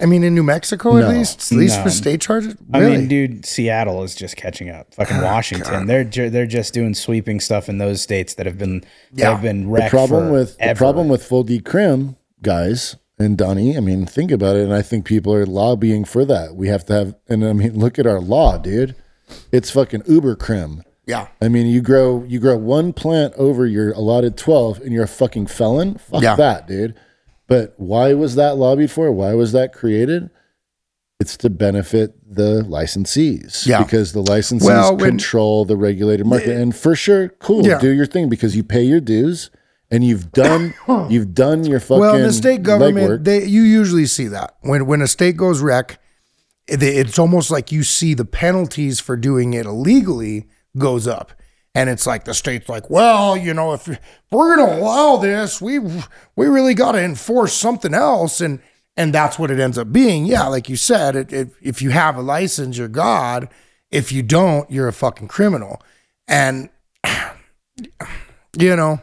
I 0.00 0.06
mean, 0.06 0.24
in 0.24 0.34
New 0.34 0.42
Mexico, 0.42 0.92
No. 0.92 1.02
at 1.08 1.08
least, 1.08 1.52
at 1.52 1.58
least 1.58 1.76
No. 1.78 1.84
for 1.84 1.90
state 1.90 2.20
charges. 2.20 2.56
I 2.72 2.80
mean, 2.80 3.06
dude, 3.08 3.46
Seattle 3.46 4.02
is 4.02 4.14
just 4.14 4.36
catching 4.36 4.68
up. 4.68 4.92
Fucking 4.94 5.18
Oh, 5.18 5.22
Washington, 5.24 5.86
they're 5.86 6.02
ju- 6.04 6.30
they're 6.30 6.46
just 6.46 6.74
doing 6.74 6.94
sweeping 6.94 7.38
stuff 7.40 7.68
in 7.68 7.78
those 7.78 8.02
states 8.02 8.34
that 8.34 8.46
have 8.46 8.58
been 8.58 8.82
that 9.12 9.24
have 9.32 9.42
been 9.42 9.62
the 9.62 9.68
wrecked. 9.68 9.90
problem 9.90 10.30
with 10.30 10.50
the 10.58 10.64
forever. 10.64 10.78
problem 10.78 11.08
with 11.08 11.22
full 11.22 11.44
decrim 11.44 12.16
guys 12.42 12.96
and 13.20 13.38
Donnie, 13.38 13.76
I 13.76 13.80
mean, 13.80 14.04
think 14.06 14.32
about 14.32 14.56
it, 14.56 14.64
and 14.64 14.74
I 14.74 14.82
think 14.82 15.04
people 15.06 15.32
are 15.32 15.46
lobbying 15.46 16.04
for 16.04 16.24
that. 16.24 16.56
We 16.56 16.66
have 16.66 16.84
to 16.86 16.92
have, 16.92 17.14
and 17.28 17.44
I 17.44 17.52
mean, 17.52 17.78
look 17.78 17.96
at 17.98 18.06
our 18.08 18.20
law, 18.20 18.58
dude. 18.58 18.96
It's 19.52 19.70
fucking 19.70 20.02
uber 20.08 20.34
crim. 20.34 20.82
Yeah, 21.06 21.28
I 21.40 21.48
mean, 21.48 21.66
you 21.66 21.80
grow 21.82 22.24
you 22.26 22.38
grow 22.40 22.56
one 22.56 22.92
plant 22.92 23.34
over 23.36 23.66
your 23.66 23.92
allotted 23.92 24.36
twelve, 24.36 24.80
and 24.80 24.92
you're 24.92 25.04
a 25.04 25.08
fucking 25.08 25.46
felon. 25.46 25.96
Fuck 25.96 26.22
Yeah. 26.22 26.36
that, 26.36 26.66
dude. 26.66 26.94
But 27.46 27.74
why 27.76 28.14
was 28.14 28.36
that 28.36 28.56
lobbied 28.56 28.90
for? 28.90 29.12
Why 29.12 29.34
was 29.34 29.52
that 29.52 29.72
created? 29.72 30.30
It's 31.20 31.36
to 31.38 31.50
benefit 31.50 32.14
the 32.26 32.62
licensees. 32.68 33.66
Yeah. 33.66 33.82
Because 33.82 34.12
the 34.12 34.22
licensees 34.22 34.64
Well, 34.64 34.96
when- 34.96 35.10
control 35.10 35.64
the 35.64 35.76
regulated 35.76 36.26
market. 36.26 36.56
and 36.56 36.74
for 36.74 36.94
sure, 36.96 37.28
cool, 37.38 37.66
Yeah. 37.66 37.78
do 37.78 37.90
your 37.90 38.06
thing 38.06 38.28
because 38.28 38.56
you 38.56 38.64
pay 38.64 38.82
your 38.82 39.00
dues 39.00 39.50
and 39.90 40.02
you've 40.04 40.32
done 40.32 40.74
you've 41.10 41.34
done 41.34 41.64
your 41.64 41.80
fucking 41.80 42.00
well, 42.00 42.18
the 42.18 42.32
state 42.32 42.62
government, 42.62 43.24
they 43.24 43.44
you 43.44 43.62
usually 43.62 44.06
see 44.06 44.26
that 44.28 44.56
when 44.62 44.86
when 44.86 45.02
a 45.02 45.06
state 45.06 45.36
goes 45.36 45.60
wreck, 45.60 45.98
it- 46.66 46.82
it's 46.82 47.18
almost 47.18 47.50
like 47.50 47.70
you 47.70 47.82
see 47.82 48.14
the 48.14 48.24
penalties 48.24 49.00
for 49.00 49.16
doing 49.16 49.52
it 49.54 49.66
illegally 49.66 50.46
goes 50.76 51.06
up. 51.06 51.32
And 51.74 51.90
it's 51.90 52.06
like 52.06 52.24
the 52.24 52.34
state's 52.34 52.68
like, 52.68 52.88
well, 52.88 53.36
you 53.36 53.52
know, 53.52 53.72
if 53.72 53.88
we're 54.30 54.56
going 54.56 54.68
to 54.68 54.78
allow 54.78 55.16
this, 55.16 55.60
we 55.60 55.80
we 55.80 56.46
really 56.46 56.74
got 56.74 56.92
to 56.92 57.02
enforce 57.02 57.52
something 57.52 57.92
else, 57.92 58.40
and 58.40 58.60
and 58.96 59.12
that's 59.12 59.40
what 59.40 59.50
it 59.50 59.58
ends 59.58 59.76
up 59.76 59.92
being. 59.92 60.24
Yeah, 60.24 60.46
like 60.46 60.68
you 60.68 60.76
said, 60.76 61.16
it, 61.16 61.32
it, 61.32 61.50
if 61.60 61.82
you 61.82 61.90
have 61.90 62.16
a 62.16 62.22
license, 62.22 62.78
you're 62.78 62.86
God. 62.86 63.48
If 63.90 64.12
you 64.12 64.22
don't, 64.22 64.70
you're 64.70 64.86
a 64.86 64.92
fucking 64.92 65.26
criminal. 65.26 65.82
And 66.28 66.68
you 68.56 68.76
know, 68.76 69.00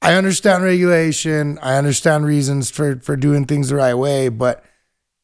I 0.00 0.14
understand 0.14 0.64
regulation. 0.64 1.58
I 1.62 1.76
understand 1.76 2.26
reasons 2.26 2.68
for 2.70 2.96
for 2.96 3.16
doing 3.16 3.44
things 3.44 3.68
the 3.68 3.76
right 3.76 3.94
way, 3.94 4.28
but 4.28 4.64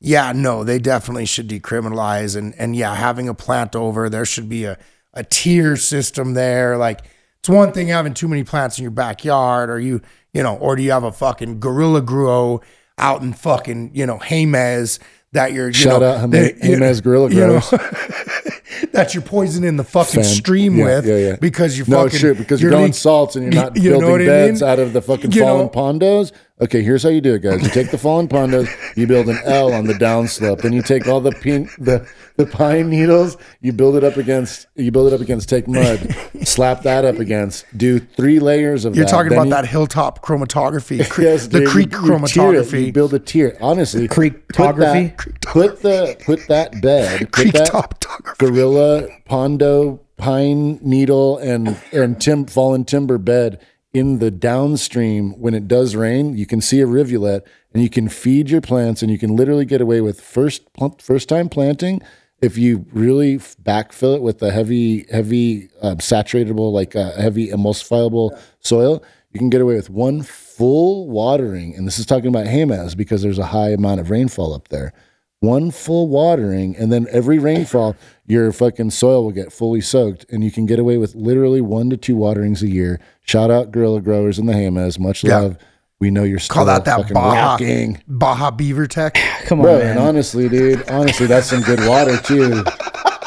yeah, 0.01 0.33
no, 0.33 0.63
they 0.63 0.79
definitely 0.79 1.27
should 1.27 1.49
decriminalize 1.49 2.37
and 2.37 2.55
and 2.57 2.77
yeah, 2.77 2.95
having 2.95 3.29
a 3.29 3.35
plant 3.35 3.75
over, 3.75 4.09
there 4.09 4.25
should 4.25 4.49
be 4.49 4.65
a 4.65 4.79
a 5.19 5.25
tier 5.25 5.77
system 5.77 6.35
there. 6.35 6.77
Like 6.77 7.01
it's 7.41 7.49
one 7.49 7.73
thing 7.73 7.89
having 7.89 8.15
too 8.15 8.29
many 8.29 8.45
plants 8.45 8.79
in 8.79 8.83
your 8.83 8.91
backyard, 8.91 9.69
or 9.71 9.79
you 9.81 10.01
you 10.33 10.43
know, 10.43 10.57
or 10.57 10.77
do 10.77 10.83
you 10.83 10.91
have 10.93 11.05
a 11.05 11.13
fucking 11.13 11.61
gorilla 11.61 12.01
grow 12.03 12.61
out 12.97 13.23
in 13.23 13.33
fucking 13.33 13.91
you 13.95 14.07
know 14.07 14.19
Jemez 14.19 14.99
that 15.33 15.53
you're 15.53 15.69
you 15.69 15.73
Shout 15.75 16.01
know, 16.01 16.11
out 16.13 16.31
Jame- 16.31 16.59
that- 16.61 16.65
you- 16.97 17.03
Gorilla 17.03 17.31
you 17.31 17.41
know, 17.41 17.61
Grows. 17.61 17.71
that 18.93 19.13
you're 19.15 19.23
poisoning 19.23 19.77
the 19.77 19.85
fucking 19.85 20.23
Fan- 20.23 20.25
stream 20.25 20.77
yeah, 20.79 20.85
with 20.85 21.07
yeah, 21.07 21.17
yeah. 21.17 21.37
because 21.37 21.77
you're 21.77 21.87
No 21.89 22.05
fucking 22.05 22.19
shit, 22.19 22.39
because 22.39 22.61
you're, 22.63 22.71
growing 22.71 22.87
leak- 22.87 22.95
salts 22.95 23.37
and 23.37 23.53
you're 23.53 23.63
not 23.65 23.77
you 23.77 23.91
building 23.91 24.11
what 24.11 24.21
I 24.23 24.27
beds 24.27 24.63
mean? 24.63 24.71
out 24.71 24.79
of 24.79 24.93
the 24.93 25.03
fucking 25.03 25.33
You 25.33 25.43
fallen 25.43 25.67
know, 25.67 25.71
pondos. 25.71 26.33
Okay, 26.61 26.83
here's 26.83 27.05
how 27.05 27.09
you 27.09 27.21
do 27.21 27.35
it, 27.35 27.39
guys. 27.43 27.63
You 27.63 27.69
take 27.69 27.93
the 27.93 27.99
fallen 27.99 28.27
pondos, 28.27 28.69
you 28.97 29.07
build 29.07 29.29
an 29.29 29.39
L 29.45 29.73
on 29.73 29.87
the 29.87 29.93
downslope. 29.95 30.61
Then 30.61 30.73
you 30.73 30.83
take 30.83 31.07
all 31.07 31.21
the 31.21 31.31
pin, 31.31 31.71
the 31.79 32.05
the 32.37 32.47
pine 32.47 32.91
needles, 32.91 33.37
you 33.61 33.73
build 33.73 33.95
it 33.97 34.03
up 34.03 34.17
against 34.17 34.67
you 34.75 34.91
build 34.91 35.13
it 35.13 35.15
up 35.15 35.21
against 35.21 35.49
take 35.49 35.69
mud, 35.69 36.15
slap 36.43 36.83
that 36.83 37.05
up 37.05 37.17
against, 37.21 37.65
do 37.77 38.01
three 38.01 38.41
layers 38.41 38.85
of 38.85 38.97
You're 38.97 39.05
that. 39.05 39.11
talking 39.11 39.29
Then 39.31 39.39
about 39.39 39.45
you- 39.47 39.51
that 39.63 39.67
hilltop 39.67 40.25
chromatography, 40.25 41.09
cre- 41.11 41.23
Yes, 41.23 41.47
the 41.47 41.65
creek 41.65 41.93
You- 41.93 41.99
you 42.07 42.15
it. 42.15 42.21
chromatography. 42.21 42.87
You 42.87 42.93
build 42.93 43.15
a 43.15 43.19
tier. 43.21 43.57
Honestly, 43.61 44.09
Creekography? 44.09 45.17
Put, 45.43 45.43
that, 45.43 45.43
put 45.43 45.83
the 45.83 46.17
put 46.25 46.49
that 46.49 46.83
bed. 46.83 47.19
Put 47.21 47.31
creek 47.33 47.53
that 47.53 47.67
topography. 47.67 48.37
gorilla 48.47 49.07
pondo 49.27 50.01
pine 50.17 50.81
needle 50.83 51.39
and 51.39 51.77
and 51.93 52.21
tim 52.21 52.47
fallen 52.47 52.85
timber 52.85 53.19
bed 53.19 53.61
in 53.93 54.19
the 54.19 54.31
downstream 54.31 55.33
when 55.41 55.55
it 55.55 55.67
does 55.67 55.97
rain 55.97 56.37
you 56.37 56.47
can 56.47 56.61
see 56.61 56.81
a 56.81 56.87
rivulet 56.87 57.47
and 57.73 57.83
you 57.83 57.89
can 57.89 58.09
feed 58.09 58.51
your 58.51 58.61
plants 58.61 59.03
and 59.03 59.11
you 59.11 59.19
can 59.19 59.35
literally 59.35 59.65
get 59.65 59.81
away 59.81 60.01
with 60.01 60.21
first 60.21 60.63
first 61.01 61.29
time 61.29 61.49
planting 61.49 62.01
if 62.41 62.57
you 62.57 62.87
really 62.93 63.39
backfill 63.39 64.17
it 64.17 64.23
with 64.23 64.43
a 64.43 64.51
heavy 64.51 65.07
heavy 65.11 65.69
uh, 65.83 65.97
saturatable 65.97 66.73
like 66.73 66.95
uh, 66.95 67.13
heavy 67.13 67.49
emulsifiable 67.49 68.39
soil. 68.61 69.03
You 69.33 69.39
can 69.39 69.51
get 69.51 69.61
away 69.61 69.75
with 69.75 69.91
one 69.91 70.23
full 70.23 71.09
watering. 71.09 71.75
And 71.75 71.87
this 71.87 71.99
is 71.99 72.07
talking 72.07 72.29
about 72.29 72.47
Jemez 72.47 72.97
because 72.97 73.23
there's 73.23 73.39
a 73.39 73.47
high 73.47 73.71
amount 73.71 74.01
of 74.01 74.11
rainfall 74.11 74.55
up 74.55 74.69
there 74.69 74.93
one 75.41 75.71
full 75.71 76.09
watering 76.09 76.77
and 76.77 76.93
then 76.93 77.07
every 77.11 77.39
rainfall 77.39 77.95
your 78.27 78.53
fucking 78.53 78.91
soil 78.91 79.23
will 79.25 79.31
get 79.33 79.53
fully 79.53 79.81
soaked 79.81 80.27
and 80.31 80.43
you 80.43 80.51
can 80.51 80.67
get 80.67 80.79
away 80.79 80.99
with 80.99 81.15
literally 81.15 81.61
one 81.61 81.89
to 81.91 81.97
two 81.97 82.17
waterings 82.17 82.63
a 82.63 82.69
year 82.69 83.01
shout 83.23 83.51
out 83.51 83.71
gorilla 83.71 84.01
growers 84.01 84.39
in 84.39 84.47
the 84.47 84.53
Jemez 84.53 84.99
much 84.99 85.23
Yeah. 85.23 85.39
love 85.39 85.59
we 86.01 86.11
know 86.11 86.23
you're 86.25 86.39
still 86.39 86.55
Call 86.55 86.65
that 86.67 86.85
that 86.85 86.97
fucking 86.99 87.15
Baja, 87.15 87.53
rocking 87.53 88.03
Baja 88.07 88.51
Beaver 88.53 88.87
Tech. 88.87 89.15
Come 89.47 89.61
on, 89.61 89.65
bro 89.65 89.79
man. 89.79 89.91
and 89.91 89.99
honestly 90.01 90.49
dude 90.49 90.89
honestly 90.91 91.27
that's 91.27 91.47
some 91.49 91.63
good 91.63 91.87
water 91.87 92.17
too 92.19 92.65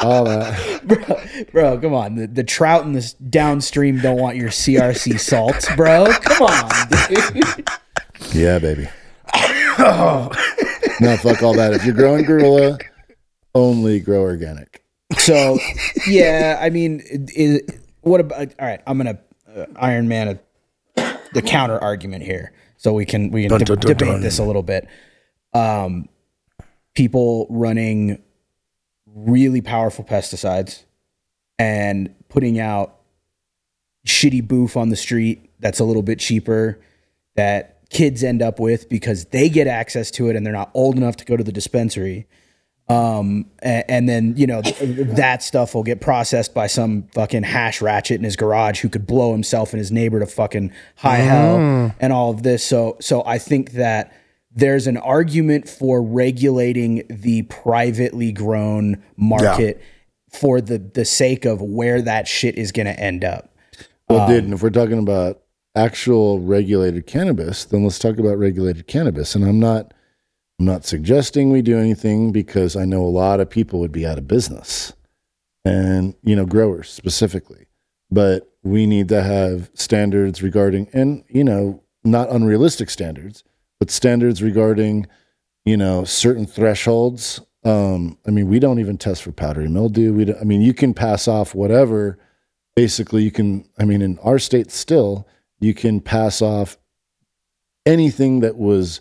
all 0.02 0.24
that 0.24 1.48
bro, 1.52 1.78
come 1.78 1.94
on. 1.94 2.16
The, 2.16 2.26
the 2.26 2.42
trout 2.42 2.84
in 2.84 2.92
this 2.92 3.12
downstream 3.12 4.00
don't 4.00 4.18
want 4.18 4.36
your 4.36 4.48
CRC 4.48 5.20
salts, 5.20 5.72
bro. 5.76 6.06
Come 6.10 6.42
on, 6.48 6.70
dude. 7.08 7.68
yeah 8.34 8.58
baby 8.58 8.88
no 11.02 11.16
fuck 11.16 11.42
all 11.42 11.54
that 11.54 11.72
if 11.72 11.84
you're 11.84 11.94
growing 11.94 12.24
gorilla 12.24 12.78
only 13.54 14.00
grow 14.00 14.22
organic 14.22 14.82
So, 15.18 15.58
yeah, 16.06 16.58
I 16.60 16.70
mean, 16.70 17.02
is, 17.34 17.62
what 18.00 18.20
about? 18.20 18.48
All 18.58 18.66
right, 18.66 18.80
I'm 18.86 18.96
gonna 18.96 19.18
uh, 19.54 19.66
Iron 19.76 20.08
Man 20.08 20.40
a, 20.96 21.18
the 21.34 21.42
counter 21.42 21.78
argument 21.78 22.24
here, 22.24 22.52
so 22.76 22.92
we 22.92 23.04
can 23.04 23.30
we 23.30 23.46
can 23.46 23.58
de- 23.58 23.64
dun, 23.64 23.78
dun, 23.78 23.86
debate 23.92 24.08
dun. 24.08 24.20
this 24.20 24.38
a 24.38 24.44
little 24.44 24.62
bit. 24.62 24.88
Um, 25.52 26.08
people 26.94 27.46
running 27.50 28.22
really 29.06 29.60
powerful 29.60 30.04
pesticides 30.04 30.84
and 31.58 32.14
putting 32.28 32.58
out 32.58 33.00
shitty 34.06 34.46
boof 34.46 34.76
on 34.76 34.88
the 34.88 34.96
street 34.96 35.50
that's 35.60 35.78
a 35.78 35.84
little 35.84 36.02
bit 36.02 36.18
cheaper 36.18 36.80
that 37.36 37.81
kids 37.92 38.24
end 38.24 38.42
up 38.42 38.58
with 38.58 38.88
because 38.88 39.26
they 39.26 39.48
get 39.48 39.66
access 39.66 40.10
to 40.10 40.28
it 40.28 40.36
and 40.36 40.44
they're 40.44 40.52
not 40.52 40.70
old 40.74 40.96
enough 40.96 41.16
to 41.16 41.24
go 41.24 41.36
to 41.36 41.44
the 41.44 41.52
dispensary 41.52 42.26
um, 42.88 43.46
and, 43.60 43.84
and 43.88 44.08
then 44.08 44.34
you 44.36 44.46
know 44.46 44.62
th- 44.62 44.76
that 45.16 45.42
stuff 45.42 45.74
will 45.74 45.82
get 45.82 46.00
processed 46.00 46.52
by 46.54 46.66
some 46.66 47.04
fucking 47.14 47.42
hash 47.42 47.80
ratchet 47.80 48.16
in 48.16 48.24
his 48.24 48.36
garage 48.36 48.80
who 48.80 48.88
could 48.88 49.06
blow 49.06 49.32
himself 49.32 49.72
and 49.72 49.78
his 49.78 49.92
neighbor 49.92 50.20
to 50.20 50.26
fucking 50.26 50.72
high 50.96 51.16
hell 51.16 51.94
and 52.00 52.12
all 52.12 52.30
of 52.30 52.42
this. 52.42 52.64
So, 52.64 52.96
so 53.00 53.22
I 53.24 53.38
think 53.38 53.72
that 53.72 54.14
there's 54.54 54.86
an 54.86 54.96
argument 54.96 55.68
for 55.68 56.02
regulating 56.02 57.04
the 57.08 57.42
privately 57.42 58.32
grown 58.32 59.02
market 59.16 59.80
for 60.30 60.60
the 60.60 60.78
the 60.78 61.04
sake 61.04 61.44
of 61.44 61.62
where 61.62 62.02
that 62.02 62.26
shit 62.26 62.56
is 62.56 62.72
going 62.72 62.86
to 62.86 62.98
end 62.98 63.24
up. 63.24 63.54
Well, 64.08 64.28
dude, 64.28 64.44
and 64.44 64.52
if 64.52 64.62
we're 64.62 64.70
talking 64.70 64.98
about 64.98 65.41
actual 65.74 66.40
regulated 66.40 67.06
cannabis, 67.06 67.64
then 67.64 67.84
let's 67.84 67.98
talk 67.98 68.18
about 68.18 68.38
regulated 68.38 68.86
cannabis. 68.86 69.34
And 69.34 69.44
I'm 69.44 69.58
not, 69.60 69.94
I'm 70.58 70.66
not 70.66 70.84
suggesting 70.84 71.50
we 71.50 71.62
do 71.62 71.78
anything 71.78 72.32
because 72.32 72.76
I 72.76 72.84
know 72.84 73.02
a 73.02 73.06
lot 73.06 73.40
of 73.40 73.50
people 73.50 73.80
would 73.80 73.92
be 73.92 74.06
out 74.06 74.18
of 74.18 74.28
business, 74.28 74.92
and 75.64 76.14
you 76.22 76.36
know, 76.36 76.46
growers 76.46 76.90
specifically. 76.90 77.66
But 78.10 78.52
we 78.62 78.86
need 78.86 79.08
to 79.08 79.22
have 79.22 79.70
standards 79.74 80.42
regarding, 80.42 80.88
and 80.92 81.24
you 81.28 81.44
know, 81.44 81.82
not 82.04 82.30
unrealistic 82.30 82.90
standards, 82.90 83.44
but 83.80 83.90
standards 83.90 84.42
regarding, 84.42 85.06
you 85.64 85.76
know, 85.76 86.04
certain 86.04 86.46
thresholds. 86.46 87.40
Um, 87.64 88.18
I 88.26 88.30
mean, 88.30 88.48
we 88.48 88.58
don't 88.58 88.80
even 88.80 88.98
test 88.98 89.22
for 89.22 89.32
powdery 89.32 89.68
mildew. 89.68 90.12
We, 90.12 90.24
don't, 90.26 90.40
I 90.40 90.44
mean, 90.44 90.62
you 90.62 90.74
can 90.74 90.94
pass 90.94 91.28
off 91.28 91.54
whatever 91.54 92.18
basically 92.74 93.22
you 93.22 93.30
can 93.30 93.68
i 93.78 93.84
mean 93.84 94.02
in 94.02 94.18
our 94.20 94.38
state 94.38 94.70
still 94.70 95.26
you 95.62 95.72
can 95.74 96.00
pass 96.00 96.42
off 96.42 96.76
anything 97.86 98.40
that 98.40 98.56
was 98.56 99.00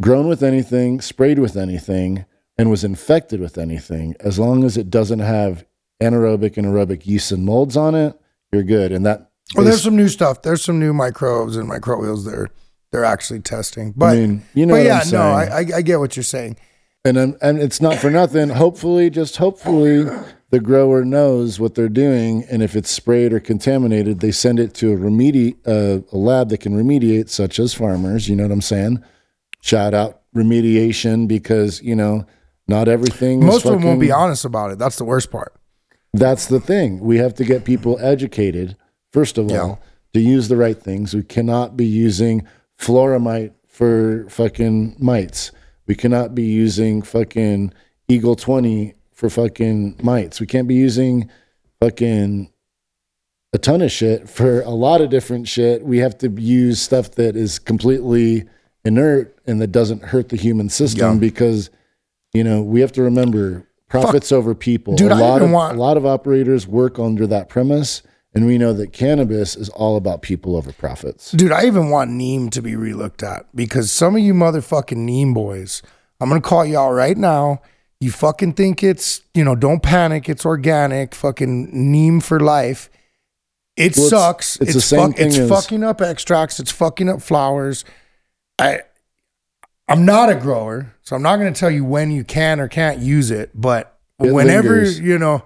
grown 0.00 0.26
with 0.26 0.42
anything 0.42 1.00
sprayed 1.00 1.38
with 1.38 1.56
anything 1.56 2.24
and 2.56 2.70
was 2.70 2.82
infected 2.82 3.40
with 3.40 3.58
anything 3.58 4.14
as 4.20 4.38
long 4.38 4.64
as 4.64 4.76
it 4.76 4.90
doesn't 4.90 5.20
have 5.20 5.64
anaerobic 6.02 6.56
and 6.56 6.66
aerobic 6.66 7.06
yeasts 7.06 7.30
and 7.30 7.44
molds 7.44 7.76
on 7.76 7.94
it 7.94 8.18
you're 8.52 8.62
good 8.64 8.90
and 8.90 9.04
that 9.06 9.30
Well, 9.54 9.64
there's 9.64 9.82
some 9.82 9.96
new 9.96 10.08
stuff. 10.08 10.42
There's 10.42 10.62
some 10.64 10.78
new 10.80 10.92
microbes 10.92 11.56
and 11.56 11.68
microbials 11.70 12.24
they're 12.24 12.50
they're 12.90 13.04
actually 13.04 13.40
testing. 13.40 13.92
But, 13.96 14.16
mean, 14.16 14.42
you 14.54 14.64
know 14.66 14.74
but 14.74 14.78
what 14.80 14.86
yeah, 14.86 14.98
I'm 15.00 15.04
saying. 15.04 15.22
no, 15.22 15.28
I, 15.30 15.44
I 15.44 15.64
I 15.76 15.82
get 15.82 15.98
what 16.00 16.16
you're 16.16 16.22
saying. 16.24 16.56
and 17.04 17.16
I'm, 17.18 17.36
and 17.40 17.58
it's 17.58 17.80
not 17.80 17.96
for 17.98 18.10
nothing. 18.10 18.48
Hopefully, 18.50 19.10
just 19.10 19.36
hopefully, 19.36 20.06
the 20.50 20.60
grower 20.60 21.04
knows 21.04 21.60
what 21.60 21.74
they're 21.74 21.88
doing, 21.88 22.44
and 22.50 22.62
if 22.62 22.74
it's 22.74 22.90
sprayed 22.90 23.32
or 23.32 23.40
contaminated, 23.40 24.20
they 24.20 24.30
send 24.32 24.58
it 24.58 24.74
to 24.74 24.92
a 24.92 24.96
remedi 24.96 25.56
uh, 25.66 26.02
a 26.12 26.16
lab 26.16 26.48
that 26.48 26.58
can 26.58 26.74
remediate, 26.74 27.28
such 27.28 27.58
as 27.58 27.74
farmers. 27.74 28.28
You 28.28 28.36
know 28.36 28.44
what 28.44 28.52
I'm 28.52 28.62
saying? 28.62 29.02
Shout 29.60 29.92
out 29.94 30.22
remediation 30.34 31.28
because 31.28 31.82
you 31.82 31.94
know 31.94 32.24
not 32.66 32.88
everything. 32.88 33.44
Most 33.44 33.64
is 33.64 33.70
of 33.70 33.72
them 33.72 33.82
won't 33.82 34.00
be 34.00 34.10
honest 34.12 34.44
about 34.44 34.70
it. 34.70 34.78
That's 34.78 34.96
the 34.96 35.04
worst 35.04 35.30
part. 35.30 35.54
That's 36.14 36.46
the 36.46 36.60
thing. 36.60 37.00
We 37.00 37.18
have 37.18 37.34
to 37.34 37.44
get 37.44 37.64
people 37.64 37.98
educated 38.00 38.76
first 39.12 39.36
of 39.38 39.50
Yeah. 39.50 39.60
all 39.60 39.80
to 40.14 40.20
use 40.20 40.48
the 40.48 40.56
right 40.56 40.80
things. 40.80 41.14
We 41.14 41.22
cannot 41.22 41.76
be 41.76 41.86
using 41.86 42.46
Floramite 42.78 43.52
for 43.66 44.26
fucking 44.30 44.96
mites. 44.98 45.52
We 45.86 45.94
cannot 45.94 46.34
be 46.34 46.44
using 46.44 47.02
fucking 47.02 47.72
Eagle 48.08 48.36
20 48.36 48.94
for 49.18 49.28
fucking 49.28 49.96
mites. 50.00 50.38
We 50.38 50.46
can't 50.46 50.68
be 50.68 50.76
using 50.76 51.28
fucking 51.80 52.52
a 53.52 53.58
ton 53.58 53.82
of 53.82 53.90
shit 53.90 54.28
for 54.28 54.60
a 54.60 54.70
lot 54.70 55.00
of 55.00 55.10
different 55.10 55.48
shit. 55.48 55.82
We 55.82 55.98
have 55.98 56.16
to 56.18 56.30
use 56.30 56.80
stuff 56.80 57.10
that 57.12 57.34
is 57.34 57.58
completely 57.58 58.44
inert 58.84 59.36
and 59.44 59.60
that 59.60 59.72
doesn't 59.72 60.04
hurt 60.04 60.28
the 60.28 60.36
human 60.36 60.68
system 60.68 61.14
Yeah. 61.14 61.18
because 61.20 61.68
you 62.34 62.44
know, 62.44 62.62
we 62.62 62.80
have 62.82 62.92
to 62.92 63.02
remember 63.02 63.66
profits 63.88 64.30
over 64.30 64.54
people. 64.54 64.94
Dude, 64.94 65.10
a 65.10 65.14
I 65.14 65.18
lot 65.18 65.42
of 65.42 65.50
want- 65.50 65.76
a 65.76 65.80
lot 65.80 65.96
of 65.96 66.04
operators 66.06 66.68
work 66.68 66.98
under 66.98 67.26
that 67.26 67.48
premise 67.48 68.02
and 68.34 68.46
we 68.46 68.56
know 68.56 68.72
that 68.74 68.92
cannabis 68.92 69.56
is 69.56 69.68
all 69.70 69.96
about 69.96 70.22
people 70.22 70.54
over 70.54 70.70
profits. 70.70 71.32
Dude, 71.32 71.50
I 71.50 71.66
even 71.66 71.88
want 71.90 72.10
Neem 72.12 72.50
to 72.50 72.62
be 72.62 72.72
relooked 72.72 73.22
at 73.24 73.46
because 73.56 73.90
some 73.90 74.14
of 74.14 74.20
you 74.22 74.32
motherfucking 74.34 74.98
Neem 74.98 75.32
boys, 75.34 75.82
I'm 76.20 76.28
gonna 76.28 76.40
call 76.42 76.64
y'all 76.64 76.92
right 76.92 77.16
now. 77.16 77.62
You 78.00 78.12
fucking 78.12 78.52
think 78.52 78.82
it's, 78.84 79.22
you 79.34 79.44
know, 79.44 79.56
don't 79.56 79.82
panic, 79.82 80.28
it's 80.28 80.46
organic, 80.46 81.14
fucking 81.14 81.70
Neem 81.72 82.20
for 82.20 82.38
life. 82.38 82.90
It 83.76 83.96
Well, 83.96 84.08
sucks. 84.08 84.56
it's 84.56 84.70
It's, 84.70 84.72
the 84.74 84.80
same 84.80 85.12
thing 85.12 85.26
it's 85.28 85.38
as- 85.38 85.48
fucking 85.48 85.82
up 85.82 86.00
extracts, 86.00 86.60
it's 86.60 86.70
fucking 86.70 87.08
up 87.08 87.22
flowers. 87.22 87.84
I 88.58 88.80
I'm 89.90 90.04
not 90.04 90.28
a 90.28 90.34
grower, 90.34 90.94
so 91.02 91.16
I'm 91.16 91.22
not 91.22 91.36
gonna 91.38 91.52
tell 91.52 91.70
you 91.70 91.84
when 91.84 92.10
you 92.10 92.22
can 92.22 92.60
or 92.60 92.68
can't 92.68 92.98
use 92.98 93.30
it, 93.30 93.50
but 93.54 93.98
It 94.22 94.32
whenever, 94.32 94.68
lingers. 94.74 95.00
you 95.00 95.18
know, 95.18 95.44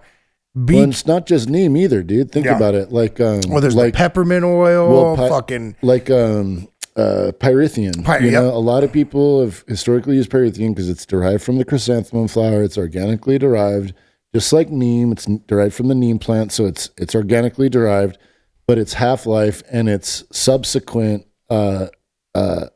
be 0.65 0.75
Well, 0.77 0.89
it's 0.91 1.07
not 1.07 1.27
just 1.27 1.49
neem 1.49 1.77
either, 1.77 2.03
dude. 2.03 2.33
Think 2.33 2.47
Yeah. 2.47 2.57
about 2.57 2.75
it. 2.75 2.91
Like 2.93 3.21
um 3.21 3.41
well, 3.49 3.61
there's 3.61 3.75
like 3.77 3.87
like 3.87 3.95
peppermint 3.95 4.45
oil, 4.45 4.89
Well, 4.91 5.17
pi- 5.17 5.29
fucking 5.29 5.77
like 5.83 6.11
um 6.11 6.69
uh 6.97 7.33
pyrethrum. 7.39 8.05
Py- 8.05 8.27
you 8.27 8.33
yep. 8.33 8.43
know, 8.43 8.51
a 8.51 8.59
lot 8.59 8.85
of 8.85 8.93
people 8.93 9.43
have 9.43 9.65
historically 9.67 10.17
used 10.17 10.31
pyrethrum 10.31 10.71
because 10.71 10.89
it's 10.89 11.07
derived 11.07 11.43
from 11.43 11.59
the 11.59 11.65
chrysanthemum 11.65 12.29
flower. 12.29 12.63
It's 12.63 12.79
organically 12.79 13.39
derived, 13.39 13.95
just 14.35 14.53
like 14.53 14.71
neem. 14.71 15.13
It's 15.13 15.27
derived 15.47 15.75
from 15.75 15.89
the 15.89 15.95
neem 15.95 16.19
plant, 16.19 16.53
so 16.53 16.67
it's 16.67 16.91
it's 16.97 17.15
organically 17.15 17.69
derived, 17.69 18.19
but 18.67 18.79
its 18.79 18.95
half 18.95 19.27
life 19.27 19.63
and 19.71 19.89
its 19.89 20.25
subsequent 20.33 21.27
uh 21.51 21.89
uh 22.35 22.67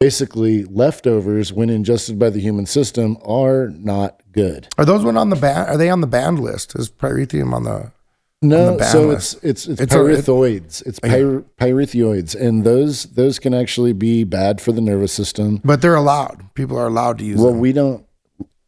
basically 0.00 0.64
leftovers 0.64 1.52
when 1.52 1.68
ingested 1.68 2.18
by 2.18 2.30
the 2.30 2.40
human 2.40 2.64
system 2.64 3.18
are 3.22 3.68
not 3.68 4.22
good. 4.32 4.66
Are 4.78 4.84
those 4.84 5.04
one 5.04 5.18
on 5.18 5.28
the 5.28 5.36
ban? 5.36 5.66
Are 5.68 5.76
they 5.76 5.90
on 5.90 6.00
the 6.00 6.06
banned 6.06 6.40
list? 6.40 6.74
Is 6.78 6.90
pyrethrum 6.90 7.52
on 7.52 7.64
the? 7.64 7.92
No, 8.42 8.78
so 8.78 9.10
it's 9.10 9.34
it's 9.42 9.66
it's, 9.66 9.80
It's 9.82 9.94
a- 9.94 9.98
pyrethroids. 9.98 10.86
It's 10.86 10.98
oh, 11.02 11.08
pyr- 11.08 11.44
pyrethroids, 11.58 12.34
and 12.34 12.64
those 12.64 13.04
those 13.04 13.38
can 13.38 13.52
actually 13.52 13.92
be 13.92 14.24
bad 14.24 14.60
for 14.62 14.72
the 14.72 14.80
nervous 14.80 15.12
system. 15.12 15.60
But 15.62 15.82
they're 15.82 15.94
allowed. 15.94 16.54
People 16.54 16.78
are 16.78 16.86
allowed 16.86 17.18
to 17.18 17.24
use 17.24 17.38
Well, 17.38 17.50
them. 17.52 17.60
we 17.60 17.72
don't 17.74 18.06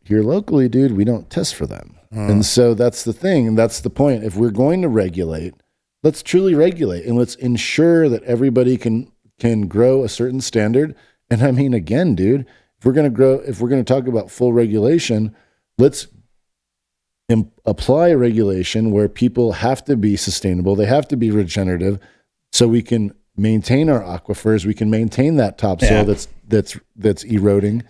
here 0.04 0.22
locally, 0.22 0.68
dude. 0.68 0.92
We 0.92 1.04
don't 1.04 1.30
test 1.30 1.54
for 1.54 1.66
them, 1.66 1.96
hmm. 2.12 2.28
and 2.30 2.44
so 2.44 2.74
that's 2.74 3.02
the 3.04 3.14
thing, 3.14 3.48
and 3.48 3.56
that's 3.56 3.80
the 3.80 3.88
point. 3.88 4.24
If 4.24 4.36
we're 4.36 4.50
going 4.50 4.82
to 4.82 4.88
regulate, 4.88 5.54
let's 6.02 6.22
truly 6.22 6.54
regulate, 6.54 7.06
and 7.06 7.16
let's 7.16 7.36
ensure 7.36 8.10
that 8.10 8.22
everybody 8.24 8.76
can 8.76 9.10
can 9.38 9.68
grow 9.68 10.04
a 10.04 10.08
certain 10.10 10.42
standard. 10.42 10.94
And 11.30 11.42
I 11.42 11.50
mean, 11.50 11.72
again, 11.72 12.14
dude, 12.14 12.44
if 12.78 12.84
we're 12.84 12.92
gonna 12.92 13.08
grow, 13.08 13.36
if 13.46 13.58
we're 13.62 13.70
gonna 13.70 13.84
talk 13.84 14.06
about 14.06 14.30
full 14.30 14.52
regulation, 14.52 15.34
let's 15.78 16.08
apply 17.64 18.08
a 18.08 18.16
regulation 18.16 18.90
where 18.90 19.08
people 19.08 19.52
have 19.52 19.84
to 19.84 19.96
be 19.96 20.16
sustainable, 20.16 20.74
they 20.76 20.86
have 20.86 21.06
to 21.08 21.16
be 21.16 21.30
regenerative, 21.30 21.98
so 22.52 22.68
we 22.68 22.82
can 22.82 23.12
maintain 23.36 23.88
our 23.88 24.00
aquifers, 24.02 24.64
we 24.66 24.74
can 24.74 24.90
maintain 24.90 25.36
that 25.36 25.56
topsoil 25.58 25.90
Yeah. 25.90 26.02
that's 26.04 26.28
that's 26.48 26.78
that's 26.96 27.24
eroding, 27.24 27.82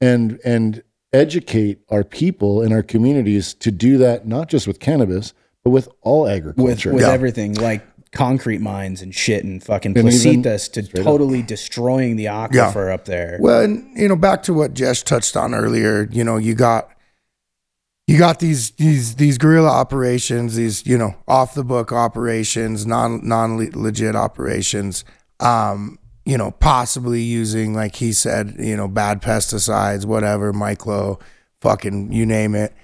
and 0.00 0.38
and 0.44 0.82
educate 1.12 1.78
our 1.88 2.04
people 2.04 2.62
in 2.62 2.72
our 2.72 2.82
communities 2.82 3.54
to 3.54 3.70
do 3.70 3.96
that 3.98 4.26
not 4.26 4.48
just 4.48 4.66
with 4.66 4.80
cannabis 4.80 5.32
but 5.64 5.70
with 5.70 5.88
all 6.02 6.28
agriculture. 6.28 6.92
with 6.92 7.02
Yeah. 7.02 7.10
everything 7.12 7.54
like 7.54 7.82
concrete 8.12 8.60
mines 8.60 9.02
and 9.02 9.14
shit 9.14 9.44
and 9.44 9.62
fucking 9.62 9.96
And 9.98 10.06
placitas 10.08 10.70
to 10.72 10.82
totally 10.82 11.42
destroying 11.42 12.16
the 12.16 12.26
aquifer 12.26 12.92
up 12.92 13.04
there. 13.04 13.36
Well, 13.40 13.62
and 13.62 13.84
you 13.96 14.08
know, 14.08 14.16
back 14.16 14.42
to 14.44 14.54
what 14.54 14.74
Jesh 14.74 15.02
touched 15.02 15.36
on 15.36 15.54
earlier, 15.54 16.08
you 16.12 16.22
know, 16.24 16.36
you 16.36 16.54
got 16.54 16.88
you 18.06 18.18
got 18.18 18.38
these 18.38 18.70
these 18.72 19.16
these 19.16 19.38
guerrilla 19.38 19.70
operations, 19.70 20.54
these 20.54 20.86
you 20.86 20.96
know 20.96 21.14
off 21.26 21.54
the 21.54 21.64
book 21.64 21.92
operations, 21.92 22.86
non 22.86 23.26
non 23.26 23.56
legit 23.56 24.14
operations. 24.14 25.04
Um, 25.40 25.98
you 26.24 26.36
know, 26.36 26.50
possibly 26.50 27.20
using 27.20 27.74
like 27.74 27.96
he 27.96 28.12
said, 28.12 28.56
you 28.58 28.76
know, 28.76 28.88
bad 28.88 29.22
pesticides, 29.22 30.04
whatever, 30.04 30.52
myclo, 30.52 31.20
fucking 31.60 32.12
you 32.12 32.26
name 32.26 32.54
it, 32.54 32.74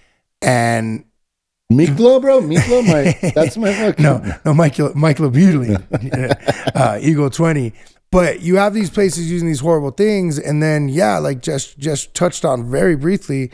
and 0.40 1.04
Miklo, 1.72 2.20
bro, 2.20 2.40
Miklo, 2.40 2.86
my 2.86 3.30
that's 3.34 3.56
my 3.56 3.72
fucking 3.72 4.02
no, 4.02 4.22
no, 4.44 4.54
Michael, 4.54 4.92
Michael 4.94 5.30
Butylene, 5.30 5.82
uh, 6.76 6.98
Eagle 7.00 7.30
20. 7.30 7.72
But 8.10 8.42
you 8.42 8.56
have 8.56 8.74
these 8.74 8.90
places 8.90 9.30
using 9.30 9.48
these 9.48 9.60
horrible 9.60 9.90
things. 9.90 10.38
And 10.38 10.62
then, 10.62 10.90
yeah, 10.90 11.16
like 11.16 11.40
just, 11.40 11.78
just 11.78 12.14
touched 12.14 12.44
on 12.44 12.70
very 12.70 12.94
briefly. 12.94 13.50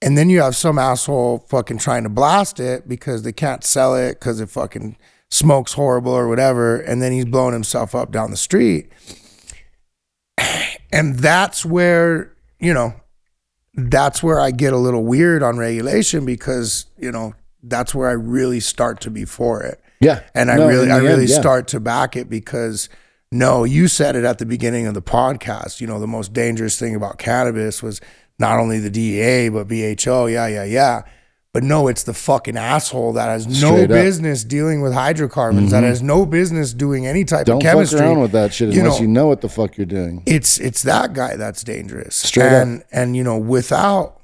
And 0.00 0.16
then 0.16 0.30
you 0.30 0.40
have 0.40 0.54
some 0.54 0.78
asshole 0.78 1.46
fucking 1.48 1.78
trying 1.78 2.04
to 2.04 2.08
blast 2.08 2.60
it 2.60 2.88
because 2.88 3.22
they 3.22 3.32
can't 3.32 3.64
sell 3.64 3.96
it 3.96 4.20
because 4.20 4.40
it 4.40 4.48
fucking 4.48 4.96
smokes 5.30 5.72
horrible 5.72 6.12
or 6.12 6.28
whatever. 6.28 6.76
And 6.76 7.02
then 7.02 7.12
he's 7.12 7.24
blowing 7.24 7.52
himself 7.52 7.94
up 7.94 8.10
down 8.12 8.30
the 8.30 8.36
street. 8.36 8.90
And 10.90 11.18
that's 11.18 11.66
where, 11.66 12.32
you 12.58 12.72
know, 12.72 12.94
that's 13.74 14.22
where 14.22 14.40
I 14.40 14.50
get 14.50 14.72
a 14.72 14.78
little 14.78 15.04
weird 15.04 15.42
on 15.42 15.58
regulation 15.58 16.24
because, 16.24 16.86
you 16.96 17.12
know, 17.12 17.34
that's 17.62 17.94
where 17.94 18.08
I 18.08 18.12
really 18.12 18.60
start 18.60 19.02
to 19.02 19.10
be 19.10 19.26
for 19.26 19.62
it. 19.62 19.82
yeah, 20.00 20.22
And 20.34 20.50
I 20.50 20.56
No, 20.56 20.66
really, 20.66 20.90
I 20.90 20.96
really 20.96 21.22
end, 21.24 21.28
yeah. 21.28 21.40
start 21.40 21.68
to 21.68 21.80
back 21.80 22.16
it 22.16 22.30
because 22.30 22.88
no, 23.30 23.64
you 23.64 23.88
said 23.88 24.16
it 24.16 24.24
at 24.24 24.38
the 24.38 24.46
beginning 24.46 24.86
of 24.86 24.94
the 24.94 25.02
podcast. 25.02 25.80
You 25.82 25.86
know, 25.86 26.00
the 26.00 26.06
most 26.06 26.32
dangerous 26.32 26.78
thing 26.78 26.94
about 26.94 27.18
cannabis 27.18 27.82
was 27.82 28.00
not 28.38 28.58
only 28.58 28.78
the 28.78 28.90
DEA, 28.90 29.48
but 29.48 29.68
BHO. 29.68 30.26
Yeah, 30.26 30.46
yeah, 30.46 30.64
yeah. 30.64 31.02
But 31.54 31.64
no, 31.64 31.88
it's 31.88 32.02
the 32.02 32.12
fucking 32.14 32.56
asshole 32.58 33.14
that 33.14 33.26
has 33.28 33.46
no 33.62 33.70
up. 33.74 33.80
Mm-hmm. 33.80 33.92
business 33.92 34.44
dealing 34.44 34.80
with 34.82 34.92
hydrocarbons, 34.92 35.70
that 35.72 35.82
has 35.82 36.02
no 36.02 36.26
business 36.26 36.72
doing 36.74 37.06
any 37.06 37.24
type 37.24 37.48
of 37.48 37.60
chemistry. 37.60 37.62
Don't 37.62 37.62
of 37.62 37.72
fuck 37.72 37.72
chemistry. 37.72 38.00
around 38.00 38.20
with 38.20 38.32
that 38.32 38.52
shit 38.52 38.72
You 38.74 38.80
unless 38.82 38.98
know, 38.98 39.02
you 39.02 39.08
know 39.08 39.26
what 39.26 39.40
the 39.40 39.48
fuck 39.48 39.76
you're 39.76 39.86
doing. 39.86 40.22
it's 40.26 40.60
it's 40.60 40.82
that 40.82 41.14
guy 41.14 41.36
that's 41.36 41.64
dangerous. 41.64 42.16
Straight 42.16 42.46
up. 42.46 42.62
and 42.62 42.84
and 42.92 43.16
you 43.16 43.24
know, 43.24 43.38
without 43.38 44.20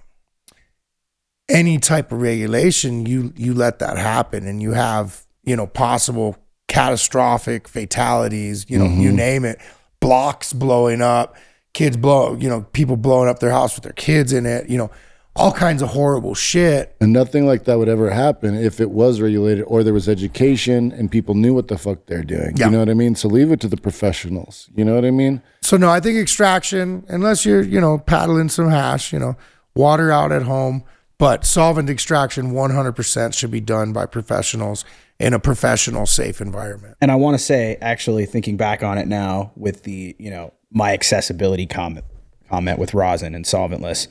any 1.49 1.79
type 1.79 2.13
of 2.13 2.21
regulation, 2.21 3.07
you 3.07 3.33
you 3.37 3.55
let 3.55 3.79
that 3.81 3.97
happen 3.97 4.47
and 4.47 4.63
you 4.63 4.73
have, 4.73 5.25
you 5.45 5.57
know, 5.57 5.67
possible 5.67 6.37
catastrophic 6.69 7.69
fatalities, 7.69 8.67
you 8.69 8.79
know, 8.79 8.85
you 8.87 9.09
Mm-hmm. 9.09 9.17
name 9.17 9.45
it, 9.45 9.59
blocks 10.01 10.53
blowing 10.53 11.03
up, 11.03 11.37
kids 11.75 11.97
blow, 11.97 12.35
you 12.37 12.49
know, 12.49 12.63
people 12.73 12.97
blowing 12.97 13.29
up 13.29 13.41
their 13.41 13.51
house 13.51 13.75
with 13.75 13.85
their 13.85 13.93
kids 13.93 14.33
in 14.33 14.47
it, 14.47 14.71
you 14.71 14.79
know, 14.79 14.91
all 15.37 15.53
kinds 15.53 15.83
of 15.83 15.89
horrible 15.89 16.35
shit. 16.35 16.95
And 17.01 17.13
nothing 17.13 17.45
like 17.45 17.65
that 17.65 17.77
would 17.77 17.89
ever 17.89 18.11
happen 18.11 18.55
if 18.55 18.81
it 18.81 18.91
was 18.91 19.21
regulated 19.21 19.65
or 19.67 19.83
there 19.83 19.93
was 19.93 20.09
education 20.09 20.93
and 20.93 21.11
people 21.11 21.35
knew 21.35 21.53
what 21.53 21.67
the 21.69 21.77
fuck 21.77 22.07
they're 22.07 22.23
doing. 22.23 22.57
Yeah. 22.57 22.67
You 22.67 22.73
know 22.73 22.79
what 22.79 22.89
I 22.89 22.95
mean? 22.95 23.17
So 23.17 23.29
leave 23.29 23.51
it 23.51 23.61
to 23.61 23.69
the 23.69 23.77
professionals. 23.77 24.71
You 24.77 24.85
know 24.85 24.95
what 24.95 25.05
I 25.05 25.11
mean? 25.11 25.43
So 25.61 25.77
no, 25.77 25.91
I 25.91 25.99
think 25.99 26.19
extraction, 26.19 27.05
unless 27.09 27.45
you're, 27.45 27.63
you 27.63 27.81
know, 27.81 27.99
paddling 27.99 28.49
some 28.49 28.71
hash, 28.71 29.13
you 29.13 29.19
know, 29.19 29.37
water 29.75 30.13
out 30.13 30.31
at 30.31 30.43
home, 30.43 30.85
but 31.19 31.45
solvent 31.45 31.91
extraction 31.91 32.53
100% 32.53 33.35
should 33.35 33.51
be 33.51 33.61
done 33.61 33.93
by 33.93 34.07
professionals 34.07 34.85
in 35.19 35.33
a 35.33 35.39
professional, 35.39 36.07
safe 36.07 36.41
environment. 36.41 36.97
And 37.01 37.11
I 37.11 37.17
want 37.17 37.37
to 37.39 37.43
say, 37.43 37.77
actually, 37.81 38.27
thinking 38.27 38.57
back 38.57 38.83
on 38.83 38.99
it 38.99 39.07
now, 39.07 39.53
with 39.57 39.85
the 39.85 40.17
you 40.19 40.31
know 40.31 40.53
my 40.75 40.93
accessibility 40.93 41.67
comment 41.67 42.05
comment 42.51 42.79
with 42.79 42.93
rosin 42.93 43.35
and 43.35 43.47
solventless, 43.47 44.07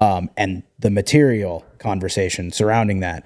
um, 0.00 0.28
and 0.36 0.64
the 0.78 0.90
material 0.90 1.64
conversation 1.78 2.50
surrounding 2.50 3.00
that, 3.00 3.24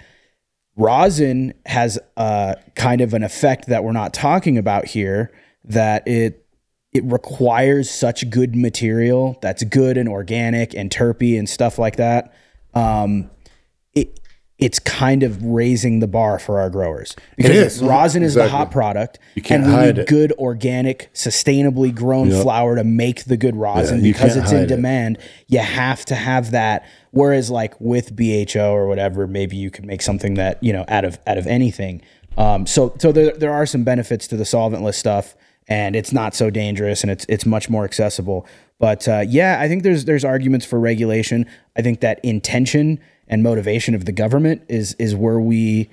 rosin 0.76 1.54
has 1.64 1.98
a 2.18 2.56
kind 2.74 3.00
of 3.00 3.14
an 3.14 3.22
effect 3.22 3.66
that 3.66 3.82
we're 3.82 3.92
not 3.92 4.12
talking 4.12 4.58
about 4.58 4.86
here. 4.86 5.32
That 5.64 6.06
it 6.06 6.44
it 6.92 7.04
requires 7.04 7.90
such 7.90 8.28
good 8.28 8.54
material 8.54 9.38
that's 9.40 9.64
good 9.64 9.96
and 9.96 10.08
organic 10.08 10.74
and 10.74 10.90
terpy 10.90 11.38
and 11.38 11.48
stuff 11.48 11.78
like 11.78 11.96
that. 11.96 12.34
Um, 12.74 13.30
it 13.94 14.20
it's 14.62 14.78
kind 14.78 15.24
of 15.24 15.42
raising 15.42 15.98
the 15.98 16.06
bar 16.06 16.38
for 16.38 16.60
our 16.60 16.70
growers 16.70 17.16
because 17.36 17.56
is. 17.56 17.82
rosin 17.82 18.22
is 18.22 18.34
the 18.34 18.48
hot 18.48 18.70
product, 18.70 19.18
can't 19.42 19.64
and 19.64 19.72
we 19.72 19.86
need 19.86 19.98
it. 19.98 20.08
good 20.08 20.32
organic, 20.38 21.12
sustainably 21.14 21.92
grown 21.92 22.30
flour 22.30 22.76
to 22.76 22.84
make 22.84 23.24
the 23.24 23.36
good 23.36 23.56
rosin 23.56 24.04
you 24.04 24.12
because 24.12 24.36
it's 24.36 24.52
in 24.52 24.58
hide 24.58 24.64
it. 24.64 24.68
demand. 24.68 25.18
You 25.48 25.58
have 25.58 26.04
to 26.06 26.14
have 26.14 26.52
that. 26.52 26.86
Whereas, 27.10 27.50
like 27.50 27.78
with 27.80 28.14
BHO 28.14 28.72
or 28.72 28.86
whatever, 28.86 29.26
maybe 29.26 29.56
you 29.56 29.70
could 29.70 29.84
make 29.84 30.00
something 30.00 30.34
that 30.34 30.62
you 30.62 30.72
know 30.72 30.84
out 30.86 31.04
of 31.04 31.18
out 31.26 31.38
of 31.38 31.48
anything. 31.48 32.00
Um, 32.38 32.64
so 32.64 32.94
so 32.98 33.10
there 33.10 33.36
there 33.36 33.52
are 33.52 33.66
some 33.66 33.82
benefits 33.82 34.28
to 34.28 34.36
the 34.36 34.44
solventless 34.44 34.94
stuff, 34.94 35.34
and 35.66 35.96
it's 35.96 36.12
not 36.12 36.36
so 36.36 36.50
dangerous, 36.50 37.02
and 37.02 37.10
it's 37.10 37.26
it's 37.28 37.44
much 37.44 37.68
more 37.68 37.84
accessible. 37.84 38.46
But 38.78 39.08
uh, 39.08 39.24
yeah, 39.26 39.58
I 39.60 39.66
think 39.66 39.82
there's 39.82 40.04
there's 40.04 40.24
arguments 40.24 40.64
for 40.64 40.78
regulation. 40.78 41.46
I 41.76 41.82
think 41.82 42.00
that 42.00 42.20
intention 42.24 43.00
and 43.28 43.42
motivation 43.42 43.94
of 43.94 44.04
the 44.04 44.12
government 44.12 44.62
is 44.68 44.94
is 44.94 45.14
where 45.14 45.40
we 45.40 45.88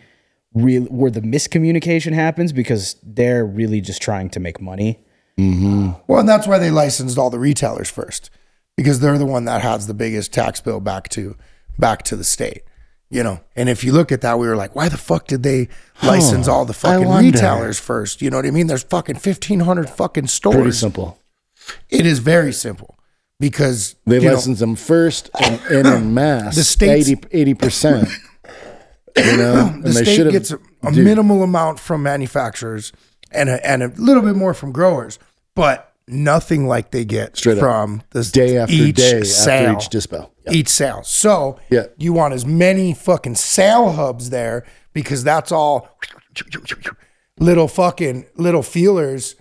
real 0.53 0.84
where 0.84 1.11
the 1.11 1.22
miscommunication 1.22 2.14
happens 2.14 2.51
because 2.51 2.95
they're 3.03 3.45
really 3.45 3.81
just 3.81 4.01
trying 4.01 4.30
to 4.31 4.39
make 4.39 4.61
money. 4.61 4.99
Well, 6.07 6.19
and 6.19 6.27
that's 6.27 6.47
why 6.47 6.60
they 6.60 6.69
licensed 6.69 7.18
all 7.18 7.30
the 7.30 7.39
retailers 7.39 7.89
first 7.89 8.30
because 8.76 8.99
they're 8.99 9.18
the 9.18 9.26
one 9.26 9.45
that 9.45 9.61
has 9.61 9.88
the 9.88 9.93
biggest 9.93 10.34
tax 10.34 10.60
bill 10.60 10.81
back 10.81 11.07
to 11.10 11.38
back 11.77 12.03
to 12.03 12.15
the 12.15 12.26
state. 12.26 12.64
You 13.10 13.23
know, 13.23 13.39
and 13.56 13.69
if 13.69 13.84
you 13.84 13.91
look 13.91 14.11
at 14.11 14.22
that, 14.22 14.38
we 14.38 14.47
were 14.47 14.56
like, 14.56 14.76
why 14.76 14.88
the 14.88 14.97
fuck 14.97 15.26
did 15.26 15.41
they 15.41 15.69
license 16.03 16.47
all 16.47 16.65
the 16.65 16.73
fucking 16.73 17.10
retailers 17.10 17.80
first? 17.80 18.22
You 18.22 18.30
know 18.30 18.38
what 18.38 18.45
I 18.45 18.51
mean? 18.51 18.68
There's 18.68 18.84
fucking 18.84 19.15
fifteen 19.15 19.61
hundred 19.61 19.89
fucking 19.89 20.27
stores. 20.27 20.56
Pretty 20.56 20.72
simple. 20.73 21.19
It 21.89 22.06
is 22.06 22.19
very 22.19 22.51
simple 22.51 22.98
because 23.39 23.95
They 24.05 24.17
you 24.19 24.27
know, 24.27 24.33
license 24.35 24.59
them 24.59 24.75
first 24.75 25.29
and, 25.41 25.59
and 25.71 25.87
in 26.03 26.13
mass. 26.13 26.55
The 26.55 26.63
states- 26.63 27.09
80 27.31 27.53
percent. 27.53 28.07
You 29.17 29.35
know, 29.37 29.75
the 29.81 29.89
they 29.89 30.03
state 30.05 30.31
gets 30.31 30.51
a, 30.51 30.59
a 30.83 30.91
minimal 30.91 31.43
amount 31.43 31.79
from 31.79 32.03
manufacturers 32.03 32.93
and 33.31 33.49
a, 33.49 33.67
and 33.67 33.83
a 33.83 33.87
little 33.97 34.21
bit 34.23 34.35
more 34.35 34.53
from 34.53 34.71
growers, 34.71 35.19
but 35.55 35.93
nothing 36.07 36.67
like 36.67 36.91
they 36.91 37.03
get 37.03 37.35
Straight 37.35 37.57
up. 37.57 37.61
from 37.61 38.01
the 38.11 38.23
day 38.23 38.57
after 38.57 38.73
each 38.73 38.95
day 38.95 39.23
sale, 39.23 39.71
after 39.71 39.83
each 39.83 39.89
dispel. 39.89 40.31
Yeah. 40.45 40.53
each 40.53 40.69
sale. 40.69 41.01
So 41.03 41.59
Yeah. 41.69 41.87
you 41.97 42.13
want 42.13 42.33
as 42.33 42.45
many 42.45 42.93
fucking 42.93 43.35
sale 43.35 43.91
hubs 43.91 44.29
there 44.29 44.65
because 44.93 45.23
that's 45.23 45.51
all 45.51 45.89
little 47.39 47.67
fucking 47.67 48.25
little 48.35 48.63
feelers. 48.63 49.35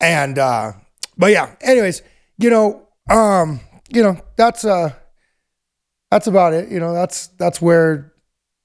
And 0.00 0.38
uh 0.38 0.72
but 1.16 1.30
yeah, 1.30 1.54
anyways, 1.62 2.02
you 2.38 2.50
know, 2.50 2.85
um, 3.10 3.60
you 3.88 4.02
know, 4.02 4.20
that's 4.36 4.64
uh 4.64 4.92
that's 6.10 6.26
about 6.26 6.52
it. 6.52 6.70
You 6.70 6.80
know, 6.80 6.92
that's 6.92 7.28
that's 7.38 7.60
where 7.60 8.12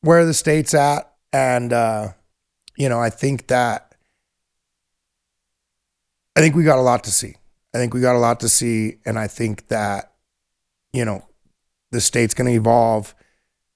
where 0.01 0.25
the 0.25 0.33
state's 0.33 0.73
at. 0.73 1.11
And 1.33 1.71
uh, 1.73 2.09
you 2.75 2.89
know, 2.89 2.99
I 2.99 3.09
think 3.09 3.47
that 3.47 3.95
I 6.35 6.41
think 6.41 6.55
we 6.55 6.63
got 6.63 6.79
a 6.79 6.81
lot 6.81 7.03
to 7.05 7.11
see. 7.11 7.35
I 7.73 7.77
think 7.77 7.93
we 7.93 8.01
got 8.01 8.15
a 8.15 8.19
lot 8.19 8.39
to 8.41 8.49
see, 8.49 8.97
and 9.05 9.17
I 9.17 9.27
think 9.27 9.67
that, 9.69 10.13
you 10.91 11.05
know, 11.05 11.25
the 11.91 12.01
state's 12.01 12.33
gonna 12.33 12.51
evolve. 12.51 13.15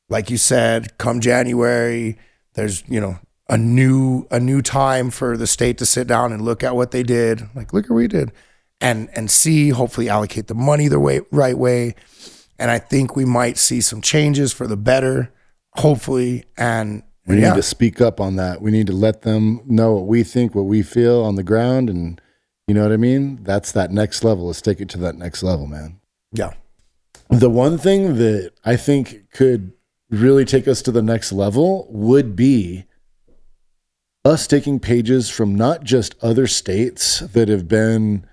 Like 0.09 0.29
you 0.29 0.37
said, 0.37 0.97
come 0.97 1.19
January, 1.21 2.17
there's, 2.53 2.83
you 2.87 2.99
know, 2.99 3.19
a 3.49 3.57
new 3.57 4.27
a 4.31 4.39
new 4.39 4.61
time 4.61 5.11
for 5.11 5.37
the 5.37 5.47
state 5.47 5.77
to 5.77 5.85
sit 5.85 6.07
down 6.07 6.33
and 6.33 6.41
look 6.41 6.63
at 6.63 6.75
what 6.75 6.91
they 6.91 7.03
did. 7.03 7.49
Like, 7.55 7.73
look 7.73 7.85
at 7.85 7.91
what 7.91 7.97
we 7.97 8.07
did, 8.07 8.31
and 8.81 9.09
and 9.15 9.29
see. 9.29 9.69
Hopefully, 9.69 10.09
allocate 10.09 10.47
the 10.47 10.55
money 10.55 10.87
the 10.87 10.99
way 10.99 11.21
right 11.31 11.57
way. 11.57 11.95
And 12.57 12.71
I 12.71 12.79
think 12.79 13.15
we 13.15 13.25
might 13.25 13.57
see 13.57 13.81
some 13.81 14.01
changes 14.01 14.53
for 14.53 14.65
the 14.67 14.77
better. 14.77 15.31
Hopefully, 15.75 16.45
and 16.57 17.03
We 17.27 17.41
yeah, 17.41 17.49
need 17.49 17.55
to 17.57 17.63
speak 17.63 17.99
up 17.99 18.21
on 18.21 18.37
that. 18.37 18.61
We 18.61 18.71
need 18.71 18.87
to 18.87 18.93
let 18.93 19.23
them 19.23 19.61
know 19.65 19.93
what 19.93 20.07
we 20.07 20.23
think, 20.23 20.55
what 20.55 20.63
we 20.63 20.81
feel 20.81 21.21
on 21.23 21.35
the 21.35 21.43
ground, 21.43 21.89
and 21.89 22.21
you 22.67 22.73
know 22.73 22.83
what 22.83 22.93
I 22.93 22.97
mean. 22.97 23.43
That's 23.43 23.71
that 23.73 23.91
next 23.91 24.23
level. 24.23 24.47
Let's 24.47 24.61
take 24.61 24.79
it 24.79 24.87
to 24.89 24.97
that 24.99 25.15
next 25.15 25.43
level, 25.43 25.67
man. 25.67 25.99
yeah, 26.31 26.51
The 27.29 27.49
one 27.49 27.77
thing 27.77 28.15
that 28.15 28.51
I 28.63 28.77
think 28.77 29.31
could 29.31 29.73
really 30.09 30.45
take 30.45 30.67
us 30.67 30.81
to 30.83 30.91
the 30.91 31.01
next 31.01 31.31
level 31.33 31.87
would 31.89 32.35
be 32.35 32.85
us 34.23 34.47
taking 34.47 34.79
pages 34.79 35.29
from 35.29 35.53
not 35.55 35.83
just 35.83 36.15
other 36.21 36.47
states 36.47 37.19
that 37.19 37.49
have 37.49 37.67
been 37.67 38.25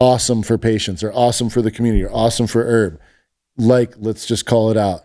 awesome 0.00 0.42
for 0.42 0.58
patients 0.58 1.02
or 1.02 1.12
awesome 1.12 1.48
for 1.48 1.62
the 1.62 1.70
community 1.70 2.04
or 2.04 2.12
awesome 2.12 2.46
for 2.46 2.64
herb. 2.64 2.98
Like, 3.56 3.94
let's 3.98 4.26
just 4.26 4.46
call 4.46 4.70
it 4.70 4.76
out 4.76 5.02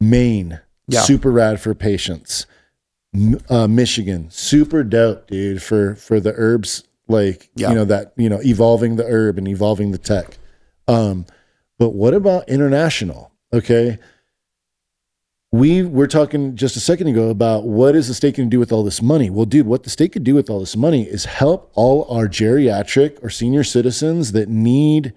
Maine, 0.00 0.60
Yeah. 0.88 1.00
super 1.02 1.30
rad 1.30 1.60
for 1.60 1.74
patients. 1.74 2.46
Uh, 3.48 3.66
Michigan, 3.66 4.28
super 4.30 4.84
dope, 4.84 5.28
dude, 5.28 5.62
for 5.62 5.94
for 5.96 6.20
the 6.20 6.32
herbs, 6.36 6.84
like 7.08 7.48
Yeah. 7.56 7.70
you 7.70 7.74
know 7.74 7.84
that 7.86 8.12
you 8.16 8.28
know 8.28 8.40
evolving 8.44 8.96
the 8.96 9.04
herb 9.04 9.38
and 9.38 9.48
evolving 9.48 9.92
the 9.92 9.98
tech. 9.98 10.36
Um, 10.86 11.24
but 11.78 11.90
what 11.90 12.12
about 12.14 12.48
international? 12.48 13.32
Okay. 13.52 13.98
We 15.50 15.82
were 15.82 16.06
talking 16.06 16.56
just 16.56 16.76
a 16.76 16.80
second 16.80 17.06
ago 17.06 17.30
about 17.30 17.64
what 17.64 17.96
is 17.96 18.08
the 18.08 18.14
state 18.14 18.36
going 18.36 18.50
to 18.50 18.54
do 18.54 18.58
with 18.58 18.70
all 18.70 18.84
this 18.84 19.00
money? 19.00 19.30
Well, 19.30 19.46
dude, 19.46 19.66
what 19.66 19.82
the 19.82 19.88
state 19.90 20.12
could 20.12 20.24
do 20.24 20.34
with 20.34 20.50
all 20.50 20.60
this 20.60 20.76
money 20.76 21.04
is 21.04 21.24
help 21.24 21.70
all 21.74 22.04
our 22.14 22.28
geriatric 22.28 23.22
or 23.24 23.30
senior 23.30 23.64
citizens 23.64 24.32
that 24.32 24.50
need 24.50 25.14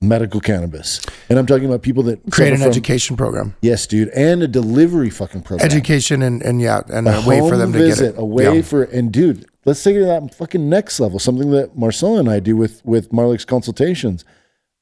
medical 0.00 0.40
cannabis. 0.40 1.02
And 1.28 1.38
I'm 1.38 1.44
talking 1.44 1.66
about 1.66 1.82
people 1.82 2.02
that 2.04 2.20
create 2.30 2.52
an 2.54 2.60
from- 2.60 2.68
education 2.68 3.16
program, 3.18 3.54
Yes, 3.60 3.86
dude, 3.86 4.08
and 4.10 4.42
a 4.42 4.48
delivery 4.48 5.10
fucking 5.10 5.42
program. 5.42 5.66
education, 5.68 6.22
and 6.22 6.40
and 6.42 6.62
yeah, 6.62 6.80
and 6.88 7.06
a, 7.06 7.20
way 7.26 7.40
for 7.40 7.58
them 7.58 7.72
to 7.72 7.78
visit, 7.78 8.12
get 8.12 8.14
it. 8.14 8.20
a 8.20 8.24
way 8.24 8.56
Yeah. 8.56 8.62
for 8.62 8.84
and 8.84 9.12
dude, 9.12 9.44
let's 9.66 9.82
take 9.82 9.96
it 9.96 9.98
to 10.00 10.04
that 10.06 10.34
fucking 10.34 10.70
next 10.70 11.00
level. 11.00 11.18
Something 11.18 11.50
that 11.50 11.76
Marcella 11.76 12.18
and 12.20 12.30
I 12.30 12.40
do 12.40 12.56
with 12.56 12.80
with 12.86 13.10
Marlex 13.10 13.46
consultations, 13.46 14.24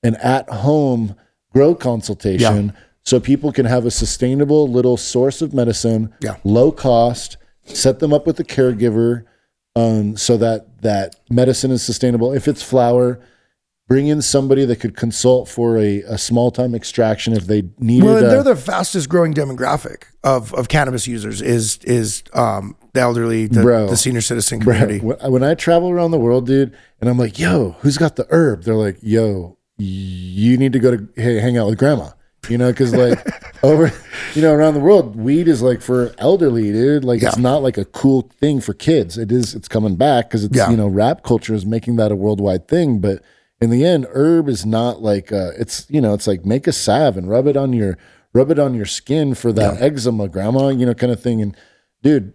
an 0.04 0.14
at 0.16 0.48
home 0.50 1.16
grow 1.52 1.74
consultation, 1.74 2.74
so 3.06 3.18
people 3.20 3.52
can 3.52 3.64
have 3.64 3.86
a 3.86 3.90
sustainable 3.90 4.68
little 4.68 4.96
source 4.98 5.40
of 5.40 5.54
medicine, 5.54 6.12
Yeah. 6.20 6.36
low 6.44 6.70
cost. 6.72 7.36
Set 7.64 8.00
them 8.00 8.12
up 8.12 8.26
with 8.26 8.38
a 8.40 8.44
caregiver, 8.44 9.22
um, 9.74 10.16
so 10.16 10.36
that 10.36 10.82
that 10.82 11.16
medicine 11.30 11.70
is 11.70 11.82
sustainable. 11.82 12.32
If 12.34 12.46
it's 12.48 12.62
flower. 12.62 13.18
Bring 13.88 14.08
in 14.08 14.20
somebody 14.20 14.64
that 14.64 14.80
could 14.80 14.96
consult 14.96 15.48
for 15.48 15.78
a, 15.78 16.02
a 16.08 16.18
small 16.18 16.50
time 16.50 16.74
extraction 16.74 17.32
if 17.34 17.46
they 17.46 17.62
needed. 17.78 18.02
It 18.02 18.10
Well, 18.10 18.20
they're 18.20 18.42
the 18.42 18.56
fastest 18.56 19.08
growing 19.08 19.32
demographic 19.32 20.06
of, 20.24 20.52
of 20.54 20.66
cannabis 20.66 21.06
users 21.06 21.40
is 21.40 21.78
is 21.84 22.24
um, 22.32 22.74
the 22.94 23.00
elderly, 23.02 23.46
the, 23.46 23.62
Bro. 23.62 23.86
the 23.86 23.96
senior 23.96 24.22
citizen 24.22 24.58
community. 24.58 24.98
when 24.98 25.16
when 25.30 25.44
I 25.44 25.54
travel 25.54 25.88
around 25.88 26.10
the 26.10 26.18
world, 26.18 26.48
dude, 26.48 26.76
and 27.00 27.08
I'm 27.08 27.16
like, 27.16 27.38
yo, 27.38 27.76
who's 27.82 27.96
got 27.96 28.16
the 28.16 28.26
herb? 28.30 28.64
They're 28.64 28.74
like, 28.74 28.98
yo, 29.02 29.56
you 29.78 30.58
need 30.58 30.72
to 30.72 30.80
go 30.80 30.96
to 30.96 31.08
hey, 31.14 31.38
hang 31.38 31.56
out 31.56 31.68
with 31.68 31.78
grandma. 31.78 32.08
You 32.48 32.58
know, 32.58 32.70
because 32.70 32.94
like 32.94 33.18
over, 33.62 33.92
you 34.34 34.42
know, 34.42 34.52
around 34.52 34.74
the 34.74 34.80
world, 34.80 35.16
weed 35.16 35.48
is 35.48 35.62
like 35.62 35.80
for 35.80 36.12
elderly, 36.18 36.72
dude. 36.72 37.04
Like 37.04 37.22
it's 37.22 37.38
not 37.38 37.62
like 37.62 37.78
a 37.78 37.84
cool 37.84 38.30
thing 38.40 38.60
for 38.60 38.72
kids. 38.74 39.18
It 39.18 39.32
is. 39.32 39.54
It's 39.54 39.68
coming 39.68 39.96
back 39.96 40.28
because 40.28 40.44
it's 40.44 40.56
Yeah. 40.56 40.70
you 40.70 40.76
know, 40.76 40.86
rap 40.88 41.22
culture 41.22 41.54
is 41.54 41.66
making 41.66 41.96
that 41.96 42.12
a 42.12 42.16
worldwide 42.16 42.68
thing. 42.68 43.00
But 43.00 43.22
in 43.60 43.70
the 43.70 43.84
end, 43.84 44.06
herb 44.12 44.48
is 44.48 44.64
not 44.66 45.02
like 45.02 45.32
uh, 45.32 45.50
it's 45.58 45.86
you 45.88 46.00
know, 46.00 46.14
it's 46.14 46.26
like 46.26 46.44
make 46.44 46.66
a 46.66 46.72
salve 46.72 47.16
and 47.16 47.28
rub 47.28 47.46
it 47.46 47.56
on 47.56 47.72
your 47.72 47.96
rub 48.32 48.50
it 48.50 48.58
on 48.58 48.74
your 48.74 48.86
skin 48.86 49.34
for 49.34 49.52
that 49.52 49.80
eczema, 49.82 50.28
grandma. 50.28 50.68
You 50.68 50.86
know, 50.86 50.94
kind 50.94 51.12
of 51.12 51.20
thing. 51.22 51.40
And 51.42 51.56
dude, 52.02 52.34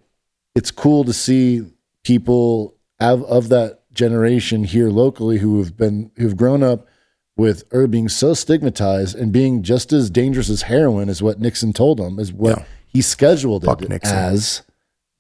it's 0.56 0.72
cool 0.72 1.04
to 1.06 1.14
see 1.14 1.62
people 2.04 2.76
of, 3.00 3.24
of 3.26 3.50
that 3.50 3.80
generation 3.94 4.64
here 4.64 4.90
locally 4.90 5.38
who 5.38 5.60
have 5.60 5.78
been 5.78 6.12
who've 6.18 6.36
grown 6.38 6.64
up 6.64 6.88
with 7.38 7.64
her 7.72 7.88
being 7.88 8.10
so 8.10 8.34
stigmatized 8.34 9.16
and 9.16 9.32
being 9.32 9.64
just 9.64 9.94
as 9.94 10.10
dangerous 10.10 10.50
as 10.50 10.64
heroin 10.64 11.10
is 11.10 11.22
what 11.24 11.40
Nixon 11.40 11.74
told 11.74 11.98
them 11.98 12.20
is 12.20 12.32
what 12.34 12.58
Yeah. 12.60 12.66
he 12.88 13.02
scheduled 13.02 13.64
Fuck 13.64 13.82
it 13.82 13.90
Nixon. 13.90 14.16
as 14.18 14.62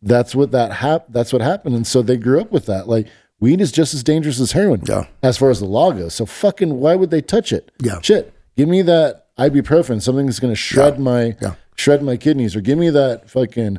that's 0.01 0.35
what 0.35 0.51
that 0.51 0.71
hap- 0.73 1.07
that's 1.09 1.31
what 1.31 1.41
happened 1.41 1.75
and 1.75 1.85
so 1.87 2.01
they 2.01 2.17
grew 2.17 2.41
up 2.41 2.51
with 2.51 2.65
that 2.65 2.87
like 2.87 3.07
weed 3.39 3.61
is 3.61 3.71
just 3.71 3.93
as 3.93 4.03
dangerous 4.03 4.39
as 4.39 4.51
heroin 4.51 4.81
Yeah. 4.87 5.05
as 5.23 5.37
far 5.37 5.49
as 5.49 5.59
the 5.59 5.65
law 5.65 5.91
goes 5.91 6.13
so 6.15 6.25
fucking 6.25 6.79
why 6.79 6.95
would 6.95 7.11
they 7.11 7.21
touch 7.21 7.53
it 7.53 7.71
Yeah. 7.81 7.99
shit 8.01 8.33
give 8.57 8.67
me 8.67 8.81
that 8.83 9.27
ibuprofen 9.39 10.01
something 10.01 10.25
that's 10.25 10.39
going 10.39 10.51
to 10.51 10.55
shred 10.59 10.99
my 10.99 11.35
Yeah. 11.41 11.53
shred 11.75 12.03
my 12.03 12.17
kidneys 12.17 12.55
or 12.55 12.61
give 12.61 12.77
me 12.77 12.89
that 12.89 13.29
fucking 13.29 13.77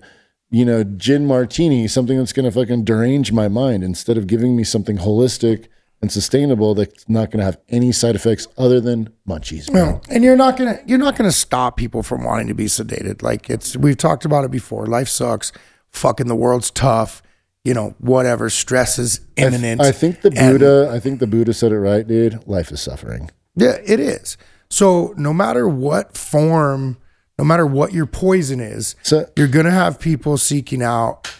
you 0.50 0.64
know 0.64 0.82
gin 0.84 1.26
martini 1.26 1.86
something 1.88 2.16
that's 2.18 2.32
going 2.32 2.44
to 2.44 2.52
fucking 2.52 2.84
derange 2.84 3.30
my 3.32 3.48
mind 3.48 3.84
instead 3.84 4.16
of 4.16 4.26
giving 4.26 4.56
me 4.56 4.64
something 4.64 4.98
holistic 4.98 5.66
and 6.02 6.10
sustainable 6.10 6.74
that's 6.74 7.08
not 7.08 7.30
going 7.30 7.38
to 7.38 7.44
have 7.44 7.58
any 7.68 7.92
side 7.92 8.16
effects 8.16 8.48
other 8.58 8.80
than 8.80 9.08
munchies 9.26 9.70
bro. 9.70 9.84
No, 9.84 10.00
and 10.10 10.22
you're 10.24 10.36
not 10.36 10.56
gonna 10.56 10.78
you're 10.84 10.98
not 10.98 11.16
gonna 11.16 11.30
stop 11.32 11.76
people 11.76 12.02
from 12.02 12.24
wanting 12.24 12.48
to 12.48 12.54
be 12.54 12.64
sedated. 12.66 13.22
Like 13.22 13.48
it's 13.48 13.76
we've 13.76 13.96
talked 13.96 14.24
about 14.24 14.44
it 14.44 14.50
before. 14.50 14.86
Life 14.86 15.08
sucks. 15.08 15.52
Fucking 15.90 16.26
the 16.26 16.34
world's 16.36 16.70
tough. 16.70 17.22
You 17.64 17.74
know, 17.74 17.94
whatever. 17.98 18.50
Stress 18.50 18.98
is 18.98 19.20
imminent. 19.36 19.80
I 19.80 19.92
think 19.92 20.22
the 20.22 20.32
And- 20.36 20.58
Buddha 20.58 20.90
I 20.92 20.98
think 20.98 21.20
the 21.20 21.28
Buddha 21.28 21.54
said 21.54 21.70
it 21.70 21.78
right 21.78 22.06
dude 22.06 22.46
life 22.48 22.72
is 22.72 22.80
suffering 22.82 23.30
Yeah, 23.54 23.78
it 23.84 24.00
is. 24.00 24.36
So 24.68 25.14
no 25.16 25.32
matter 25.32 25.68
what 25.68 26.16
form, 26.16 26.96
no 27.38 27.44
matter 27.44 27.64
what 27.66 27.92
your 27.92 28.06
poison 28.06 28.58
is, 28.58 28.96
So- 29.04 29.28
you're 29.36 29.46
gonna 29.46 29.70
have 29.70 30.00
people 30.00 30.36
seeking 30.38 30.82
out 30.82 31.30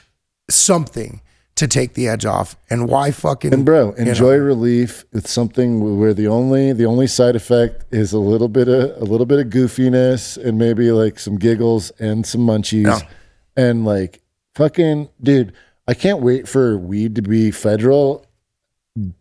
something 0.51 1.21
to 1.63 1.69
take 1.69 1.95
the 1.95 2.09
edge 2.09 2.25
off. 2.27 2.57
And 2.69 2.89
why 2.89 3.13
fucking 3.13 3.55
And 3.55 3.65
bro, 3.65 3.95
you 3.97 4.05
know, 4.05 4.11
enjoy 4.11 4.37
relief. 4.37 5.05
It's 5.13 5.31
something 5.31 5.99
where 5.99 6.13
the 6.13 6.27
only 6.27 6.73
the 6.73 6.87
only 6.87 7.07
side 7.07 7.37
effect 7.37 7.85
is 7.95 8.13
a 8.13 8.19
little 8.19 8.49
bit 8.49 8.67
of 8.69 9.01
a 9.01 9.05
little 9.05 9.27
bit 9.27 9.39
of 9.39 9.47
goofiness 9.53 10.37
and 10.37 10.59
maybe 10.59 10.91
like 10.91 11.21
some 11.21 11.37
giggles 11.37 11.91
and 12.01 12.27
some 12.27 12.41
munchies. 12.43 12.87
Yeah. 12.87 13.09
And 13.57 13.85
like 13.85 14.21
fucking 14.57 15.09
dude, 15.23 15.53
I 15.87 15.95
can't 15.95 16.21
wait 16.21 16.49
for 16.49 16.77
weed 16.77 17.15
to 17.15 17.23
be 17.23 17.53
federal 17.53 18.27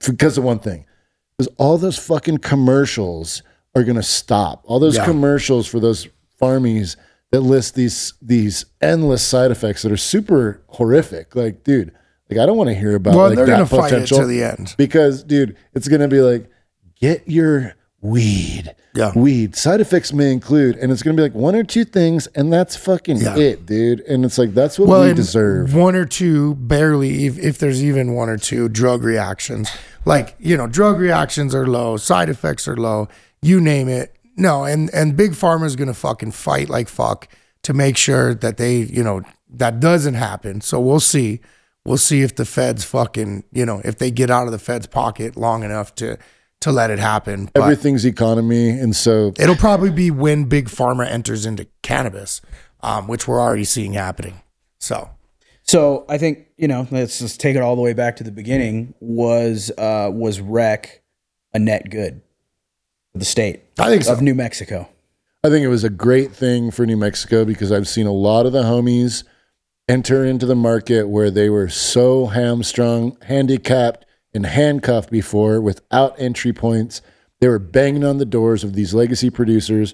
because 0.07 0.37
of 0.37 0.43
one 0.43 0.59
thing. 0.59 0.85
Because 1.37 1.53
all 1.57 1.77
those 1.77 1.99
fucking 1.99 2.39
commercials 2.39 3.43
are 3.75 3.83
gonna 3.83 4.01
stop. 4.03 4.63
All 4.65 4.79
those 4.79 4.95
Yeah. 4.97 5.05
commercials 5.05 5.67
for 5.67 5.79
those 5.79 6.07
farmies 6.41 6.95
that 7.31 7.41
list 7.41 7.75
these 7.75 8.13
these 8.19 8.65
endless 8.81 9.21
side 9.21 9.51
effects 9.51 9.83
that 9.83 9.91
are 9.91 9.97
super 9.97 10.61
horrific. 10.69 11.35
Like, 11.35 11.63
dude, 11.63 11.91
like 12.31 12.39
I 12.39 12.45
don't 12.45 12.57
want 12.57 12.69
to 12.69 12.75
hear 12.75 12.95
about 12.95 13.13
well, 13.15 13.27
like 13.27 13.35
they're 13.35 13.45
that 13.45 13.51
gonna 13.51 13.65
fight 13.65 13.93
it 13.93 14.07
to 14.07 14.25
the 14.25 14.43
end. 14.43 14.73
because 14.77 15.23
dude 15.23 15.55
it's 15.73 15.87
gonna 15.87 16.07
be 16.07 16.21
like 16.21 16.49
get 16.99 17.27
your 17.27 17.73
weed 18.01 18.73
Yeah. 18.95 19.11
weed 19.15 19.55
side 19.55 19.79
effects 19.79 20.11
may 20.11 20.31
include 20.31 20.75
and 20.77 20.91
it's 20.91 21.03
gonna 21.03 21.15
be 21.15 21.21
like 21.21 21.35
one 21.35 21.55
or 21.55 21.63
two 21.63 21.85
things 21.85 22.25
and 22.27 22.51
that's 22.51 22.75
fucking 22.75 23.17
Yeah. 23.17 23.37
it 23.37 23.65
dude 23.67 23.99
and 24.01 24.25
it's 24.25 24.37
like 24.37 24.53
that's 24.55 24.79
what 24.79 24.89
well, 24.89 25.05
we 25.07 25.13
deserve 25.13 25.75
one 25.75 25.95
or 25.95 26.05
two, 26.05 26.55
barely, 26.55 27.25
if, 27.27 27.37
if 27.37 27.57
there's 27.59 27.83
even 27.83 28.13
one 28.13 28.29
or 28.29 28.37
two 28.37 28.69
drug 28.69 29.03
reactions. 29.03 29.69
Like 30.03 30.35
you 30.39 30.57
know, 30.57 30.65
drug 30.65 30.99
reactions 30.99 31.53
are 31.53 31.67
low, 31.67 31.95
side 31.97 32.27
effects 32.29 32.67
are 32.67 32.75
low. 32.75 33.07
You 33.43 33.61
name 33.61 33.87
it. 33.87 34.15
No, 34.35 34.63
and 34.63 34.89
and 34.95 35.15
big 35.15 35.33
pharma 35.33 35.65
is 35.65 35.75
gonna 35.75 35.93
fucking 35.93 36.31
fight 36.31 36.69
like 36.69 36.89
fuck 36.89 37.27
to 37.63 37.73
make 37.75 37.97
sure 37.97 38.33
that 38.33 38.57
they, 38.57 38.77
you 38.77 39.03
know, 39.03 39.21
that 39.53 39.79
doesn't 39.79 40.15
happen. 40.15 40.61
So 40.61 40.79
we'll 40.79 40.99
see. 40.99 41.39
We'll 41.85 41.97
see 41.97 42.21
if 42.21 42.35
the 42.35 42.45
feds 42.45 42.83
fucking, 42.83 43.43
you 43.51 43.65
know, 43.65 43.81
if 43.83 43.97
they 43.97 44.11
get 44.11 44.29
out 44.29 44.45
of 44.45 44.51
the 44.51 44.59
feds' 44.59 44.87
pocket 44.87 45.35
long 45.35 45.63
enough 45.63 45.95
to 45.95 46.17
to 46.61 46.71
let 46.71 46.91
it 46.91 46.99
happen. 46.99 47.49
But 47.53 47.63
everything's 47.63 48.05
economy 48.05 48.69
and 48.69 48.95
so 48.95 49.33
it'll 49.39 49.55
probably 49.55 49.89
be 49.89 50.11
when 50.11 50.45
big 50.45 50.67
pharma 50.67 51.07
enters 51.07 51.45
into 51.45 51.67
cannabis, 51.81 52.39
um, 52.81 53.07
which 53.07 53.27
we're 53.27 53.41
already 53.41 53.63
seeing 53.63 53.93
happening. 53.93 54.41
So 54.77 55.09
So 55.63 56.05
I 56.07 56.19
think 56.19 56.47
you 56.57 56.67
know, 56.67 56.87
let's 56.91 57.17
just 57.17 57.39
take 57.39 57.55
it 57.55 57.63
all 57.63 57.75
the 57.75 57.81
way 57.81 57.93
back 57.93 58.17
to 58.17 58.23
the 58.23 58.31
beginning. 58.31 58.93
Was 58.99 59.71
uh, 59.75 60.11
was 60.13 60.39
rec 60.39 61.01
a 61.53 61.57
net 61.59 61.89
good 61.89 62.21
for 63.11 63.17
the 63.17 63.25
state 63.25 63.63
I 63.79 63.89
think 63.89 64.03
so. 64.03 64.13
of 64.13 64.21
New 64.21 64.35
Mexico? 64.35 64.87
I 65.43 65.49
think 65.49 65.65
it 65.65 65.69
was 65.69 65.83
a 65.83 65.89
great 65.89 66.31
thing 66.31 66.69
for 66.69 66.85
New 66.85 66.97
Mexico 66.97 67.43
because 67.43 67.71
I've 67.71 67.87
seen 67.87 68.05
a 68.05 68.11
lot 68.13 68.45
of 68.45 68.53
the 68.53 68.61
homies 68.61 69.23
enter 69.91 70.23
into 70.23 70.45
the 70.45 70.55
market 70.55 71.09
where 71.09 71.29
they 71.29 71.49
were 71.49 71.67
so 71.67 72.27
hamstrung, 72.27 73.17
handicapped, 73.23 74.05
and 74.33 74.45
handcuffed 74.45 75.11
before 75.11 75.59
without 75.59 76.15
entry 76.17 76.53
points. 76.53 77.01
They 77.41 77.49
were 77.49 77.59
banging 77.59 78.05
on 78.05 78.17
the 78.17 78.25
doors 78.25 78.63
of 78.63 78.73
these 78.73 78.93
legacy 78.93 79.29
producers 79.29 79.93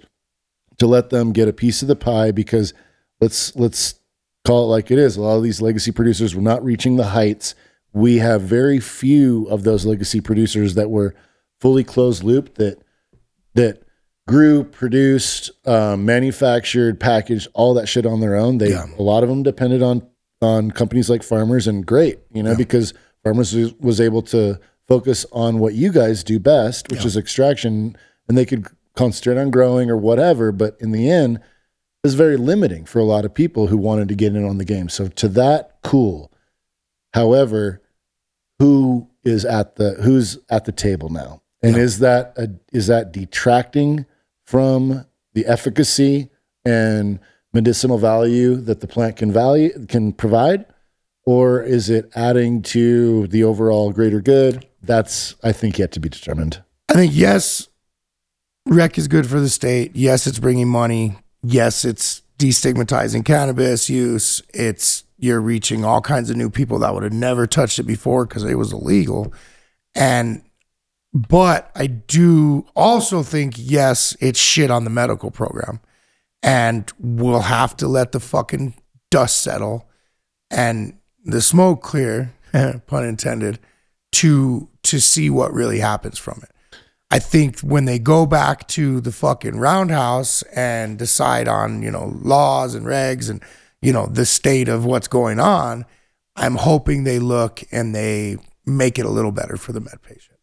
to 0.78 0.86
let 0.86 1.10
them 1.10 1.32
get 1.32 1.48
a 1.48 1.54
piece 1.54 1.82
of 1.82 1.88
the 1.88 1.96
pie 1.96 2.30
because 2.30 2.76
let's 3.20 3.56
let's 3.56 4.00
call 4.46 4.66
it 4.66 4.68
like 4.68 4.92
it 4.92 5.00
is. 5.00 5.18
A 5.18 5.22
lot 5.22 5.38
of 5.38 5.44
these 5.44 5.62
legacy 5.62 5.92
producers 5.92 6.36
were 6.36 6.44
not 6.44 6.64
reaching 6.64 6.98
the 6.98 7.08
heights. 7.08 7.56
We 7.92 8.18
have 8.18 8.44
very 8.44 8.80
few 8.80 9.48
of 9.48 9.64
those 9.64 9.84
legacy 9.84 10.22
producers 10.22 10.76
that 10.76 10.92
were 10.92 11.16
fully 11.60 11.84
closed 11.84 12.24
loop 12.24 12.54
that 12.56 12.84
that 13.56 13.82
grew, 14.28 14.64
produced, 14.64 15.50
um, 15.66 16.06
manufactured, 16.06 17.00
packaged 17.00 17.48
all 17.54 17.74
that 17.74 17.88
shit 17.88 18.06
on 18.06 18.20
their 18.20 18.36
own. 18.36 18.60
They 18.60 18.70
Yeah. 18.72 18.86
a 19.00 19.02
lot 19.02 19.24
of 19.24 19.30
them 19.30 19.42
depended 19.42 19.82
on 19.82 20.04
on 20.40 20.70
companies 20.70 21.10
like 21.10 21.24
Farmers, 21.24 21.66
and 21.66 21.84
great, 21.84 22.20
you 22.32 22.44
know, 22.44 22.56
because 22.56 22.94
Farmers 23.24 23.56
was, 23.56 23.74
was 23.80 24.00
able 24.00 24.22
to 24.22 24.60
focus 24.88 25.26
on 25.32 25.58
what 25.58 25.74
you 25.74 25.92
guys 25.92 26.24
do 26.24 26.40
best, 26.40 26.92
which 26.92 27.04
is 27.06 27.18
extraction, 27.18 27.96
and 28.30 28.38
they 28.38 28.46
could 28.46 28.68
concentrate 28.96 29.40
on 29.40 29.50
growing 29.50 29.90
or 29.90 29.98
whatever. 29.98 30.52
But 30.52 30.78
in 30.80 30.92
the 30.92 31.10
end, 31.10 31.38
it 31.38 31.42
was 32.04 32.14
very 32.14 32.38
limiting 32.38 32.86
for 32.86 33.00
a 33.00 33.04
lot 33.04 33.26
of 33.26 33.34
people 33.34 33.66
who 33.68 33.78
wanted 33.78 34.10
to 34.10 34.16
get 34.16 34.36
in 34.36 34.46
on 34.46 34.60
the 34.60 34.64
game. 34.66 34.90
So 34.90 35.08
to 35.08 35.28
that, 35.30 35.78
cool. 35.84 36.32
However, 37.16 37.82
who 38.60 39.08
is 39.24 39.44
at 39.44 39.76
the 39.78 39.96
who's 40.04 40.38
at 40.50 40.66
the 40.66 40.72
table 40.72 41.10
now, 41.10 41.42
and 41.64 41.76
is 41.76 41.98
that 42.00 42.34
a, 42.38 42.50
is 42.72 42.86
that 42.88 43.12
detracting 43.12 44.06
from 44.48 45.06
the 45.34 45.46
efficacy 45.46 46.30
and 46.66 47.20
medicinal 47.54 47.98
value 47.98 48.56
that 48.56 48.80
the 48.80 48.88
plant 48.88 49.18
can 49.18 49.32
value 49.32 49.86
can 49.88 50.14
provide, 50.14 50.66
or 51.26 51.62
is 51.62 51.90
it 51.90 52.10
adding 52.16 52.62
to 52.62 53.28
the 53.28 53.44
overall 53.44 53.92
greater 53.92 54.22
good? 54.22 54.66
That's 54.82 55.36
I 55.44 55.52
think 55.52 55.78
yet 55.78 55.92
to 55.92 56.00
be 56.00 56.10
determined. 56.10 56.64
I 56.90 56.94
think 56.94 57.12
yes, 57.14 57.68
rec 58.66 58.98
is 58.98 59.08
good 59.08 59.28
for 59.28 59.40
the 59.40 59.50
state. 59.50 59.96
Yes, 59.96 60.26
it's 60.26 60.40
bringing 60.40 60.70
money. 60.70 61.18
Yes, 61.44 61.84
it's 61.84 62.22
destigmatizing 62.40 63.26
cannabis 63.26 63.90
use. 63.90 64.42
It's 64.54 65.04
you're 65.20 65.42
reaching 65.42 65.84
all 65.84 66.02
kinds 66.02 66.30
of 66.30 66.38
new 66.38 66.50
people 66.50 66.80
that 66.80 66.94
would 66.94 67.04
have 67.04 67.14
never 67.14 67.48
touched 67.48 67.80
it 67.80 67.84
before 67.84 68.26
because 68.26 68.44
it 68.44 68.56
was 68.56 68.72
illegal. 68.72 69.34
And 69.94 70.44
but 71.14 71.72
I 71.76 71.88
do 71.88 72.66
also 72.76 73.24
think 73.24 73.54
yes, 73.58 74.16
it's 74.20 74.40
shit 74.40 74.72
on 74.72 74.84
the 74.84 74.90
medical 74.90 75.32
program, 75.32 75.80
and 76.44 76.92
we'll 77.00 77.42
have 77.42 77.76
to 77.78 77.88
let 77.88 78.12
the 78.12 78.20
fucking 78.20 78.76
dust 79.10 79.42
settle 79.42 79.90
and 80.50 80.98
the 81.24 81.42
smoke 81.42 81.82
clear, 81.82 82.34
pun 82.88 83.06
intended, 83.06 83.60
to 84.14 84.70
to 84.84 85.00
see 85.00 85.30
what 85.30 85.54
really 85.54 85.80
happens 85.80 86.18
from 86.18 86.40
it. 86.44 86.52
I 87.10 87.20
think 87.20 87.60
when 87.60 87.86
they 87.86 88.00
go 88.00 88.26
back 88.26 88.68
to 88.70 89.00
the 89.00 89.12
fucking 89.12 89.58
roundhouse 89.58 90.42
and 90.44 90.98
decide 91.00 91.48
on, 91.48 91.82
you 91.82 91.92
know, 91.92 92.18
laws 92.22 92.76
and 92.76 92.86
regs 92.86 93.30
and, 93.30 93.42
you 93.82 93.94
know, 93.94 94.08
the 94.08 94.26
state 94.26 94.68
of 94.68 94.84
what's 94.84 95.08
going 95.08 95.40
on, 95.40 95.86
I'm 96.36 96.56
hoping 96.56 97.04
they 97.04 97.20
look 97.20 97.64
and 97.72 97.96
they 97.96 98.38
make 98.66 99.00
it 99.00 99.06
a 99.06 99.10
little 99.10 99.32
better 99.32 99.56
for 99.56 99.72
the 99.72 99.80
med 99.80 100.02
patient. 100.02 100.37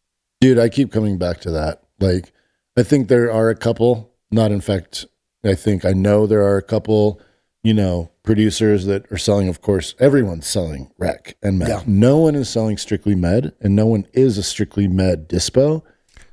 Dude, 0.45 0.59
I 0.59 0.69
keep 0.69 0.91
coming 0.91 1.17
back 1.17 1.39
to 1.41 1.49
that. 1.51 1.81
Like, 1.99 2.31
I 2.77 2.83
think 2.83 3.07
there 3.07 3.31
are 3.31 3.49
a 3.49 3.55
couple, 3.55 4.13
not 4.29 4.51
in 4.51 4.61
fact, 4.61 5.05
I 5.43 5.55
think 5.55 5.85
I 5.85 5.93
know 5.93 6.27
there 6.27 6.43
are 6.43 6.57
a 6.57 6.61
couple, 6.61 7.19
you 7.63 7.73
know, 7.73 8.11
producers 8.21 8.85
that 8.85 9.11
are 9.11 9.17
selling, 9.17 9.47
of 9.47 9.59
course, 9.61 9.95
everyone's 9.99 10.45
selling 10.45 10.91
rec 10.99 11.35
and 11.41 11.57
med. 11.57 11.69
Yeah. 11.69 11.81
No 11.87 12.17
one 12.17 12.35
is 12.35 12.47
selling 12.47 12.77
strictly 12.77 13.15
med, 13.15 13.53
and 13.59 13.75
no 13.75 13.87
one 13.87 14.05
is 14.13 14.37
a 14.37 14.43
strictly 14.43 14.87
med 14.87 15.27
dispo. 15.27 15.81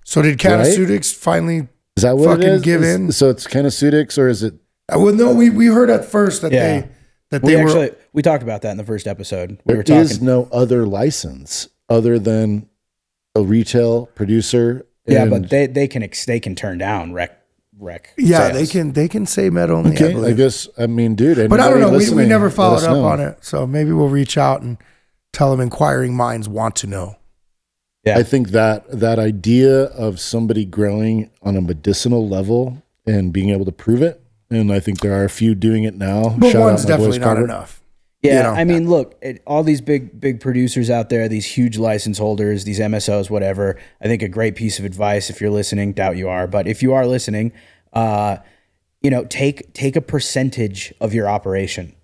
So 0.04 0.20
did 0.20 0.38
Canaceutics 0.38 1.10
finally? 1.10 1.68
Is 1.96 2.02
that 2.02 2.18
what 2.18 2.26
Fucking 2.28 2.42
it 2.48 2.52
is? 2.56 2.62
give 2.62 2.82
Is- 2.82 2.94
in? 2.94 3.12
So 3.12 3.30
it's 3.30 3.46
Canaceutics, 3.46 4.18
or 4.18 4.28
is 4.28 4.42
it? 4.42 4.52
uh, 4.94 4.98
Well, 4.98 5.14
no, 5.14 5.32
we, 5.32 5.48
we 5.48 5.66
heard 5.68 5.88
at 5.88 6.04
first 6.04 6.42
that 6.42 6.52
Yeah. 6.52 6.80
they 6.82 6.88
that 7.30 7.42
We 7.42 7.54
they 7.54 7.62
were 7.64 7.68
actually 7.70 7.90
we 8.12 8.20
talked 8.20 8.42
about 8.42 8.60
that 8.60 8.72
in 8.72 8.76
the 8.76 8.84
first 8.84 9.06
episode. 9.06 9.52
We 9.52 9.56
There 9.66 9.76
were 9.78 9.82
talking. 9.82 10.00
is 10.02 10.20
no 10.20 10.48
other 10.52 10.84
license 10.84 11.68
other 11.88 12.18
than 12.18 12.68
a 13.34 13.42
retail 13.42 14.06
producer. 14.06 14.86
yeah, 15.06 15.26
but 15.26 15.50
they 15.50 15.66
they 15.66 15.88
can 15.88 16.02
ex- 16.02 16.24
they 16.24 16.40
can 16.40 16.54
turn 16.54 16.78
down 16.78 17.12
rec 17.12 17.38
rec. 17.78 18.12
yeah 18.16 18.48
sales. 18.48 18.52
they 18.52 18.66
can 18.66 18.92
they 18.92 19.08
can 19.08 19.26
say 19.26 19.50
med 19.50 19.70
only. 19.70 19.90
I 19.90 19.94
okay, 19.94 20.10
I, 20.10 20.12
believe. 20.12 20.36
guess. 20.36 20.68
I 20.78 20.86
mean, 20.86 21.14
dude. 21.14 21.48
But 21.50 21.60
I 21.60 21.68
don't 21.68 21.80
know. 21.80 21.90
We, 21.90 22.10
we 22.10 22.26
never 22.26 22.50
followed 22.50 22.84
up 22.84 22.92
know. 22.92 23.04
on 23.04 23.20
it. 23.20 23.44
So 23.44 23.66
maybe 23.66 23.92
we'll 23.92 24.08
reach 24.08 24.36
out 24.36 24.62
and 24.62 24.78
tell 25.32 25.50
them 25.50 25.60
inquiring 25.60 26.14
minds 26.14 26.48
want 26.48 26.76
to 26.76 26.86
know. 26.86 27.16
Yeah. 28.04 28.18
I 28.18 28.24
think 28.24 28.48
that 28.48 28.90
that 28.90 29.18
idea 29.18 29.84
of 29.84 30.18
somebody 30.18 30.64
growing 30.64 31.30
on 31.42 31.56
a 31.56 31.60
medicinal 31.60 32.28
level 32.28 32.82
and 33.06 33.32
being 33.32 33.50
able 33.50 33.64
to 33.64 33.72
prove 33.72 34.02
it, 34.02 34.20
and 34.50 34.72
I 34.72 34.80
think 34.80 35.00
there 35.00 35.14
are 35.14 35.24
a 35.24 35.30
few 35.30 35.54
doing 35.54 35.84
it 35.84 35.94
now. 35.94 36.36
But 36.38 36.50
Shout 36.50 36.62
one's 36.62 36.84
definitely 36.84 37.18
not 37.20 37.26
Carter. 37.26 37.44
enough. 37.44 37.81
Yeah, 38.22 38.36
you 38.36 38.42
know. 38.44 38.50
I 38.50 38.64
mean, 38.64 38.88
look, 38.88 39.16
it, 39.20 39.42
all 39.46 39.64
these 39.64 39.80
big 39.80 40.20
big 40.20 40.40
producers 40.40 40.90
out 40.90 41.08
there, 41.08 41.28
these 41.28 41.44
huge 41.44 41.76
license 41.76 42.18
holders, 42.18 42.64
these 42.64 42.78
MSOs, 42.78 43.28
whatever. 43.28 43.78
I 44.00 44.06
think 44.06 44.22
a 44.22 44.28
great 44.28 44.54
piece 44.54 44.78
of 44.78 44.84
advice 44.84 45.28
if 45.28 45.40
you're 45.40 45.50
listening, 45.50 45.92
doubt 45.92 46.16
you 46.16 46.28
are, 46.28 46.46
but 46.46 46.68
if 46.68 46.82
you 46.82 46.92
are 46.92 47.04
listening, 47.04 47.52
uh, 47.92 48.36
you 49.02 49.10
know, 49.10 49.24
take 49.24 49.74
take 49.74 49.96
a 49.96 50.00
percentage 50.00 50.94
of 51.00 51.12
your 51.12 51.28
operation, 51.28 51.96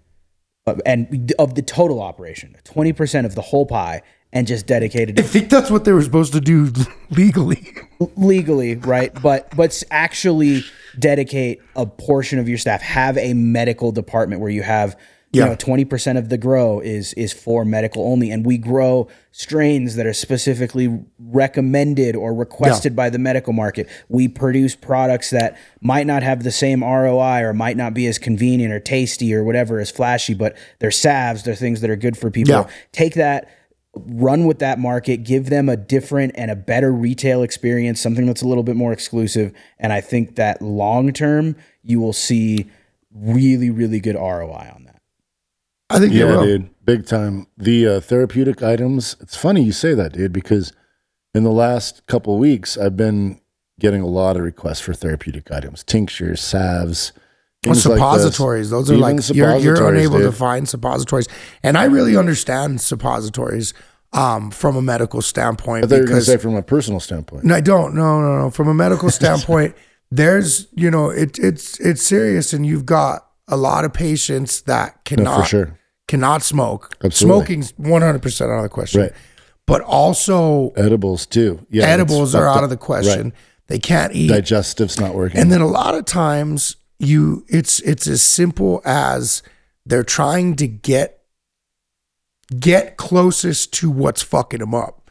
and 0.85 1.33
of 1.39 1.55
the 1.55 1.63
total 1.63 2.03
operation, 2.03 2.57
twenty 2.65 2.93
percent 2.93 3.25
of 3.25 3.37
the 3.37 3.43
whole 3.43 3.65
pie, 3.65 4.03
and 4.33 4.47
just 4.47 4.67
dedicate 4.67 5.11
it 5.11 5.19
I 5.19 5.23
think 5.23 5.49
that's 5.49 5.71
what 5.71 5.85
they 5.85 5.93
were 5.93 6.03
supposed 6.03 6.33
to 6.33 6.41
do 6.41 6.73
legally. 7.11 7.75
legally, 8.17 8.75
right? 8.75 9.13
But 9.23 9.55
but 9.57 9.81
actually 9.93 10.65
dedicate 10.99 11.61
a 11.77 11.87
portion 11.87 12.41
of 12.41 12.49
your 12.49 12.59
staff. 12.59 12.83
Have 12.83 13.17
a 13.19 13.35
medical 13.35 13.93
department 13.93 14.41
where 14.41 14.51
you 14.51 14.63
have 14.63 14.97
you 15.33 15.41
Yeah. 15.43 15.49
know 15.49 15.55
twenty 15.57 15.85
percent 15.85 16.17
of 16.19 16.29
the 16.31 16.39
grow 16.39 16.81
is 16.81 17.13
is 17.15 17.33
for 17.33 17.65
medical 17.65 18.05
only, 18.11 18.31
and 18.31 18.47
we 18.47 18.57
grow 18.59 19.09
strains 19.31 19.95
that 19.97 20.07
are 20.07 20.13
specifically 20.15 21.01
recommended 21.19 22.17
or 22.17 22.35
requested 22.35 22.97
by 22.97 23.11
the 23.11 23.19
medical 23.19 23.53
market. 23.53 23.89
We 24.09 24.27
produce 24.29 24.75
products 24.75 25.31
that 25.31 25.57
might 25.81 26.07
not 26.07 26.23
have 26.23 26.43
the 26.45 26.51
same 26.51 26.83
ROI 26.83 27.43
or 27.43 27.53
might 27.53 27.77
not 27.77 27.95
be 27.95 28.07
as 28.07 28.19
convenient 28.19 28.73
or 28.73 28.81
tasty 28.81 29.35
or 29.35 29.45
whatever 29.45 29.79
as 29.81 29.91
flashy, 29.91 30.35
but 30.35 30.57
they're 30.79 30.91
salves. 30.91 31.43
They're 31.43 31.55
things 31.55 31.81
that 31.83 31.91
are 31.91 31.97
good 31.97 32.17
for 32.17 32.31
people. 32.31 32.55
Yeah. 32.55 32.69
Take 32.93 33.15
that 33.15 33.49
run 33.95 34.45
with 34.47 34.61
that 34.61 34.79
market, 34.79 35.25
give 35.25 35.51
them 35.51 35.69
a 35.69 35.77
different 35.77 36.33
and 36.37 36.51
a 36.51 36.57
better 36.57 36.93
retail 36.93 37.43
experience, 37.43 38.01
something 38.01 38.27
that's 38.27 38.43
a 38.43 38.47
little 38.47 38.63
bit 38.63 38.77
more 38.77 38.93
exclusive. 38.93 39.53
And 39.79 39.93
I 39.93 40.01
think 40.01 40.37
that 40.37 40.63
long 40.63 41.13
term, 41.13 41.57
you 41.83 41.99
will 42.01 42.13
see 42.13 42.71
really, 43.13 43.71
really 43.71 43.99
good 44.01 44.15
ROI 44.15 44.71
on. 44.75 44.78
I 45.91 45.99
think 45.99 46.13
Yeah, 46.13 46.27
they 46.27 46.31
will. 46.33 46.43
dude, 46.45 46.71
big 46.85 47.07
time. 47.07 47.47
The 47.57 47.87
uh, 47.87 48.01
therapeutic 48.01 48.63
items. 48.63 49.17
It's 49.21 49.37
funny 49.37 49.63
you 49.63 49.73
say 49.73 49.95
that, 49.95 50.13
dude, 50.13 50.33
because 50.33 50.73
in 51.35 51.45
the 51.45 51.51
last 51.53 52.07
couple 52.07 52.35
of 52.35 52.41
weeks, 52.41 52.77
I've 52.77 52.97
been 52.97 53.41
getting 53.81 54.03
a 54.03 54.07
lot 54.07 54.37
of 54.37 54.43
requests 54.43 54.81
for 54.81 54.93
therapeutic 54.93 55.51
items, 55.53 55.85
tinctures, 55.85 56.41
salves, 56.41 57.13
Well, 57.65 57.75
things 57.75 57.87
like 57.87 57.97
suppositories. 57.97 58.71
Those 58.71 58.91
are 58.91 58.95
Even 58.95 59.03
like 59.17 59.29
you're, 59.35 59.57
you're 59.59 59.77
suppositories, 59.77 60.07
unable 60.07 60.19
to 60.31 60.33
find 60.33 60.69
suppositories, 60.69 61.29
and 61.63 61.79
I 61.79 61.85
really 61.85 62.17
understand 62.17 62.81
suppositories 62.81 63.73
um, 64.13 64.51
from 64.51 64.77
a 64.77 64.83
medical 64.83 65.23
standpoint 65.23 65.85
I 65.85 65.89
thought 65.89 65.95
you 65.97 66.01
were 66.03 66.09
going 66.09 66.21
to 66.21 66.25
say 66.25 66.39
from 66.39 66.55
a 66.55 66.63
personal 66.63 66.99
standpoint. 66.99 67.45
No, 67.45 67.55
I 67.55 67.61
don't. 67.61 67.95
No, 67.95 68.21
no, 68.21 68.39
no. 68.39 68.51
From 68.51 68.69
a 68.69 68.75
medical 68.75 69.11
standpoint, 69.21 69.75
there's 70.11 70.67
you 70.75 70.91
know 70.91 71.11
it, 71.11 71.39
it's 71.39 71.79
it's 71.81 72.03
serious, 72.03 72.53
and 72.53 72.67
you've 72.67 72.87
got 72.87 73.27
a 73.47 73.57
lot 73.57 73.85
of 73.85 73.93
patients 73.93 74.63
that 74.63 74.95
No, 74.97 75.01
cannot 75.05 75.41
for 75.41 75.47
sure. 75.47 75.78
Cannot 76.09 76.43
smoke. 76.43 76.97
Absolutely. 77.05 77.39
Smoking's 77.39 77.75
one 77.77 78.03
hundred 78.03 78.23
percent 78.23 78.51
out 78.51 78.57
of 78.57 78.63
the 78.65 78.69
question. 78.69 79.03
Right. 79.03 79.13
But 79.67 79.83
also 79.83 80.71
Edibles 80.71 81.27
too. 81.27 81.65
Yeah, 81.71 81.85
edibles 81.85 82.35
are 82.35 82.49
out 82.49 82.65
of 82.65 82.71
the 82.71 82.77
question. 82.77 83.33
They 83.69 83.79
can't 83.79 84.15
eat. 84.15 84.29
Digestive's 84.29 84.99
not 84.99 85.15
working. 85.15 85.39
And 85.39 85.53
then 85.53 85.61
a 85.61 85.67
lot 85.67 85.95
of 85.95 86.07
times 86.07 86.77
you 86.99 87.45
it's 87.49 87.79
it's 87.81 88.07
as 88.07 88.23
simple 88.23 88.81
as 88.85 89.43
they're 89.85 90.03
trying 90.03 90.57
to 90.57 90.67
get 90.67 91.21
get 92.59 92.97
closest 92.97 93.75
to 93.75 93.91
what's 93.91 94.23
fucking 94.23 94.61
them 94.61 94.75
up. 94.75 95.11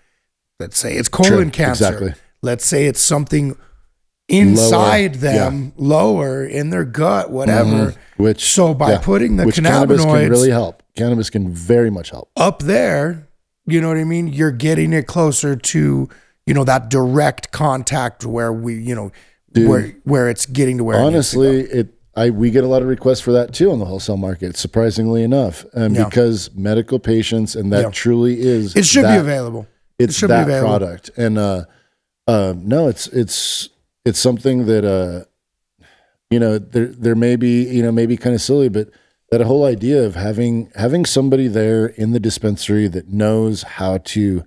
Let's 0.60 0.80
say 0.80 0.96
it's 0.96 1.08
colon 1.08 1.32
True, 1.32 1.52
cancer. 1.52 1.86
exactly. 1.86 2.14
Let's 2.42 2.66
say 2.66 2.88
it's 2.88 3.00
something 3.00 3.56
inside 4.28 5.22
Lower, 5.22 5.34
them, 5.34 5.74
lower 5.78 6.44
in 6.44 6.72
their 6.72 6.84
gut, 6.84 7.30
whatever. 7.30 7.70
Mm-hmm. 7.92 8.24
which 8.24 8.44
So 8.44 8.74
by 8.74 8.94
yeah, 8.94 9.00
putting 9.00 9.38
the 9.38 9.46
which 9.46 9.58
cannabinoids 9.58 10.04
can 10.04 10.30
really 10.32 10.50
help. 10.50 10.82
Cannabis 10.98 11.30
can 11.30 11.52
very 11.54 11.90
much 11.90 12.10
help. 12.10 12.30
up 12.36 12.60
there, 12.60 13.28
you 13.66 13.80
know 13.80 13.88
what 13.90 13.98
I 13.98 14.04
mean? 14.04 14.28
You're 14.28 14.52
getting 14.52 14.92
it 14.94 15.08
closer 15.08 15.56
to, 15.56 16.10
you 16.46 16.54
know, 16.54 16.64
that 16.66 16.90
direct 16.90 17.52
contact 17.52 18.26
where 18.26 18.52
we, 18.52 18.76
you 18.76 18.96
know, 18.96 19.12
where 19.56 19.94
where 20.04 20.30
it's 20.30 20.46
getting 20.46 20.78
to 20.80 20.84
where 20.84 21.00
it 21.00 21.12
needs 21.12 21.32
to 21.32 21.38
go. 21.38 21.42
Honestly, 21.44 21.80
it 21.80 21.94
I 22.16 22.30
we 22.32 22.52
get 22.52 22.64
a 22.64 22.68
lot 22.68 22.82
of 22.82 22.88
requests 22.88 23.22
for 23.22 23.32
that 23.34 23.54
too 23.54 23.72
on 23.72 23.80
the 23.80 23.86
wholesale 23.86 24.18
market. 24.18 24.58
Surprisingly 24.58 25.24
enough, 25.24 25.66
and 25.74 25.96
Yeah. 25.96 26.06
because 26.06 26.50
medical 26.56 27.00
patients 27.00 27.56
and 27.56 27.72
that 27.74 27.82
Yeah. 27.84 27.90
truly 27.92 28.40
is 28.42 28.76
it 28.76 28.86
should 28.86 29.04
be 29.06 29.16
available. 29.16 29.68
It's 30.00 30.16
should 30.16 30.28
be 30.28 30.34
that 30.34 30.44
available. 30.44 30.68
product, 30.80 31.10
and 31.18 31.38
uh, 31.38 31.66
uh, 32.28 32.54
no, 32.58 32.88
it's 32.88 33.08
it's 33.08 33.70
it's 34.06 34.20
something 34.20 34.66
that 34.68 34.86
uh, 34.86 35.26
you 36.30 36.40
know 36.40 36.58
there 36.60 36.88
there 36.88 37.16
may 37.16 37.36
be 37.36 37.64
you 37.64 37.82
know 37.82 37.92
maybe 37.92 38.16
kind 38.18 38.36
of 38.36 38.42
silly, 38.42 38.70
but 38.70 38.90
that 39.30 39.42
whole 39.42 39.66
idea 39.66 40.04
of 40.06 40.16
having 40.16 40.72
having 40.76 41.06
somebody 41.06 41.48
there 41.48 41.88
in 41.88 42.12
the 42.12 42.20
dispensary 42.20 42.88
that 42.88 43.10
knows 43.10 43.64
how 43.64 43.98
to 44.00 44.44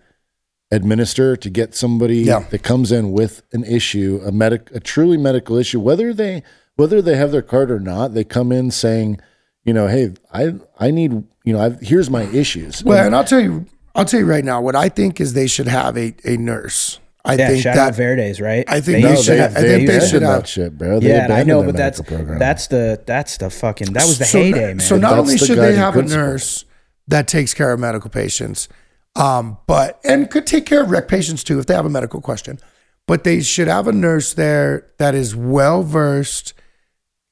administer 0.71 1.37
to 1.37 1.51
get 1.51 1.75
somebody 1.75 2.19
Yeah. 2.19 2.45
that 2.51 2.63
comes 2.63 2.93
in 2.93 3.13
with 3.13 3.43
an 3.53 3.65
issue, 3.65 4.21
a 4.25 4.31
medic, 4.33 4.71
a 4.73 4.81
truly 4.81 5.17
medical 5.17 5.57
issue, 5.57 5.81
whether 5.81 6.15
they 6.15 6.43
whether 6.77 7.03
they 7.03 7.17
have 7.17 7.31
their 7.33 7.43
card 7.43 7.71
or 7.71 7.81
not, 7.81 8.15
they 8.15 8.25
come 8.25 8.53
in 8.53 8.71
saying, 8.71 9.21
you 9.65 9.75
know, 9.75 9.87
hey, 9.87 10.15
I 10.33 10.55
I 10.79 10.91
need, 10.91 11.13
you 11.45 11.53
know, 11.53 11.61
I've, 11.61 11.81
here's 11.81 12.09
my 12.09 12.23
issues. 12.23 12.83
Well, 12.85 13.05
and 13.05 13.15
I'll 13.15 13.25
tell 13.25 13.41
you, 13.41 13.67
I'll 13.95 14.05
tell 14.05 14.21
you 14.21 14.27
right 14.27 14.45
now, 14.45 14.61
what 14.63 14.77
I 14.77 14.89
think 14.89 15.21
is 15.21 15.33
they 15.35 15.47
should 15.49 15.67
have 15.69 15.97
a, 15.99 16.15
a 16.25 16.37
nurse. 16.37 17.01
I 17.25 17.35
Yeah, 17.35 17.49
think 17.49 17.63
shout 17.63 17.75
that 17.77 17.89
out 17.89 17.95
Verdes, 17.97 18.41
right? 18.41 18.65
I 18.69 18.81
think 18.81 19.03
no, 19.03 19.11
they 19.11 19.23
should 19.23 19.33
they, 19.33 19.37
have- 19.39 19.51
I 19.53 19.61
think 19.61 19.67
they 19.67 19.85
abandoned 19.85 20.11
should 20.11 20.23
that 20.23 20.47
shit, 20.49 20.79
bro. 20.79 21.01
They 21.01 21.09
yeah, 21.09 21.29
I 21.31 21.43
know, 21.43 21.63
but 21.63 21.77
that's 21.77 22.01
program. 22.01 22.39
that's 22.39 22.67
the 22.69 23.03
that's 23.07 23.37
the 23.37 23.51
fucking 23.51 23.93
that 23.93 24.07
was 24.07 24.19
the 24.19 24.25
so, 24.25 24.39
heyday, 24.39 24.69
man. 24.75 24.81
So 24.81 24.97
not 24.97 25.11
That's 25.11 25.21
only 25.21 25.37
the 25.37 25.47
should 25.47 25.59
they 25.59 25.75
have 25.75 25.97
a 25.97 26.03
nurse 26.03 26.65
that 27.09 27.29
takes 27.29 27.53
care 27.55 27.73
of 27.73 27.81
medical 27.81 28.09
patients, 28.09 28.69
um, 29.17 29.59
but 29.67 30.01
and 30.05 30.31
could 30.31 30.47
take 30.47 30.65
care 30.67 30.83
of 30.83 30.91
rec 30.91 31.09
patients 31.09 31.45
too 31.45 31.59
if 31.59 31.67
they 31.67 31.75
have 31.75 31.85
a 31.87 31.91
medical 31.91 32.21
question, 32.21 32.59
but 33.07 33.25
they 33.25 33.43
should 33.43 33.69
have 33.69 33.87
a 33.87 33.93
nurse 33.93 34.33
there 34.35 34.87
that 34.99 35.15
is 35.15 35.37
well 35.37 35.83
versed 35.83 36.55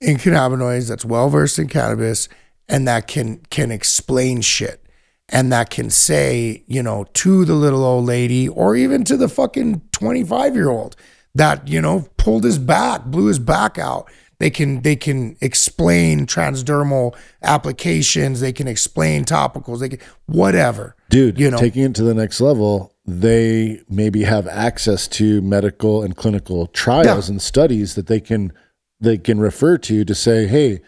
in 0.01 0.17
cannabinoids, 0.17 0.89
that's 0.89 1.05
well 1.05 1.29
versed 1.31 1.59
in 1.59 1.67
cannabis, 1.69 2.29
and 2.69 2.87
that 2.87 3.07
can 3.07 3.39
can 3.51 3.71
explain 3.71 4.43
shit. 4.43 4.85
And 5.31 5.53
that 5.53 5.69
can 5.71 5.91
say, 5.91 6.65
you 6.67 6.83
know, 6.83 7.05
to 7.15 7.45
the 7.45 7.55
little 7.55 7.85
old 7.85 8.07
lady 8.07 8.49
or 8.49 8.75
even 8.75 9.05
to 9.05 9.17
the 9.17 9.29
fucking 9.29 9.83
25 9.93 10.55
year 10.55 10.71
old 10.71 10.97
that, 11.35 11.69
you 11.69 11.81
know, 11.83 12.09
pulled 12.17 12.45
his 12.45 12.59
back, 12.59 13.05
blew 13.05 13.27
his 13.27 13.39
back 13.39 13.79
out. 13.79 14.11
They 14.39 14.51
can 14.51 14.83
they 14.83 14.95
can 14.97 15.37
explain 15.41 16.25
transdermal 16.25 17.15
applications, 17.43 18.41
they 18.41 18.53
can 18.53 18.69
explain 18.69 19.25
topicals, 19.25 19.81
they 19.81 19.89
can 19.91 19.99
whatever. 20.27 20.95
Dude, 21.11 21.39
you 21.41 21.51
know. 21.51 21.59
taking 21.59 21.83
it 21.83 21.95
to 21.97 22.05
the 22.05 22.15
next 22.15 22.41
level, 22.41 22.95
they 23.05 23.83
maybe 23.89 24.23
have 24.23 24.47
access 24.47 25.09
to 25.09 25.43
medical 25.43 26.03
and 26.03 26.17
clinical 26.17 26.69
trials 26.69 27.29
Yeah. 27.29 27.33
and 27.33 27.43
studies 27.43 27.97
that 27.97 28.07
they 28.07 28.21
can 28.21 28.53
they 29.01 29.19
can 29.19 29.41
refer 29.41 29.77
to 29.79 30.05
to 30.05 30.15
say, 30.15 30.47
hey, 30.47 30.81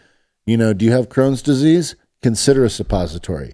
you 0.45 0.57
know, 0.57 0.73
do 0.73 0.85
you 0.85 0.91
have 0.91 1.09
Crohn's 1.09 1.41
disease? 1.41 1.95
Consider 2.21 2.63
a 2.65 2.69
suppository. 2.69 3.53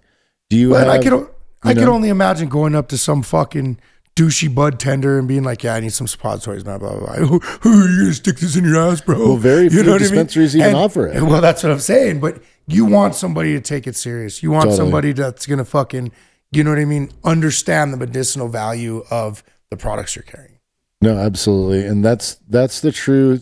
Do 0.50 0.56
you 0.56 0.70
But 0.70 0.86
have? 0.86 0.88
I 0.88 0.98
could 1.02 1.28
I 1.62 1.74
could 1.74 1.88
only 1.88 2.08
imagine 2.08 2.48
going 2.48 2.74
up 2.74 2.88
to 2.88 2.98
some 2.98 3.22
fucking 3.22 3.78
douchey 4.16 4.52
bud 4.52 4.78
tender 4.80 5.18
and 5.18 5.28
being 5.28 5.42
like, 5.44 5.62
"Yeah, 5.62 5.74
I 5.74 5.80
need 5.80 5.92
some 5.92 6.06
suppositories." 6.06 6.64
Blah 6.64 6.78
blah 6.78 6.98
blah. 6.98 7.14
Who, 7.14 7.38
who 7.38 7.70
are 7.84 7.88
you 7.88 8.00
gonna 8.02 8.14
stick 8.14 8.36
this 8.38 8.56
in 8.56 8.64
your 8.64 8.78
ass, 8.78 9.00
bro? 9.00 9.18
Well, 9.18 9.36
very 9.36 9.64
You 9.64 9.70
few 9.70 9.82
know 9.82 9.92
what 9.92 10.02
I 10.02 10.04
mean? 10.04 10.10
dispensaries 10.10 10.56
even 10.56 10.74
offer 10.74 11.06
it. 11.08 11.22
Well, 11.28 11.40
that's 11.40 11.62
what 11.62 11.72
I'm 11.72 11.80
saying. 11.80 12.20
But 12.20 12.42
you 12.66 12.84
want 12.86 13.14
somebody 13.14 13.54
to 13.54 13.60
take 13.60 13.86
it 13.86 13.96
serious. 13.96 14.42
You 14.42 14.50
want 14.50 14.64
Totally. 14.64 14.76
somebody 14.78 15.12
that's 15.12 15.46
gonna 15.46 15.64
fucking, 15.64 16.12
you 16.52 16.64
know 16.64 16.70
what 16.70 16.78
I 16.78 16.84
mean? 16.84 17.10
Understand 17.24 17.92
the 17.92 17.96
medicinal 17.96 18.48
value 18.48 19.04
of 19.10 19.42
the 19.70 19.76
products 19.76 20.16
you're 20.16 20.22
carrying. 20.22 20.58
No, 21.02 21.16
absolutely. 21.18 21.84
And 21.86 22.04
that's 22.04 22.36
that's 22.48 22.80
the 22.80 22.90
true 22.92 23.40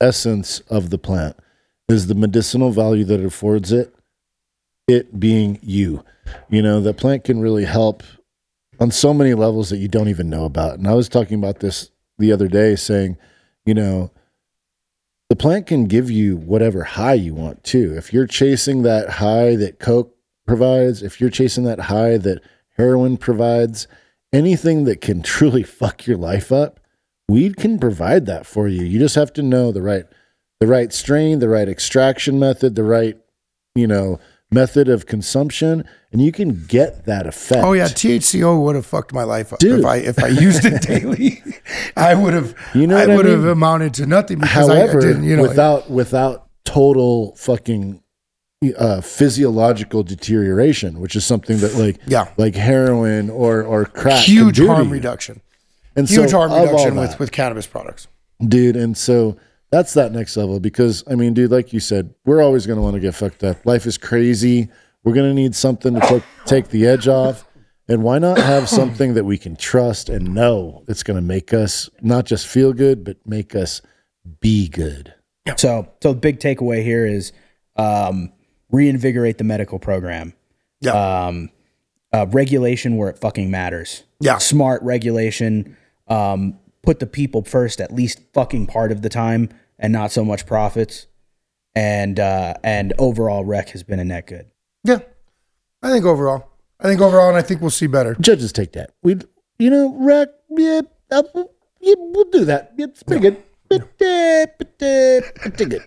essence 0.00 0.60
of 0.68 0.90
the 0.90 0.98
plant 0.98 1.36
is 1.88 2.06
the 2.08 2.14
medicinal 2.14 2.70
value 2.70 3.04
that 3.04 3.20
it 3.20 3.26
affords 3.26 3.72
it, 3.72 3.94
it 4.88 5.18
being 5.18 5.58
you. 5.62 6.04
You 6.48 6.62
know, 6.62 6.80
the 6.80 6.94
plant 6.94 7.24
can 7.24 7.40
really 7.40 7.64
help 7.64 8.02
on 8.78 8.90
so 8.90 9.14
many 9.14 9.34
levels 9.34 9.70
that 9.70 9.78
you 9.78 9.88
don't 9.88 10.08
even 10.08 10.30
know 10.30 10.44
about. 10.44 10.78
And 10.78 10.86
I 10.86 10.94
was 10.94 11.08
talking 11.08 11.38
about 11.38 11.60
this 11.60 11.90
the 12.18 12.32
other 12.32 12.48
day 12.48 12.76
saying, 12.76 13.16
you 13.64 13.74
know, 13.74 14.10
the 15.28 15.36
plant 15.36 15.66
can 15.66 15.86
give 15.86 16.10
you 16.10 16.36
whatever 16.36 16.84
high 16.84 17.14
you 17.14 17.34
want 17.34 17.64
too. 17.64 17.94
If 17.96 18.12
you're 18.12 18.26
chasing 18.26 18.82
that 18.82 19.10
high 19.10 19.56
that 19.56 19.80
Coke 19.80 20.14
provides, 20.46 21.02
if 21.02 21.20
you're 21.20 21.30
chasing 21.30 21.64
that 21.64 21.80
high 21.80 22.16
that 22.18 22.42
heroin 22.76 23.16
provides, 23.16 23.88
anything 24.32 24.84
that 24.84 25.00
can 25.00 25.22
truly 25.22 25.62
fuck 25.62 26.06
your 26.06 26.16
life 26.16 26.52
up, 26.52 26.80
weed 27.28 27.56
can 27.56 27.78
provide 27.78 28.26
that 28.26 28.46
for 28.46 28.68
you. 28.68 28.84
You 28.84 28.98
just 28.98 29.16
have 29.16 29.32
to 29.34 29.42
know 29.42 29.72
the 29.72 29.82
right 29.82 30.04
the 30.60 30.66
right 30.66 30.90
strain, 30.92 31.38
the 31.38 31.50
right 31.50 31.68
extraction 31.68 32.38
method, 32.38 32.76
the 32.76 32.82
right, 32.82 33.18
you 33.74 33.86
know, 33.86 34.18
method 34.60 34.88
of 34.88 35.06
consumption, 35.06 35.84
and 36.12 36.20
you 36.20 36.32
can 36.32 36.64
get 36.66 37.04
that 37.06 37.26
effect. 37.26 37.62
Oh 37.64 37.72
yeah, 37.74 37.84
THCO 37.86 38.62
would 38.64 38.74
have 38.74 38.86
fucked 38.86 39.12
my 39.12 39.22
life 39.22 39.52
up 39.52 39.58
Dude. 39.60 39.80
if 39.80 39.84
I 39.86 39.96
if 39.98 40.18
I 40.22 40.28
used 40.28 40.64
it 40.64 40.82
daily. 40.94 41.42
I 41.96 42.14
would 42.14 42.34
have. 42.34 42.54
You 42.74 42.86
know 42.86 42.96
I 42.96 43.00
what 43.06 43.10
I 43.10 43.16
would 43.16 43.26
have 43.26 43.44
amounted 43.44 43.94
to 43.94 44.06
nothing 44.06 44.38
because 44.40 44.68
I, 44.68 44.74
I 44.74 44.78
However, 44.78 45.00
didn't. 45.00 45.24
You 45.24 45.36
know, 45.36 45.42
without 45.42 45.90
without 45.90 46.48
total 46.64 47.34
fucking 47.36 48.02
uh, 48.78 49.00
physiological 49.00 50.02
deterioration, 50.02 51.00
which 51.00 51.14
is 51.14 51.24
something 51.24 51.58
that 51.58 51.74
like 51.74 51.98
Yeah. 52.06 52.28
like 52.36 52.54
heroin 52.54 53.30
or 53.30 53.62
or 53.62 53.84
crack, 53.84 54.24
huge 54.24 54.58
harm 54.58 54.90
reduction. 54.90 55.40
and 55.94 56.08
Huge 56.08 56.30
so 56.30 56.38
harm 56.38 56.52
reduction 56.52 56.96
with 56.96 57.18
with 57.18 57.30
cannabis 57.32 57.66
products. 57.66 58.08
dude. 58.40 58.76
And 58.76 58.96
so 58.96 59.36
that's 59.70 59.94
that 59.94 60.12
next 60.12 60.36
level 60.36 60.60
because 60.60 61.04
I 61.10 61.14
mean, 61.14 61.34
dude, 61.34 61.50
like 61.50 61.72
you 61.72 61.80
said, 61.80 62.14
we're 62.24 62.42
always 62.42 62.66
going 62.66 62.76
to 62.76 62.82
want 62.82 62.94
to 62.94 63.00
get 63.00 63.14
fucked 63.14 63.44
up. 63.44 63.64
Life 63.66 63.86
is 63.86 63.98
crazy. 63.98 64.68
We're 65.04 65.14
going 65.14 65.28
to 65.28 65.34
need 65.34 65.54
something 65.54 65.94
to 65.94 66.00
take, 66.00 66.22
take 66.46 66.68
the 66.68 66.86
edge 66.86 67.08
off. 67.08 67.46
And 67.88 68.02
why 68.02 68.18
not 68.18 68.38
have 68.38 68.68
something 68.68 69.14
that 69.14 69.24
we 69.24 69.38
can 69.38 69.56
trust 69.56 70.08
and 70.08 70.34
know 70.34 70.84
it's 70.88 71.02
going 71.02 71.16
to 71.16 71.22
make 71.22 71.52
us 71.54 71.88
not 72.00 72.26
just 72.26 72.46
feel 72.46 72.72
good, 72.72 73.04
but 73.04 73.16
make 73.24 73.54
us 73.54 73.82
be 74.40 74.68
good? 74.68 75.14
So, 75.56 75.88
so 76.02 76.12
the 76.12 76.18
big 76.18 76.40
takeaway 76.40 76.82
here 76.82 77.06
is 77.06 77.32
um, 77.76 78.32
reinvigorate 78.70 79.38
the 79.38 79.44
medical 79.44 79.78
program. 79.78 80.32
Yeah. 80.80 81.26
Um, 81.26 81.50
uh, 82.12 82.26
regulation 82.30 82.96
where 82.96 83.08
it 83.08 83.18
fucking 83.18 83.50
matters. 83.50 84.04
Yeah. 84.20 84.38
Smart 84.38 84.82
regulation. 84.82 85.76
Um, 86.08 86.58
put 86.86 87.00
the 87.00 87.06
people 87.06 87.42
first 87.44 87.80
at 87.80 87.92
least 87.92 88.20
fucking 88.32 88.68
part 88.68 88.90
of 88.92 89.02
the 89.02 89.08
time 89.10 89.50
and 89.78 89.92
not 89.92 90.12
so 90.12 90.24
much 90.24 90.46
profits. 90.46 91.06
And 91.74 92.18
uh, 92.18 92.54
and 92.64 92.94
overall 92.98 93.44
rec 93.44 93.68
has 93.70 93.82
been 93.82 93.98
a 93.98 94.04
net 94.04 94.26
good. 94.26 94.46
Yeah, 94.84 95.00
I 95.82 95.90
think 95.90 96.06
overall, 96.06 96.48
I 96.80 96.84
think 96.84 97.02
overall, 97.02 97.28
and 97.28 97.36
I 97.36 97.42
think 97.42 97.60
we'll 97.60 97.68
see 97.68 97.86
better. 97.86 98.16
Judges 98.18 98.50
take 98.50 98.72
that. 98.72 98.92
We, 99.02 99.18
you 99.58 99.68
know, 99.68 99.94
rec. 99.98 100.28
yeah, 100.48 100.80
uh, 101.10 101.22
yeah, 101.80 101.94
we'll 101.98 102.30
do 102.30 102.46
that. 102.46 102.72
Yeah, 102.78 102.86
It's 102.86 103.02
pretty 103.02 103.20
good. 103.20 103.42
But, 103.68 103.82
uh, 103.82 104.46
but, 104.58 104.82
uh, 104.82 105.20
pretty 105.40 105.64
good. 105.66 105.82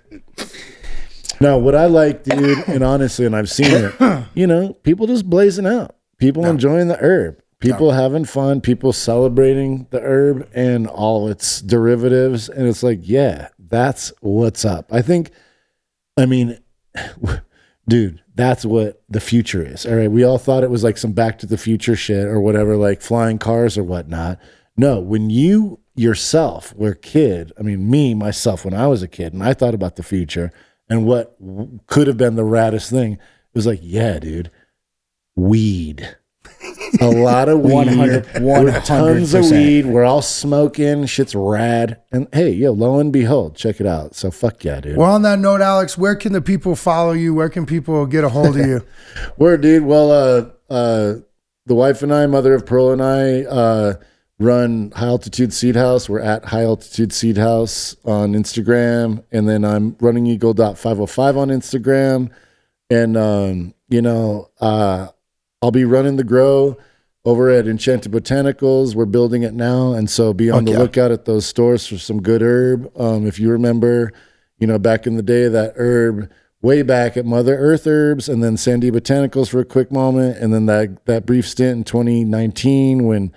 No, 1.41 1.57
what 1.57 1.73
I 1.73 1.85
like, 1.85 2.23
dude, 2.23 2.67
and 2.67 2.83
honestly, 2.83 3.25
and 3.25 3.35
I've 3.35 3.49
seen 3.49 3.71
it, 3.71 4.25
you 4.33 4.45
know, 4.45 4.73
people 4.73 5.07
just 5.07 5.29
blazing 5.29 5.65
out, 5.65 5.95
people 6.17 6.45
enjoying 6.45 6.89
the 6.89 6.97
herb, 6.97 7.41
people 7.59 7.91
having 7.91 8.25
fun, 8.25 8.61
people 8.61 8.93
celebrating 8.93 9.87
the 9.89 10.01
herb 10.01 10.49
and 10.53 10.87
all 10.87 11.27
its 11.27 11.61
derivatives. 11.61 12.49
And 12.49 12.67
it's 12.67 12.83
like, 12.83 12.99
yeah, 13.03 13.49
that's 13.57 14.13
what's 14.21 14.63
up. 14.63 14.91
I 14.91 15.01
think, 15.01 15.31
I 16.17 16.25
mean, 16.25 16.59
dude, 17.87 18.21
that's 18.35 18.65
what 18.65 19.03
the 19.09 19.19
future 19.19 19.63
is. 19.63 19.85
All 19.85 19.95
right. 19.95 20.11
We 20.11 20.23
all 20.23 20.37
thought 20.37 20.63
it 20.63 20.69
was 20.69 20.83
like 20.83 20.97
some 20.97 21.11
back 21.11 21.39
to 21.39 21.45
the 21.45 21.57
future 21.57 21.95
shit 21.95 22.25
or 22.25 22.39
whatever, 22.39 22.77
like 22.77 23.01
flying 23.01 23.37
cars 23.37 23.77
or 23.77 23.83
whatnot. 23.83 24.39
No, 24.77 25.01
when 25.01 25.29
you 25.29 25.79
yourself 25.95 26.73
were 26.75 26.91
a 26.91 26.95
kid, 26.95 27.51
I 27.59 27.63
mean, 27.63 27.89
me, 27.89 28.13
myself, 28.13 28.63
when 28.63 28.73
I 28.73 28.87
was 28.87 29.03
a 29.03 29.07
kid 29.09 29.33
and 29.33 29.43
I 29.43 29.53
thought 29.53 29.73
about 29.73 29.97
the 29.97 30.03
future 30.03 30.53
and 30.89 31.05
what 31.05 31.35
could 31.87 32.07
have 32.07 32.15
been 32.15 32.35
the 32.35 32.43
raddest 32.43 32.89
thing, 32.89 33.13
it 33.13 33.19
was 33.53 33.67
like, 33.67 33.81
yeah, 33.81 34.19
dude, 34.19 34.49
weed. 35.35 36.15
A 37.01 37.07
lot 37.07 37.49
of 37.49 37.61
weed. 37.61 37.73
100 37.73 38.43
with 38.43 38.83
tons 38.83 39.33
of 39.33 39.49
weed. 39.49 39.85
We're 39.85 40.03
all 40.03 40.21
smoking. 40.21 41.05
Shit's 41.05 41.35
rad. 41.35 42.01
And 42.11 42.27
hey, 42.33 42.51
yo, 42.51 42.71
lo 42.71 42.99
and 42.99 43.13
behold, 43.13 43.55
check 43.55 43.79
it 43.79 43.87
out. 43.87 44.15
So 44.15 44.31
fuck 44.31 44.63
yeah, 44.63 44.81
dude. 44.81 44.97
Well, 44.97 45.13
on 45.13 45.21
that 45.21 45.39
note, 45.39 45.61
Alex, 45.61 45.97
where 45.97 46.15
can 46.15 46.33
the 46.33 46.41
people 46.41 46.75
follow 46.75 47.13
you? 47.13 47.33
Where 47.33 47.49
can 47.49 47.65
people 47.65 48.05
get 48.05 48.23
a 48.23 48.29
hold 48.29 48.57
of 48.57 48.65
you? 48.65 48.85
Word, 49.37 49.61
dude. 49.61 49.83
Well, 49.83 50.11
uh, 50.11 50.73
uh, 50.73 51.15
the 51.65 51.75
wife 51.75 52.01
and 52.01 52.13
I, 52.13 52.25
mother 52.27 52.53
of 52.53 52.65
pearl 52.65 52.91
and 52.91 53.01
I, 53.01 53.43
uh, 53.43 53.93
run 54.39 54.91
High 54.95 55.05
Altitude 55.05 55.53
Seed 55.53 55.75
House. 55.75 56.09
We're 56.09 56.19
at 56.19 56.45
High 56.45 56.63
Altitude 56.63 57.13
Seed 57.13 57.37
House 57.37 57.95
on 58.05 58.33
Instagram, 58.33 59.23
and 59.31 59.47
then 59.47 59.63
I'm 59.63 59.95
running 59.99 60.25
Eagle.505 60.25 61.37
on 61.37 61.49
Instagram, 61.49 62.31
and 62.89 63.15
um, 63.15 63.73
you 63.89 64.01
know, 64.01 64.49
uh, 64.59 65.07
I'll 65.61 65.71
be 65.71 65.85
running 65.85 66.15
the 66.15 66.23
grow 66.23 66.77
over 67.25 67.49
at 67.49 67.67
Enchanted 67.67 68.11
Botanicals. 68.11 68.95
We're 68.95 69.05
building 69.05 69.43
it 69.43 69.53
now, 69.53 69.93
and 69.93 70.09
so 70.09 70.33
be 70.33 70.49
on 70.49 70.65
the 70.65 70.77
lookout 70.77 71.11
at 71.11 71.25
those 71.25 71.45
stores 71.45 71.85
for 71.85 71.97
some 71.97 72.21
good 72.21 72.41
herb. 72.41 72.89
Um, 72.97 73.27
if 73.27 73.39
you 73.39 73.49
remember, 73.49 74.13
you 74.57 74.67
know, 74.67 74.79
back 74.79 75.05
in 75.05 75.15
the 75.15 75.21
day, 75.21 75.47
that 75.49 75.73
herb 75.75 76.31
way 76.61 76.81
back 76.81 77.17
at 77.17 77.25
Mother 77.25 77.57
Earth 77.57 77.85
Herbs, 77.85 78.29
and 78.29 78.43
then 78.43 78.55
Sandy 78.55 78.89
Botanicals 78.89 79.49
for 79.49 79.59
a 79.59 79.65
quick 79.65 79.91
moment, 79.91 80.37
and 80.37 80.53
then 80.53 80.65
that 80.67 81.05
that 81.05 81.25
brief 81.25 81.47
stint 81.47 81.77
in 81.77 81.83
2019 81.83 83.03
when 83.03 83.33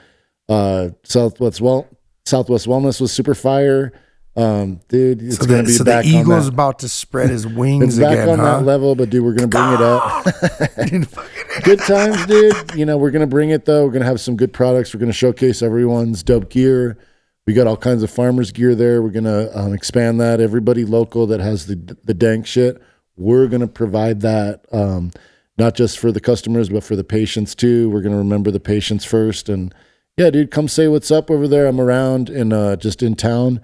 uh, 0.48 0.90
Southwest 1.02 1.60
well 1.60 1.88
Southwest 2.24 2.66
Wellness 2.66 3.00
was 3.00 3.12
super 3.12 3.34
fire. 3.34 3.92
Um, 4.34 4.80
dude, 4.88 5.22
it's 5.22 5.36
So 5.36 5.44
gonna 5.46 5.58
the, 5.58 5.66
be 5.66 5.72
so 5.72 5.84
the 5.84 5.90
back 5.90 6.04
on 6.06 6.10
eagle's 6.10 6.46
that. 6.46 6.54
about 6.54 6.78
to 6.80 6.88
spread 6.88 7.28
his 7.30 7.46
wings 7.60 7.98
It's 7.98 7.98
back 7.98 8.12
again, 8.18 8.28
on 8.30 8.38
huh? 8.38 8.58
that 8.60 8.64
level, 8.64 8.94
but 8.94 9.10
dude, 9.10 9.22
we're 9.24 9.34
gonna 9.34 9.46
bring 9.48 9.72
it 9.74 9.82
up. 9.82 10.24
good 11.64 11.78
times, 11.80 12.24
dude. 12.26 12.74
You 12.74 12.86
know, 12.86 12.96
we're 12.96 13.10
gonna 13.10 13.26
bring 13.26 13.50
it 13.50 13.66
though. 13.66 13.84
We're 13.84 13.92
gonna 13.92 14.06
have 14.06 14.20
some 14.20 14.36
good 14.36 14.52
products. 14.52 14.94
We're 14.94 15.00
gonna 15.00 15.12
showcase 15.12 15.60
everyone's 15.62 16.22
dope 16.22 16.48
gear. 16.48 16.96
We 17.46 17.52
got 17.54 17.66
all 17.66 17.76
kinds 17.76 18.02
of 18.02 18.10
farmers 18.10 18.52
gear 18.52 18.74
there. 18.74 19.02
We're 19.02 19.10
gonna 19.10 19.50
um, 19.54 19.74
expand 19.74 20.20
that. 20.20 20.40
Everybody 20.40 20.84
local 20.84 21.26
that 21.26 21.40
has 21.40 21.66
the 21.66 21.96
the 22.04 22.14
dank 22.14 22.46
shit, 22.46 22.80
we're 23.16 23.48
gonna 23.48 23.68
provide 23.68 24.20
that. 24.22 24.64
Um, 24.72 25.10
not 25.58 25.74
just 25.74 25.98
for 25.98 26.10
the 26.10 26.20
customers, 26.20 26.70
but 26.70 26.82
for 26.82 26.96
the 26.96 27.04
patients 27.04 27.54
too. 27.54 27.90
We're 27.90 28.00
gonna 28.00 28.16
remember 28.16 28.50
the 28.50 28.60
patients 28.60 29.04
first. 29.04 29.50
And 29.50 29.74
yeah, 30.16 30.30
dude, 30.30 30.50
come 30.50 30.68
say 30.68 30.88
what's 30.88 31.10
up 31.10 31.30
over 31.30 31.46
there. 31.46 31.66
I'm 31.66 31.80
around 31.80 32.30
and 32.30 32.52
uh, 32.54 32.76
just 32.76 33.02
in 33.02 33.14
town. 33.14 33.60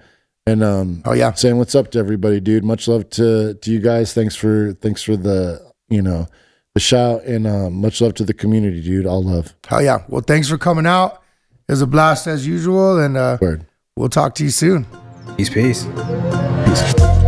And 0.49 0.63
um, 0.63 1.01
Oh 1.05 1.13
yeah. 1.13 1.33
saying 1.33 1.57
what's 1.57 1.75
up 1.75 1.91
to 1.91 1.99
everybody, 1.99 2.39
dude. 2.39 2.63
Much 2.63 2.87
love 2.87 3.09
to 3.11 3.53
to 3.53 3.71
you 3.71 3.79
guys. 3.79 4.13
Thanks 4.13 4.35
for 4.35 4.73
thanks 4.81 5.03
for 5.03 5.15
the 5.15 5.61
you 5.89 6.01
know 6.01 6.27
the 6.73 6.79
shout 6.79 7.23
and 7.23 7.45
um, 7.45 7.73
much 7.81 8.01
love 8.01 8.13
to 8.15 8.23
the 8.23 8.33
community, 8.33 8.81
dude. 8.81 9.05
All 9.05 9.23
love. 9.23 9.53
Hell 9.67 9.81
yeah. 9.83 10.03
Well, 10.07 10.21
thanks 10.21 10.47
for 10.49 10.57
coming 10.57 10.85
out. 10.85 11.21
It 11.67 11.71
was 11.73 11.81
a 11.81 11.87
blast 11.87 12.25
as 12.27 12.47
usual, 12.47 12.99
and 12.99 13.15
uh, 13.15 13.37
Word. 13.39 13.65
we'll 13.95 14.09
talk 14.09 14.33
to 14.35 14.43
you 14.43 14.49
soon. 14.49 14.85
Peace, 15.37 15.49
peace. 15.49 15.85
Peace. 16.65 17.18